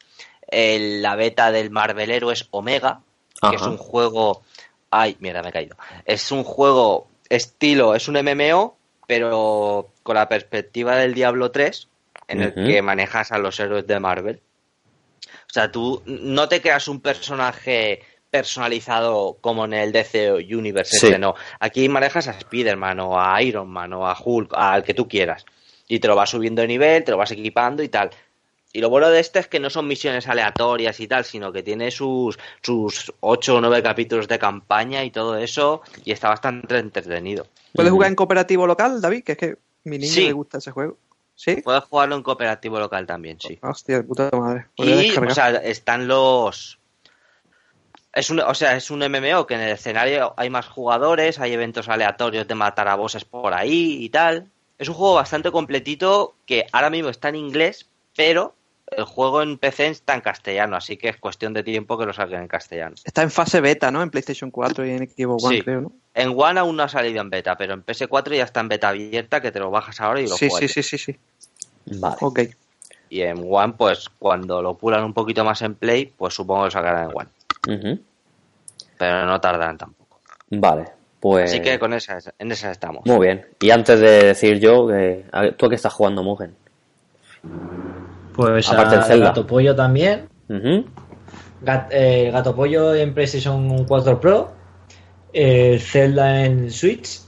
el- 0.48 1.02
la 1.02 1.16
beta 1.16 1.52
del 1.52 1.72
Marvel 1.72 2.12
Heroes 2.12 2.48
Omega, 2.52 3.02
que 3.50 3.56
es 3.56 3.62
un 3.64 3.78
juego... 3.78 4.44
Ay, 4.92 5.18
mierda, 5.20 5.42
me 5.42 5.50
he 5.50 5.54
caído. 5.54 5.76
Es 6.06 6.32
un 6.32 6.44
juego 6.44 7.08
estilo, 7.30 7.96
es 7.96 8.08
un 8.08 8.16
MMO, 8.18 8.76
pero 9.08 9.90
con 10.04 10.16
la 10.16 10.30
perspectiva 10.30 10.96
del 10.96 11.14
Diablo 11.14 11.52
3, 11.52 11.88
en 12.28 12.42
el 12.42 12.54
que 12.54 12.82
manejas 12.82 13.32
a 13.32 13.38
los 13.38 13.60
héroes 13.60 13.86
de 13.88 14.00
Marvel. 14.00 14.42
O 15.26 15.50
sea, 15.54 15.72
tú 15.72 16.02
no 16.06 16.48
te 16.50 16.62
creas 16.62 16.88
un 16.88 17.00
personaje 17.02 18.02
personalizado 18.30 19.38
como 19.42 19.66
en 19.66 19.74
el 19.74 19.92
DC 19.92 20.32
Universe, 20.34 20.98
Sí. 20.98 21.06
este 21.08 21.20
no. 21.20 21.36
Aquí 21.60 21.88
manejas 21.90 22.28
a 22.28 22.32
Spider-Man 22.32 23.00
o 23.00 23.20
a 23.20 23.42
Iron 23.42 23.70
Man 23.70 23.94
o 23.94 24.08
a 24.08 24.18
Hulk, 24.20 24.52
al 24.56 24.84
que 24.84 24.94
tú 24.94 25.08
quieras. 25.08 25.46
Y 25.88 26.00
te 26.00 26.08
lo 26.08 26.16
vas 26.16 26.30
subiendo 26.30 26.62
de 26.62 26.68
nivel, 26.68 27.04
te 27.04 27.12
lo 27.12 27.18
vas 27.18 27.32
equipando 27.32 27.82
y 27.84 27.90
tal. 27.90 28.10
Y 28.74 28.82
lo 28.82 28.90
bueno 28.90 29.10
de 29.10 29.22
este 29.22 29.40
es 29.40 29.48
que 29.48 29.60
no 29.62 29.70
son 29.70 29.88
misiones 29.88 30.28
aleatorias 30.28 31.00
y 31.00 31.08
tal, 31.08 31.24
sino 31.24 31.52
que 31.54 31.64
tiene 31.64 31.90
sus, 31.90 32.38
sus 32.62 33.14
8 33.22 33.56
o 33.56 33.62
9 33.62 33.82
capítulos 33.82 34.28
de 34.28 34.38
campaña 34.38 35.04
y 35.06 35.12
todo 35.12 35.38
eso, 35.38 35.82
y 36.04 36.12
está 36.12 36.28
bastante 36.30 36.78
entretenido. 36.78 37.48
¿Puedes 37.74 37.92
jugar 37.92 38.10
en 38.10 38.16
cooperativo 38.16 38.68
local, 38.68 39.00
David? 39.02 39.24
Que 39.24 39.32
es 39.32 39.38
que 39.38 39.58
mi 39.86 39.98
niño 39.98 40.12
Sí. 40.12 40.26
le 40.26 40.34
gusta 40.34 40.58
ese 40.58 40.72
juego. 40.72 40.98
¿Sí? 41.38 41.62
Puedes 41.62 41.84
jugarlo 41.84 42.16
en 42.16 42.24
cooperativo 42.24 42.80
local 42.80 43.06
también, 43.06 43.40
sí. 43.40 43.60
Hostia, 43.62 43.98
de 43.98 44.04
puta 44.04 44.32
madre. 44.34 44.66
Y, 44.76 45.16
o 45.16 45.30
sea, 45.30 45.52
están 45.52 46.08
los... 46.08 46.80
Es 48.12 48.32
un, 48.32 48.40
o 48.40 48.56
sea, 48.56 48.76
es 48.76 48.90
un 48.90 49.02
MMO 49.02 49.46
que 49.46 49.54
en 49.54 49.62
el 49.62 49.70
escenario 49.70 50.34
hay 50.36 50.50
más 50.50 50.66
jugadores, 50.66 51.40
hay 51.40 51.54
eventos 51.54 51.90
aleatorios 51.90 52.48
de 52.48 52.56
matar 52.56 52.88
a 52.88 52.96
bosses 52.96 53.24
por 53.24 53.54
ahí 53.54 54.04
y 54.04 54.10
tal. 54.10 54.50
Es 54.80 54.90
un 54.90 54.96
juego 54.96 55.14
bastante 55.14 55.52
completito 55.52 56.36
que 56.48 56.66
ahora 56.72 56.90
mismo 56.90 57.10
está 57.10 57.30
en 57.30 57.36
inglés, 57.36 57.88
pero 58.16 58.56
el 58.96 59.04
juego 59.04 59.42
en 59.42 59.58
PC 59.58 59.88
está 59.88 60.16
en 60.16 60.22
castellano, 60.22 60.76
así 60.78 60.96
que 60.98 61.10
es 61.10 61.18
cuestión 61.18 61.54
de 61.54 61.64
tiempo 61.64 61.98
que 61.98 62.06
lo 62.06 62.14
saquen 62.14 62.42
en 62.42 62.48
castellano. 62.48 62.96
Está 63.04 63.22
en 63.22 63.32
fase 63.32 63.60
beta, 63.62 63.92
¿no? 63.92 64.02
En 64.02 64.10
PlayStation 64.10 64.50
4 64.50 64.86
y 64.86 64.92
en 64.92 65.10
Xbox 65.10 65.44
One, 65.44 65.58
Sí. 65.58 65.62
creo, 65.64 65.82
¿no? 65.82 65.92
En 66.14 66.34
One 66.36 66.60
aún 66.60 66.76
no 66.78 66.84
ha 66.84 66.90
salido 66.90 67.22
en 67.22 67.30
beta, 67.30 67.58
pero 67.58 67.74
en 67.74 67.84
PS4 67.84 68.36
ya 68.36 68.44
está 68.46 68.62
en 68.62 68.70
beta 68.70 68.90
abierta, 68.90 69.42
que 69.42 69.52
te 69.52 69.60
lo 69.60 69.70
bajas 69.72 70.00
ahora 70.02 70.22
y 70.22 70.28
lo 70.28 70.36
Sí, 70.36 70.50
juegas. 70.50 70.72
sí, 70.72 70.82
sí, 70.84 70.98
sí, 70.98 71.12
sí. 71.14 71.20
Vale. 72.00 72.16
Ok. 72.22 72.40
Y 73.10 73.22
en 73.22 73.46
One, 73.50 73.74
pues 73.78 74.10
cuando 74.20 74.62
lo 74.62 74.74
pulan 74.76 75.04
un 75.04 75.14
poquito 75.14 75.44
más 75.46 75.62
en 75.62 75.76
Play, 75.76 76.06
pues 76.18 76.34
supongo 76.34 76.62
que 76.62 76.66
lo 76.68 76.72
sacarán 76.72 77.10
en 77.12 77.18
One. 77.18 78.00
Pero 78.98 79.26
no 79.26 79.40
tardarán 79.40 79.78
tampoco. 79.78 80.20
Vale, 80.50 80.86
pues... 81.20 81.52
Así 81.52 81.62
que 81.62 81.78
con 81.78 81.94
esa, 81.94 82.20
en 82.40 82.52
esa 82.52 82.72
estamos. 82.72 83.06
Muy 83.06 83.26
bien. 83.28 83.46
Y 83.60 83.70
antes 83.70 84.00
de 84.00 84.24
decir 84.28 84.60
yo, 84.60 84.88
ver, 84.88 85.26
¿tú 85.58 85.66
a 85.68 85.70
qué 85.70 85.76
estás 85.76 85.94
jugando, 85.94 86.24
Mugen? 86.24 86.56
Pues 88.38 88.70
Aparte 88.70 88.96
a 88.96 89.02
Zelda. 89.04 89.26
Gato 89.28 89.46
Pollo 89.46 89.76
también. 89.76 90.30
Gat- 91.64 91.90
eh, 91.92 92.30
Gato 92.32 92.56
Pollo 92.56 92.94
en 92.96 93.14
PlayStation 93.14 93.84
4 93.86 94.20
Pro. 94.22 94.52
eh, 95.34 95.78
Zelda 95.80 96.46
en 96.46 96.72
Switch. 96.72 97.20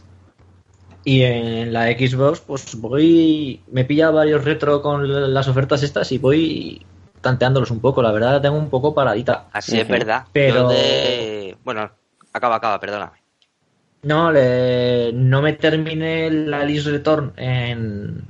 Y 1.03 1.21
en 1.23 1.73
la 1.73 1.87
Xbox, 1.87 2.39
pues 2.41 2.75
voy. 2.79 3.61
Me 3.71 3.83
pilla 3.85 4.11
varios 4.11 4.43
retro 4.45 4.81
con 4.81 5.33
las 5.33 5.47
ofertas 5.47 5.81
estas 5.83 6.11
y 6.11 6.17
voy 6.17 6.85
tanteándolos 7.21 7.71
un 7.71 7.79
poco. 7.79 8.01
La 8.01 8.11
verdad, 8.11 8.33
la 8.33 8.41
tengo 8.41 8.57
un 8.57 8.69
poco 8.69 8.93
paradita. 8.93 9.47
Así 9.51 9.79
es 9.79 9.87
verdad. 9.87 10.25
Pero- 10.31 10.69
de- 10.69 11.57
Bueno, 11.63 11.89
acaba, 12.33 12.55
acaba, 12.55 12.79
perdóname. 12.79 13.17
No, 14.03 14.31
le- 14.31 15.11
no 15.13 15.41
me 15.41 15.53
terminé 15.53 16.29
la 16.31 16.63
List 16.63 16.87
Return 16.87 17.33
en. 17.37 18.23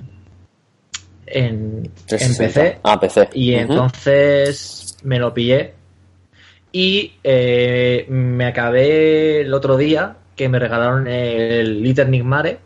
En, 1.31 1.84
en 1.85 1.91
360. 2.07 2.61
PC. 2.61 2.80
Ah, 2.84 2.99
PC. 2.99 3.30
Y 3.34 3.53
entonces 3.56 4.97
me 5.03 5.19
lo 5.19 5.34
pillé. 5.34 5.73
Y 6.72 7.14
eh, 7.23 8.06
me 8.10 8.45
acabé 8.45 9.41
el 9.41 9.53
otro 9.53 9.77
día 9.77 10.18
que 10.35 10.49
me 10.49 10.60
regalaron 10.60 11.07
el 11.07 11.81
Little 11.81 12.06
Nigmare. 12.06 12.60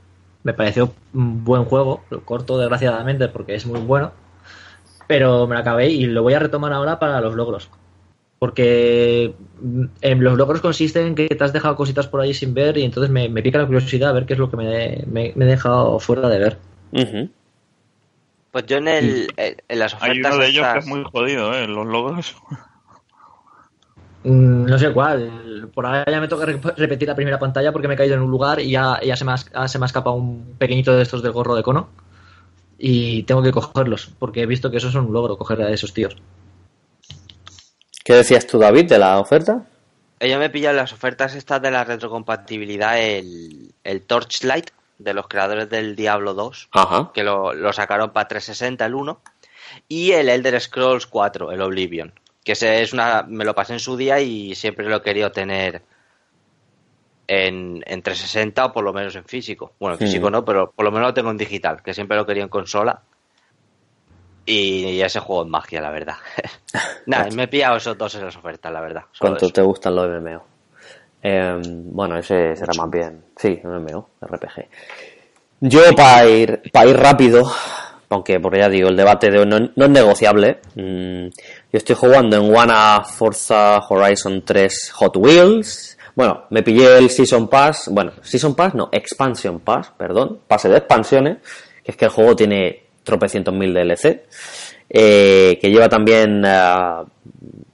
Me 0.44 0.54
pareció 0.54 0.94
un 1.14 1.44
buen 1.46 1.64
juego, 1.66 2.04
lo 2.10 2.22
corto 2.26 2.58
desgraciadamente 2.58 3.28
porque 3.30 3.56
es 3.56 3.66
muy 3.66 3.80
bueno. 3.80 4.12
Pero 5.08 5.48
me 5.48 5.56
lo 5.56 5.62
acabé 5.62 5.90
y 5.90 6.06
lo 6.06 6.24
voy 6.24 6.34
a 6.34 6.40
retomar 6.40 6.74
ahora 6.74 7.00
para 7.00 7.22
los 7.22 7.34
logros. 7.36 7.70
Porque 8.40 9.34
mm, 9.62 9.86
en 10.02 10.24
los 10.24 10.38
logros 10.38 10.60
consisten 10.62 11.08
en 11.08 11.16
que 11.16 11.28
te 11.30 11.44
has 11.44 11.54
dejado 11.54 11.76
cositas 11.78 12.08
por 12.08 12.20
ahí 12.20 12.34
sin 12.34 12.54
ver 12.54 12.78
y 12.78 12.84
entonces 12.84 13.10
me, 13.10 13.30
me 13.30 13.42
pica 13.42 13.58
la 13.60 13.66
curiosidad 13.66 14.10
a 14.10 14.14
ver 14.14 14.26
qué 14.26 14.34
es 14.34 14.40
lo 14.40 14.50
que 14.52 14.58
me, 14.58 15.04
me- 15.08 15.32
me 15.36 15.46
he 15.46 15.48
dejado 15.48 15.98
fuera 16.00 16.28
de 16.28 16.40
ver. 16.40 16.58
Pues 18.54 18.66
yo 18.68 18.78
en, 18.78 18.88
el, 18.88 19.28
en 19.36 19.58
en 19.68 19.80
las 19.80 19.96
Hay 19.96 20.12
ofertas 20.12 20.34
uno 20.36 20.44
de 20.44 20.50
ellos 20.50 20.68
que 20.74 20.80
es 20.80 20.86
muy 20.86 21.04
jodido, 21.12 21.54
¿eh? 21.56 21.68
Los 21.68 21.88
logos. 21.88 22.36
Mm, 24.24 24.66
No 24.66 24.78
sé 24.78 24.94
cuál. 24.94 25.70
Por 25.74 25.86
ahí 25.88 26.04
ya 26.08 26.22
me 26.22 26.28
toca 26.28 26.46
re- 26.46 26.60
repetir 26.78 27.08
la 27.08 27.16
primera 27.16 27.40
pantalla 27.40 27.72
porque 27.72 27.88
me 27.88 27.96
he 27.96 27.98
caído 27.98 28.14
en 28.16 28.22
un 28.22 28.30
lugar 28.32 28.60
y 28.60 28.70
ya, 28.70 29.00
ya 29.04 29.16
se, 29.16 29.26
me 29.26 29.32
ha, 29.32 29.36
ah, 29.56 29.68
se 29.68 29.80
me 29.80 29.86
ha 29.86 29.88
escapado 29.88 30.16
un 30.16 30.56
pequeñito 30.58 30.96
de 30.96 31.02
estos 31.04 31.24
del 31.24 31.32
gorro 31.32 31.56
de 31.56 31.64
cono. 31.64 31.90
Y 32.78 33.24
tengo 33.24 33.42
que 33.42 33.52
cogerlos 33.52 34.12
porque 34.20 34.42
he 34.44 34.46
visto 34.46 34.70
que 34.70 34.78
eso 34.78 34.90
es 34.90 34.96
un 34.96 35.12
logro, 35.12 35.36
coger 35.38 35.62
a 35.64 35.72
esos 35.72 35.92
tíos. 35.94 36.16
¿Qué 38.04 38.14
decías 38.14 38.46
tú, 38.46 38.60
David, 38.60 38.88
de 38.90 39.00
la 39.00 39.20
oferta? 39.20 39.66
Eh, 40.20 40.30
Yo 40.30 40.38
me 40.38 40.46
he 40.46 40.50
pillado 40.50 40.74
en 40.76 40.78
las 40.84 40.94
ofertas 40.94 41.34
estas 41.36 41.62
de 41.62 41.72
la 41.72 41.84
retrocompatibilidad 41.86 43.00
el, 43.02 43.74
el 43.84 44.02
Torchlight 44.02 44.70
de 45.04 45.14
los 45.14 45.28
creadores 45.28 45.70
del 45.70 45.96
Diablo 45.96 46.34
2, 46.34 46.70
Ajá. 46.72 47.12
que 47.14 47.24
lo, 47.24 47.54
lo 47.54 47.74
sacaron 47.74 48.12
para 48.12 48.28
360 48.28 48.86
el 48.86 48.96
1, 48.96 49.22
y 49.88 50.12
el 50.12 50.30
Elder 50.30 50.60
Scrolls 50.62 51.08
4, 51.08 51.52
el 51.52 51.62
Oblivion, 51.62 52.14
que 52.44 52.52
ese 52.54 52.82
es 52.82 52.94
una 52.94 53.24
me 53.28 53.46
lo 53.46 53.56
pasé 53.56 53.74
en 53.74 53.80
su 53.80 53.96
día 53.98 54.20
y 54.20 54.56
siempre 54.56 54.88
lo 54.88 54.98
he 54.98 55.02
querido 55.02 55.32
tener 55.32 55.82
en, 57.28 57.82
en 57.88 58.02
360 58.02 58.66
o 58.66 58.74
por 58.74 58.84
lo 58.84 58.94
menos 58.94 59.16
en 59.16 59.24
físico. 59.26 59.74
Bueno, 59.80 59.96
en 59.96 60.00
Hmm. 60.00 60.06
físico 60.08 60.30
no, 60.30 60.44
pero 60.44 60.72
por 60.72 60.84
lo 60.86 60.92
menos 60.92 61.08
lo 61.08 61.14
tengo 61.14 61.32
en 61.32 61.38
digital, 61.38 61.82
que 61.82 61.94
siempre 61.94 62.18
lo 62.18 62.26
quería 62.26 62.44
en 62.44 62.50
consola. 62.50 63.02
Y 64.46 65.00
ese 65.00 65.22
juego 65.22 65.44
es 65.44 65.50
magia, 65.50 65.80
la 65.82 65.90
verdad. 65.90 66.18
Nada, 67.06 67.30
me 67.34 67.44
he 67.44 67.48
pillado 67.48 67.78
esos 67.78 67.98
dos 67.98 68.14
en 68.16 68.26
las 68.26 68.36
ofertas, 68.36 68.72
la 68.74 68.82
verdad. 68.82 69.04
¿Cuánto 69.18 69.46
eso. 69.46 69.54
te 69.54 69.62
gustan 69.62 69.96
los 69.96 70.10
MMO? 70.22 70.44
Eh, 71.24 71.62
bueno, 71.66 72.18
ese 72.18 72.56
será 72.56 72.74
más 72.78 72.90
bien. 72.92 73.24
Sí, 73.38 73.60
MMO, 73.64 74.10
RPG. 74.22 74.68
Yo, 75.62 75.80
para 75.96 76.28
ir, 76.28 76.62
para 76.72 76.90
ir 76.90 76.98
rápido, 76.98 77.50
aunque 78.10 78.40
porque 78.42 78.60
ya 78.60 78.68
digo, 78.70 78.90
el 78.90 78.98
debate 78.98 79.32
de 79.32 79.40
hoy 79.40 79.46
no, 79.46 79.58
es 79.86 79.90
negociable. 79.90 80.60
mm, 80.76 81.28
yo 81.28 81.78
estoy 81.78 81.96
jugando 81.96 82.36
en 82.38 82.54
One 82.54 82.74
Forza 83.06 83.80
Horizon 83.90 84.44
3 84.46 84.92
Hot 84.96 85.16
Wheels. 85.18 85.98
Bueno, 86.16 86.44
me 86.52 86.62
pillé 86.62 86.98
el 86.98 87.10
Season 87.10 87.48
Pass. 87.48 87.88
Bueno, 87.92 88.12
Season 88.22 88.54
Pass, 88.54 88.76
no, 88.76 88.90
Expansion 88.92 89.62
Pass, 89.62 89.92
perdón. 89.98 90.40
Pase 90.48 90.68
de 90.70 90.78
expansiones. 90.78 91.38
Que 91.84 91.92
es 91.92 91.98
que 91.98 92.06
el 92.06 92.12
juego 92.12 92.36
tiene 92.36 92.84
tropecientos 93.04 93.54
mil 93.54 93.74
DLC. 93.74 94.26
eh, 94.90 95.58
que 95.62 95.72
lleva 95.72 95.88
también. 95.90 96.44
ah, 96.46 97.04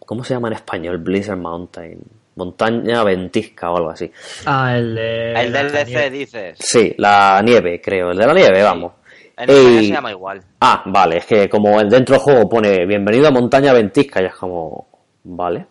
¿Cómo 0.06 0.24
se 0.24 0.34
llama 0.36 0.48
en 0.50 0.54
español? 0.56 1.00
Blizzard 1.00 1.38
Mountain. 1.38 2.00
Montaña 2.40 3.04
ventisca 3.04 3.70
o 3.70 3.78
algo 3.78 3.90
así. 3.92 4.12
Ah, 4.46 4.76
el 4.78 4.96
de. 4.96 5.34
El 5.34 5.52
DLC 5.54 5.86
nieve. 5.88 6.10
dices. 6.10 6.58
Sí, 6.60 6.94
la 6.98 7.42
nieve, 7.44 7.80
creo. 7.82 8.12
El 8.12 8.18
de 8.18 8.26
la 8.26 8.34
nieve, 8.34 8.64
vamos. 8.64 8.94
En 9.38 9.50
España 9.50 9.82
Y- 9.82 9.88
se 9.88 9.94
llama 9.94 10.12
igual. 10.12 10.42
Ah, 10.62 10.84
vale, 10.88 11.18
es 11.18 11.26
que 11.26 11.48
como 11.50 11.80
el 11.80 11.90
dentro 11.90 12.16
del 12.16 12.22
juego 12.24 12.50
pone 12.50 12.86
bienvenido 12.86 13.28
a 13.28 13.32
Montaña 13.32 13.72
Ventisca, 13.74 14.22
ya 14.22 14.28
es 14.30 14.36
como. 14.36 14.88
Vale. 15.24 15.66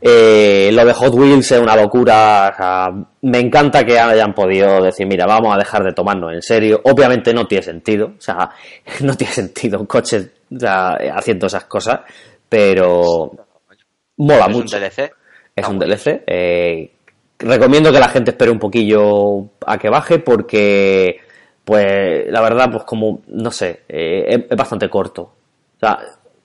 Eh, 0.00 0.70
lo 0.72 0.84
de 0.84 0.92
Hot 0.92 1.12
Wheels 1.14 1.50
es 1.52 1.60
una 1.60 1.74
locura. 1.76 2.50
o 2.52 2.56
sea, 2.56 2.88
me 3.22 3.38
encanta 3.40 3.84
que 3.84 3.98
hayan 3.98 4.32
podido 4.32 4.80
decir, 4.82 5.06
mira, 5.06 5.26
vamos 5.26 5.52
a 5.54 5.58
dejar 5.58 5.82
de 5.84 5.92
tomarnos 5.92 6.32
en 6.32 6.42
serio. 6.42 6.80
Obviamente 6.84 7.34
no 7.34 7.46
tiene 7.46 7.62
sentido. 7.64 8.12
O 8.16 8.20
sea, 8.20 8.50
no 9.00 9.14
tiene 9.16 9.32
sentido 9.32 9.80
un 9.80 9.86
coche 9.86 10.30
o 10.54 10.58
sea, 10.58 10.96
haciendo 11.14 11.46
esas 11.48 11.64
cosas. 11.64 12.00
Pero 12.48 13.30
mola 14.18 14.46
es 14.46 14.56
mucho. 14.56 14.76
un 14.76 14.82
DLC. 14.82 15.12
Es 15.58 15.68
un 15.68 15.78
DLC. 15.78 16.22
eh, 16.26 16.90
recomiendo 17.38 17.92
que 17.92 18.00
la 18.00 18.08
gente 18.08 18.30
espere 18.32 18.50
un 18.50 18.58
poquillo 18.58 19.46
a 19.66 19.78
que 19.78 19.88
baje 19.88 20.18
porque, 20.18 21.20
pues, 21.64 22.26
la 22.28 22.40
verdad, 22.40 22.70
pues 22.70 22.84
como, 22.84 23.20
no 23.28 23.50
sé, 23.50 23.82
eh, 23.88 24.24
es, 24.28 24.38
es 24.50 24.56
bastante 24.56 24.88
corto. 24.88 25.22
O 25.22 25.78
sea, 25.80 25.98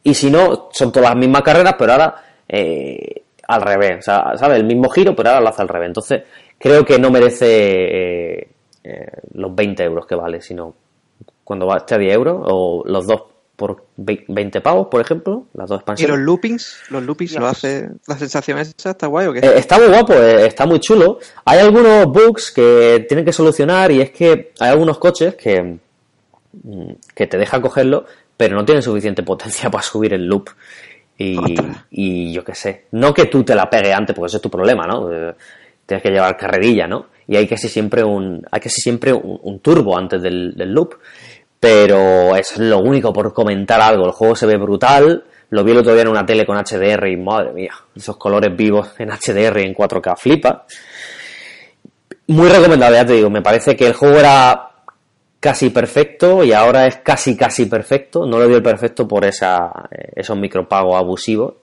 y 0.03 0.14
si 0.14 0.30
no, 0.30 0.69
son 0.72 0.91
todas 0.91 1.10
las 1.10 1.18
mismas 1.18 1.41
carreras, 1.41 1.76
pero 1.77 1.94
ahora 1.94 2.15
eh, 2.48 3.23
al 3.48 3.61
revés. 3.61 3.99
O 3.99 4.02
sea, 4.02 4.34
¿sabes? 4.35 4.57
El 4.60 4.65
mismo 4.65 4.90
giro, 4.90 5.15
pero 5.15 5.30
ahora 5.30 5.41
lo 5.41 5.49
hace 5.49 5.61
al 5.61 5.69
revés. 5.69 5.88
Entonces, 5.88 6.23
creo 6.57 6.85
que 6.85 6.99
no 6.99 7.10
merece 7.10 8.49
los 9.34 9.56
20 9.56 9.84
euros 9.84 10.06
que 10.06 10.15
vale, 10.15 10.41
sino 10.41 10.76
cuando 11.44 11.68
va 11.68 11.77
esté 11.77 11.95
a 11.95 11.98
10 11.98 12.14
euros 12.14 12.41
o 12.45 12.84
los 12.85 13.07
dos 13.07 13.23
por 13.56 13.86
ve- 13.98 14.26
20 14.28 14.62
pavos, 14.62 14.88
por 14.88 15.00
ejemplo, 15.02 15.46
las 15.54 15.70
dos 15.70 15.78
¿Y 15.78 15.80
expansiones. 15.80 16.18
los 16.18 16.26
loopings? 16.26 16.78
¿Los 16.90 17.04
loopings 17.04 17.34
lo 17.40 17.48
hace 17.48 17.90
la 18.08 18.18
sensación 18.18 18.58
esa? 18.58 18.92
¿Está 18.92 19.08
guay 19.08 19.28
o 19.28 19.34
qué? 19.34 19.40
Eh, 19.40 19.54
está 19.58 19.78
muy 19.78 19.88
guapo, 19.88 20.14
eh, 20.14 20.48
está 20.48 20.66
muy 20.66 20.80
chulo. 20.80 21.20
Hay 21.46 21.60
algunos 21.60 22.06
bugs 22.08 22.52
que 22.52 23.06
tienen 23.08 23.24
que 23.26 23.32
solucionar 23.34 23.92
y 23.92 24.02
es 24.02 24.12
que 24.12 24.54
hay 24.60 24.70
algunos 24.70 24.98
coches 24.98 25.36
que, 25.36 25.78
mm, 26.64 26.92
que 27.16 27.28
te 27.28 27.38
dejan 27.38 27.62
cogerlo, 27.62 28.06
pero 28.36 28.56
no 28.56 28.66
tienen 28.66 28.82
suficiente 28.82 29.22
potencia 29.24 29.70
para 29.70 29.84
subir 29.84 30.14
el 30.14 30.26
loop. 30.26 30.50
Y, 31.16 31.38
y 31.92 32.34
yo 32.34 32.44
qué 32.44 32.56
sé, 32.56 32.86
no 32.94 33.14
que 33.14 33.26
tú 33.26 33.44
te 33.44 33.54
la 33.54 33.70
pegue 33.70 33.94
antes, 33.94 34.16
porque 34.16 34.28
ese 34.28 34.38
es 34.38 34.42
tu 34.42 34.50
problema, 34.50 34.86
¿no? 34.88 35.12
Eh, 35.14 35.34
Tienes 35.86 36.02
que 36.02 36.10
llevar 36.12 36.38
carrerilla, 36.38 36.88
¿no? 36.88 37.08
Y 37.28 37.36
hay 37.36 37.46
casi 37.46 37.68
siempre 37.68 38.04
un, 38.06 38.42
hay 38.50 38.62
casi 38.62 38.80
siempre 38.82 39.12
un, 39.12 39.38
un 39.44 39.60
turbo 39.60 39.98
antes 39.98 40.22
del, 40.22 40.56
del 40.56 40.72
loop. 40.74 40.96
Pero 41.64 42.35
es 42.35 42.57
lo 42.57 42.80
único 42.80 43.14
por 43.14 43.34
comentar 43.34 43.80
algo. 43.80 44.06
El 44.06 44.11
juego 44.11 44.35
se 44.35 44.45
ve 44.45 44.57
brutal. 44.57 45.23
Lo 45.52 45.64
vi 45.64 45.72
el 45.72 45.77
otro 45.77 45.94
día 45.94 46.02
en 46.02 46.10
una 46.10 46.26
tele 46.26 46.45
con 46.45 46.57
HDR 46.57 47.07
y 47.07 47.15
madre 47.15 47.53
mía, 47.53 47.72
esos 47.95 48.18
colores 48.18 48.53
vivos 48.53 48.90
en 48.98 49.10
HDR 49.10 49.61
y 49.61 49.64
en 49.64 49.73
4K 49.73 50.18
flipa. 50.18 50.65
Muy 52.27 52.49
recomendable, 52.49 52.98
ya 52.98 53.06
te 53.06 53.14
digo. 53.14 53.30
Me 53.30 53.41
parece 53.41 53.77
que 53.77 53.88
el 53.88 53.94
juego 53.94 54.19
era 54.19 54.72
casi 55.40 55.69
perfecto 55.69 56.44
y 56.44 56.52
ahora 56.52 56.85
es 56.85 56.98
casi 56.98 57.38
casi 57.38 57.68
perfecto. 57.68 58.26
No 58.26 58.40
le 58.41 58.48
dio 58.48 58.57
el 58.57 58.64
perfecto 58.64 59.07
por 59.07 59.23
esa, 59.23 59.72
eh, 59.90 60.11
esos 60.18 60.35
micropagos 60.35 60.98
abusivos. 60.98 61.53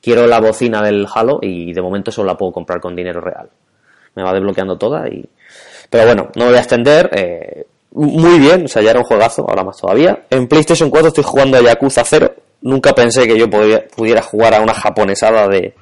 Quiero 0.00 0.28
la 0.28 0.38
bocina 0.38 0.80
del 0.80 1.08
Halo 1.12 1.40
y 1.42 1.72
de 1.72 1.82
momento 1.82 2.12
solo 2.12 2.28
la 2.28 2.36
puedo 2.36 2.52
comprar 2.52 2.80
con 2.80 2.94
dinero 2.94 3.20
real. 3.20 3.50
Me 4.14 4.22
va 4.22 4.32
desbloqueando 4.32 4.78
toda 4.78 5.08
y... 5.08 5.28
Pero 5.90 6.06
bueno, 6.06 6.28
no 6.36 6.44
voy 6.44 6.54
a 6.54 6.58
extender. 6.58 7.10
eh, 7.12 7.66
muy 7.92 8.38
bien, 8.38 8.64
o 8.64 8.68
sea, 8.68 8.82
ya 8.82 8.90
era 8.90 9.00
un 9.00 9.04
juegazo, 9.04 9.44
ahora 9.48 9.64
más 9.64 9.76
todavía. 9.76 10.26
En 10.30 10.46
PlayStation 10.46 10.90
4 10.90 11.08
estoy 11.08 11.24
jugando 11.24 11.56
a 11.56 11.62
Yakuza 11.62 12.04
0. 12.04 12.34
Nunca 12.62 12.94
pensé 12.94 13.26
que 13.26 13.38
yo 13.38 13.48
pudiera 13.50 14.22
jugar 14.22 14.54
a 14.54 14.60
una 14.60 14.74
japonesada 14.74 15.48
de, 15.48 15.74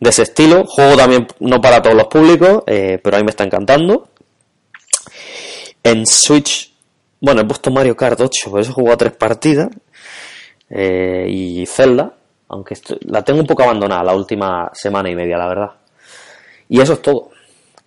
de 0.00 0.10
ese 0.10 0.22
estilo. 0.22 0.64
Juego 0.66 0.96
también 0.96 1.26
no 1.40 1.60
para 1.60 1.80
todos 1.80 1.96
los 1.96 2.08
públicos, 2.08 2.62
eh, 2.66 3.00
pero 3.02 3.16
a 3.16 3.20
mí 3.20 3.24
me 3.24 3.30
está 3.30 3.44
encantando. 3.44 4.08
En 5.82 6.06
Switch, 6.06 6.74
bueno, 7.20 7.40
he 7.40 7.44
puesto 7.44 7.70
Mario 7.70 7.96
Kart 7.96 8.20
8, 8.20 8.50
por 8.50 8.60
eso 8.60 8.70
he 8.70 8.74
jugado 8.74 8.98
tres 8.98 9.12
partidas. 9.12 9.68
Eh, 10.70 11.26
y 11.28 11.66
Zelda, 11.66 12.12
aunque 12.48 12.76
la 13.06 13.22
tengo 13.22 13.40
un 13.40 13.46
poco 13.46 13.62
abandonada 13.62 14.04
la 14.04 14.14
última 14.14 14.70
semana 14.74 15.08
y 15.08 15.14
media, 15.14 15.38
la 15.38 15.48
verdad. 15.48 15.70
Y 16.68 16.80
eso 16.80 16.94
es 16.94 17.02
todo. 17.02 17.30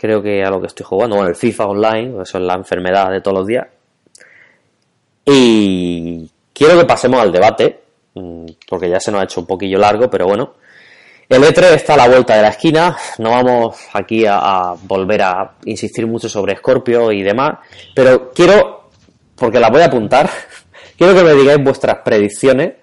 Creo 0.02 0.20
que 0.20 0.44
a 0.44 0.50
lo 0.50 0.60
que 0.60 0.66
estoy 0.66 0.84
jugando, 0.84 1.18
bueno, 1.18 1.30
el 1.30 1.36
FIFA 1.36 1.68
Online, 1.68 2.24
eso 2.24 2.40
es 2.40 2.44
la 2.44 2.56
enfermedad 2.56 3.12
de 3.12 3.22
todos 3.22 3.38
los 3.38 3.46
días. 3.46 3.68
Y 5.24 6.28
quiero 6.52 6.80
que 6.80 6.86
pasemos 6.86 7.22
al 7.22 7.32
debate, 7.32 7.82
mm, 8.16 8.48
porque 8.68 8.90
ya 8.90 9.00
se 9.00 9.12
nos 9.12 9.22
ha 9.22 9.26
hecho 9.26 9.42
un 9.42 9.46
poquillo 9.46 9.78
largo, 9.78 10.10
pero 10.10 10.26
bueno. 10.26 10.56
El 11.30 11.44
E3 11.44 11.76
está 11.76 11.94
a 11.94 11.98
la 11.98 12.08
vuelta 12.08 12.36
de 12.36 12.42
la 12.42 12.48
esquina, 12.48 12.98
no 13.20 13.30
vamos 13.30 13.76
aquí 13.94 14.26
a, 14.28 14.74
volver 14.82 15.22
a 15.22 15.52
insistir 15.66 16.08
mucho 16.08 16.28
sobre 16.28 16.56
Scorpio 16.58 17.12
y 17.12 17.22
demás, 17.22 17.60
pero 17.94 18.32
quiero, 18.32 18.90
porque 19.36 19.60
las 19.60 19.70
voy 19.70 19.84
a 19.84 19.86
apuntar, 19.86 20.28
quiero 20.98 21.14
que 21.14 21.24
me 21.24 21.36
digáis 21.36 21.64
vuestras 21.64 22.00
predicciones 22.04 22.74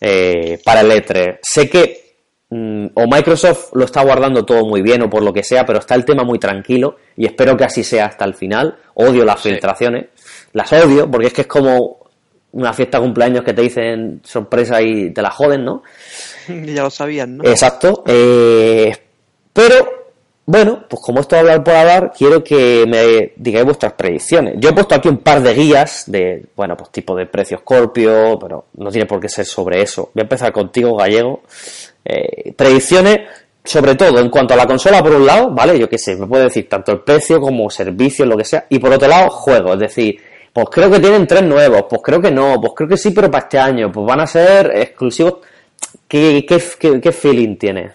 eh, 0.00 0.58
para 0.64 0.80
el 0.80 0.90
E3. 0.90 1.38
Sé 1.42 1.68
que 1.68 2.05
mm, 2.50 2.86
o 2.94 3.06
Microsoft 3.06 3.70
lo 3.74 3.84
está 3.84 4.02
guardando 4.04 4.44
todo 4.44 4.64
muy 4.66 4.82
bien 4.82 5.02
o 5.02 5.10
por 5.10 5.22
lo 5.22 5.32
que 5.32 5.42
sea, 5.42 5.64
pero 5.64 5.78
está 5.80 5.94
el 5.94 6.04
tema 6.04 6.24
muy 6.24 6.38
tranquilo 6.38 6.96
y 7.16 7.26
espero 7.26 7.56
que 7.56 7.64
así 7.64 7.82
sea 7.84 8.06
hasta 8.06 8.24
el 8.24 8.34
final. 8.34 8.76
Odio 8.94 9.24
las 9.24 9.40
Sí. 9.40 9.50
filtraciones, 9.50 10.06
las 10.52 10.72
odio 10.72 11.10
porque 11.10 11.28
es 11.28 11.32
que 11.32 11.42
es 11.42 11.46
como 11.46 11.98
una 12.52 12.72
fiesta 12.72 12.98
de 12.98 13.04
cumpleaños 13.04 13.44
que 13.44 13.52
te 13.52 13.60
dicen 13.62 14.20
sorpresa 14.24 14.80
y 14.80 15.10
te 15.12 15.20
la 15.20 15.30
joden, 15.30 15.64
¿no? 15.64 15.82
ya 16.64 16.82
lo 16.84 16.90
sabían, 16.90 17.36
¿no? 17.36 17.44
Exacto. 17.44 18.02
eh, 18.06 18.96
pero, 19.52 19.74
bueno, 20.46 20.84
pues 20.88 21.02
como 21.02 21.20
esto 21.20 21.34
de 21.34 21.40
hablar 21.40 21.64
por 21.64 21.74
hablar, 21.74 22.12
quiero 22.16 22.42
que 22.44 22.84
me 22.86 23.32
digáis 23.36 23.64
vuestras 23.64 23.92
predicciones. 23.94 24.54
Yo 24.58 24.68
he 24.70 24.72
puesto 24.72 24.94
aquí 24.94 25.08
un 25.08 25.18
par 25.18 25.42
de 25.42 25.52
guías 25.54 26.04
de, 26.06 26.46
bueno, 26.54 26.76
pues 26.76 26.90
tipo 26.90 27.14
de 27.16 27.26
precio 27.26 27.58
Scorpio, 27.58 28.38
pero 28.38 28.66
no 28.76 28.90
tiene 28.90 29.06
por 29.06 29.18
qué 29.20 29.28
ser 29.28 29.44
sobre 29.44 29.82
eso. 29.82 30.10
Voy 30.14 30.20
a 30.20 30.24
empezar 30.24 30.52
contigo, 30.52 30.96
Gallego. 30.96 31.42
Eh, 32.08 32.52
predicciones, 32.52 33.20
sobre 33.64 33.94
todo 33.96 34.20
en 34.20 34.30
cuanto 34.30 34.54
a 34.54 34.56
la 34.56 34.66
consola, 34.66 35.02
por 35.02 35.12
un 35.14 35.26
lado, 35.26 35.50
¿vale? 35.50 35.78
Yo 35.78 35.88
qué 35.88 35.98
sé, 35.98 36.14
me 36.16 36.26
puede 36.26 36.44
decir 36.44 36.68
tanto 36.68 36.92
el 36.92 37.00
precio 37.00 37.40
como 37.40 37.68
servicios, 37.70 38.28
lo 38.28 38.36
que 38.36 38.44
sea. 38.44 38.66
Y 38.68 38.78
por 38.78 38.92
otro 38.92 39.08
lado, 39.08 39.28
juegos. 39.30 39.74
Es 39.74 39.80
decir, 39.80 40.20
pues 40.52 40.66
creo 40.70 40.90
que 40.90 41.00
tienen 41.00 41.26
tres 41.26 41.42
nuevos, 41.42 41.84
pues 41.88 42.00
creo 42.02 42.20
que 42.20 42.30
no, 42.30 42.60
pues 42.60 42.72
creo 42.76 42.88
que 42.88 42.96
sí, 42.96 43.10
pero 43.10 43.30
para 43.30 43.44
este 43.44 43.58
año, 43.58 43.90
pues 43.92 44.06
van 44.06 44.20
a 44.20 44.26
ser 44.26 44.70
exclusivos 44.76 45.34
¿Qué, 46.08 46.44
qué, 46.48 46.62
qué, 46.78 47.00
qué 47.00 47.12
feeling 47.12 47.56
tiene? 47.56 47.92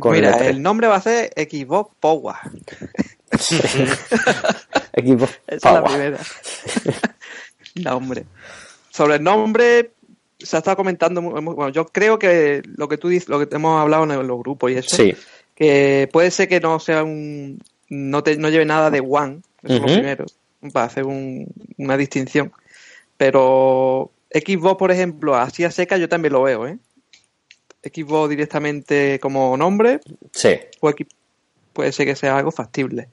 con 0.00 0.12
Mira, 0.12 0.30
el 0.30 0.34
E3? 0.34 0.46
el 0.50 0.62
nombre 0.62 0.88
va 0.88 0.96
a 0.96 1.00
ser 1.00 1.30
Xbox 1.36 1.94
Power. 2.00 2.34
Equipo 4.92 5.24
Esa 5.46 5.68
es 5.68 5.74
la 5.74 5.82
Power. 5.82 5.84
primera. 5.84 6.18
nombre. 7.76 8.24
Sobre 8.90 9.16
el 9.16 9.22
nombre, 9.22 9.90
se 10.44 10.56
ha 10.56 10.58
estado 10.58 10.76
comentando. 10.76 11.20
Bueno, 11.22 11.68
yo 11.70 11.86
creo 11.86 12.18
que 12.18 12.62
lo 12.76 12.88
que 12.88 12.98
tú 12.98 13.08
dices, 13.08 13.28
lo 13.28 13.38
que 13.46 13.54
hemos 13.54 13.80
hablado 13.80 14.04
en 14.04 14.26
los 14.26 14.38
grupos 14.38 14.70
y 14.70 14.74
eso, 14.74 14.96
Sí, 14.96 15.14
que 15.54 16.08
puede 16.12 16.30
ser 16.30 16.48
que 16.48 16.60
no 16.60 16.78
sea 16.80 17.02
un. 17.04 17.60
No, 17.88 18.22
te, 18.22 18.36
no 18.36 18.48
lleve 18.48 18.64
nada 18.64 18.90
de 18.90 19.00
One, 19.00 19.40
eso 19.62 19.74
es 19.74 19.80
lo 19.80 19.86
primero, 19.86 20.24
para 20.72 20.86
hacer 20.86 21.04
un- 21.04 21.46
una 21.78 21.96
distinción. 21.96 22.52
Pero 23.16 24.10
Xbox, 24.32 24.76
por 24.78 24.90
ejemplo, 24.90 25.34
así 25.36 25.64
a 25.64 25.70
seca, 25.70 25.96
yo 25.96 26.08
también 26.08 26.32
lo 26.32 26.42
veo, 26.42 26.66
¿eh? 26.66 26.78
Xbox 27.82 28.30
directamente 28.30 29.18
como 29.20 29.56
nombre, 29.56 30.00
sí. 30.32 30.56
o 30.80 30.88
equi- 30.90 31.06
puede 31.72 31.92
ser 31.92 32.06
que 32.06 32.16
sea 32.16 32.36
algo 32.38 32.50
factible. 32.50 33.08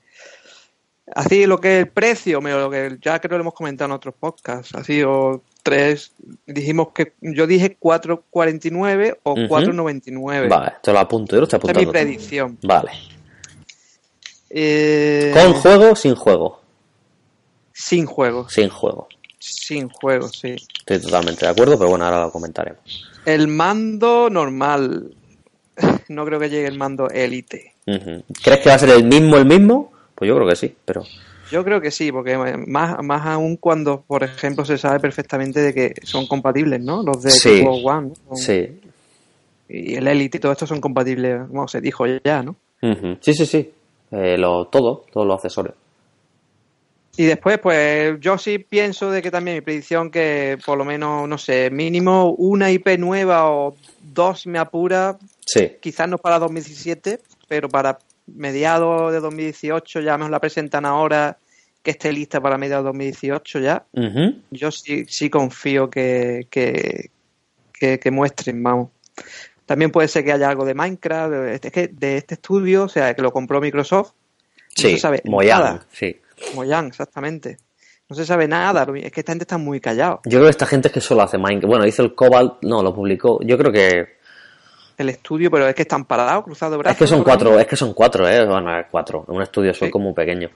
Así 1.13 1.45
lo 1.45 1.59
que 1.59 1.79
es 1.79 1.85
el 1.85 1.89
precio, 1.91 2.39
me- 2.41 2.51
lo 2.51 2.69
que 2.69 2.97
ya 3.01 3.19
creo 3.19 3.29
que 3.31 3.35
lo 3.37 3.41
hemos 3.41 3.53
comentado 3.53 3.87
en 3.87 3.91
otros 3.95 4.13
podcasts, 4.19 4.73
ha 4.75 4.83
sido 4.83 5.41
tres, 5.61 6.13
dijimos 6.45 6.89
que 6.93 7.13
yo 7.21 7.45
dije 7.47 7.77
4.49 7.79 9.17
o 9.23 9.31
Ujú. 9.33 9.41
4.99. 9.47 10.47
Vale, 10.47 10.73
te 10.81 10.93
lo 10.93 10.99
apunto, 10.99 11.35
yo 11.35 11.41
lo 11.41 11.43
estoy 11.43 11.59
Esa 11.59 11.71
es 11.71 11.75
mi 11.77 11.83
apuntando. 11.83 11.91
predicción. 11.91 12.57
Vale. 12.63 12.91
Eh, 14.49 15.31
¿Con 15.33 15.53
juego 15.53 15.91
o 15.91 15.95
sin 15.95 16.15
juego? 16.15 16.59
sin 17.73 18.05
juego, 18.05 18.47
Sin 18.49 18.69
juego. 18.69 19.07
sin 19.39 19.89
juego, 19.89 20.27
sí. 20.27 20.55
Estoy 20.79 20.99
totalmente 21.01 21.45
de 21.45 21.51
acuerdo, 21.51 21.77
pero 21.79 21.89
bueno, 21.89 22.05
ahora 22.05 22.21
lo 22.21 22.31
comentaremos. 22.31 23.09
El 23.25 23.47
mando 23.47 24.29
normal, 24.29 25.15
no 26.09 26.25
creo 26.25 26.39
que 26.39 26.49
llegue 26.49 26.67
el 26.67 26.77
mando 26.77 27.09
Elite. 27.09 27.73
Ujú. 27.87 28.23
¿Crees 28.43 28.59
que 28.59 28.69
va 28.69 28.75
a 28.75 28.79
ser 28.79 28.89
el 28.89 29.03
mismo, 29.05 29.35
el 29.37 29.45
mismo? 29.45 29.91
Pues 30.21 30.29
yo 30.29 30.35
creo 30.35 30.47
que 30.47 30.55
sí, 30.55 30.75
pero... 30.85 31.03
Yo 31.49 31.63
creo 31.63 31.81
que 31.81 31.89
sí, 31.89 32.11
porque 32.11 32.37
más, 32.67 33.03
más 33.03 33.25
aún 33.25 33.57
cuando, 33.57 34.01
por 34.05 34.21
ejemplo, 34.23 34.63
se 34.63 34.77
sabe 34.77 34.99
perfectamente 34.99 35.59
de 35.61 35.73
que 35.73 35.95
son 36.03 36.27
compatibles, 36.27 36.79
¿no? 36.79 37.01
Los 37.01 37.23
de 37.23 37.31
Sí. 37.31 37.61
Xbox 37.63 37.83
One 37.83 38.11
Sí. 38.35 38.79
y 39.67 39.95
el 39.95 40.07
Elite 40.07 40.37
y 40.37 40.39
todo 40.39 40.51
esto 40.51 40.67
son 40.67 40.79
compatibles, 40.79 41.47
como 41.47 41.67
se 41.67 41.81
dijo 41.81 42.05
ya, 42.23 42.43
¿no? 42.43 42.55
Sí, 43.19 43.33
sí, 43.33 43.47
sí. 43.47 43.71
Eh, 44.11 44.37
lo, 44.37 44.65
todo, 44.67 45.05
todos 45.11 45.25
los 45.25 45.37
accesorios. 45.37 45.73
Y 47.17 47.25
después, 47.25 47.57
pues 47.57 48.19
yo 48.19 48.37
sí 48.37 48.59
pienso 48.59 49.09
de 49.09 49.23
que 49.23 49.31
también 49.31 49.57
mi 49.57 49.61
predicción 49.61 50.11
que 50.11 50.59
por 50.63 50.77
lo 50.77 50.85
menos, 50.85 51.27
no 51.27 51.39
sé, 51.39 51.71
mínimo 51.71 52.29
una 52.37 52.69
IP 52.69 52.99
nueva 52.99 53.49
o 53.49 53.75
dos 54.13 54.45
me 54.45 54.59
apura, 54.59 55.17
Sí. 55.47 55.71
quizás 55.81 56.07
no 56.07 56.19
para 56.19 56.37
2017, 56.37 57.19
pero 57.47 57.67
para 57.69 57.97
mediados 58.35 59.11
de 59.11 59.19
2018 59.19 60.01
ya 60.01 60.17
nos 60.17 60.29
la 60.29 60.39
presentan 60.39 60.85
ahora, 60.85 61.37
que 61.83 61.91
esté 61.91 62.11
lista 62.11 62.39
para 62.39 62.57
mediados 62.57 62.83
de 62.85 62.89
2018 62.89 63.59
ya. 63.59 63.85
Ujú. 63.93 64.35
Yo 64.51 64.71
sí, 64.71 65.05
sí 65.07 65.29
confío 65.29 65.89
que, 65.89 66.47
que, 66.49 67.09
que, 67.73 67.99
que 67.99 68.11
muestren, 68.11 68.61
vamos. 68.61 68.89
También 69.65 69.91
puede 69.91 70.07
ser 70.07 70.25
que 70.25 70.33
haya 70.33 70.49
algo 70.49 70.65
de 70.65 70.73
Minecraft, 70.73 71.31
de 71.31 71.55
este, 71.55 71.67
es 71.69 71.73
que 71.73 71.87
de 71.87 72.17
este 72.17 72.35
estudio, 72.35 72.83
o 72.83 72.89
sea, 72.89 73.13
que 73.13 73.21
lo 73.21 73.31
compró 73.31 73.61
Microsoft. 73.61 74.11
Sí, 74.75 74.97
sabe 74.97 75.21
Mojang, 75.25 75.47
nada. 75.47 75.85
sí. 75.91 76.15
Mojang, 76.55 76.87
exactamente. 76.87 77.57
No 78.09 78.15
se 78.15 78.25
sabe 78.25 78.47
nada, 78.47 78.85
es 78.95 79.11
que 79.11 79.21
esta 79.21 79.31
gente 79.31 79.43
está 79.43 79.57
muy 79.57 79.79
callado. 79.79 80.19
Yo 80.25 80.31
creo 80.31 80.43
que 80.43 80.49
esta 80.49 80.65
gente 80.65 80.89
es 80.89 80.93
que 80.93 80.99
solo 80.99 81.21
hace 81.21 81.37
Minecraft. 81.37 81.69
Bueno, 81.69 81.87
hizo 81.87 82.03
el 82.03 82.13
Cobalt, 82.13 82.55
no, 82.63 82.83
lo 82.83 82.93
publicó. 82.93 83.39
Yo 83.43 83.57
creo 83.57 83.71
que 83.71 84.20
El 85.01 85.09
estudio, 85.09 85.49
pero 85.51 85.67
es 85.67 85.75
que 85.75 85.81
están 85.83 86.05
parados, 86.05 86.43
cruzados 86.43 86.73
de 86.73 86.77
brazos. 86.77 86.95
es 86.95 86.99
que 86.99 87.07
son 87.07 87.23
cuatro, 87.23 87.59
es 87.59 87.67
que 87.67 87.75
son 87.75 87.93
cuatro, 87.93 88.27
eh, 88.27 88.45
bueno, 88.45 88.71
cuatro. 88.89 89.25
Un 89.27 89.41
estudio 89.41 89.73
soy 89.73 89.87
Sí. 89.87 89.91
como 89.91 90.13
pequeño. 90.13 90.49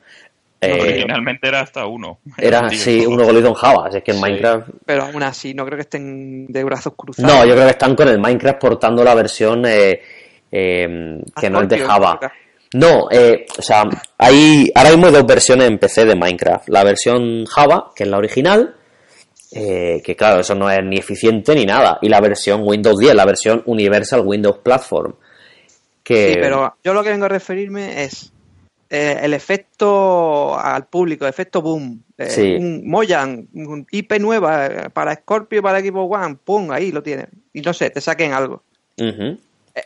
Eh, 0.61 0.79
Originalmente 0.81 1.47
era 1.47 1.61
hasta 1.61 1.85
uno. 1.85 2.19
era 2.37 2.67
Tío, 2.69 2.79
sí, 2.79 3.03
todo. 3.03 3.13
uno 3.13 3.25
con 3.25 3.35
en 3.45 3.53
Java, 3.53 3.87
así 3.87 3.97
es 3.97 4.03
que 4.03 4.11
en 4.11 4.17
Sí. 4.17 4.23
Minecraft 4.23 4.69
Pero 4.85 5.03
aún 5.03 5.21
así, 5.23 5.53
no 5.53 5.65
creo 5.65 5.77
que 5.77 5.81
estén 5.81 6.47
de 6.47 6.63
brazos 6.63 6.93
cruzados. 6.95 7.31
No, 7.31 7.45
yo 7.45 7.53
creo 7.53 7.65
que 7.65 7.71
están 7.71 7.95
con 7.95 8.07
el 8.07 8.19
Minecraft 8.19 8.59
portando 8.59 9.03
la 9.03 9.13
versión 9.15 9.65
eh, 9.65 10.01
eh, 10.51 11.19
que 11.39 11.49
no 11.49 11.61
es 11.61 11.69
de 11.69 11.79
Java. 11.79 12.19
No, 12.73 13.07
eh, 13.11 13.45
o 13.57 13.61
sea, 13.61 13.83
hay, 14.17 14.69
ahora 14.75 14.89
mismo 14.91 15.07
hay 15.07 15.13
dos 15.13 15.25
versiones 15.25 15.67
en 15.67 15.77
PC 15.77 16.05
de 16.05 16.15
Minecraft. 16.15 16.69
La 16.69 16.83
versión 16.83 17.45
Java, 17.45 17.91
que 17.95 18.03
es 18.03 18.09
la 18.09 18.17
original, 18.17 18.74
eh, 19.55 20.01
que 20.03 20.15
claro, 20.15 20.41
eso 20.41 20.53
no 20.55 20.69
es 20.69 20.79
ni 20.83 20.97
eficiente 20.97 21.55
ni 21.55 21.65
nada. 21.65 21.97
Y 22.01 22.09
la 22.09 22.19
versión 22.21 22.61
Windows 22.63 22.97
10, 22.97 23.15
la 23.15 23.25
versión 23.25 23.63
Universal 23.65 24.21
Windows 24.25 24.57
Platform. 24.59 25.13
Que, 26.03 26.33
Sí, 26.33 26.37
pero 26.39 26.75
yo 26.83 26.93
lo 26.93 27.03
que 27.03 27.09
vengo 27.09 27.25
a 27.25 27.29
referirme 27.29 28.03
es 28.03 28.31
eh, 28.89 29.17
el 29.23 29.33
efecto 29.33 30.57
al 30.59 30.85
público, 30.85 31.25
efecto 31.25 31.61
boom. 31.61 32.03
Eh, 32.17 32.29
Sí. 32.29 32.55
Un 32.55 32.87
Mojang, 32.87 33.47
un 33.53 33.87
IP 33.91 34.19
nueva 34.19 34.65
eh, 34.67 34.89
para 34.93 35.15
Scorpio, 35.15 35.61
para 35.63 35.79
Xbox 35.79 36.15
One, 36.25 36.37
pum, 36.43 36.71
ahí 36.71 36.91
lo 36.91 37.01
tienen. 37.01 37.27
Y 37.53 37.61
no 37.61 37.73
sé, 37.73 37.89
te 37.89 38.01
saquen 38.01 38.33
algo. 38.33 38.61
Ujú. 38.99 39.37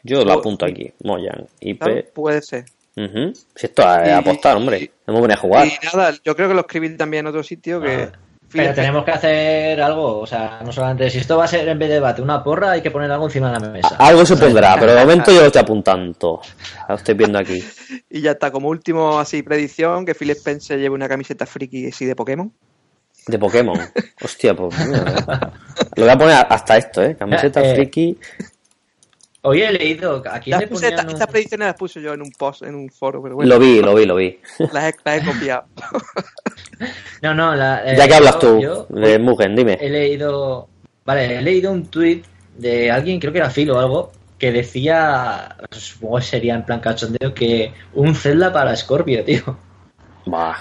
Yo 0.04 0.24
lo 0.26 0.34
apunto 0.34 0.66
aquí. 0.66 0.92
Mojang, 1.04 1.46
IP. 1.62 1.80
¿sabes? 1.84 2.06
Puede 2.14 2.42
ser. 2.42 2.66
Ujú. 2.98 3.34
Si 3.56 3.66
esto 3.68 3.82
es 4.02 4.10
Y- 4.10 4.12
apostar, 4.12 4.58
hombre. 4.58 4.92
Hemos 5.08 5.22
venido 5.22 5.38
a 5.38 5.42
jugar. 5.42 5.68
Y 5.68 5.72
nada, 5.86 6.14
yo 6.24 6.36
creo 6.36 6.50
que 6.50 6.54
lo 6.54 6.62
escribí 6.62 6.90
también 6.98 7.22
en 7.22 7.28
otro 7.28 7.44
sitio 7.44 7.80
que... 7.82 7.94
Ah, 7.94 8.12
Pero 8.52 8.74
tenemos 8.74 9.04
que 9.06 9.12
hacer 9.12 9.82
algo, 9.82 10.20
o 10.20 10.26
sea, 10.26 10.60
no 10.66 10.72
solamente 10.72 11.10
si 11.10 11.20
esto 11.20 11.38
va 11.38 11.46
a 11.46 11.48
ser 11.48 11.68
en 11.68 11.78
vez 11.78 11.90
de 11.90 11.96
debate 11.96 12.22
una 12.22 12.44
porra, 12.44 12.72
hay 12.72 12.82
que 12.82 12.90
poner 12.90 13.12
algo 13.12 13.26
encima 13.26 13.52
de 13.52 13.60
la 13.60 13.70
mesa. 13.70 13.96
Algo 14.00 14.26
se 14.26 14.36
pondrá, 14.38 14.76
pero 14.80 14.94
de 14.94 15.02
momento 15.02 15.32
yo 15.32 15.42
lo 15.42 15.48
estoy 15.48 15.62
apuntando. 15.62 16.42
Lo 16.88 16.96
estoy 16.96 17.16
viendo 17.16 17.40
aquí. 17.40 17.64
Y 18.10 18.22
ya 18.22 18.32
está, 18.32 18.52
como 18.52 18.70
último 18.70 19.20
así 19.20 19.44
predicción, 19.44 20.06
que 20.06 20.16
Phil 20.16 20.32
Spencer 20.32 20.80
lleve 20.80 20.96
una 20.96 21.08
camiseta 21.08 21.46
friki 21.46 21.88
así 21.88 22.06
de 22.06 22.16
Pokémon. 22.16 22.52
De 23.28 23.38
Pokémon. 23.38 23.78
Hostia, 24.24 24.56
pues. 24.56 24.76
mira, 24.88 25.52
Lo 25.96 26.04
voy 26.04 26.10
a 26.10 26.18
poner 26.18 26.46
hasta 26.50 26.78
esto, 26.78 27.04
¿eh? 27.04 27.16
Camiseta 27.18 27.62
Eh, 27.62 27.72
eh. 27.72 27.76
friki. 27.76 28.18
Hoy 29.42 29.62
he 29.62 29.72
leído, 29.72 30.22
aquí 30.30 30.50
Las 30.52 30.60
le 30.62 30.68
puse- 30.68 30.92
ponían 30.92 31.10
esta- 31.10 31.28
predicciones 31.28 31.68
las 31.68 31.76
puse 31.78 32.02
yo 32.02 32.14
en 32.14 32.22
un 32.22 32.32
post, 32.32 32.64
en 32.64 32.76
un 32.76 32.90
foro, 32.90 33.22
pero 33.24 33.36
bueno, 33.36 33.50
Lo 33.50 33.58
vi, 33.60 33.80
lo 33.82 33.96
vi, 33.96 34.06
lo 34.06 34.16
vi. 34.16 34.38
las, 34.74 34.86
he, 34.92 34.96
las 35.06 35.22
he 35.22 35.26
copiado. 35.26 35.64
No, 37.22 37.34
no, 37.34 37.54
la, 37.56 37.84
eh, 37.92 37.98
Ya 37.98 38.08
que 38.08 38.14
hablas 38.16 38.36
yo- 38.36 38.40
tú, 38.40 38.62
yo 38.62 38.88
de 38.90 39.20
Mugen, 39.20 39.54
dime. 39.56 39.78
he 39.82 39.90
leído, 39.90 40.70
vale, 41.06 41.38
he 41.38 41.42
leído 41.42 41.72
un 41.74 41.86
tuit 41.88 42.26
de 42.58 42.90
alguien, 42.90 43.20
creo 43.20 43.34
que 43.34 43.40
era 43.40 43.50
Phil 43.50 43.70
o 43.72 43.80
algo, 43.80 44.12
que 44.38 44.54
decía, 44.54 45.58
supongo 45.72 46.18
que 46.18 46.24
sería 46.24 46.56
en 46.56 46.64
plan 46.66 46.80
cachondeo, 46.80 47.34
que 47.34 47.74
un 47.94 48.16
Zelda 48.16 48.54
para 48.54 48.74
Scorpio, 48.78 49.26
tío. 49.26 49.58
Bah. 50.26 50.56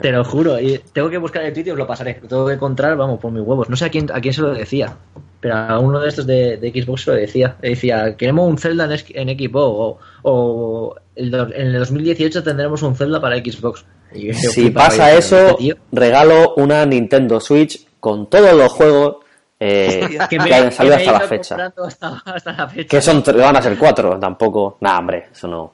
Te 0.00 0.10
lo 0.10 0.24
juro, 0.24 0.58
y 0.58 0.80
tengo 0.92 1.10
que 1.10 1.18
buscar 1.18 1.42
el 1.44 1.52
tuit 1.52 1.66
y 1.66 1.70
os 1.70 1.78
lo 1.78 1.86
pasaré. 1.86 2.18
Lo 2.22 2.28
tengo 2.28 2.46
que 2.46 2.54
encontrar, 2.54 2.96
vamos, 2.96 3.20
por 3.20 3.30
mis 3.30 3.42
huevos. 3.42 3.68
No 3.68 3.76
sé 3.76 3.84
a 3.84 3.88
quién, 3.90 4.10
a 4.12 4.20
quién 4.20 4.32
se 4.32 4.40
lo 4.40 4.54
decía, 4.54 4.96
pero 5.40 5.56
a 5.56 5.78
uno 5.78 6.00
de 6.00 6.08
estos 6.08 6.26
de, 6.26 6.56
de 6.56 6.70
Xbox 6.70 7.02
se 7.02 7.10
lo 7.10 7.16
decía. 7.16 7.56
Le 7.60 7.70
decía, 7.70 8.16
queremos 8.16 8.48
un 8.48 8.56
Zelda 8.56 8.84
en, 8.86 9.00
en 9.14 9.28
equipo, 9.28 9.60
o, 9.60 9.98
o 10.22 10.94
el 11.14 11.34
en 11.34 11.66
el 11.66 11.78
2018 11.78 12.42
tendremos 12.42 12.82
un 12.82 12.96
Zelda 12.96 13.20
para 13.20 13.36
Xbox. 13.36 13.84
Y 14.14 14.28
yo 14.28 14.34
Si 14.34 14.70
pasa 14.70 15.12
yo, 15.12 15.18
eso, 15.18 15.38
este 15.48 15.54
tío, 15.56 15.76
regalo 15.92 16.54
una 16.56 16.86
Nintendo 16.86 17.38
Switch 17.40 17.86
con 18.00 18.30
todos 18.30 18.54
los 18.54 18.72
juegos 18.72 19.16
eh, 19.60 20.06
que, 20.10 20.28
que 20.28 20.38
me, 20.38 20.54
hayan 20.54 20.72
salido 20.72 20.96
que 20.96 21.04
me 21.04 21.10
hasta 21.10 21.22
la 21.22 21.28
fecha. 21.28 21.48
comprando 21.56 21.84
Hasta, 21.84 22.22
hasta 22.24 22.52
la 22.52 22.68
fecha. 22.68 22.88
Que 22.88 23.02
son, 23.02 23.22
van 23.22 23.56
a 23.56 23.62
ser 23.62 23.78
cuatro, 23.78 24.18
tampoco. 24.18 24.78
Nah, 24.80 24.98
hombre, 24.98 25.28
eso 25.32 25.46
no. 25.46 25.72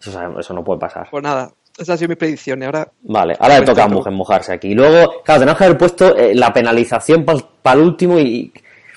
Eso, 0.00 0.38
eso 0.38 0.54
no 0.54 0.62
puede 0.62 0.80
pasar. 0.80 1.08
Pues 1.10 1.22
nada, 1.22 1.50
esas 1.76 1.90
han 1.90 1.98
sido 1.98 2.08
mis 2.10 2.18
predicciones. 2.18 2.66
Ahora, 2.66 2.88
Vale, 3.02 3.36
ahora 3.38 3.60
le 3.60 3.66
toca 3.66 3.84
a. 3.84 3.88
Mugen 3.88 4.14
mojarse 4.14 4.52
aquí. 4.52 4.68
Y 4.68 4.74
luego, 4.74 5.22
claro, 5.24 5.40
tenemos 5.40 5.58
que 5.58 5.64
haber 5.64 5.78
puesto 5.78 6.16
eh, 6.16 6.34
la 6.34 6.52
penalización 6.52 7.24
para 7.24 7.78
el 7.78 7.84
último 7.84 8.18
y... 8.18 8.52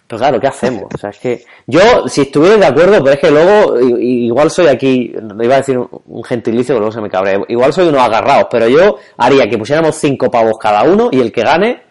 Pero 0.07 0.19
claro, 0.19 0.39
¿qué 0.39 0.47
hacemos? 0.47 0.85
O 0.93 0.97
sea, 0.97 1.09
es 1.09 1.17
que 1.17 1.43
yo, 1.65 2.07
si 2.07 2.21
estuviera 2.21 2.55
de 2.55 2.65
acuerdo, 2.65 3.03
pero 3.03 3.15
es 3.15 3.19
que 3.19 3.29
luego, 3.29 3.77
igual 3.99 4.49
soy 4.49 4.67
aquí, 4.67 5.13
iba 5.13 5.55
a 5.55 5.57
decir 5.57 5.77
un, 5.77 6.23
gentilicio 6.23 6.75
que 6.75 6.79
luego 6.79 6.93
se 6.93 7.01
me 7.01 7.09
cabre, 7.09 7.37
igual 7.49 7.73
soy 7.73 7.89
unos 7.89 8.01
agarrados, 8.01 8.47
pero 8.49 8.69
yo 8.69 8.95
haría 9.17 9.49
que 9.49 9.57
pusiéramos 9.57 9.97
cinco 9.97 10.31
pavos 10.31 10.57
cada 10.57 10.83
uno 10.83 11.09
y 11.11 11.19
el 11.19 11.33
que 11.33 11.41
gane 11.41 11.81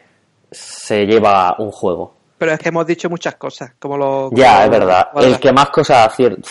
se 0.51 1.05
lleva 1.05 1.57
un 1.59 1.71
juego. 1.71 2.15
pero 2.39 2.53
es 2.53 2.59
que 2.59 2.71
hemos 2.71 2.87
dicho 2.87 3.11
muchas 3.11 3.35
cosas, 3.35 3.73
como 3.79 3.99
lo... 3.99 4.31
Ya, 4.33 4.65
es 4.65 4.71
verdad. 4.71 5.09
El 5.17 5.39
que 5.39 5.53
más 5.53 5.69
cosas 5.69 6.07
acierta. 6.07 6.49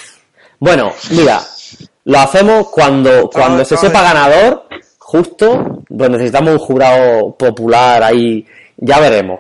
Bueno, 0.60 0.94
mira, 1.12 1.42
lo 2.06 2.20
hacemos 2.20 2.70
cuando, 2.70 3.30
cuando 3.30 3.66
se 3.66 3.76
no, 3.76 3.82
sepa 3.82 4.00
no. 4.00 4.06
ganador, 4.06 4.64
justo, 5.00 5.84
pues 5.88 6.10
necesitamos 6.10 6.54
un 6.54 6.60
jurado 6.60 7.36
popular 7.36 8.04
ahí, 8.04 8.46
ya 8.78 9.00
veremos. 9.00 9.40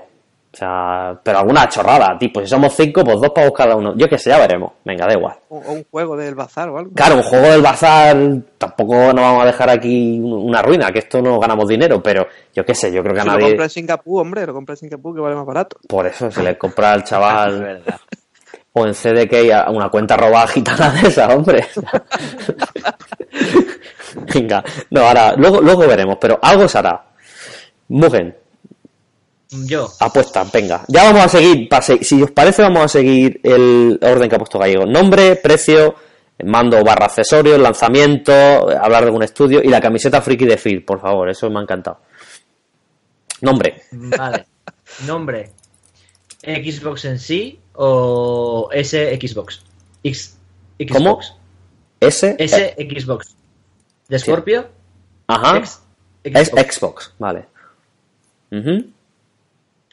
O 0.52 0.58
sea, 0.58 1.20
pero 1.22 1.40
alguna 1.40 1.68
chorrada, 1.68 2.18
tipo, 2.18 2.40
si 2.40 2.48
somos 2.48 2.74
cinco, 2.74 3.04
pues 3.04 3.20
dos 3.20 3.32
pavos 3.32 3.52
cada 3.52 3.76
uno. 3.76 3.94
Yo 3.98 4.08
qué 4.08 4.18
sé, 4.18 4.30
ya 4.30 4.40
veremos. 4.40 4.72
Venga, 4.86 5.06
da 5.06 5.14
igual. 5.14 5.36
O 5.50 5.58
o 5.58 5.74
un 5.74 5.84
juego 5.92 6.16
del 6.16 6.34
bazar 6.34 6.70
o 6.70 6.78
algo. 6.78 6.94
Claro, 6.94 7.18
un 7.18 7.24
juego 7.24 7.48
del 7.48 7.62
bazar, 7.62 8.16
tampoco 8.58 8.96
nos 8.96 9.16
vamos 9.16 9.44
a 9.44 9.48
dejar 9.48 9.70
aquí 9.70 10.18
una 10.18 10.62
ruina, 10.62 10.94
que 10.94 11.00
esto 11.00 11.22
no 11.22 11.38
ganamos 11.40 11.68
dinero, 11.68 12.02
pero 12.02 12.26
yo 12.54 12.64
qué 12.64 12.74
sé, 12.74 12.90
yo 12.90 13.04
creo 13.04 13.14
que 13.14 13.20
a 13.20 13.24
si 13.24 13.28
lo 13.28 13.34
nadie... 13.34 13.48
compra 13.50 13.66
en 13.66 13.70
Singapur, 13.70 14.22
hombre, 14.22 14.46
lo 14.46 14.54
compra 14.54 14.74
en 14.74 14.78
Singapur 14.78 15.14
que 15.14 15.22
vale 15.22 15.36
más 15.36 15.46
barato. 15.46 15.78
Por 15.90 16.08
eso 16.08 16.32
se 16.32 16.42
le 16.42 16.58
compra 16.58 16.94
al 16.94 17.00
Es 17.04 17.10
chaval 17.10 17.62
verdad. 17.62 18.00
O 18.78 18.86
en 18.86 18.94
CDK 18.94 19.70
una 19.70 19.90
cuenta 19.90 20.18
robada 20.18 20.48
gitana 20.48 20.92
de 20.92 21.08
esa, 21.08 21.30
hombre. 21.30 21.66
Venga, 24.34 24.64
no, 24.90 25.02
ahora, 25.02 25.34
luego, 25.38 25.62
luego 25.62 25.88
veremos, 25.88 26.18
pero 26.20 26.40
algo 26.42 26.68
se 26.68 26.78
hará. 26.78 27.06
Mugen, 27.88 28.36
Yo, 29.50 29.90
apuesta, 30.00 30.44
venga. 30.52 30.84
Ya 30.88 31.04
vamos 31.04 31.26
a 31.26 31.30
seguir, 31.30 31.70
si 32.02 32.22
os 32.22 32.32
parece, 32.32 32.64
vamos 32.64 32.84
a 32.84 32.88
seguir 32.88 33.40
el 33.44 34.00
orden 34.02 34.30
que 34.30 34.36
ha 34.36 34.40
puesto 34.40 34.60
Gallego. 34.60 34.86
Nombre, 34.86 35.36
precio, 35.38 35.96
mando 36.44 36.84
barra 36.84 37.06
accesorios, 37.06 37.60
lanzamiento, 37.60 38.34
hablar 38.34 39.04
de 39.04 39.08
algún 39.08 39.24
estudio 39.24 39.62
y 39.64 39.70
la 39.70 39.80
camiseta 39.80 40.22
friki 40.22 40.46
de 40.46 40.58
Phil, 40.58 40.84
por 40.84 41.00
favor, 41.00 41.30
eso 41.30 41.50
me 41.50 41.60
ha 41.60 41.64
encantado. 41.64 42.00
Nombre, 43.42 43.84
vale. 43.92 44.46
Nombre. 45.06 45.52
Xbox 46.42 47.06
en 47.06 47.20
sí 47.20 47.60
o 47.78 48.70
S 48.72 49.18
Xbox. 49.20 49.62
X, 50.04 50.38
¿Cómo? 50.92 51.22
Xbox. 51.22 51.34
S, 52.02 52.36
S 52.40 52.76
Xbox. 52.78 53.36
De 54.08 54.20
Scorpio. 54.20 54.68
ajá, 55.28 55.58
X- 55.58 55.82
es 56.24 56.48
Xbox. 56.50 56.76
Xbox, 56.76 57.14
vale. 57.20 57.46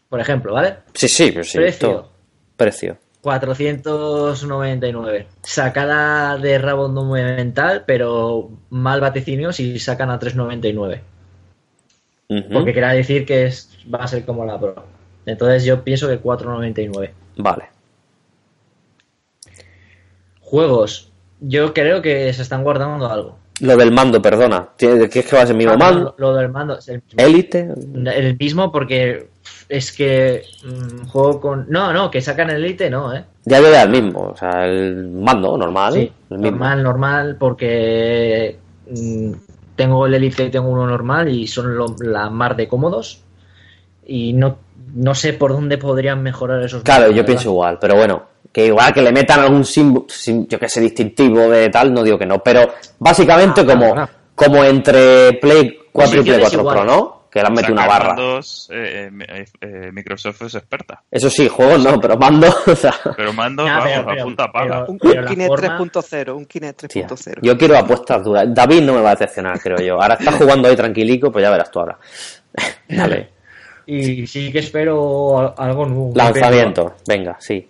Por 0.09 0.21
ejemplo, 0.21 0.53
¿vale? 0.53 0.77
Sí, 0.95 1.09
sí, 1.09 1.33
sí. 1.43 1.59
Precio. 1.59 1.89
todo. 1.89 2.09
Precio. 2.57 2.97
499. 3.23 5.27
Sacada 5.43 6.37
de 6.39 6.59
rabo 6.59 6.89
monumental, 6.89 7.85
pero 7.87 8.51
mal 8.71 9.01
vaticinio 9.01 9.53
si 9.53 9.79
sacan 9.79 10.11
a 10.11 10.19
399. 10.19 11.03
Ujú. 12.29 12.53
Porque 12.53 12.73
quería 12.75 12.89
decir 12.91 13.25
que 13.27 13.47
es, 13.47 13.71
va 13.93 13.99
a 14.05 14.09
ser 14.09 14.25
como 14.25 14.45
la 14.45 14.59
Pro. 14.59 14.85
Entonces 15.27 15.65
yo 15.65 15.83
pienso 15.85 16.09
que 16.09 16.19
499. 16.19 17.15
Vale. 17.37 17.69
Juegos. 20.53 21.11
Yo 21.41 21.73
creo 21.73 22.03
que 22.03 22.31
se 22.35 22.43
están 22.43 22.63
guardando 22.63 23.11
algo. 23.11 23.39
Lo 23.61 23.75
del 23.75 23.91
mando, 23.91 24.21
perdona. 24.21 24.69
¿Tiene- 24.77 25.09
¿Qué 25.09 25.21
es 25.21 25.27
que 25.27 25.35
va 25.37 25.43
a 25.43 25.47
ser 25.47 25.55
el 25.55 25.57
mismo 25.57 25.73
Ah, 25.73 25.77
mando? 25.79 26.15
Lo, 26.19 26.29
lo 26.33 26.37
del 26.37 26.51
mando. 26.51 26.77
es 26.79 26.87
el 26.91 26.97
mismo. 27.03 27.23
Élite. 27.25 27.69
El 28.15 28.37
mismo 28.39 28.71
porque 28.71 29.29
es 29.71 29.93
que 29.93 30.43
mm, 30.63 31.07
juego 31.07 31.41
con... 31.41 31.67
No, 31.71 31.91
no, 31.95 32.11
que 32.11 32.21
sacan 32.21 32.51
el 32.51 32.63
Elite 32.63 32.91
no, 32.91 33.15
¿eh? 33.15 33.25
Ya 33.47 33.61
yo 33.61 33.75
el 33.75 33.89
mismo, 33.89 34.33
o 34.35 34.37
sea, 34.37 34.67
el 34.67 35.09
mando 35.09 35.57
normal. 35.57 35.95
Sí, 35.95 36.13
el 36.29 36.39
mismo. 36.39 36.51
normal, 36.59 36.83
normal, 36.83 37.37
porque 37.41 38.59
mm, 38.91 39.33
tengo 39.75 40.05
el 40.07 40.13
Elite 40.13 40.45
y 40.45 40.51
tengo 40.51 40.69
uno 40.69 40.87
normal 40.87 41.31
y 41.31 41.47
son 41.47 41.79
lo- 41.79 41.97
la 42.01 42.29
mar 42.29 42.57
de 42.57 42.69
cómodos. 42.69 43.23
Y 44.07 44.33
no, 44.33 44.59
no 44.95 45.15
sé 45.15 45.33
por 45.35 45.53
dónde 45.53 45.79
podrían 45.79 46.23
mejorar 46.23 46.63
esos. 46.63 46.83
Claro, 46.83 47.07
yo 47.11 47.25
pienso 47.25 47.45
verdad. 47.45 47.53
igual, 47.53 47.79
pero 47.81 47.97
bueno, 47.97 48.23
que 48.53 48.67
igual 48.67 48.93
que 48.93 49.03
le 49.03 49.13
metan 49.13 49.41
algún 49.41 49.65
símbolo, 49.65 50.07
yo 50.49 50.59
que 50.59 50.69
sé, 50.69 50.81
distintivo 50.81 51.49
de 51.49 51.69
tal, 51.71 51.93
no 51.95 52.03
digo 52.03 52.19
que 52.19 52.27
no, 52.27 52.43
pero 52.43 52.73
básicamente 52.99 53.63
Ah, 53.63 53.67
como, 53.67 54.09
como 54.35 54.65
entre 54.65 55.35
Play 55.41 55.79
4 55.93 56.21
y 56.21 56.25
Play 56.25 56.41
Posiciones 56.41 56.41
4 56.41 56.51
Pro, 56.51 56.61
iguales. 56.83 56.87
¿no? 56.95 57.23
Que 57.33 57.41
le 57.41 57.47
han 57.47 57.55
metido 57.55 57.73
una 57.73 57.87
barra. 57.87 58.09
mandos, 58.09 58.69
eh, 58.71 59.09
eh, 59.27 59.45
eh, 59.63 59.91
Microsoft 59.91 60.43
es 60.43 60.55
experta. 60.57 61.03
Eso 61.11 61.31
sí, 61.31 61.49
juegos 61.49 61.83
no, 61.83 61.99
pero 61.99 62.19
mando, 62.19 62.47
o 62.67 62.77
sea, 62.77 62.93
Pero 63.17 63.33
mandos, 63.33 63.65
Nah, 63.67 63.79
vamos, 63.79 63.91
pero- 63.95 64.03
a 64.03 64.07
pero- 64.13 64.25
punta 64.25 64.51
pero- 64.53 64.85
Un, 64.89 64.91
un 64.91 64.99
Kinect 65.27 65.47
forma- 65.49 65.79
3.0, 65.79 66.37
un 66.37 66.45
Kinect 66.45 66.87
tía, 66.89 67.07
3.0. 67.07 67.39
yo 67.41 67.57
quiero 67.57 67.79
apuestas 67.79 68.23
duras. 68.23 68.45
David 68.49 68.83
no 68.83 68.93
me 68.93 69.01
va 69.01 69.13
a 69.13 69.15
decepcionar, 69.15 69.59
creo 69.61 69.79
yo. 69.79 69.95
Ahora 69.95 70.17
está 70.21 70.33
jugando 70.33 70.69
ahí 70.69 70.77
tranquilico, 70.77 71.33
pues 71.33 71.43
ya 71.43 71.51
verás 71.51 71.71
tú 71.71 71.81
ahora. 71.81 71.97
Dale. 72.89 73.31
Y 73.87 74.27
sí 74.27 74.53
que 74.53 74.61
espero 74.61 75.39
al- 75.39 75.55
algo 75.57 75.87
nuevo. 75.87 76.13
Lanzamiento, 76.15 76.95
venga, 77.07 77.37
sí. 77.41 77.69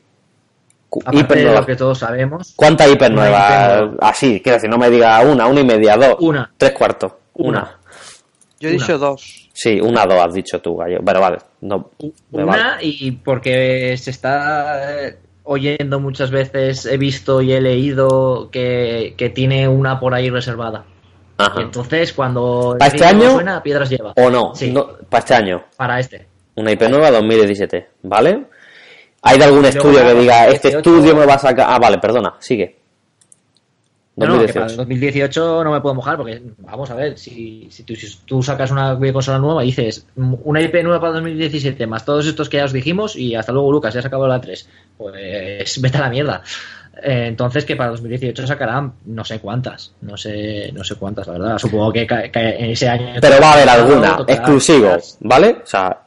Aparte 1.00 1.18
hiper 1.20 1.38
de 1.38 1.44
nueva. 1.44 1.60
lo 1.60 1.66
que 1.66 1.76
todos 1.76 1.98
sabemos. 1.98 2.52
¿Cuántas 2.54 2.90
hiper 2.90 3.10
nueva. 3.10 3.92
Así, 4.00 4.40
quiero 4.42 4.56
decir, 4.56 4.68
no 4.68 4.76
me 4.76 4.90
diga 4.90 5.20
una, 5.22 5.46
una 5.46 5.60
y 5.60 5.64
media, 5.64 5.96
dos. 5.96 6.16
Una. 6.20 6.52
Tres 6.56 6.72
cuartos. 6.72 7.12
Una. 7.34 7.48
Una. 7.60 7.78
Yo 8.60 8.68
he 8.68 8.72
una. 8.74 8.80
dicho 8.82 8.98
dos. 8.98 9.48
Sí, 9.54 9.80
una, 9.80 10.04
dos 10.04 10.22
has 10.22 10.34
dicho 10.34 10.60
tú, 10.60 10.76
gallo. 10.76 10.98
Pero 11.04 11.20
vale, 11.20 11.38
no. 11.62 11.90
Una, 12.30 12.44
vale. 12.44 12.62
y 12.82 13.10
porque 13.12 13.96
se 13.96 14.10
está 14.10 15.06
eh, 15.08 15.16
oyendo 15.44 15.98
muchas 15.98 16.30
veces, 16.30 16.84
he 16.84 16.98
visto 16.98 17.40
y 17.40 17.52
he 17.54 17.60
leído 17.62 18.50
que, 18.50 19.14
que 19.16 19.30
tiene 19.30 19.68
una 19.68 19.98
por 19.98 20.12
ahí 20.14 20.28
reservada. 20.28 20.84
Y 21.56 21.62
entonces, 21.62 22.12
cuando 22.12 22.76
¿Para 22.78 22.90
este 22.92 23.04
año? 23.04 23.32
suena, 23.32 23.62
piedras 23.62 23.88
lleva. 23.90 24.12
O 24.16 24.30
no, 24.30 24.54
Sí, 24.54 24.70
no, 24.70 24.86
para 25.08 25.20
este 25.20 25.34
año. 25.34 25.64
para 25.76 26.00
este. 26.00 26.26
Una 26.56 26.72
IP 26.72 26.82
nueva 26.88 27.10
2017, 27.10 27.88
¿vale? 28.02 28.44
¿Hay 29.22 29.38
de 29.38 29.44
algún 29.44 29.64
estudio 29.64 30.04
que 30.04 30.14
diga, 30.14 30.46
este 30.48 30.70
2018 30.72 30.78
estudio 30.78 31.16
me 31.16 31.26
va 31.26 31.34
a 31.34 31.38
sacar... 31.38 31.66
Ah, 31.68 31.78
vale, 31.78 31.98
perdona, 31.98 32.34
sigue. 32.40 32.78
No, 34.14 34.26
no, 34.26 34.32
que 34.44 34.52
para 34.52 34.66
el 34.66 34.76
2018. 34.76 34.76
2018 34.76 35.64
no 35.64 35.72
me 35.72 35.80
puedo 35.80 35.94
mojar 35.94 36.18
porque, 36.18 36.42
vamos 36.58 36.90
a 36.90 36.94
ver, 36.94 37.16
si, 37.18 37.66
si, 37.70 37.82
tú, 37.84 37.96
si 37.96 38.14
tú 38.26 38.42
sacas 38.42 38.70
una 38.70 38.98
consola 39.10 39.38
nueva 39.38 39.62
y 39.64 39.68
dices 39.68 40.06
"Mm, 40.16 40.34
una 40.44 40.60
IP 40.60 40.82
nueva 40.82 41.00
para 41.00 41.14
2017 41.14 41.86
más 41.86 42.04
todos 42.04 42.26
estos 42.26 42.50
que 42.50 42.58
ya 42.58 42.64
os 42.66 42.72
dijimos 42.74 43.16
y 43.16 43.34
hasta 43.34 43.52
luego 43.52 43.72
Lucas, 43.72 43.94
ya 43.94 44.00
has 44.00 44.06
acabado 44.06 44.28
la 44.28 44.38
3, 44.40 44.68
pues 44.98 45.80
vete 45.80 45.96
a 45.96 46.02
la 46.02 46.10
mierda. 46.10 46.42
Eh, 47.02 47.26
Entonces 47.28 47.64
que 47.64 47.76
para 47.76 47.90
2018 47.90 48.46
sacarán 48.46 48.92
no 49.06 49.24
sé 49.24 49.38
cuántas, 49.40 49.92
no 50.02 50.16
sé 50.16 50.70
no 50.72 50.82
sé 50.84 50.96
cuántas, 50.96 51.26
la 51.26 51.32
verdad. 51.34 51.58
Supongo 51.58 51.92
que, 51.92 52.06
en 52.08 52.70
ese 52.70 52.88
año... 52.88 53.14
Pero 53.20 53.40
va 53.40 53.50
a 53.50 53.52
haber 53.54 53.68
alguna, 53.68 54.16
tocará- 54.16 54.34
exclusivo, 54.34 54.96
¿vale? 55.20 55.58
O 55.62 55.66
sea, 55.66 55.98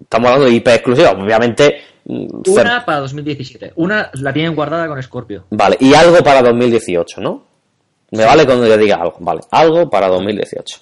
estamos 0.00 0.28
hablando 0.28 0.46
de 0.50 0.56
IP 0.56 0.68
exclusiva, 0.68 1.10
obviamente... 1.10 1.80
mm, 2.04 2.26
Una 2.50 2.84
para 2.84 3.00
2017, 3.00 3.72
una 3.76 4.10
la 4.14 4.32
tienen 4.32 4.54
guardada 4.54 4.86
con 4.86 5.02
Scorpio. 5.02 5.44
Vale, 5.50 5.76
y 5.80 5.92
algo 5.94 6.18
para 6.22 6.42
2018, 6.42 7.20
¿no? 7.20 7.44
Me 8.10 8.24
vale 8.24 8.46
cuando 8.46 8.66
yo 8.66 8.76
diga 8.78 8.96
algo, 8.96 9.16
vale. 9.20 9.40
Algo 9.50 9.90
para 9.90 10.08
2018. 10.08 10.78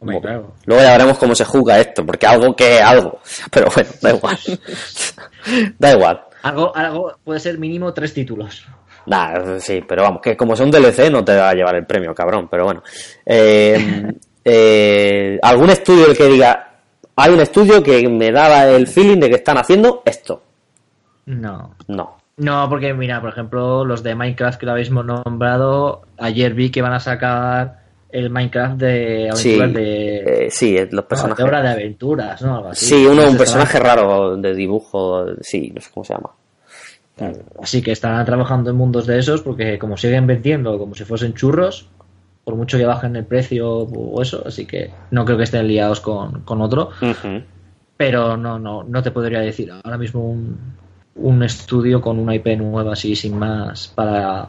Hombre, 0.00 0.20
claro. 0.20 0.52
Luego 0.66 0.82
ya 0.82 0.92
veremos 0.92 1.18
cómo 1.18 1.34
se 1.34 1.44
juzga 1.44 1.80
esto, 1.80 2.04
porque 2.04 2.26
algo 2.26 2.54
que 2.54 2.76
es 2.76 2.82
algo. 2.82 3.20
Pero 3.50 3.68
bueno, 3.74 3.88
da 4.02 4.10
igual. 4.10 4.38
da 5.78 5.92
igual. 5.92 6.20
Algo, 6.42 6.76
algo 6.76 7.12
puede 7.24 7.40
ser 7.40 7.58
mínimo 7.58 7.92
tres 7.94 8.12
títulos. 8.14 8.66
Nah, 9.08 9.58
sí, 9.58 9.82
pero 9.88 10.02
vamos, 10.02 10.20
que 10.22 10.36
como 10.36 10.54
sea 10.54 10.66
un 10.66 10.70
DLC 10.70 11.10
no 11.10 11.24
te 11.24 11.34
va 11.36 11.50
a 11.50 11.54
llevar 11.54 11.74
el 11.76 11.86
premio, 11.86 12.14
cabrón, 12.14 12.48
pero 12.50 12.64
bueno. 12.64 12.82
Eh, 13.24 14.12
eh, 14.44 15.38
¿Algún 15.42 15.70
estudio 15.70 16.06
el 16.08 16.16
que 16.16 16.26
diga, 16.26 16.72
hay 17.16 17.32
un 17.32 17.40
estudio 17.40 17.82
que 17.82 18.08
me 18.08 18.30
daba 18.30 18.66
el 18.66 18.86
feeling 18.86 19.18
de 19.20 19.28
que 19.28 19.36
están 19.36 19.58
haciendo 19.58 20.02
esto? 20.04 20.42
No. 21.26 21.74
No. 21.88 22.18
No, 22.36 22.68
porque 22.68 22.94
mira, 22.94 23.20
por 23.20 23.30
ejemplo, 23.30 23.84
los 23.84 24.02
de 24.02 24.14
Minecraft 24.14 24.60
que 24.60 24.66
lo 24.66 24.72
habéis 24.72 24.90
nombrado, 24.92 26.02
ayer 26.18 26.54
vi 26.54 26.70
que 26.70 26.82
van 26.82 26.92
a 26.92 27.00
sacar 27.00 27.80
el 28.10 28.30
Minecraft 28.30 28.76
de 28.76 29.30
Sí, 29.34 29.54
aventuras 29.58 29.74
de, 29.74 30.46
eh, 30.46 30.50
sí, 30.50 30.78
los 30.78 30.92
no, 30.92 31.02
de 31.02 31.08
personajes. 31.08 31.44
hora 31.44 31.62
de 31.62 31.68
aventuras, 31.68 32.40
¿no? 32.42 32.56
Algo 32.56 32.68
así. 32.68 32.86
Sí, 32.86 33.06
uno, 33.06 33.28
un 33.28 33.36
personaje 33.36 33.78
raro 33.80 34.36
de 34.36 34.54
dibujo, 34.54 35.26
sí, 35.40 35.72
no 35.74 35.80
sé 35.80 35.90
cómo 35.92 36.04
se 36.04 36.14
llama. 36.14 36.30
Estarán- 37.26 37.42
Así 37.62 37.82
que 37.82 37.92
estarán 37.92 38.24
trabajando 38.24 38.70
en 38.70 38.76
mundos 38.76 39.06
de 39.06 39.18
esos 39.18 39.42
porque 39.42 39.78
como 39.78 39.96
siguen 39.96 40.26
vendiendo 40.26 40.78
como 40.78 40.94
si 40.94 41.04
fuesen 41.04 41.34
churros, 41.34 41.88
por 42.44 42.54
mucho 42.56 42.78
que 42.78 42.86
bajen 42.86 43.14
el 43.16 43.26
precio 43.26 43.70
o 43.70 44.22
eso, 44.22 44.42
así 44.46 44.64
que 44.66 44.90
no 45.10 45.24
creo 45.24 45.36
que 45.36 45.44
estén 45.44 45.66
liados 45.68 46.00
con, 46.00 46.40
con 46.42 46.62
otro. 46.62 46.90
Pero 47.96 48.36
no, 48.36 48.58
no, 48.58 48.84
no 48.84 49.02
te 49.02 49.10
podría 49.10 49.40
decir 49.40 49.70
ahora 49.72 49.98
mismo 49.98 50.24
un, 50.24 50.56
un 51.16 51.42
estudio 51.42 52.00
con 52.00 52.18
una 52.18 52.34
IP 52.34 52.46
nueva 52.56 52.92
así 52.92 53.14
sin 53.16 53.36
más 53.38 53.88
para... 53.88 54.48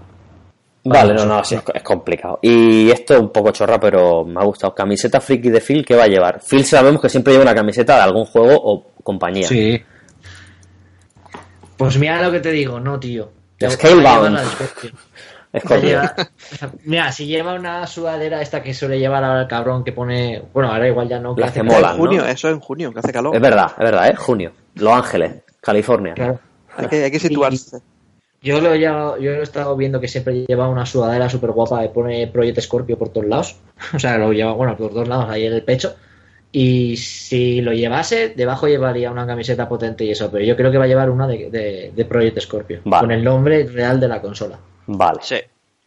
Vale, 0.86 1.14
no, 1.14 1.26
no, 1.26 1.38
nosotros. 1.38 1.48
sí, 1.50 1.56
es, 1.56 1.64
es 1.76 1.84
complicado. 1.84 2.40
Y 2.42 2.90
esto 2.90 3.16
es 3.16 3.20
un 3.20 3.30
poco 3.32 3.52
chorra, 3.52 3.80
pero 3.80 4.24
me 4.24 4.40
ha 4.40 4.46
gustado. 4.46 4.74
Camiseta 4.74 5.20
friki 5.20 5.50
de 5.50 5.60
Phil, 5.60 5.84
¿qué 5.86 5.96
va 5.96 6.04
a 6.04 6.08
llevar? 6.08 6.40
Phil 6.42 6.64
sabemos 6.64 7.02
que 7.02 7.10
siempre 7.10 7.34
lleva 7.34 7.44
una 7.44 7.54
camiseta 7.54 7.96
de 7.98 8.02
algún 8.04 8.24
juego 8.26 8.54
o 8.56 8.86
compañía. 9.04 9.48
Sí. 9.48 9.82
Pues 11.80 11.98
mira 11.98 12.22
lo 12.22 12.32
que 12.32 12.40
te 12.42 12.52
digo, 12.52 12.80
no, 12.80 13.00
tío. 13.00 13.32
Scalebound. 13.68 14.38
lleva- 15.82 16.16
Mira, 16.84 17.12
si 17.12 17.26
lleva 17.26 17.54
una 17.54 17.88
sudadera 17.88 18.42
esta 18.42 18.62
que 18.62 18.74
suele 18.74 19.00
llevar 19.00 19.24
ahora 19.24 19.42
el 19.42 19.48
cabrón 19.48 19.84
que 19.84 19.92
pone... 19.94 20.44
Bueno, 20.54 20.72
ahora 20.72 20.88
igual 20.88 21.08
ya 21.10 21.20
no. 21.20 21.32
Hace 21.42 21.62
que 21.62 21.68
calor. 21.68 21.74
molan, 21.74 21.92
en 21.94 21.98
junio, 21.98 22.22
¿no? 22.22 22.28
eso 22.28 22.50
en 22.50 22.60
junio, 22.60 22.94
que 22.94 23.00
hace 23.00 23.14
calor. 23.14 23.36
Es 23.36 23.42
verdad, 23.42 23.72
es 23.72 23.78
verdad, 23.84 24.08
¿eh? 24.10 24.16
Junio. 24.16 24.52
Los 24.76 24.94
Ángeles, 24.94 25.32
California. 25.62 26.14
Claro. 26.14 26.40
Hay 26.78 26.88
que, 26.88 27.04
hay 27.06 27.12
que 27.12 27.20
situarse. 27.20 27.80
Yo 28.42 28.62
lo, 28.62 28.74
he 28.74 28.80
llevado- 28.80 29.18
yo 29.18 29.32
lo 29.32 29.40
he 29.40 29.44
estado 29.44 29.76
viendo 29.76 30.00
que 30.00 30.08
siempre 30.08 30.46
lleva 30.48 30.68
una 30.70 30.86
sudadera 30.86 31.30
súper 31.30 31.52
guapa 31.52 31.82
que 31.82 31.90
pone 31.90 32.28
Project 32.28 32.60
Scorpio 32.62 32.98
por 32.98 33.10
todos 33.10 33.26
lados. 33.28 33.56
O 33.96 34.00
sea, 34.00 34.18
lo 34.18 34.32
lleva, 34.34 34.52
bueno, 34.52 34.76
por 34.78 34.92
todos 34.92 35.08
lados, 35.08 35.30
ahí 35.30 35.46
en 35.46 35.54
el 35.54 35.64
pecho. 35.64 35.96
Y 36.52 36.98
si 36.98 37.62
lo 37.62 37.74
llevase, 37.74 38.30
debajo 38.30 38.68
llevaría 38.68 39.12
una 39.12 39.28
camiseta 39.28 39.70
potente 39.70 40.04
y 40.04 40.12
eso. 40.12 40.32
Pero 40.32 40.44
yo 40.44 40.56
creo 40.56 40.72
que 40.72 40.78
va 40.78 40.86
a 40.86 40.88
llevar 40.88 41.10
una 41.10 41.28
de, 41.28 41.50
de, 41.50 41.92
de 41.96 42.06
Project 42.06 42.40
Scorpio. 42.40 42.82
Vale. 42.86 43.02
Con 43.02 43.12
el 43.12 43.24
nombre 43.24 43.66
real 43.66 44.00
de 44.00 44.08
la 44.08 44.22
consola. 44.22 44.60
Vale. 44.88 45.20
Sí. 45.22 45.38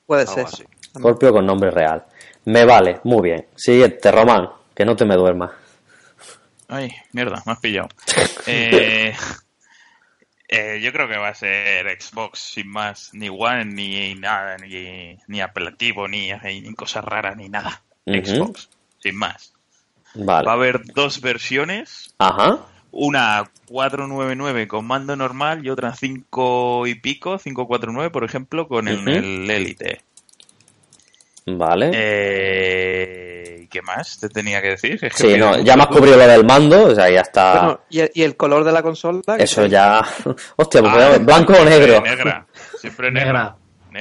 Puede 0.07 0.27
ser. 0.27 0.47
así. 0.47 0.65
Scorpio 0.97 1.33
con 1.33 1.47
nombre 1.47 1.71
real. 1.71 2.05
Me 2.45 2.65
vale, 2.65 3.01
muy 3.05 3.23
bien. 3.23 3.47
Siguiente, 3.57 4.11
Román, 4.13 4.49
que 4.75 4.85
no 4.85 4.95
te 4.95 5.05
me 5.05 5.17
duermas. 5.17 5.51
Ay, 6.69 6.93
mierda, 7.13 7.43
me 7.45 7.53
has 7.53 7.61
pillado. 7.61 7.89
Eh, 8.47 9.15
Eh, 10.55 10.81
yo 10.83 10.93
creo 10.93 11.09
que 11.09 11.17
va 11.17 11.29
a 11.29 11.35
ser 11.35 11.87
Xbox 11.99 12.39
sin 12.39 12.69
más, 12.69 13.15
ni 13.15 13.31
One, 13.31 13.65
ni 13.65 14.15
nada, 14.17 14.59
ni, 14.59 15.17
ni 15.27 15.41
apelativo, 15.41 16.07
ni, 16.09 16.31
ni 16.31 16.75
cosas 16.75 17.03
raras, 17.05 17.39
ni 17.39 17.49
nada. 17.49 17.83
Xbox, 18.05 18.69
sin 18.99 19.17
más. 19.17 19.52
Vale. 20.15 20.47
Va 20.47 20.53
a 20.53 20.55
haber 20.57 20.83
dos 20.95 21.21
versiones, 21.21 22.15
Ajá. 22.19 22.59
una 22.91 23.51
499 23.69 24.69
con 24.69 24.87
mando 24.87 25.17
normal 25.17 25.65
y 25.65 25.71
otra 25.71 25.95
5 25.95 26.87
y 26.87 26.95
pico, 26.97 27.39
549 27.39 28.11
por 28.11 28.25
ejemplo, 28.25 28.69
con 28.69 28.89
el, 28.89 29.09
el 29.09 29.51
Elite. 29.51 30.03
Vale. 31.47 31.91
Eh, 31.95 33.61
¿y 33.63 33.67
¿Qué 33.67 33.83
más 33.83 34.19
te 34.21 34.29
tenía 34.29 34.61
que 34.63 34.69
decir? 34.69 34.93
Es 35.03 35.13
que 35.15 35.17
sí, 35.17 35.27
pide 35.29 35.39
no, 35.39 35.59
ya 35.61 35.77
me 35.77 35.83
has 35.83 35.89
cubrido 35.89 36.17
lo 36.17 36.27
del 36.27 36.45
mando, 36.45 36.85
o 36.85 36.95
sea, 36.95 37.11
ya 37.11 37.23
está. 37.23 37.53
Bueno, 37.55 37.81
¿y 37.91 38.01
el, 38.01 38.11
y 38.15 38.23
el 38.23 38.37
color 38.37 38.65
de 38.65 38.73
la 38.73 38.83
consola? 38.83 39.23
Eso 39.39 39.67
ya. 39.67 40.03
Hostia, 40.57 40.81
pues 40.83 40.93
Ah, 40.95 41.19
blanco 41.19 41.55
o 41.55 41.65
negro. 41.65 42.01
Negra. 42.03 42.47
Siempre 42.79 43.11
negra. 43.13 43.57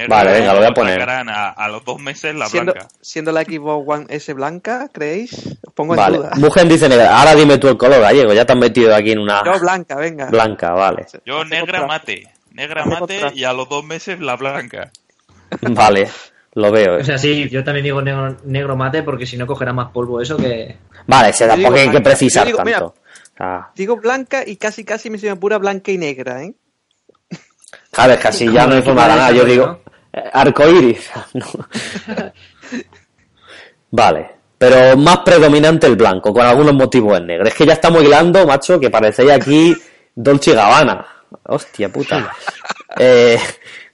Vale, 0.08 0.32
venga, 0.32 0.52
lo 0.52 0.58
voy 0.58 0.68
a 0.68 0.72
poner. 0.72 1.02
A, 1.08 1.50
a 1.50 1.68
los 1.68 1.84
dos 1.84 2.00
meses 2.00 2.34
la 2.34 2.46
siendo, 2.46 2.72
blanca. 2.72 2.88
siendo 3.00 3.32
la 3.32 3.42
Xbox 3.42 3.84
One 3.88 4.06
S 4.08 4.32
blanca, 4.32 4.88
¿creéis? 4.92 5.58
Os 5.66 5.72
pongo 5.74 5.94
en 5.94 6.14
duda. 6.14 6.30
Mugen 6.36 6.68
dice 6.68 6.88
negra. 6.88 7.18
Ahora 7.18 7.34
dime 7.34 7.58
tú 7.58 7.68
el 7.68 7.76
color 7.76 8.00
gallego. 8.00 8.32
Ya 8.32 8.44
te 8.44 8.52
has 8.52 8.58
metido 8.58 8.94
aquí 8.94 9.12
en 9.12 9.18
una 9.20 9.42
Yo 9.44 9.58
blanca, 9.60 9.96
venga. 9.96 10.26
blanca, 10.30 10.72
vale. 10.72 11.06
Yo 11.26 11.44
negra 11.44 11.86
mate. 11.86 12.28
Negra 12.52 12.84
mate 12.84 13.20
y 13.34 13.44
a 13.44 13.52
los 13.52 13.68
dos 13.68 13.84
meses 13.84 14.20
la 14.20 14.36
blanca. 14.36 14.90
Vale, 15.60 16.08
lo 16.54 16.70
veo. 16.70 16.96
O 16.98 17.04
sea, 17.04 17.18
sí, 17.18 17.48
yo 17.50 17.62
también 17.64 17.84
digo 17.84 18.00
negro, 18.02 18.36
negro 18.44 18.76
mate 18.76 19.02
porque 19.02 19.26
si 19.26 19.36
no 19.36 19.46
cogerá 19.46 19.72
más 19.72 19.90
polvo 19.90 20.20
eso 20.20 20.36
que... 20.36 20.76
Vale, 21.06 21.32
se 21.32 21.46
tampoco 21.46 21.74
digo 21.74 21.90
hay 21.90 21.96
que 21.96 22.00
precisar 22.02 22.46
digo, 22.46 22.58
tanto. 22.58 22.94
Sea, 23.36 23.70
Digo 23.74 23.96
blanca 23.96 24.42
y 24.46 24.56
casi 24.56 24.84
casi 24.84 25.10
me 25.10 25.18
se 25.18 25.26
me 25.26 25.32
apura 25.32 25.58
blanca 25.58 25.90
y 25.92 25.98
negra, 25.98 26.42
¿eh? 26.44 26.54
Que 27.92 28.28
así 28.28 28.50
ya 28.50 28.66
no 28.66 28.82
forma 28.82 29.02
de 29.02 29.08
ganar. 29.08 29.34
Yo 29.34 29.44
digo, 29.44 29.80
eh, 30.12 30.22
arcoiris. 30.32 31.10
Vale, 33.90 34.30
pero 34.56 34.96
más 34.96 35.18
predominante 35.18 35.86
el 35.86 35.96
blanco, 35.96 36.32
con 36.32 36.46
algunos 36.46 36.74
motivos 36.74 37.18
en 37.18 37.26
negro. 37.26 37.46
Es 37.48 37.54
que 37.54 37.66
ya 37.66 37.74
estamos 37.74 38.02
hilando, 38.02 38.46
macho, 38.46 38.80
que 38.80 38.88
parecéis 38.90 39.32
aquí 39.32 39.76
Dolce 40.14 40.54
Gabbana. 40.54 41.06
Hostia 41.44 41.88
puta. 41.90 42.30
Eh, 42.98 43.38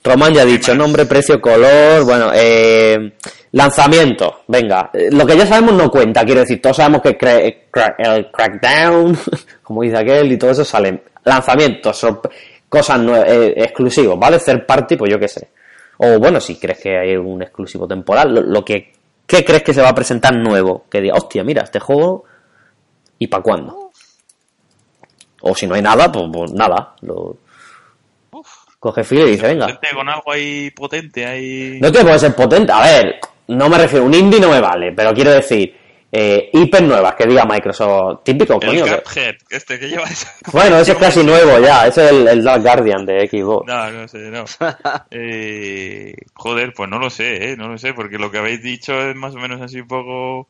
Román 0.02 0.34
ya 0.34 0.42
ha 0.42 0.44
dicho, 0.44 0.74
nombre, 0.74 1.06
precio, 1.06 1.40
color, 1.40 2.02
bueno, 2.02 2.32
eh, 2.34 3.12
lanzamiento, 3.52 4.40
venga, 4.48 4.90
lo 5.12 5.24
que 5.24 5.36
ya 5.36 5.46
sabemos 5.46 5.74
no 5.74 5.88
cuenta, 5.88 6.24
quiero 6.24 6.40
decir, 6.40 6.60
todos 6.60 6.78
sabemos 6.78 7.02
que 7.02 7.16
cra- 7.16 7.94
el 7.96 8.28
Crackdown, 8.32 9.16
como 9.62 9.82
dice 9.82 9.98
aquel, 9.98 10.32
y 10.32 10.36
todo 10.36 10.50
eso 10.50 10.64
salen, 10.64 11.00
lanzamientos, 11.22 12.02
sorp- 12.02 12.28
cosas 12.68 12.98
nue- 13.00 13.24
eh, 13.26 13.54
exclusivos, 13.56 14.18
¿vale? 14.18 14.38
Third 14.38 14.66
party, 14.66 14.96
pues 14.96 15.10
yo 15.10 15.18
qué 15.18 15.28
sé. 15.28 15.48
O 15.98 16.18
bueno, 16.18 16.40
si 16.40 16.56
crees 16.56 16.78
que 16.80 16.96
hay 16.98 17.16
un 17.16 17.42
exclusivo 17.42 17.86
temporal, 17.88 18.34
lo, 18.34 18.40
lo 18.42 18.64
que, 18.64 18.92
¿qué 19.26 19.44
crees 19.44 19.62
que 19.62 19.74
se 19.74 19.82
va 19.82 19.88
a 19.88 19.94
presentar 19.94 20.34
nuevo? 20.36 20.84
Que 20.90 21.00
diga, 21.00 21.14
hostia, 21.16 21.42
mira, 21.44 21.62
este 21.62 21.80
juego, 21.80 22.24
¿y 23.18 23.26
para 23.26 23.42
cuándo? 23.42 23.90
O 25.40 25.54
si 25.54 25.66
no 25.66 25.74
hay 25.74 25.82
nada, 25.82 26.10
pues, 26.10 26.24
pues 26.32 26.52
nada, 26.52 26.94
lo... 27.02 27.36
Coge 28.80 29.02
filo 29.02 29.26
y 29.26 29.32
dice, 29.32 29.48
venga. 29.48 29.80
Con 29.92 30.08
algo 30.08 30.30
ahí 30.30 30.70
potente, 30.70 31.26
ahí... 31.26 31.78
No 31.80 31.90
te 31.90 32.00
puede 32.02 32.18
ser 32.20 32.32
potente. 32.34 32.70
A 32.70 32.80
ver, 32.82 33.16
no 33.48 33.68
me 33.68 33.76
refiero, 33.76 34.04
un 34.04 34.14
indie 34.14 34.38
no 34.38 34.50
me 34.50 34.60
vale, 34.60 34.92
pero 34.92 35.12
quiero 35.12 35.32
decir, 35.32 35.76
eh, 36.10 36.48
IPs 36.52 36.82
nuevas 36.82 37.14
que 37.14 37.26
diga 37.26 37.44
Microsoft. 37.44 38.20
Típico, 38.24 38.54
el 38.54 38.60
coño. 38.60 38.84
que- 38.84 39.02
Cuphead, 39.02 39.34
este 39.50 39.78
que 39.78 39.88
lleva 39.88 40.04
esa... 40.04 40.32
Bueno, 40.52 40.78
ese 40.78 40.92
es 40.92 40.98
casi 40.98 41.22
nuevo 41.22 41.58
ya, 41.58 41.86
ese 41.86 42.06
es 42.06 42.10
el, 42.12 42.28
el 42.28 42.42
Dark 42.44 42.62
Guardian 42.62 43.04
de 43.04 43.28
Xbox. 43.28 43.66
No, 43.66 43.90
no 43.90 44.08
sé, 44.08 44.18
no. 44.30 44.44
Eh, 45.10 46.14
joder, 46.34 46.72
pues 46.74 46.88
no 46.88 46.98
lo 46.98 47.10
sé, 47.10 47.50
¿eh? 47.52 47.56
No 47.56 47.68
lo 47.68 47.76
sé, 47.78 47.92
porque 47.94 48.18
lo 48.18 48.30
que 48.30 48.38
habéis 48.38 48.62
dicho 48.62 48.92
es 49.00 49.14
más 49.16 49.34
o 49.34 49.38
menos 49.38 49.60
así 49.60 49.80
un 49.80 49.88
poco... 49.88 50.48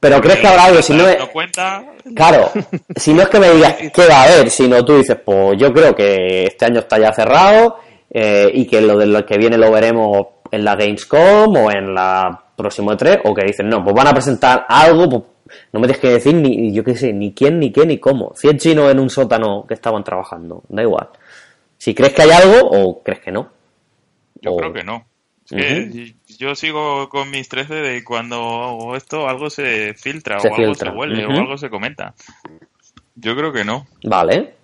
Pero 0.00 0.20
crees 0.20 0.40
que 0.40 0.46
habrá 0.48 0.64
algo, 0.64 0.82
si 0.82 0.92
no 0.92 1.08
es... 1.08 1.18
¿No 1.18 1.28
cuenta? 1.30 1.84
Claro, 2.14 2.50
si 2.96 3.14
no 3.14 3.22
es 3.22 3.28
que 3.28 3.38
me 3.40 3.50
digas 3.52 3.76
qué 3.94 4.06
va 4.06 4.16
a 4.16 4.24
haber, 4.24 4.50
sino 4.50 4.84
tú 4.84 4.96
dices, 4.98 5.16
pues 5.24 5.56
yo 5.58 5.72
creo 5.72 5.94
que 5.94 6.44
este 6.46 6.64
año 6.66 6.80
está 6.80 6.98
ya 6.98 7.12
cerrado 7.12 7.78
eh, 8.10 8.50
y 8.52 8.66
que 8.66 8.80
lo 8.80 8.98
de 8.98 9.06
lo 9.06 9.24
que 9.24 9.38
viene 9.38 9.56
lo 9.56 9.70
veremos 9.70 10.26
en 10.54 10.64
la 10.64 10.76
Gamescom 10.76 11.56
o 11.56 11.70
en 11.70 11.94
la 11.94 12.40
próximo 12.56 12.92
E3, 12.92 13.20
o 13.24 13.34
que 13.34 13.44
dicen, 13.46 13.68
no, 13.68 13.82
pues 13.82 13.94
van 13.94 14.06
a 14.08 14.12
presentar 14.12 14.64
algo, 14.68 15.08
pues 15.08 15.22
no 15.72 15.80
me 15.80 15.86
tienes 15.86 16.00
que 16.00 16.08
decir 16.10 16.34
ni, 16.34 16.72
yo 16.72 16.82
qué 16.84 16.94
sé, 16.96 17.12
ni 17.12 17.32
quién, 17.34 17.58
ni 17.58 17.72
qué, 17.72 17.84
ni 17.86 17.98
cómo. 17.98 18.32
100 18.36 18.58
chinos 18.58 18.90
en 18.92 18.98
un 19.00 19.10
sótano 19.10 19.64
que 19.66 19.74
estaban 19.74 20.02
trabajando, 20.04 20.62
da 20.68 20.82
igual. 20.82 21.08
Si 21.78 21.94
crees 21.94 22.12
que 22.14 22.22
hay 22.22 22.30
algo 22.30 22.68
o 22.70 23.02
crees 23.02 23.20
que 23.20 23.30
no. 23.32 23.50
Yo 24.40 24.52
O- 24.52 24.56
creo 24.56 24.72
que 24.72 24.84
no. 24.84 25.06
Yo 26.38 26.54
sigo 26.54 27.08
con 27.10 27.30
mis 27.30 27.48
13 27.50 27.74
de 27.74 28.02
cuando 28.02 28.36
hago 28.36 28.96
esto 28.96 29.28
algo 29.28 29.50
se 29.50 29.92
filtra 29.94 30.40
Se 30.40 30.48
o 30.48 30.54
algo 30.54 30.66
filtra, 30.68 30.90
se 30.90 30.96
huele 30.96 31.26
ujú. 31.26 31.36
o 31.36 31.40
algo 31.40 31.58
se 31.58 31.68
comenta. 31.68 32.14
Yo 33.14 33.36
creo 33.36 33.52
que 33.52 33.62
no. 33.64 33.86
Vale. 34.04 34.54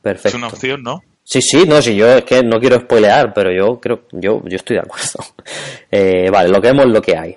Perfecto. 0.00 0.28
Es 0.28 0.34
una 0.34 0.46
opción, 0.48 0.82
¿no? 0.82 1.02
Sí, 1.30 1.42
sí, 1.42 1.64
no, 1.66 1.82
sí, 1.82 1.94
yo 1.94 2.08
es 2.08 2.24
que 2.24 2.42
no 2.42 2.58
quiero 2.58 2.80
spoilear, 2.80 3.34
pero 3.34 3.52
yo 3.52 3.78
creo, 3.78 4.04
yo, 4.12 4.40
yo 4.46 4.56
estoy 4.56 4.76
de 4.76 4.82
acuerdo. 4.82 5.24
Eh, 5.90 6.28
vale, 6.30 6.48
lo 6.50 6.60
que 6.60 6.68
vemos 6.68 6.86
es 6.86 6.92
lo 6.92 7.00
que 7.02 7.16
hay. 7.16 7.36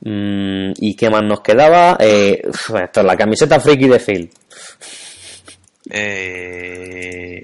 Mm, 0.00 0.72
¿Y 0.78 0.94
qué 0.96 1.08
más 1.10 1.22
nos 1.24 1.40
quedaba? 1.40 1.96
Eh, 2.00 2.40
uf, 2.48 2.70
esto 2.76 3.00
es 3.00 3.06
la 3.06 3.16
camiseta 3.16 3.58
friki 3.60 3.88
de 3.88 3.98
Phil. 4.00 4.30
Eh, 5.90 7.40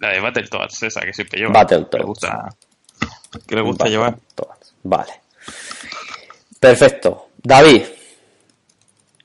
la 0.00 0.10
de 0.10 0.20
Battletoads, 0.20 0.82
esa 0.84 1.00
que 1.00 1.12
siempre 1.12 1.40
lleva. 1.40 1.52
Battletoads. 1.52 1.92
Que 1.92 1.98
le 1.98 2.04
gusta, 2.04 2.48
que 3.46 3.54
le 3.56 3.62
gusta 3.62 3.84
Vale, 3.84 3.90
llevar. 3.96 4.16
Vale. 4.82 5.12
Perfecto. 6.60 7.28
David. 7.42 7.82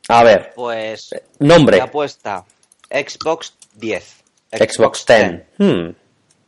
A 0.10 0.24
ver, 0.24 0.54
Pues 0.56 1.10
nombre. 1.40 1.78
la 1.78 1.84
apuesta 1.86 2.46
Xbox 2.90 3.54
10. 3.76 4.16
Xbox 4.52 5.06
10. 5.06 5.44
Hmm, 5.58 5.90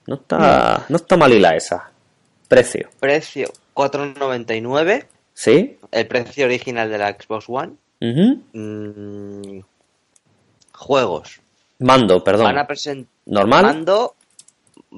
No 0.07 0.15
está, 0.15 0.85
no 0.89 0.95
está 0.95 1.17
malila 1.17 1.55
esa. 1.55 1.91
Precio. 2.47 2.89
Precio 2.99 3.51
4.99. 3.73 5.05
¿Sí? 5.33 5.77
El 5.91 6.07
precio 6.07 6.45
original 6.45 6.89
de 6.89 6.97
la 6.97 7.11
Xbox 7.13 7.45
One. 7.47 7.73
Mm, 8.01 9.59
juegos. 10.73 11.39
Mando, 11.79 12.23
perdón. 12.23 12.45
Van 12.45 12.57
a 12.57 12.67
presentar 12.67 13.09
¿Normal? 13.25 13.63
mando. 13.65 14.15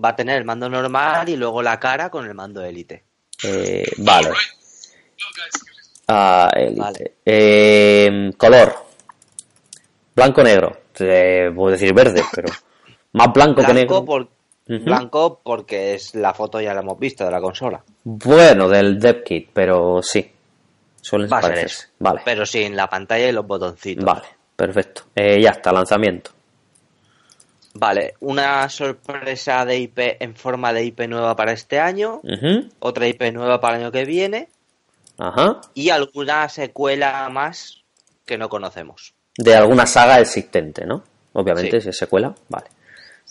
Va 0.03 0.09
a 0.09 0.15
tener 0.15 0.37
el 0.37 0.45
mando 0.45 0.69
normal 0.69 1.27
y 1.29 1.35
luego 1.35 1.61
la 1.61 1.79
cara 1.79 2.09
con 2.09 2.25
el 2.25 2.33
mando 2.33 2.63
Elite. 2.63 3.03
Eh, 3.43 3.83
vale. 3.97 4.29
Ah, 6.07 6.49
Elite. 6.55 6.79
Vale. 6.79 7.13
Eh, 7.25 8.31
color. 8.37 8.73
Blanco 10.15 10.43
negro. 10.43 10.77
Eh, 10.99 11.51
puedo 11.53 11.71
decir 11.71 11.93
verde, 11.93 12.23
pero. 12.33 12.47
Más 13.13 13.33
blanco, 13.33 13.63
que 13.63 13.73
negro. 13.73 14.05
Blanco, 14.67 15.41
porque 15.43 15.95
es 15.95 16.15
la 16.15 16.33
foto 16.33 16.61
ya 16.61 16.73
la 16.73 16.79
hemos 16.81 16.97
visto 16.97 17.25
de 17.25 17.31
la 17.31 17.41
consola. 17.41 17.83
Bueno, 18.03 18.69
del 18.69 18.99
Dev 18.99 19.23
Kit, 19.23 19.49
pero 19.51 20.01
sí. 20.01 20.31
Suelen 21.01 21.29
Va 21.31 21.39
a 21.39 21.41
ser 21.41 21.57
eso. 21.65 21.87
Vale. 21.99 22.21
Pero 22.23 22.45
sin 22.45 22.75
la 22.75 22.87
pantalla 22.87 23.27
y 23.27 23.31
los 23.31 23.45
botoncitos. 23.45 24.05
Vale, 24.05 24.27
perfecto. 24.55 25.03
Eh, 25.15 25.41
ya 25.41 25.49
está, 25.49 25.73
lanzamiento. 25.73 26.31
Vale, 27.73 28.15
una 28.19 28.67
sorpresa 28.69 29.65
de 29.65 29.77
IP 29.79 29.99
en 30.19 30.35
forma 30.35 30.73
de 30.73 30.83
IP 30.85 31.01
nueva 31.07 31.35
para 31.35 31.53
este 31.53 31.79
año, 31.79 32.21
otra 32.79 33.07
IP 33.07 33.31
nueva 33.33 33.59
para 33.61 33.77
el 33.77 33.83
año 33.83 33.91
que 33.93 34.03
viene 34.03 34.49
Ajá. 35.17 35.61
y 35.73 35.89
alguna 35.89 36.49
secuela 36.49 37.29
más 37.29 37.81
que 38.25 38.37
no 38.37 38.49
conocemos. 38.49 39.13
De 39.37 39.55
alguna 39.55 39.85
saga 39.85 40.19
existente, 40.19 40.85
¿no? 40.85 41.01
Obviamente, 41.33 41.77
Sí. 41.79 41.83
si 41.85 41.89
es 41.89 41.97
secuela, 41.97 42.35
vale. 42.49 42.67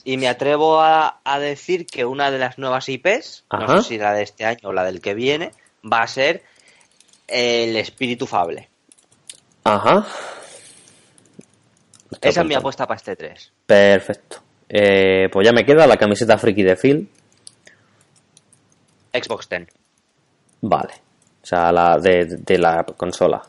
Y 0.04 0.16
me 0.16 0.28
atrevo 0.28 0.80
a, 0.80 1.20
a 1.24 1.38
decir 1.38 1.86
que 1.86 2.04
una 2.04 2.30
de 2.30 2.38
las 2.38 2.58
nuevas 2.58 2.88
IPs, 2.88 3.44
Ajá. 3.48 3.66
no 3.66 3.82
sé 3.82 3.88
si 3.88 3.98
la 3.98 4.12
de 4.14 4.22
este 4.22 4.44
año 4.44 4.60
o 4.68 4.72
la 4.72 4.84
del 4.84 5.00
que 5.00 5.14
viene, 5.14 5.52
va 5.90 5.98
a 6.02 6.06
ser 6.06 6.42
el 7.28 7.76
Espíritu 7.76 8.26
Fable. 8.26 8.68
Ajá. 9.64 10.06
Esa 12.20 12.40
es 12.40 12.46
mi 12.46 12.54
apuesta 12.54 12.86
para 12.86 12.96
este 12.96 13.14
3. 13.16 13.52
Perfecto. 13.66 14.38
Eh, 14.68 15.28
pues 15.32 15.46
ya 15.46 15.52
me 15.52 15.64
queda 15.64 15.86
la 15.86 15.96
camiseta 15.96 16.38
friki 16.38 16.62
de 16.62 16.76
Phil. 16.76 17.08
Xbox 19.12 19.48
10. 19.48 19.66
Vale. 20.62 20.94
O 21.42 21.46
sea, 21.46 21.72
la 21.72 21.98
de, 21.98 22.36
de 22.38 22.58
la 22.58 22.84
consola. 22.84 23.42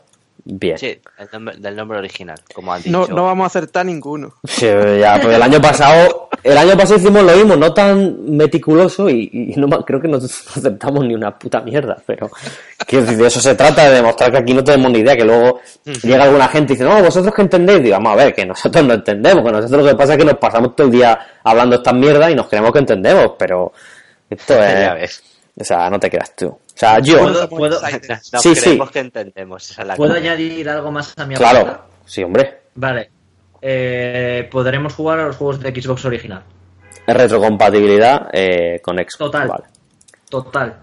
Bien. 0.44 0.76
Sí, 0.76 1.00
el 1.18 1.28
nombre, 1.32 1.56
del 1.56 1.76
nombre 1.76 1.98
original, 1.98 2.40
como 2.52 2.72
han 2.72 2.82
dicho. 2.82 2.90
No, 2.90 3.06
no 3.06 3.24
vamos 3.24 3.44
a 3.44 3.46
acertar 3.46 3.86
ninguno. 3.86 4.34
Sí, 4.48 4.66
ya, 4.98 5.18
pues 5.22 5.36
el 5.36 5.42
año 5.42 5.60
pasado 5.60 6.28
el 6.44 6.58
año 6.58 6.76
pasado 6.76 6.96
hicimos 6.98 7.22
lo 7.22 7.36
mismo, 7.36 7.56
no 7.56 7.72
tan 7.72 8.36
meticuloso 8.36 9.08
y, 9.08 9.30
y 9.32 9.60
no 9.60 9.68
creo 9.84 10.00
que 10.00 10.08
no 10.08 10.16
aceptamos 10.16 11.04
ni 11.04 11.14
una 11.14 11.36
puta 11.38 11.60
mierda, 11.60 11.96
pero 12.06 12.30
decir, 12.88 13.16
de 13.16 13.26
eso 13.26 13.40
se 13.40 13.54
trata, 13.54 13.88
de 13.88 13.96
demostrar 13.96 14.30
que 14.32 14.38
aquí 14.38 14.52
no 14.54 14.62
tenemos 14.64 14.90
ni 14.92 14.98
idea, 15.00 15.16
que 15.16 15.24
luego 15.24 15.60
llega 16.02 16.24
alguna 16.24 16.48
gente 16.48 16.72
y 16.72 16.76
dice, 16.76 16.88
no, 16.88 17.02
vosotros 17.02 17.34
que 17.34 17.42
entendéis, 17.42 17.82
digo, 17.82 17.94
vamos 17.94 18.12
a 18.12 18.16
ver, 18.16 18.34
que 18.34 18.44
nosotros 18.44 18.84
no 18.84 18.94
entendemos, 18.94 19.44
que 19.44 19.52
nosotros 19.52 19.82
lo 19.84 19.88
que 19.90 19.96
pasa 19.96 20.12
es 20.12 20.18
que 20.18 20.24
nos 20.24 20.38
pasamos 20.38 20.74
todo 20.76 20.86
el 20.88 20.92
día 20.92 21.18
hablando 21.44 21.76
estas 21.76 21.94
mierdas 21.94 22.30
y 22.30 22.34
nos 22.34 22.48
creemos 22.48 22.72
que 22.72 22.78
entendemos, 22.80 23.32
pero 23.38 23.72
esto 24.28 24.54
Ya 24.54 24.94
es... 24.94 25.00
ves. 25.00 25.22
O 25.60 25.64
sea, 25.64 25.90
no 25.90 26.00
te 26.00 26.08
creas 26.10 26.34
tú. 26.34 26.46
O 26.48 26.58
sea, 26.74 26.98
yo... 26.98 27.18
¿Puedo, 27.20 27.48
puedo, 27.48 27.78
Nos 27.80 28.42
Sí, 28.42 28.54
sí. 28.54 28.60
creemos 28.62 28.90
que 28.90 28.98
entendemos. 29.00 29.70
Esa 29.70 29.82
es 29.82 29.88
la 29.88 29.96
¿puedo 29.96 30.12
cosa. 30.14 30.22
añadir 30.22 30.66
algo 30.68 30.90
más 30.90 31.12
a 31.18 31.26
mi 31.26 31.34
Claro, 31.34 31.78
sí, 32.06 32.22
hombre. 32.24 32.62
Vale. 32.74 33.10
Eh, 33.62 34.48
podremos 34.50 34.92
jugar 34.94 35.20
a 35.20 35.26
los 35.26 35.36
juegos 35.36 35.60
de 35.60 35.70
Xbox 35.70 36.04
original. 36.04 36.42
Retrocompatibilidad 37.06 38.28
eh, 38.32 38.80
con 38.82 38.96
Xbox. 38.96 39.18
Total. 39.18 39.48
Vale. 39.48 39.64
Total. 40.28 40.76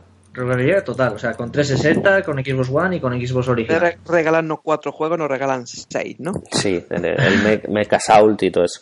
Total. 0.83 1.13
O 1.13 1.19
sea, 1.19 1.33
con 1.33 1.51
360, 1.51 2.23
con 2.23 2.37
Xbox 2.43 2.69
One 2.71 2.95
y 2.97 2.99
con 2.99 3.19
Xbox 3.19 3.47
original. 3.49 3.81
re- 3.81 3.97
regalarnos 4.05 4.59
cuatro 4.63 4.91
juegos, 4.91 5.17
nos 5.17 5.27
regalan 5.27 5.65
seis, 5.67 6.15
¿no? 6.19 6.31
Sí, 6.51 6.83
el, 6.89 7.05
el 7.05 7.43
Me- 7.43 7.61
Mecha 7.69 7.97
y 8.45 8.51
todo 8.51 8.63
eso. 8.63 8.79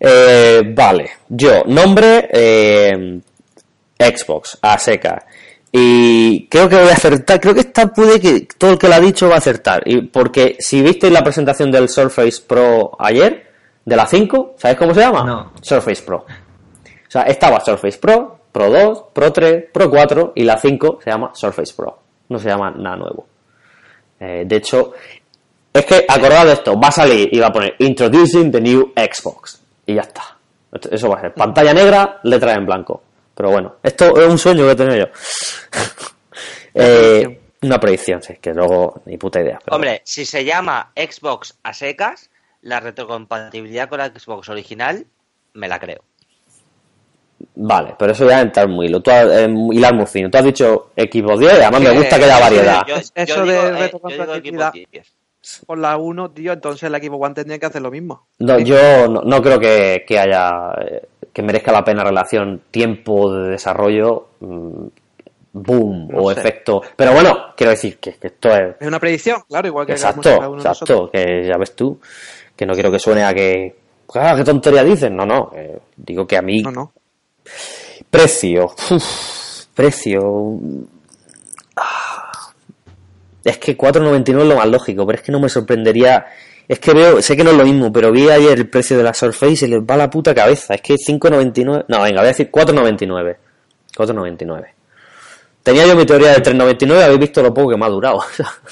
Eh, 0.00 0.62
vale, 0.74 1.10
yo, 1.28 1.62
nombre 1.66 2.28
eh, 2.32 3.20
Xbox, 3.98 4.58
a 4.62 4.78
seca. 4.78 5.24
Y 5.78 6.48
creo 6.48 6.70
que 6.70 6.76
voy 6.76 6.88
a 6.88 6.94
acertar, 6.94 7.38
creo 7.38 7.52
que 7.52 7.60
esta 7.60 7.88
puede 7.88 8.18
que 8.18 8.48
todo 8.56 8.72
el 8.72 8.78
que 8.78 8.88
lo 8.88 8.94
ha 8.94 9.00
dicho 9.00 9.28
va 9.28 9.34
a 9.34 9.38
acertar. 9.38 9.82
Y 9.84 10.06
porque 10.06 10.56
si 10.58 10.80
visteis 10.80 11.12
la 11.12 11.22
presentación 11.22 11.70
del 11.70 11.90
Surface 11.90 12.40
Pro 12.46 12.92
ayer, 12.98 13.50
de 13.84 13.94
la 13.94 14.06
5, 14.06 14.54
¿sabéis 14.56 14.78
cómo 14.78 14.94
se 14.94 15.00
llama? 15.00 15.24
No. 15.24 15.52
Surface 15.60 16.02
Pro. 16.02 16.24
O 16.24 17.10
sea, 17.10 17.24
estaba 17.24 17.60
Surface 17.60 17.98
Pro, 17.98 18.38
Pro 18.50 18.70
2, 18.70 19.04
Pro 19.12 19.30
3, 19.30 19.64
Pro 19.70 19.90
4 19.90 20.32
y 20.36 20.44
la 20.44 20.56
5 20.56 21.00
se 21.04 21.10
llama 21.10 21.32
Surface 21.34 21.74
Pro. 21.74 21.98
No 22.30 22.38
se 22.38 22.48
llama 22.48 22.70
nada 22.70 22.96
nuevo. 22.96 23.26
Eh, 24.18 24.44
de 24.46 24.56
hecho, 24.56 24.94
es 25.74 25.84
que 25.84 26.06
acordad 26.08 26.46
de 26.46 26.52
esto, 26.54 26.80
va 26.80 26.88
a 26.88 26.92
salir 26.92 27.28
y 27.30 27.38
va 27.38 27.48
a 27.48 27.52
poner 27.52 27.74
Introducing 27.80 28.50
the 28.50 28.62
new 28.62 28.94
Xbox. 28.96 29.60
Y 29.84 29.94
ya 29.94 30.00
está. 30.00 30.22
Eso 30.90 31.10
va 31.10 31.18
a 31.18 31.20
ser 31.20 31.34
pantalla 31.34 31.74
negra, 31.74 32.18
letra 32.22 32.54
en 32.54 32.64
blanco. 32.64 33.02
Pero 33.36 33.50
bueno, 33.50 33.76
esto 33.82 34.18
es 34.18 34.26
un 34.26 34.38
sueño 34.38 34.64
que 34.64 34.72
he 34.72 34.76
tenido 34.76 34.96
yo. 34.96 35.06
Eh, 36.78 37.40
una 37.62 37.80
predicción, 37.80 38.22
sí, 38.22 38.34
que 38.38 38.52
luego 38.52 39.00
ni 39.06 39.16
puta 39.16 39.40
idea. 39.40 39.58
pero 39.64 39.76
Hombre, 39.76 40.02
si 40.04 40.26
se 40.26 40.44
llama 40.44 40.92
Xbox 40.94 41.56
a 41.62 41.72
secas, 41.72 42.28
la 42.60 42.80
retrocompatibilidad 42.80 43.88
con 43.88 43.98
la 43.98 44.08
Xbox 44.08 44.50
original, 44.50 45.06
me 45.54 45.68
la 45.68 45.78
creo. 45.78 46.02
Vale, 47.54 47.94
pero 47.98 48.12
eso 48.12 48.28
ya 48.28 48.42
entra 48.42 48.66
muy 48.66 48.86
hilo. 48.86 49.00
Tú 49.00 49.10
has, 49.10 49.26
eh, 49.26 49.48
hilar 49.72 49.94
muy 49.94 50.04
fino. 50.04 50.30
Tú 50.30 50.36
has 50.36 50.44
dicho 50.44 50.90
Xbox 50.94 51.38
10 51.38 51.52
y 51.52 51.62
además 51.62 51.80
me 51.80 51.98
gusta 51.98 52.18
que 52.18 52.24
haya 52.24 52.40
variedad. 52.40 52.86
Yo, 52.86 52.96
yo 52.96 53.02
Eso 53.14 53.42
digo, 53.44 53.62
de 53.62 53.68
eh, 53.68 53.72
retrocompatibilidad. 53.72 54.72
digo 54.72 54.86
Xbox 54.86 54.92
10. 54.92 55.12
Por 55.64 55.78
la 55.78 55.96
1, 55.96 56.30
tío, 56.32 56.52
entonces 56.52 56.82
el 56.82 56.94
equipo 56.94 57.16
One 57.16 57.34
tendría 57.34 57.58
que 57.58 57.66
hacer 57.66 57.80
lo 57.80 57.90
mismo. 57.90 58.26
No, 58.38 58.58
yo 58.58 59.08
no, 59.08 59.22
no 59.22 59.40
creo 59.40 59.58
que, 59.60 60.04
que 60.06 60.18
haya 60.18 60.72
eh, 60.80 61.06
que 61.36 61.42
merezca 61.42 61.70
la 61.70 61.84
pena 61.84 62.02
relación 62.02 62.62
tiempo 62.70 63.30
de 63.30 63.50
desarrollo 63.50 64.28
mm, 64.40 64.86
boom 65.52 66.08
No 66.08 66.22
o 66.22 66.32
sé. 66.32 66.40
efecto 66.40 66.80
pero 66.96 67.12
bueno 67.12 67.52
quiero 67.54 67.72
decir 67.72 67.98
que, 67.98 68.14
que 68.14 68.28
esto 68.28 68.48
es 68.56 68.76
Es 68.80 68.86
una 68.88 68.98
predicción, 68.98 69.42
claro, 69.46 69.68
igual 69.68 69.84
que 69.86 69.92
exacto 69.92 70.54
exacto 70.56 71.10
que 71.12 71.44
ya 71.46 71.58
ves 71.58 71.76
tú 71.76 72.00
que 72.56 72.64
no 72.64 72.72
quiero 72.72 72.90
que 72.90 72.98
suene 72.98 73.22
a 73.22 73.34
que 73.34 73.76
ah, 74.14 74.32
qué 74.34 74.44
tontería 74.44 74.82
dices 74.82 75.10
no 75.10 75.26
no 75.26 75.50
eh, 75.54 75.78
digo 75.96 76.26
que 76.26 76.38
a 76.38 76.42
mí 76.42 76.62
No, 76.62 76.70
no. 76.70 76.92
precio 78.10 78.70
Uf, 78.90 79.66
precio 79.74 80.20
Ah. 81.76 82.52
es 83.44 83.58
que 83.58 83.76
4.99 83.76 84.40
es 84.40 84.46
lo 84.48 84.56
más 84.56 84.68
lógico 84.68 85.04
pero 85.06 85.18
es 85.18 85.22
que 85.22 85.32
no 85.32 85.40
me 85.40 85.50
sorprendería 85.50 86.24
es 86.68 86.78
que 86.80 86.92
veo, 86.92 87.22
sé 87.22 87.36
que 87.36 87.44
no 87.44 87.50
es 87.50 87.56
lo 87.56 87.64
mismo, 87.64 87.92
pero 87.92 88.10
vi 88.10 88.28
ayer 88.28 88.58
el 88.58 88.68
precio 88.68 88.96
de 88.96 89.04
la 89.04 89.14
Surface 89.14 89.66
y 89.66 89.68
les 89.68 89.80
va 89.80 89.96
la 89.96 90.10
puta 90.10 90.34
cabeza. 90.34 90.74
Es 90.74 90.82
que 90.82 90.94
5.99. 90.94 91.84
No, 91.88 92.02
venga, 92.02 92.20
voy 92.20 92.26
a 92.26 92.28
decir 92.28 92.50
4.99. 92.50 93.36
4.99. 93.96 94.66
Tenía 95.62 95.86
yo 95.86 95.96
mi 95.96 96.06
teoría 96.06 96.32
de 96.32 96.42
3.99, 96.42 97.02
habéis 97.02 97.18
visto 97.18 97.42
lo 97.42 97.52
poco 97.52 97.70
que 97.70 97.76
me 97.76 97.86
ha 97.86 97.88
durado. 97.88 98.20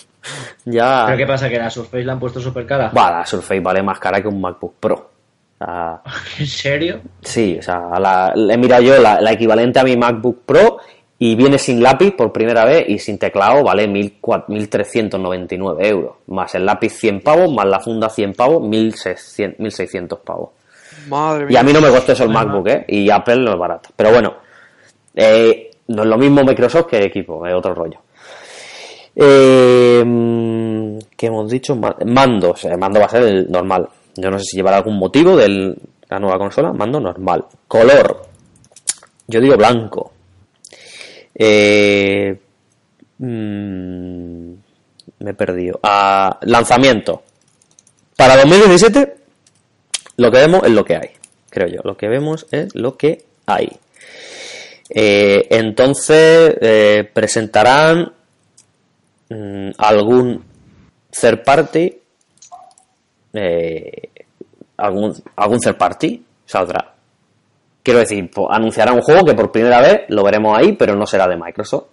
ya. 0.64 1.04
¿Pero 1.06 1.18
qué 1.18 1.26
pasa? 1.26 1.48
¿Que 1.48 1.58
la 1.58 1.70
Surface 1.70 2.04
la 2.04 2.12
han 2.12 2.20
puesto 2.20 2.40
súper 2.40 2.66
cara? 2.66 2.90
Va, 2.96 3.18
la 3.18 3.26
Surface 3.26 3.60
vale 3.60 3.82
más 3.82 3.98
cara 3.98 4.20
que 4.22 4.28
un 4.28 4.40
MacBook 4.40 4.74
Pro. 4.78 4.94
O 4.94 5.64
sea, 5.64 6.00
¿En 6.38 6.46
serio? 6.46 7.00
sí, 7.22 7.56
o 7.58 7.62
sea, 7.62 7.98
la, 7.98 8.32
he 8.34 8.56
mirado 8.56 8.82
yo 8.82 8.98
la, 9.00 9.20
la 9.20 9.32
equivalente 9.32 9.78
a 9.78 9.84
mi 9.84 9.96
MacBook 9.96 10.42
Pro 10.46 10.78
y 11.18 11.36
viene 11.36 11.58
sin 11.58 11.82
lápiz 11.82 12.10
por 12.12 12.32
primera 12.32 12.64
vez 12.64 12.84
y 12.88 12.98
sin 12.98 13.18
teclado 13.18 13.62
vale 13.62 13.86
1.400 13.88 14.46
1.399 14.48 15.86
euros. 15.86 16.12
Más 16.26 16.54
el 16.54 16.66
lápiz 16.66 16.90
100 16.90 17.20
pavos, 17.20 17.52
más 17.52 17.66
la 17.66 17.80
funda 17.80 18.08
100 18.10 18.32
pavos, 18.34 18.62
1.600 18.62 19.56
1.600 19.58 20.18
pavos. 20.20 20.50
Madre 21.08 21.46
Y 21.50 21.56
a 21.56 21.62
mí 21.62 21.72
no 21.72 21.80
me 21.80 21.88
costó 21.90 22.12
eso 22.12 22.24
el 22.24 22.30
MacBook, 22.30 22.68
¿eh? 22.68 22.84
Y 22.88 23.10
Apple 23.10 23.36
no 23.36 23.52
es 23.52 23.58
barato. 23.58 23.90
Pero 23.94 24.10
bueno, 24.10 24.34
eh, 25.14 25.70
no 25.88 26.02
es 26.02 26.08
lo 26.08 26.16
mismo 26.18 26.42
Microsoft 26.42 26.86
que 26.86 26.98
equipo, 27.04 27.46
es 27.46 27.54
otro 27.54 27.74
rollo. 27.74 27.98
Eh, 29.16 30.02
¿Qué 31.16 31.26
hemos 31.26 31.48
dicho? 31.50 31.76
Ma- 31.76 31.96
Mandos. 32.04 32.64
El 32.64 32.78
mando 32.78 33.00
va 33.00 33.06
a 33.06 33.10
ser 33.10 33.22
el 33.22 33.50
normal. 33.50 33.88
Yo 34.16 34.30
no 34.30 34.38
sé 34.38 34.44
si 34.44 34.56
llevará 34.56 34.78
algún 34.78 34.98
motivo 34.98 35.36
de 35.36 35.76
la 36.08 36.18
nueva 36.18 36.38
consola. 36.38 36.72
Mando 36.72 37.00
normal. 37.00 37.44
Color. 37.68 38.26
Yo 39.28 39.40
digo 39.40 39.56
blanco. 39.56 40.12
Eh, 41.35 42.39
mm, 43.19 44.52
me 45.19 45.31
he 45.31 45.35
perdido. 45.35 45.81
Ah, 45.82 46.39
lanzamiento. 46.43 47.23
Para 48.16 48.36
2017 48.36 49.16
lo 50.16 50.31
que 50.31 50.39
vemos 50.39 50.62
es 50.62 50.70
lo 50.70 50.85
que 50.85 50.97
hay, 50.97 51.11
creo 51.51 51.69
yo. 51.69 51.81
Lo 51.82 51.97
que 51.97 52.09
vemos 52.09 52.47
es 52.51 52.74
lo 52.74 52.97
que 52.97 53.24
hay. 53.47 53.69
Eh, 54.90 55.47
entonces 55.51 56.56
eh, 56.61 57.11
presentarán 57.12 58.12
mm, 59.28 59.70
algún 59.78 60.44
third 61.11 61.43
party, 61.43 61.98
eh, 63.32 64.11
algún, 64.77 65.15
algún 65.36 65.61
third 65.61 65.77
party 65.77 66.24
saldrá. 66.47 66.93
Quiero 67.85 68.01
decir, 68.01 68.28
anunciará 68.51 68.93
un 68.93 69.02
juego 69.02 69.24
que 69.24 69.35
por 69.35 69.52
primera 69.52 69.81
vez 69.81 70.01
lo 70.09 70.24
veremos 70.24 70.59
ahí, 70.59 70.73
pero 70.73 70.97
no 70.97 71.06
será 71.06 71.28
de 71.28 71.36
Microsoft. 71.36 71.85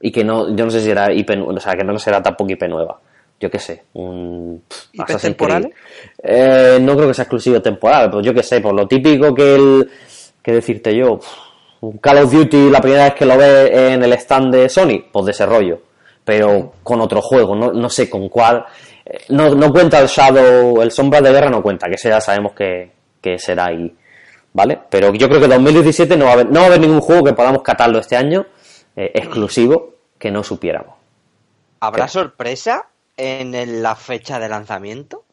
Y 0.00 0.10
que 0.10 0.24
no, 0.24 0.54
yo 0.56 0.64
no 0.64 0.70
sé 0.70 0.80
si 0.80 0.86
será 0.86 1.12
IP, 1.12 1.30
o 1.44 1.60
sea, 1.60 1.74
que 1.74 1.84
no 1.84 1.98
será 1.98 2.22
tampoco 2.22 2.52
IP 2.52 2.62
nueva. 2.68 2.98
Yo 3.38 3.50
qué 3.50 3.58
sé, 3.58 3.82
un 3.94 4.62
¿IP 4.92 5.02
Assassin's 5.02 5.36
temporales? 5.36 5.72
Creed. 6.16 6.76
Eh, 6.76 6.78
no 6.80 6.94
creo 6.94 7.08
que 7.08 7.14
sea 7.14 7.24
exclusivo 7.24 7.60
temporal, 7.60 8.08
pues 8.10 8.24
yo 8.24 8.32
qué 8.32 8.42
sé, 8.44 8.60
por 8.60 8.72
lo 8.72 8.86
típico 8.86 9.34
que 9.34 9.56
el, 9.56 9.90
que 10.40 10.52
decirte 10.52 10.96
yo, 10.96 11.18
un 11.80 11.98
Call 11.98 12.18
of 12.18 12.32
Duty 12.32 12.70
la 12.70 12.80
primera 12.80 13.04
vez 13.04 13.14
que 13.14 13.26
lo 13.26 13.36
ves 13.36 13.70
en 13.72 14.04
el 14.04 14.12
stand 14.12 14.54
de 14.54 14.68
Sony, 14.68 15.06
pues 15.10 15.24
de 15.24 15.32
ese 15.32 15.44
rollo, 15.44 15.80
pero 16.24 16.74
con 16.84 17.00
otro 17.00 17.20
juego, 17.20 17.56
no, 17.56 17.72
no 17.72 17.88
sé 17.90 18.08
con 18.08 18.28
cuál, 18.28 18.64
Eh, 19.04 19.24
no, 19.30 19.52
no 19.56 19.72
cuenta 19.72 19.98
el 19.98 20.06
Shadow, 20.06 20.80
el 20.80 20.92
Sombra 20.92 21.20
de 21.20 21.32
Guerra 21.32 21.50
no 21.50 21.60
cuenta, 21.60 21.88
que 21.88 21.96
ese 21.96 22.08
ya 22.10 22.20
sabemos 22.20 22.52
que, 22.52 22.92
que 23.20 23.36
será 23.38 23.66
ahí, 23.66 23.92
¿vale? 24.52 24.78
Pero 24.90 25.12
yo 25.14 25.28
creo 25.28 25.40
que 25.40 25.48
2017 25.48 26.16
no 26.16 26.26
va 26.26 26.30
a 26.30 26.34
haber, 26.34 26.50
no 26.50 26.60
va 26.60 26.62
a 26.62 26.68
haber 26.68 26.80
ningún 26.80 27.00
juego 27.00 27.24
que 27.24 27.32
podamos 27.32 27.62
catarlo 27.62 27.98
este 27.98 28.16
año, 28.16 28.46
eh, 28.96 29.10
exclusivo, 29.14 29.94
que 30.18 30.30
no 30.30 30.42
supiéramos. 30.42 30.94
¿Habrá 31.80 32.06
sorpresa 32.06 32.86
en 33.16 33.82
la 33.82 33.96
fecha 33.96 34.38
de 34.38 34.48
lanzamiento? 34.48 35.24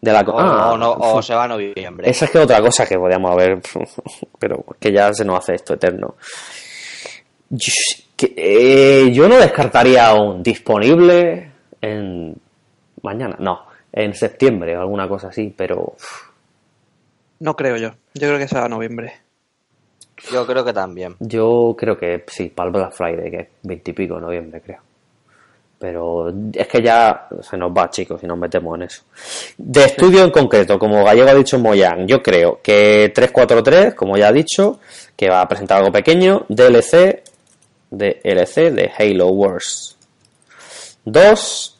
De 0.00 0.12
la, 0.12 0.20
O, 0.20 0.38
Ah, 0.38 0.72
o 0.72 0.76
no, 0.76 0.92
o 0.92 1.22
se 1.22 1.34
va 1.34 1.44
a 1.44 1.48
noviembre. 1.48 2.10
Esa 2.10 2.26
es 2.26 2.30
que 2.30 2.38
otra 2.38 2.60
cosa 2.60 2.86
que 2.86 2.98
podíamos 2.98 3.30
haber, 3.30 3.60
pero 4.38 4.64
que 4.78 4.92
ya 4.92 5.12
se 5.12 5.24
nos 5.24 5.38
hace 5.38 5.54
esto 5.54 5.74
eterno. 5.74 6.16
Yo, 7.48 7.72
que, 8.16 8.34
eh, 8.36 9.12
yo 9.12 9.28
no 9.28 9.36
descartaría 9.36 10.12
un 10.14 10.42
disponible 10.42 11.52
en 11.80 12.34
mañana, 13.02 13.36
no, 13.38 13.66
en 13.92 14.14
septiembre 14.14 14.76
o 14.76 14.80
alguna 14.80 15.08
cosa 15.08 15.28
así, 15.28 15.54
pero 15.56 15.94
No 17.40 17.54
creo 17.54 17.76
yo. 17.76 17.90
Yo 18.14 18.28
creo 18.28 18.38
que 18.38 18.48
será 18.48 18.68
noviembre. 18.68 19.12
Yo 20.30 20.46
creo 20.46 20.64
que 20.64 20.72
también. 20.72 21.16
yo 21.20 21.74
creo 21.78 21.98
que 21.98 22.24
sí, 22.26 22.48
para 22.48 22.68
el 22.68 22.72
Black 22.72 22.92
Friday, 22.92 23.30
que 23.30 23.36
es 23.36 23.48
veintipico 23.62 24.14
de 24.14 24.20
noviembre, 24.22 24.60
creo. 24.62 24.80
Pero 25.78 26.30
es 26.54 26.66
que 26.68 26.82
ya 26.82 27.28
se 27.42 27.56
nos 27.58 27.70
va, 27.70 27.90
chicos, 27.90 28.18
si 28.18 28.26
nos 28.26 28.38
metemos 28.38 28.76
en 28.76 28.84
eso. 28.84 29.02
De 29.58 29.84
estudio 29.84 30.24
en 30.24 30.30
concreto, 30.30 30.78
como 30.78 31.04
Gallego 31.04 31.28
ha 31.28 31.34
dicho 31.34 31.58
Moyan, 31.58 32.08
yo 32.08 32.22
creo 32.22 32.60
que 32.62 33.12
343, 33.14 33.94
como 33.94 34.16
ya 34.16 34.28
ha 34.28 34.32
dicho, 34.32 34.80
que 35.14 35.28
va 35.28 35.42
a 35.42 35.48
presentar 35.48 35.78
algo 35.78 35.92
pequeño, 35.92 36.46
DLC, 36.48 37.22
DLC 37.90 38.70
de 38.72 38.90
Halo 38.98 39.28
Wars 39.28 39.98
2, 41.04 41.78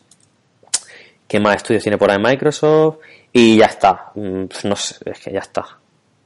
¿qué 1.26 1.40
más 1.40 1.56
estudios 1.56 1.82
tiene 1.82 1.96
por 1.96 2.10
ahí 2.10 2.18
Microsoft? 2.18 2.98
Y 3.38 3.58
ya 3.58 3.66
está, 3.66 4.12
Mm, 4.14 4.44
no 4.64 4.76
sé, 4.76 4.96
es 5.04 5.20
que 5.20 5.30
ya 5.30 5.40
está. 5.40 5.62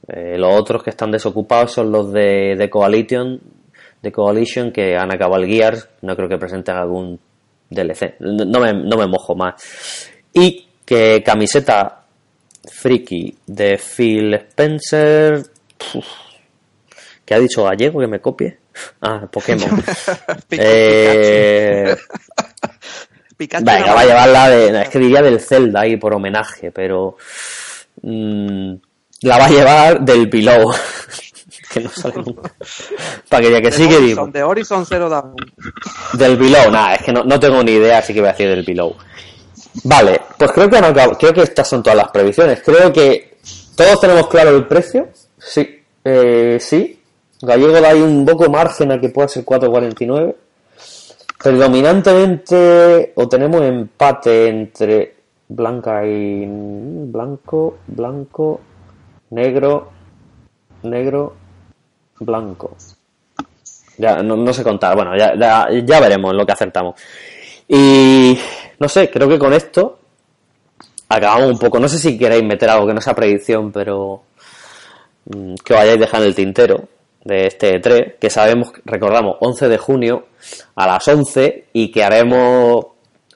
Eh, 0.07 0.37
los 0.37 0.57
otros 0.57 0.81
que 0.81 0.91
están 0.91 1.11
desocupados 1.11 1.73
son 1.73 1.91
los 1.91 2.13
de, 2.13 2.55
de 2.57 2.69
Coalition, 2.69 3.37
de 4.01 4.11
Coalition 4.13 4.71
que 4.71 4.95
han 4.95 5.11
acabado 5.13 5.43
el 5.43 5.49
Gears. 5.49 5.89
No 6.03 6.15
creo 6.15 6.29
que 6.29 6.37
presenten 6.37 6.77
algún 6.77 7.19
DLC. 7.69 8.15
No 8.21 8.61
me, 8.61 8.73
no 8.73 8.95
me 8.95 9.07
mojo 9.07 9.35
más. 9.35 10.09
Y 10.33 10.65
que 10.85 11.21
camiseta 11.21 12.05
friki 12.71 13.37
de 13.45 13.77
Phil 13.77 14.33
Spencer. 14.35 15.43
Uf, 15.93 16.07
¿Qué 17.25 17.33
ha 17.33 17.39
dicho 17.39 17.65
Gallego 17.65 17.99
que 17.99 18.07
me 18.07 18.21
copie? 18.21 18.57
Ah, 19.01 19.27
Pokémon. 19.29 19.83
eh, 20.51 21.93
Pikachu 23.41 23.65
venga, 23.65 23.93
va 23.95 24.01
a 24.01 24.05
llevarla 24.05 24.49
de. 24.49 24.81
Es 24.83 24.89
que 24.89 24.99
diría 24.99 25.21
del 25.23 25.39
Zelda 25.39 25.81
ahí 25.81 25.97
por 25.97 26.13
homenaje, 26.13 26.71
pero. 26.71 27.17
mm, 28.03 28.73
la 29.21 29.37
va 29.39 29.45
a 29.45 29.49
llevar 29.49 30.01
del 30.01 30.27
Below. 30.27 30.71
que 31.73 31.79
no 31.79 31.89
sale 31.89 32.15
nunca. 32.17 32.51
Para 33.29 33.41
que 33.43 33.51
ya 33.51 33.61
que 33.61 33.71
sí 33.71 33.87
que 33.87 33.99
digo. 33.99 34.27
De 34.27 34.43
Horizon 34.43 34.85
Zero 34.85 35.09
Dawn. 35.09 35.35
Del 36.13 36.37
Below, 36.37 36.69
nada, 36.69 36.95
es 36.95 37.01
que 37.03 37.11
no, 37.11 37.23
no 37.23 37.39
tengo 37.39 37.63
ni 37.63 37.71
idea, 37.71 37.97
así 37.97 38.13
que 38.13 38.19
voy 38.19 38.29
a 38.29 38.33
decir 38.33 38.47
del 38.49 38.63
Below. 38.63 38.95
Vale, 39.85 40.21
pues 40.37 40.51
creo 40.51 40.69
que, 40.69 40.77
acabado- 40.77 41.17
creo 41.17 41.33
que 41.33 41.41
estas 41.41 41.67
son 41.67 41.81
todas 41.81 41.97
las 41.97 42.09
previsiones. 42.11 42.61
Creo 42.63 42.93
que 42.93 43.37
todos 43.75 43.99
tenemos 44.01 44.27
claro 44.27 44.55
el 44.55 44.67
precio. 44.67 45.09
Sí, 45.39 45.81
eh, 46.03 46.57
sí. 46.59 46.99
Gallego 47.41 47.81
da 47.81 47.89
ahí 47.89 48.01
un 48.01 48.23
poco 48.23 48.49
margen 48.51 48.91
a 48.91 48.99
que 49.01 49.09
pueda 49.09 49.27
ser 49.27 49.43
4.49. 49.43 50.35
Predominantemente, 51.41 53.13
o 53.15 53.27
tenemos 53.27 53.63
empate 53.63 54.47
entre 54.47 55.15
blanca 55.47 56.05
y 56.05 56.45
blanco, 56.45 57.79
blanco, 57.87 58.61
negro, 59.31 59.91
negro, 60.83 61.35
blanco. 62.19 62.77
Ya, 63.97 64.21
no, 64.21 64.35
no 64.35 64.53
sé 64.53 64.63
contar. 64.63 64.95
Bueno, 64.95 65.17
ya, 65.17 65.33
ya, 65.35 65.67
ya 65.83 65.99
veremos 65.99 66.35
lo 66.35 66.45
que 66.45 66.51
acertamos. 66.51 67.01
Y 67.67 68.37
no 68.79 68.87
sé, 68.87 69.09
creo 69.09 69.27
que 69.27 69.39
con 69.39 69.53
esto 69.53 69.97
acabamos 71.09 71.49
un 71.49 71.57
poco. 71.57 71.79
No 71.79 71.87
sé 71.87 71.97
si 71.97 72.19
queréis 72.19 72.43
meter 72.43 72.69
algo 72.69 72.85
que 72.85 72.93
no 72.93 73.01
sea 73.01 73.15
predicción, 73.15 73.71
pero 73.71 74.23
mm, 75.25 75.55
que 75.65 75.73
vayáis 75.73 75.99
dejando 75.99 76.27
el 76.27 76.35
tintero 76.35 76.87
de 77.23 77.47
este 77.47 77.79
E3, 77.81 78.15
que 78.19 78.29
sabemos, 78.29 78.71
recordamos, 78.85 79.37
11 79.39 79.69
de 79.69 79.77
junio 79.77 80.25
a 80.75 80.87
las 80.87 81.07
11 81.07 81.65
y 81.73 81.91
que 81.91 82.03
haremos 82.03 82.85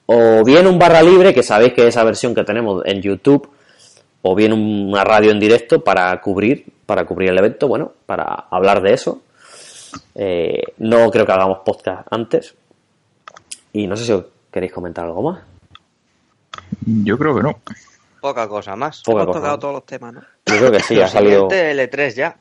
o 0.08 0.44
bien 0.44 0.68
un 0.68 0.78
barra 0.78 1.02
libre, 1.02 1.34
que 1.34 1.44
sabéis 1.44 1.74
que 1.74 1.82
es 1.82 1.88
esa 1.90 2.04
versión 2.04 2.36
que 2.36 2.44
tenemos 2.44 2.84
en 2.86 3.02
YouTube, 3.02 3.50
o 4.22 4.36
bien 4.36 4.54
una 4.54 5.04
radio 5.04 5.32
en 5.32 5.40
directo 5.40 5.84
para 5.84 6.20
cubrir, 6.22 6.66
para 6.86 7.06
cubrir 7.06 7.30
el 7.30 7.38
evento, 7.38 7.68
bueno, 7.68 7.92
para 8.06 8.46
hablar 8.50 8.82
de 8.82 8.94
eso. 8.94 9.22
Eh, 10.14 10.62
no 10.78 11.10
creo 11.10 11.26
que 11.26 11.32
hagamos 11.32 11.60
podcast 11.66 12.08
antes. 12.12 12.56
Y 13.74 13.88
no 13.88 13.96
sé 13.96 14.06
si 14.06 14.12
os 14.12 14.26
queréis 14.52 14.72
comentar 14.72 15.06
algo 15.06 15.22
más. 15.22 15.44
Yo 16.86 17.18
creo 17.18 17.36
que 17.36 17.44
no. 17.44 17.60
Poca 18.22 18.48
cosa 18.48 18.76
más. 18.76 19.02
Poca 19.04 19.24
Hemos 19.24 19.28
cosa. 19.28 19.40
tocado 19.40 19.60
todos 19.60 19.74
los 19.76 19.86
temas, 19.86 20.14
¿no? 20.14 20.22
Yo 20.46 20.58
creo 20.58 20.72
que 20.72 20.80
sí, 20.80 21.00
ha 21.00 21.08
salido. 21.08 21.50
siguiente, 21.50 21.90
L3 21.92 22.14
ya. 22.16 22.38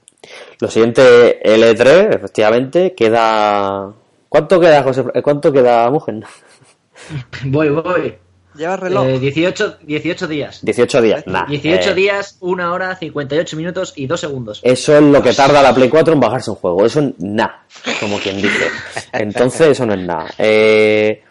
Lo 0.61 0.69
siguiente, 0.69 1.41
L3, 1.43 2.17
efectivamente, 2.17 2.95
queda. 2.95 3.93
¿Cuánto 4.29 4.61
queda, 4.61 4.83
José? 4.83 5.05
¿Cuánto 5.23 5.53
queda, 5.53 5.91
mujer? 5.91 6.25
Voy, 7.45 7.69
voy. 7.69 8.19
Lleva 8.57 8.77
reloj. 8.77 9.07
Eh, 9.07 9.19
18, 9.19 9.79
18 9.83 10.29
días. 10.29 10.61
18 10.63 11.03
días, 11.03 11.27
nah. 11.27 11.45
18 11.47 11.91
eh, 11.91 11.95
días, 11.95 12.37
1 12.41 12.73
hora, 12.73 12.95
58 12.95 13.57
minutos 13.57 13.93
y 13.97 14.07
2 14.07 14.21
segundos. 14.21 14.61
Eso 14.63 14.97
es 14.97 15.03
lo 15.03 15.21
que 15.21 15.33
tarda 15.33 15.61
la 15.61 15.75
Play 15.75 15.89
4 15.89 16.15
en 16.15 16.21
bajarse 16.21 16.51
un 16.51 16.57
juego. 16.57 16.87
Eso 16.87 17.01
es 17.01 17.15
nada, 17.19 17.65
como 17.99 18.19
quien 18.19 18.37
dice. 18.37 18.69
Entonces, 19.13 19.69
eso 19.69 19.87
no 19.87 19.95
es 19.95 20.01
nada. 20.01 20.27
Eh, 20.39 21.24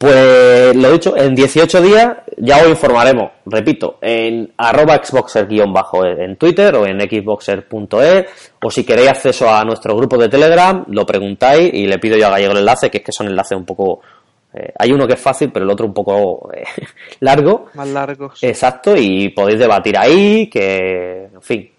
pues 0.00 0.74
lo 0.74 0.92
dicho, 0.92 1.14
en 1.14 1.34
18 1.34 1.82
días 1.82 2.16
ya 2.38 2.62
os 2.62 2.70
informaremos, 2.70 3.32
repito, 3.44 3.98
en 4.00 4.50
arroba 4.56 4.94
xboxer-bajo 5.04 6.06
en 6.06 6.36
Twitter 6.36 6.74
o 6.74 6.86
en 6.86 6.98
xboxer.es 7.02 8.26
o 8.62 8.70
si 8.70 8.82
queréis 8.82 9.10
acceso 9.10 9.50
a 9.50 9.62
nuestro 9.62 9.94
grupo 9.94 10.16
de 10.16 10.30
Telegram, 10.30 10.82
lo 10.88 11.04
preguntáis 11.04 11.74
y 11.74 11.86
le 11.86 11.98
pido 11.98 12.16
yo 12.16 12.28
a 12.28 12.30
Gallego 12.30 12.52
el 12.52 12.60
enlace, 12.60 12.90
que 12.90 12.96
es 12.96 13.04
que 13.04 13.12
son 13.12 13.26
enlaces 13.26 13.58
un 13.58 13.66
poco... 13.66 14.00
eh, 14.54 14.72
hay 14.78 14.90
uno 14.90 15.06
que 15.06 15.12
es 15.12 15.20
fácil, 15.20 15.50
pero 15.52 15.66
el 15.66 15.70
otro 15.70 15.84
un 15.84 15.92
poco 15.92 16.50
eh, 16.50 16.64
largo. 17.20 17.66
Más 17.74 17.88
largos. 17.88 18.42
Exacto, 18.42 18.96
y 18.96 19.28
podéis 19.28 19.58
debatir 19.58 19.98
ahí, 19.98 20.48
que, 20.48 21.24
en 21.34 21.42
fin, 21.42 21.70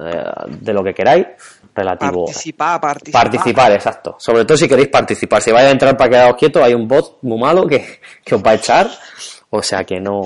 eh, 0.00 0.24
de 0.48 0.72
lo 0.72 0.82
que 0.82 0.92
queráis, 0.92 1.26
relativo. 1.74 2.24
Participar, 2.26 2.80
participar. 2.80 3.22
Participar, 3.22 3.72
exacto. 3.72 4.16
Sobre 4.18 4.44
todo 4.44 4.56
si 4.56 4.68
queréis 4.68 4.88
participar. 4.88 5.42
Si 5.42 5.50
vais 5.52 5.66
a 5.66 5.70
entrar 5.70 5.96
para 5.96 6.10
quedaros 6.10 6.36
quietos, 6.36 6.62
hay 6.62 6.74
un 6.74 6.86
bot 6.86 7.18
muy 7.22 7.38
malo 7.38 7.66
que, 7.66 8.00
que 8.24 8.34
os 8.34 8.42
va 8.42 8.52
a 8.52 8.54
echar. 8.54 8.88
O 9.50 9.62
sea 9.62 9.84
que 9.84 10.00
no. 10.00 10.22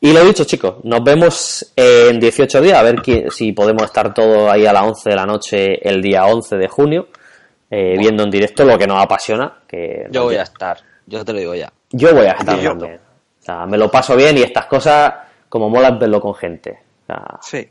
Y 0.00 0.12
lo 0.12 0.24
dicho, 0.24 0.44
chicos, 0.44 0.76
nos 0.84 1.02
vemos 1.02 1.72
en 1.74 2.20
18 2.20 2.60
días, 2.60 2.78
a 2.78 2.82
ver 2.82 3.02
si 3.30 3.52
podemos 3.52 3.82
estar 3.82 4.14
todos 4.14 4.48
ahí 4.50 4.64
a 4.64 4.72
las 4.72 4.84
11 4.84 5.10
de 5.10 5.16
la 5.16 5.26
noche 5.26 5.88
el 5.88 6.00
día 6.00 6.24
11 6.26 6.56
de 6.56 6.68
junio, 6.68 7.08
eh, 7.68 7.96
viendo 7.98 8.22
en 8.22 8.30
directo 8.30 8.64
lo 8.64 8.78
que 8.78 8.86
nos 8.86 9.02
apasiona. 9.02 9.58
Que 9.66 10.06
Yo 10.10 10.24
voy 10.24 10.36
a 10.36 10.42
estar. 10.42 10.78
Yo 11.06 11.24
te 11.24 11.32
lo 11.32 11.38
digo 11.40 11.54
ya. 11.54 11.72
yo 11.90 12.14
voy 12.14 12.26
a 12.26 12.32
estar 12.32 12.58
Y 12.58 12.62
yo. 12.62 12.70
también. 12.70 13.00
O 13.40 13.42
sea, 13.42 13.66
me 13.66 13.76
lo 13.78 13.90
paso 13.90 14.14
bien 14.14 14.36
y 14.38 14.42
estas 14.42 14.66
cosas, 14.66 15.12
como 15.48 15.68
mola 15.70 15.88
es 15.88 15.98
verlo 15.98 16.20
con 16.20 16.34
gente. 16.34 16.78
O 17.02 17.06
sea, 17.06 17.24
Sí. 17.40 17.68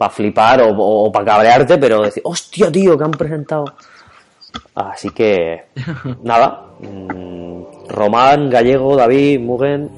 Para 0.00 0.10
flipar 0.10 0.62
o, 0.64 1.12
para 1.12 1.26
cabrearte, 1.26 1.76
pero 1.76 2.00
decir, 2.00 2.22
hostia, 2.24 2.72
tío, 2.72 2.96
que 2.96 3.04
han 3.04 3.10
presentado. 3.10 3.66
Así 4.74 5.10
que, 5.10 5.64
nada. 6.24 6.62
mm, 6.80 7.62
Román, 7.90 8.48
Gallego, 8.48 8.96
David, 8.96 9.40
Mugen, 9.40 9.90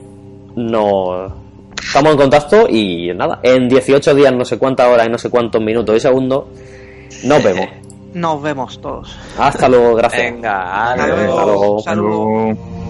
no. 0.57 1.41
Estamos 1.81 2.13
en 2.13 2.19
contacto 2.19 2.67
y 2.69 3.13
nada. 3.15 3.39
En 3.45 3.69
18 3.69 4.13
días, 4.17 4.33
no 4.35 4.45
sé 4.45 4.59
cuántas 4.59 4.89
horas 4.89 5.07
y 5.07 5.11
no 5.11 5.19
sé 5.19 5.31
cuántos 5.31 5.63
minutos 5.63 5.97
y 5.97 6.01
segundos, 6.01 6.47
nos 7.25 7.43
vemos. 7.45 7.69
Nos 8.13 8.43
vemos 8.43 8.79
todos. 8.81 9.17
Hasta 9.39 9.69
luego, 9.71 9.95
gracias. 9.95 10.23
Venga, 10.35 10.91
Hasta 10.91 11.05
adiós. 11.05 11.17
luego. 11.17 11.33
Hasta 11.33 11.45
luego. 11.47 11.73
Un 11.77 11.83
saludo. 11.83 12.09
Luego- 12.09 12.82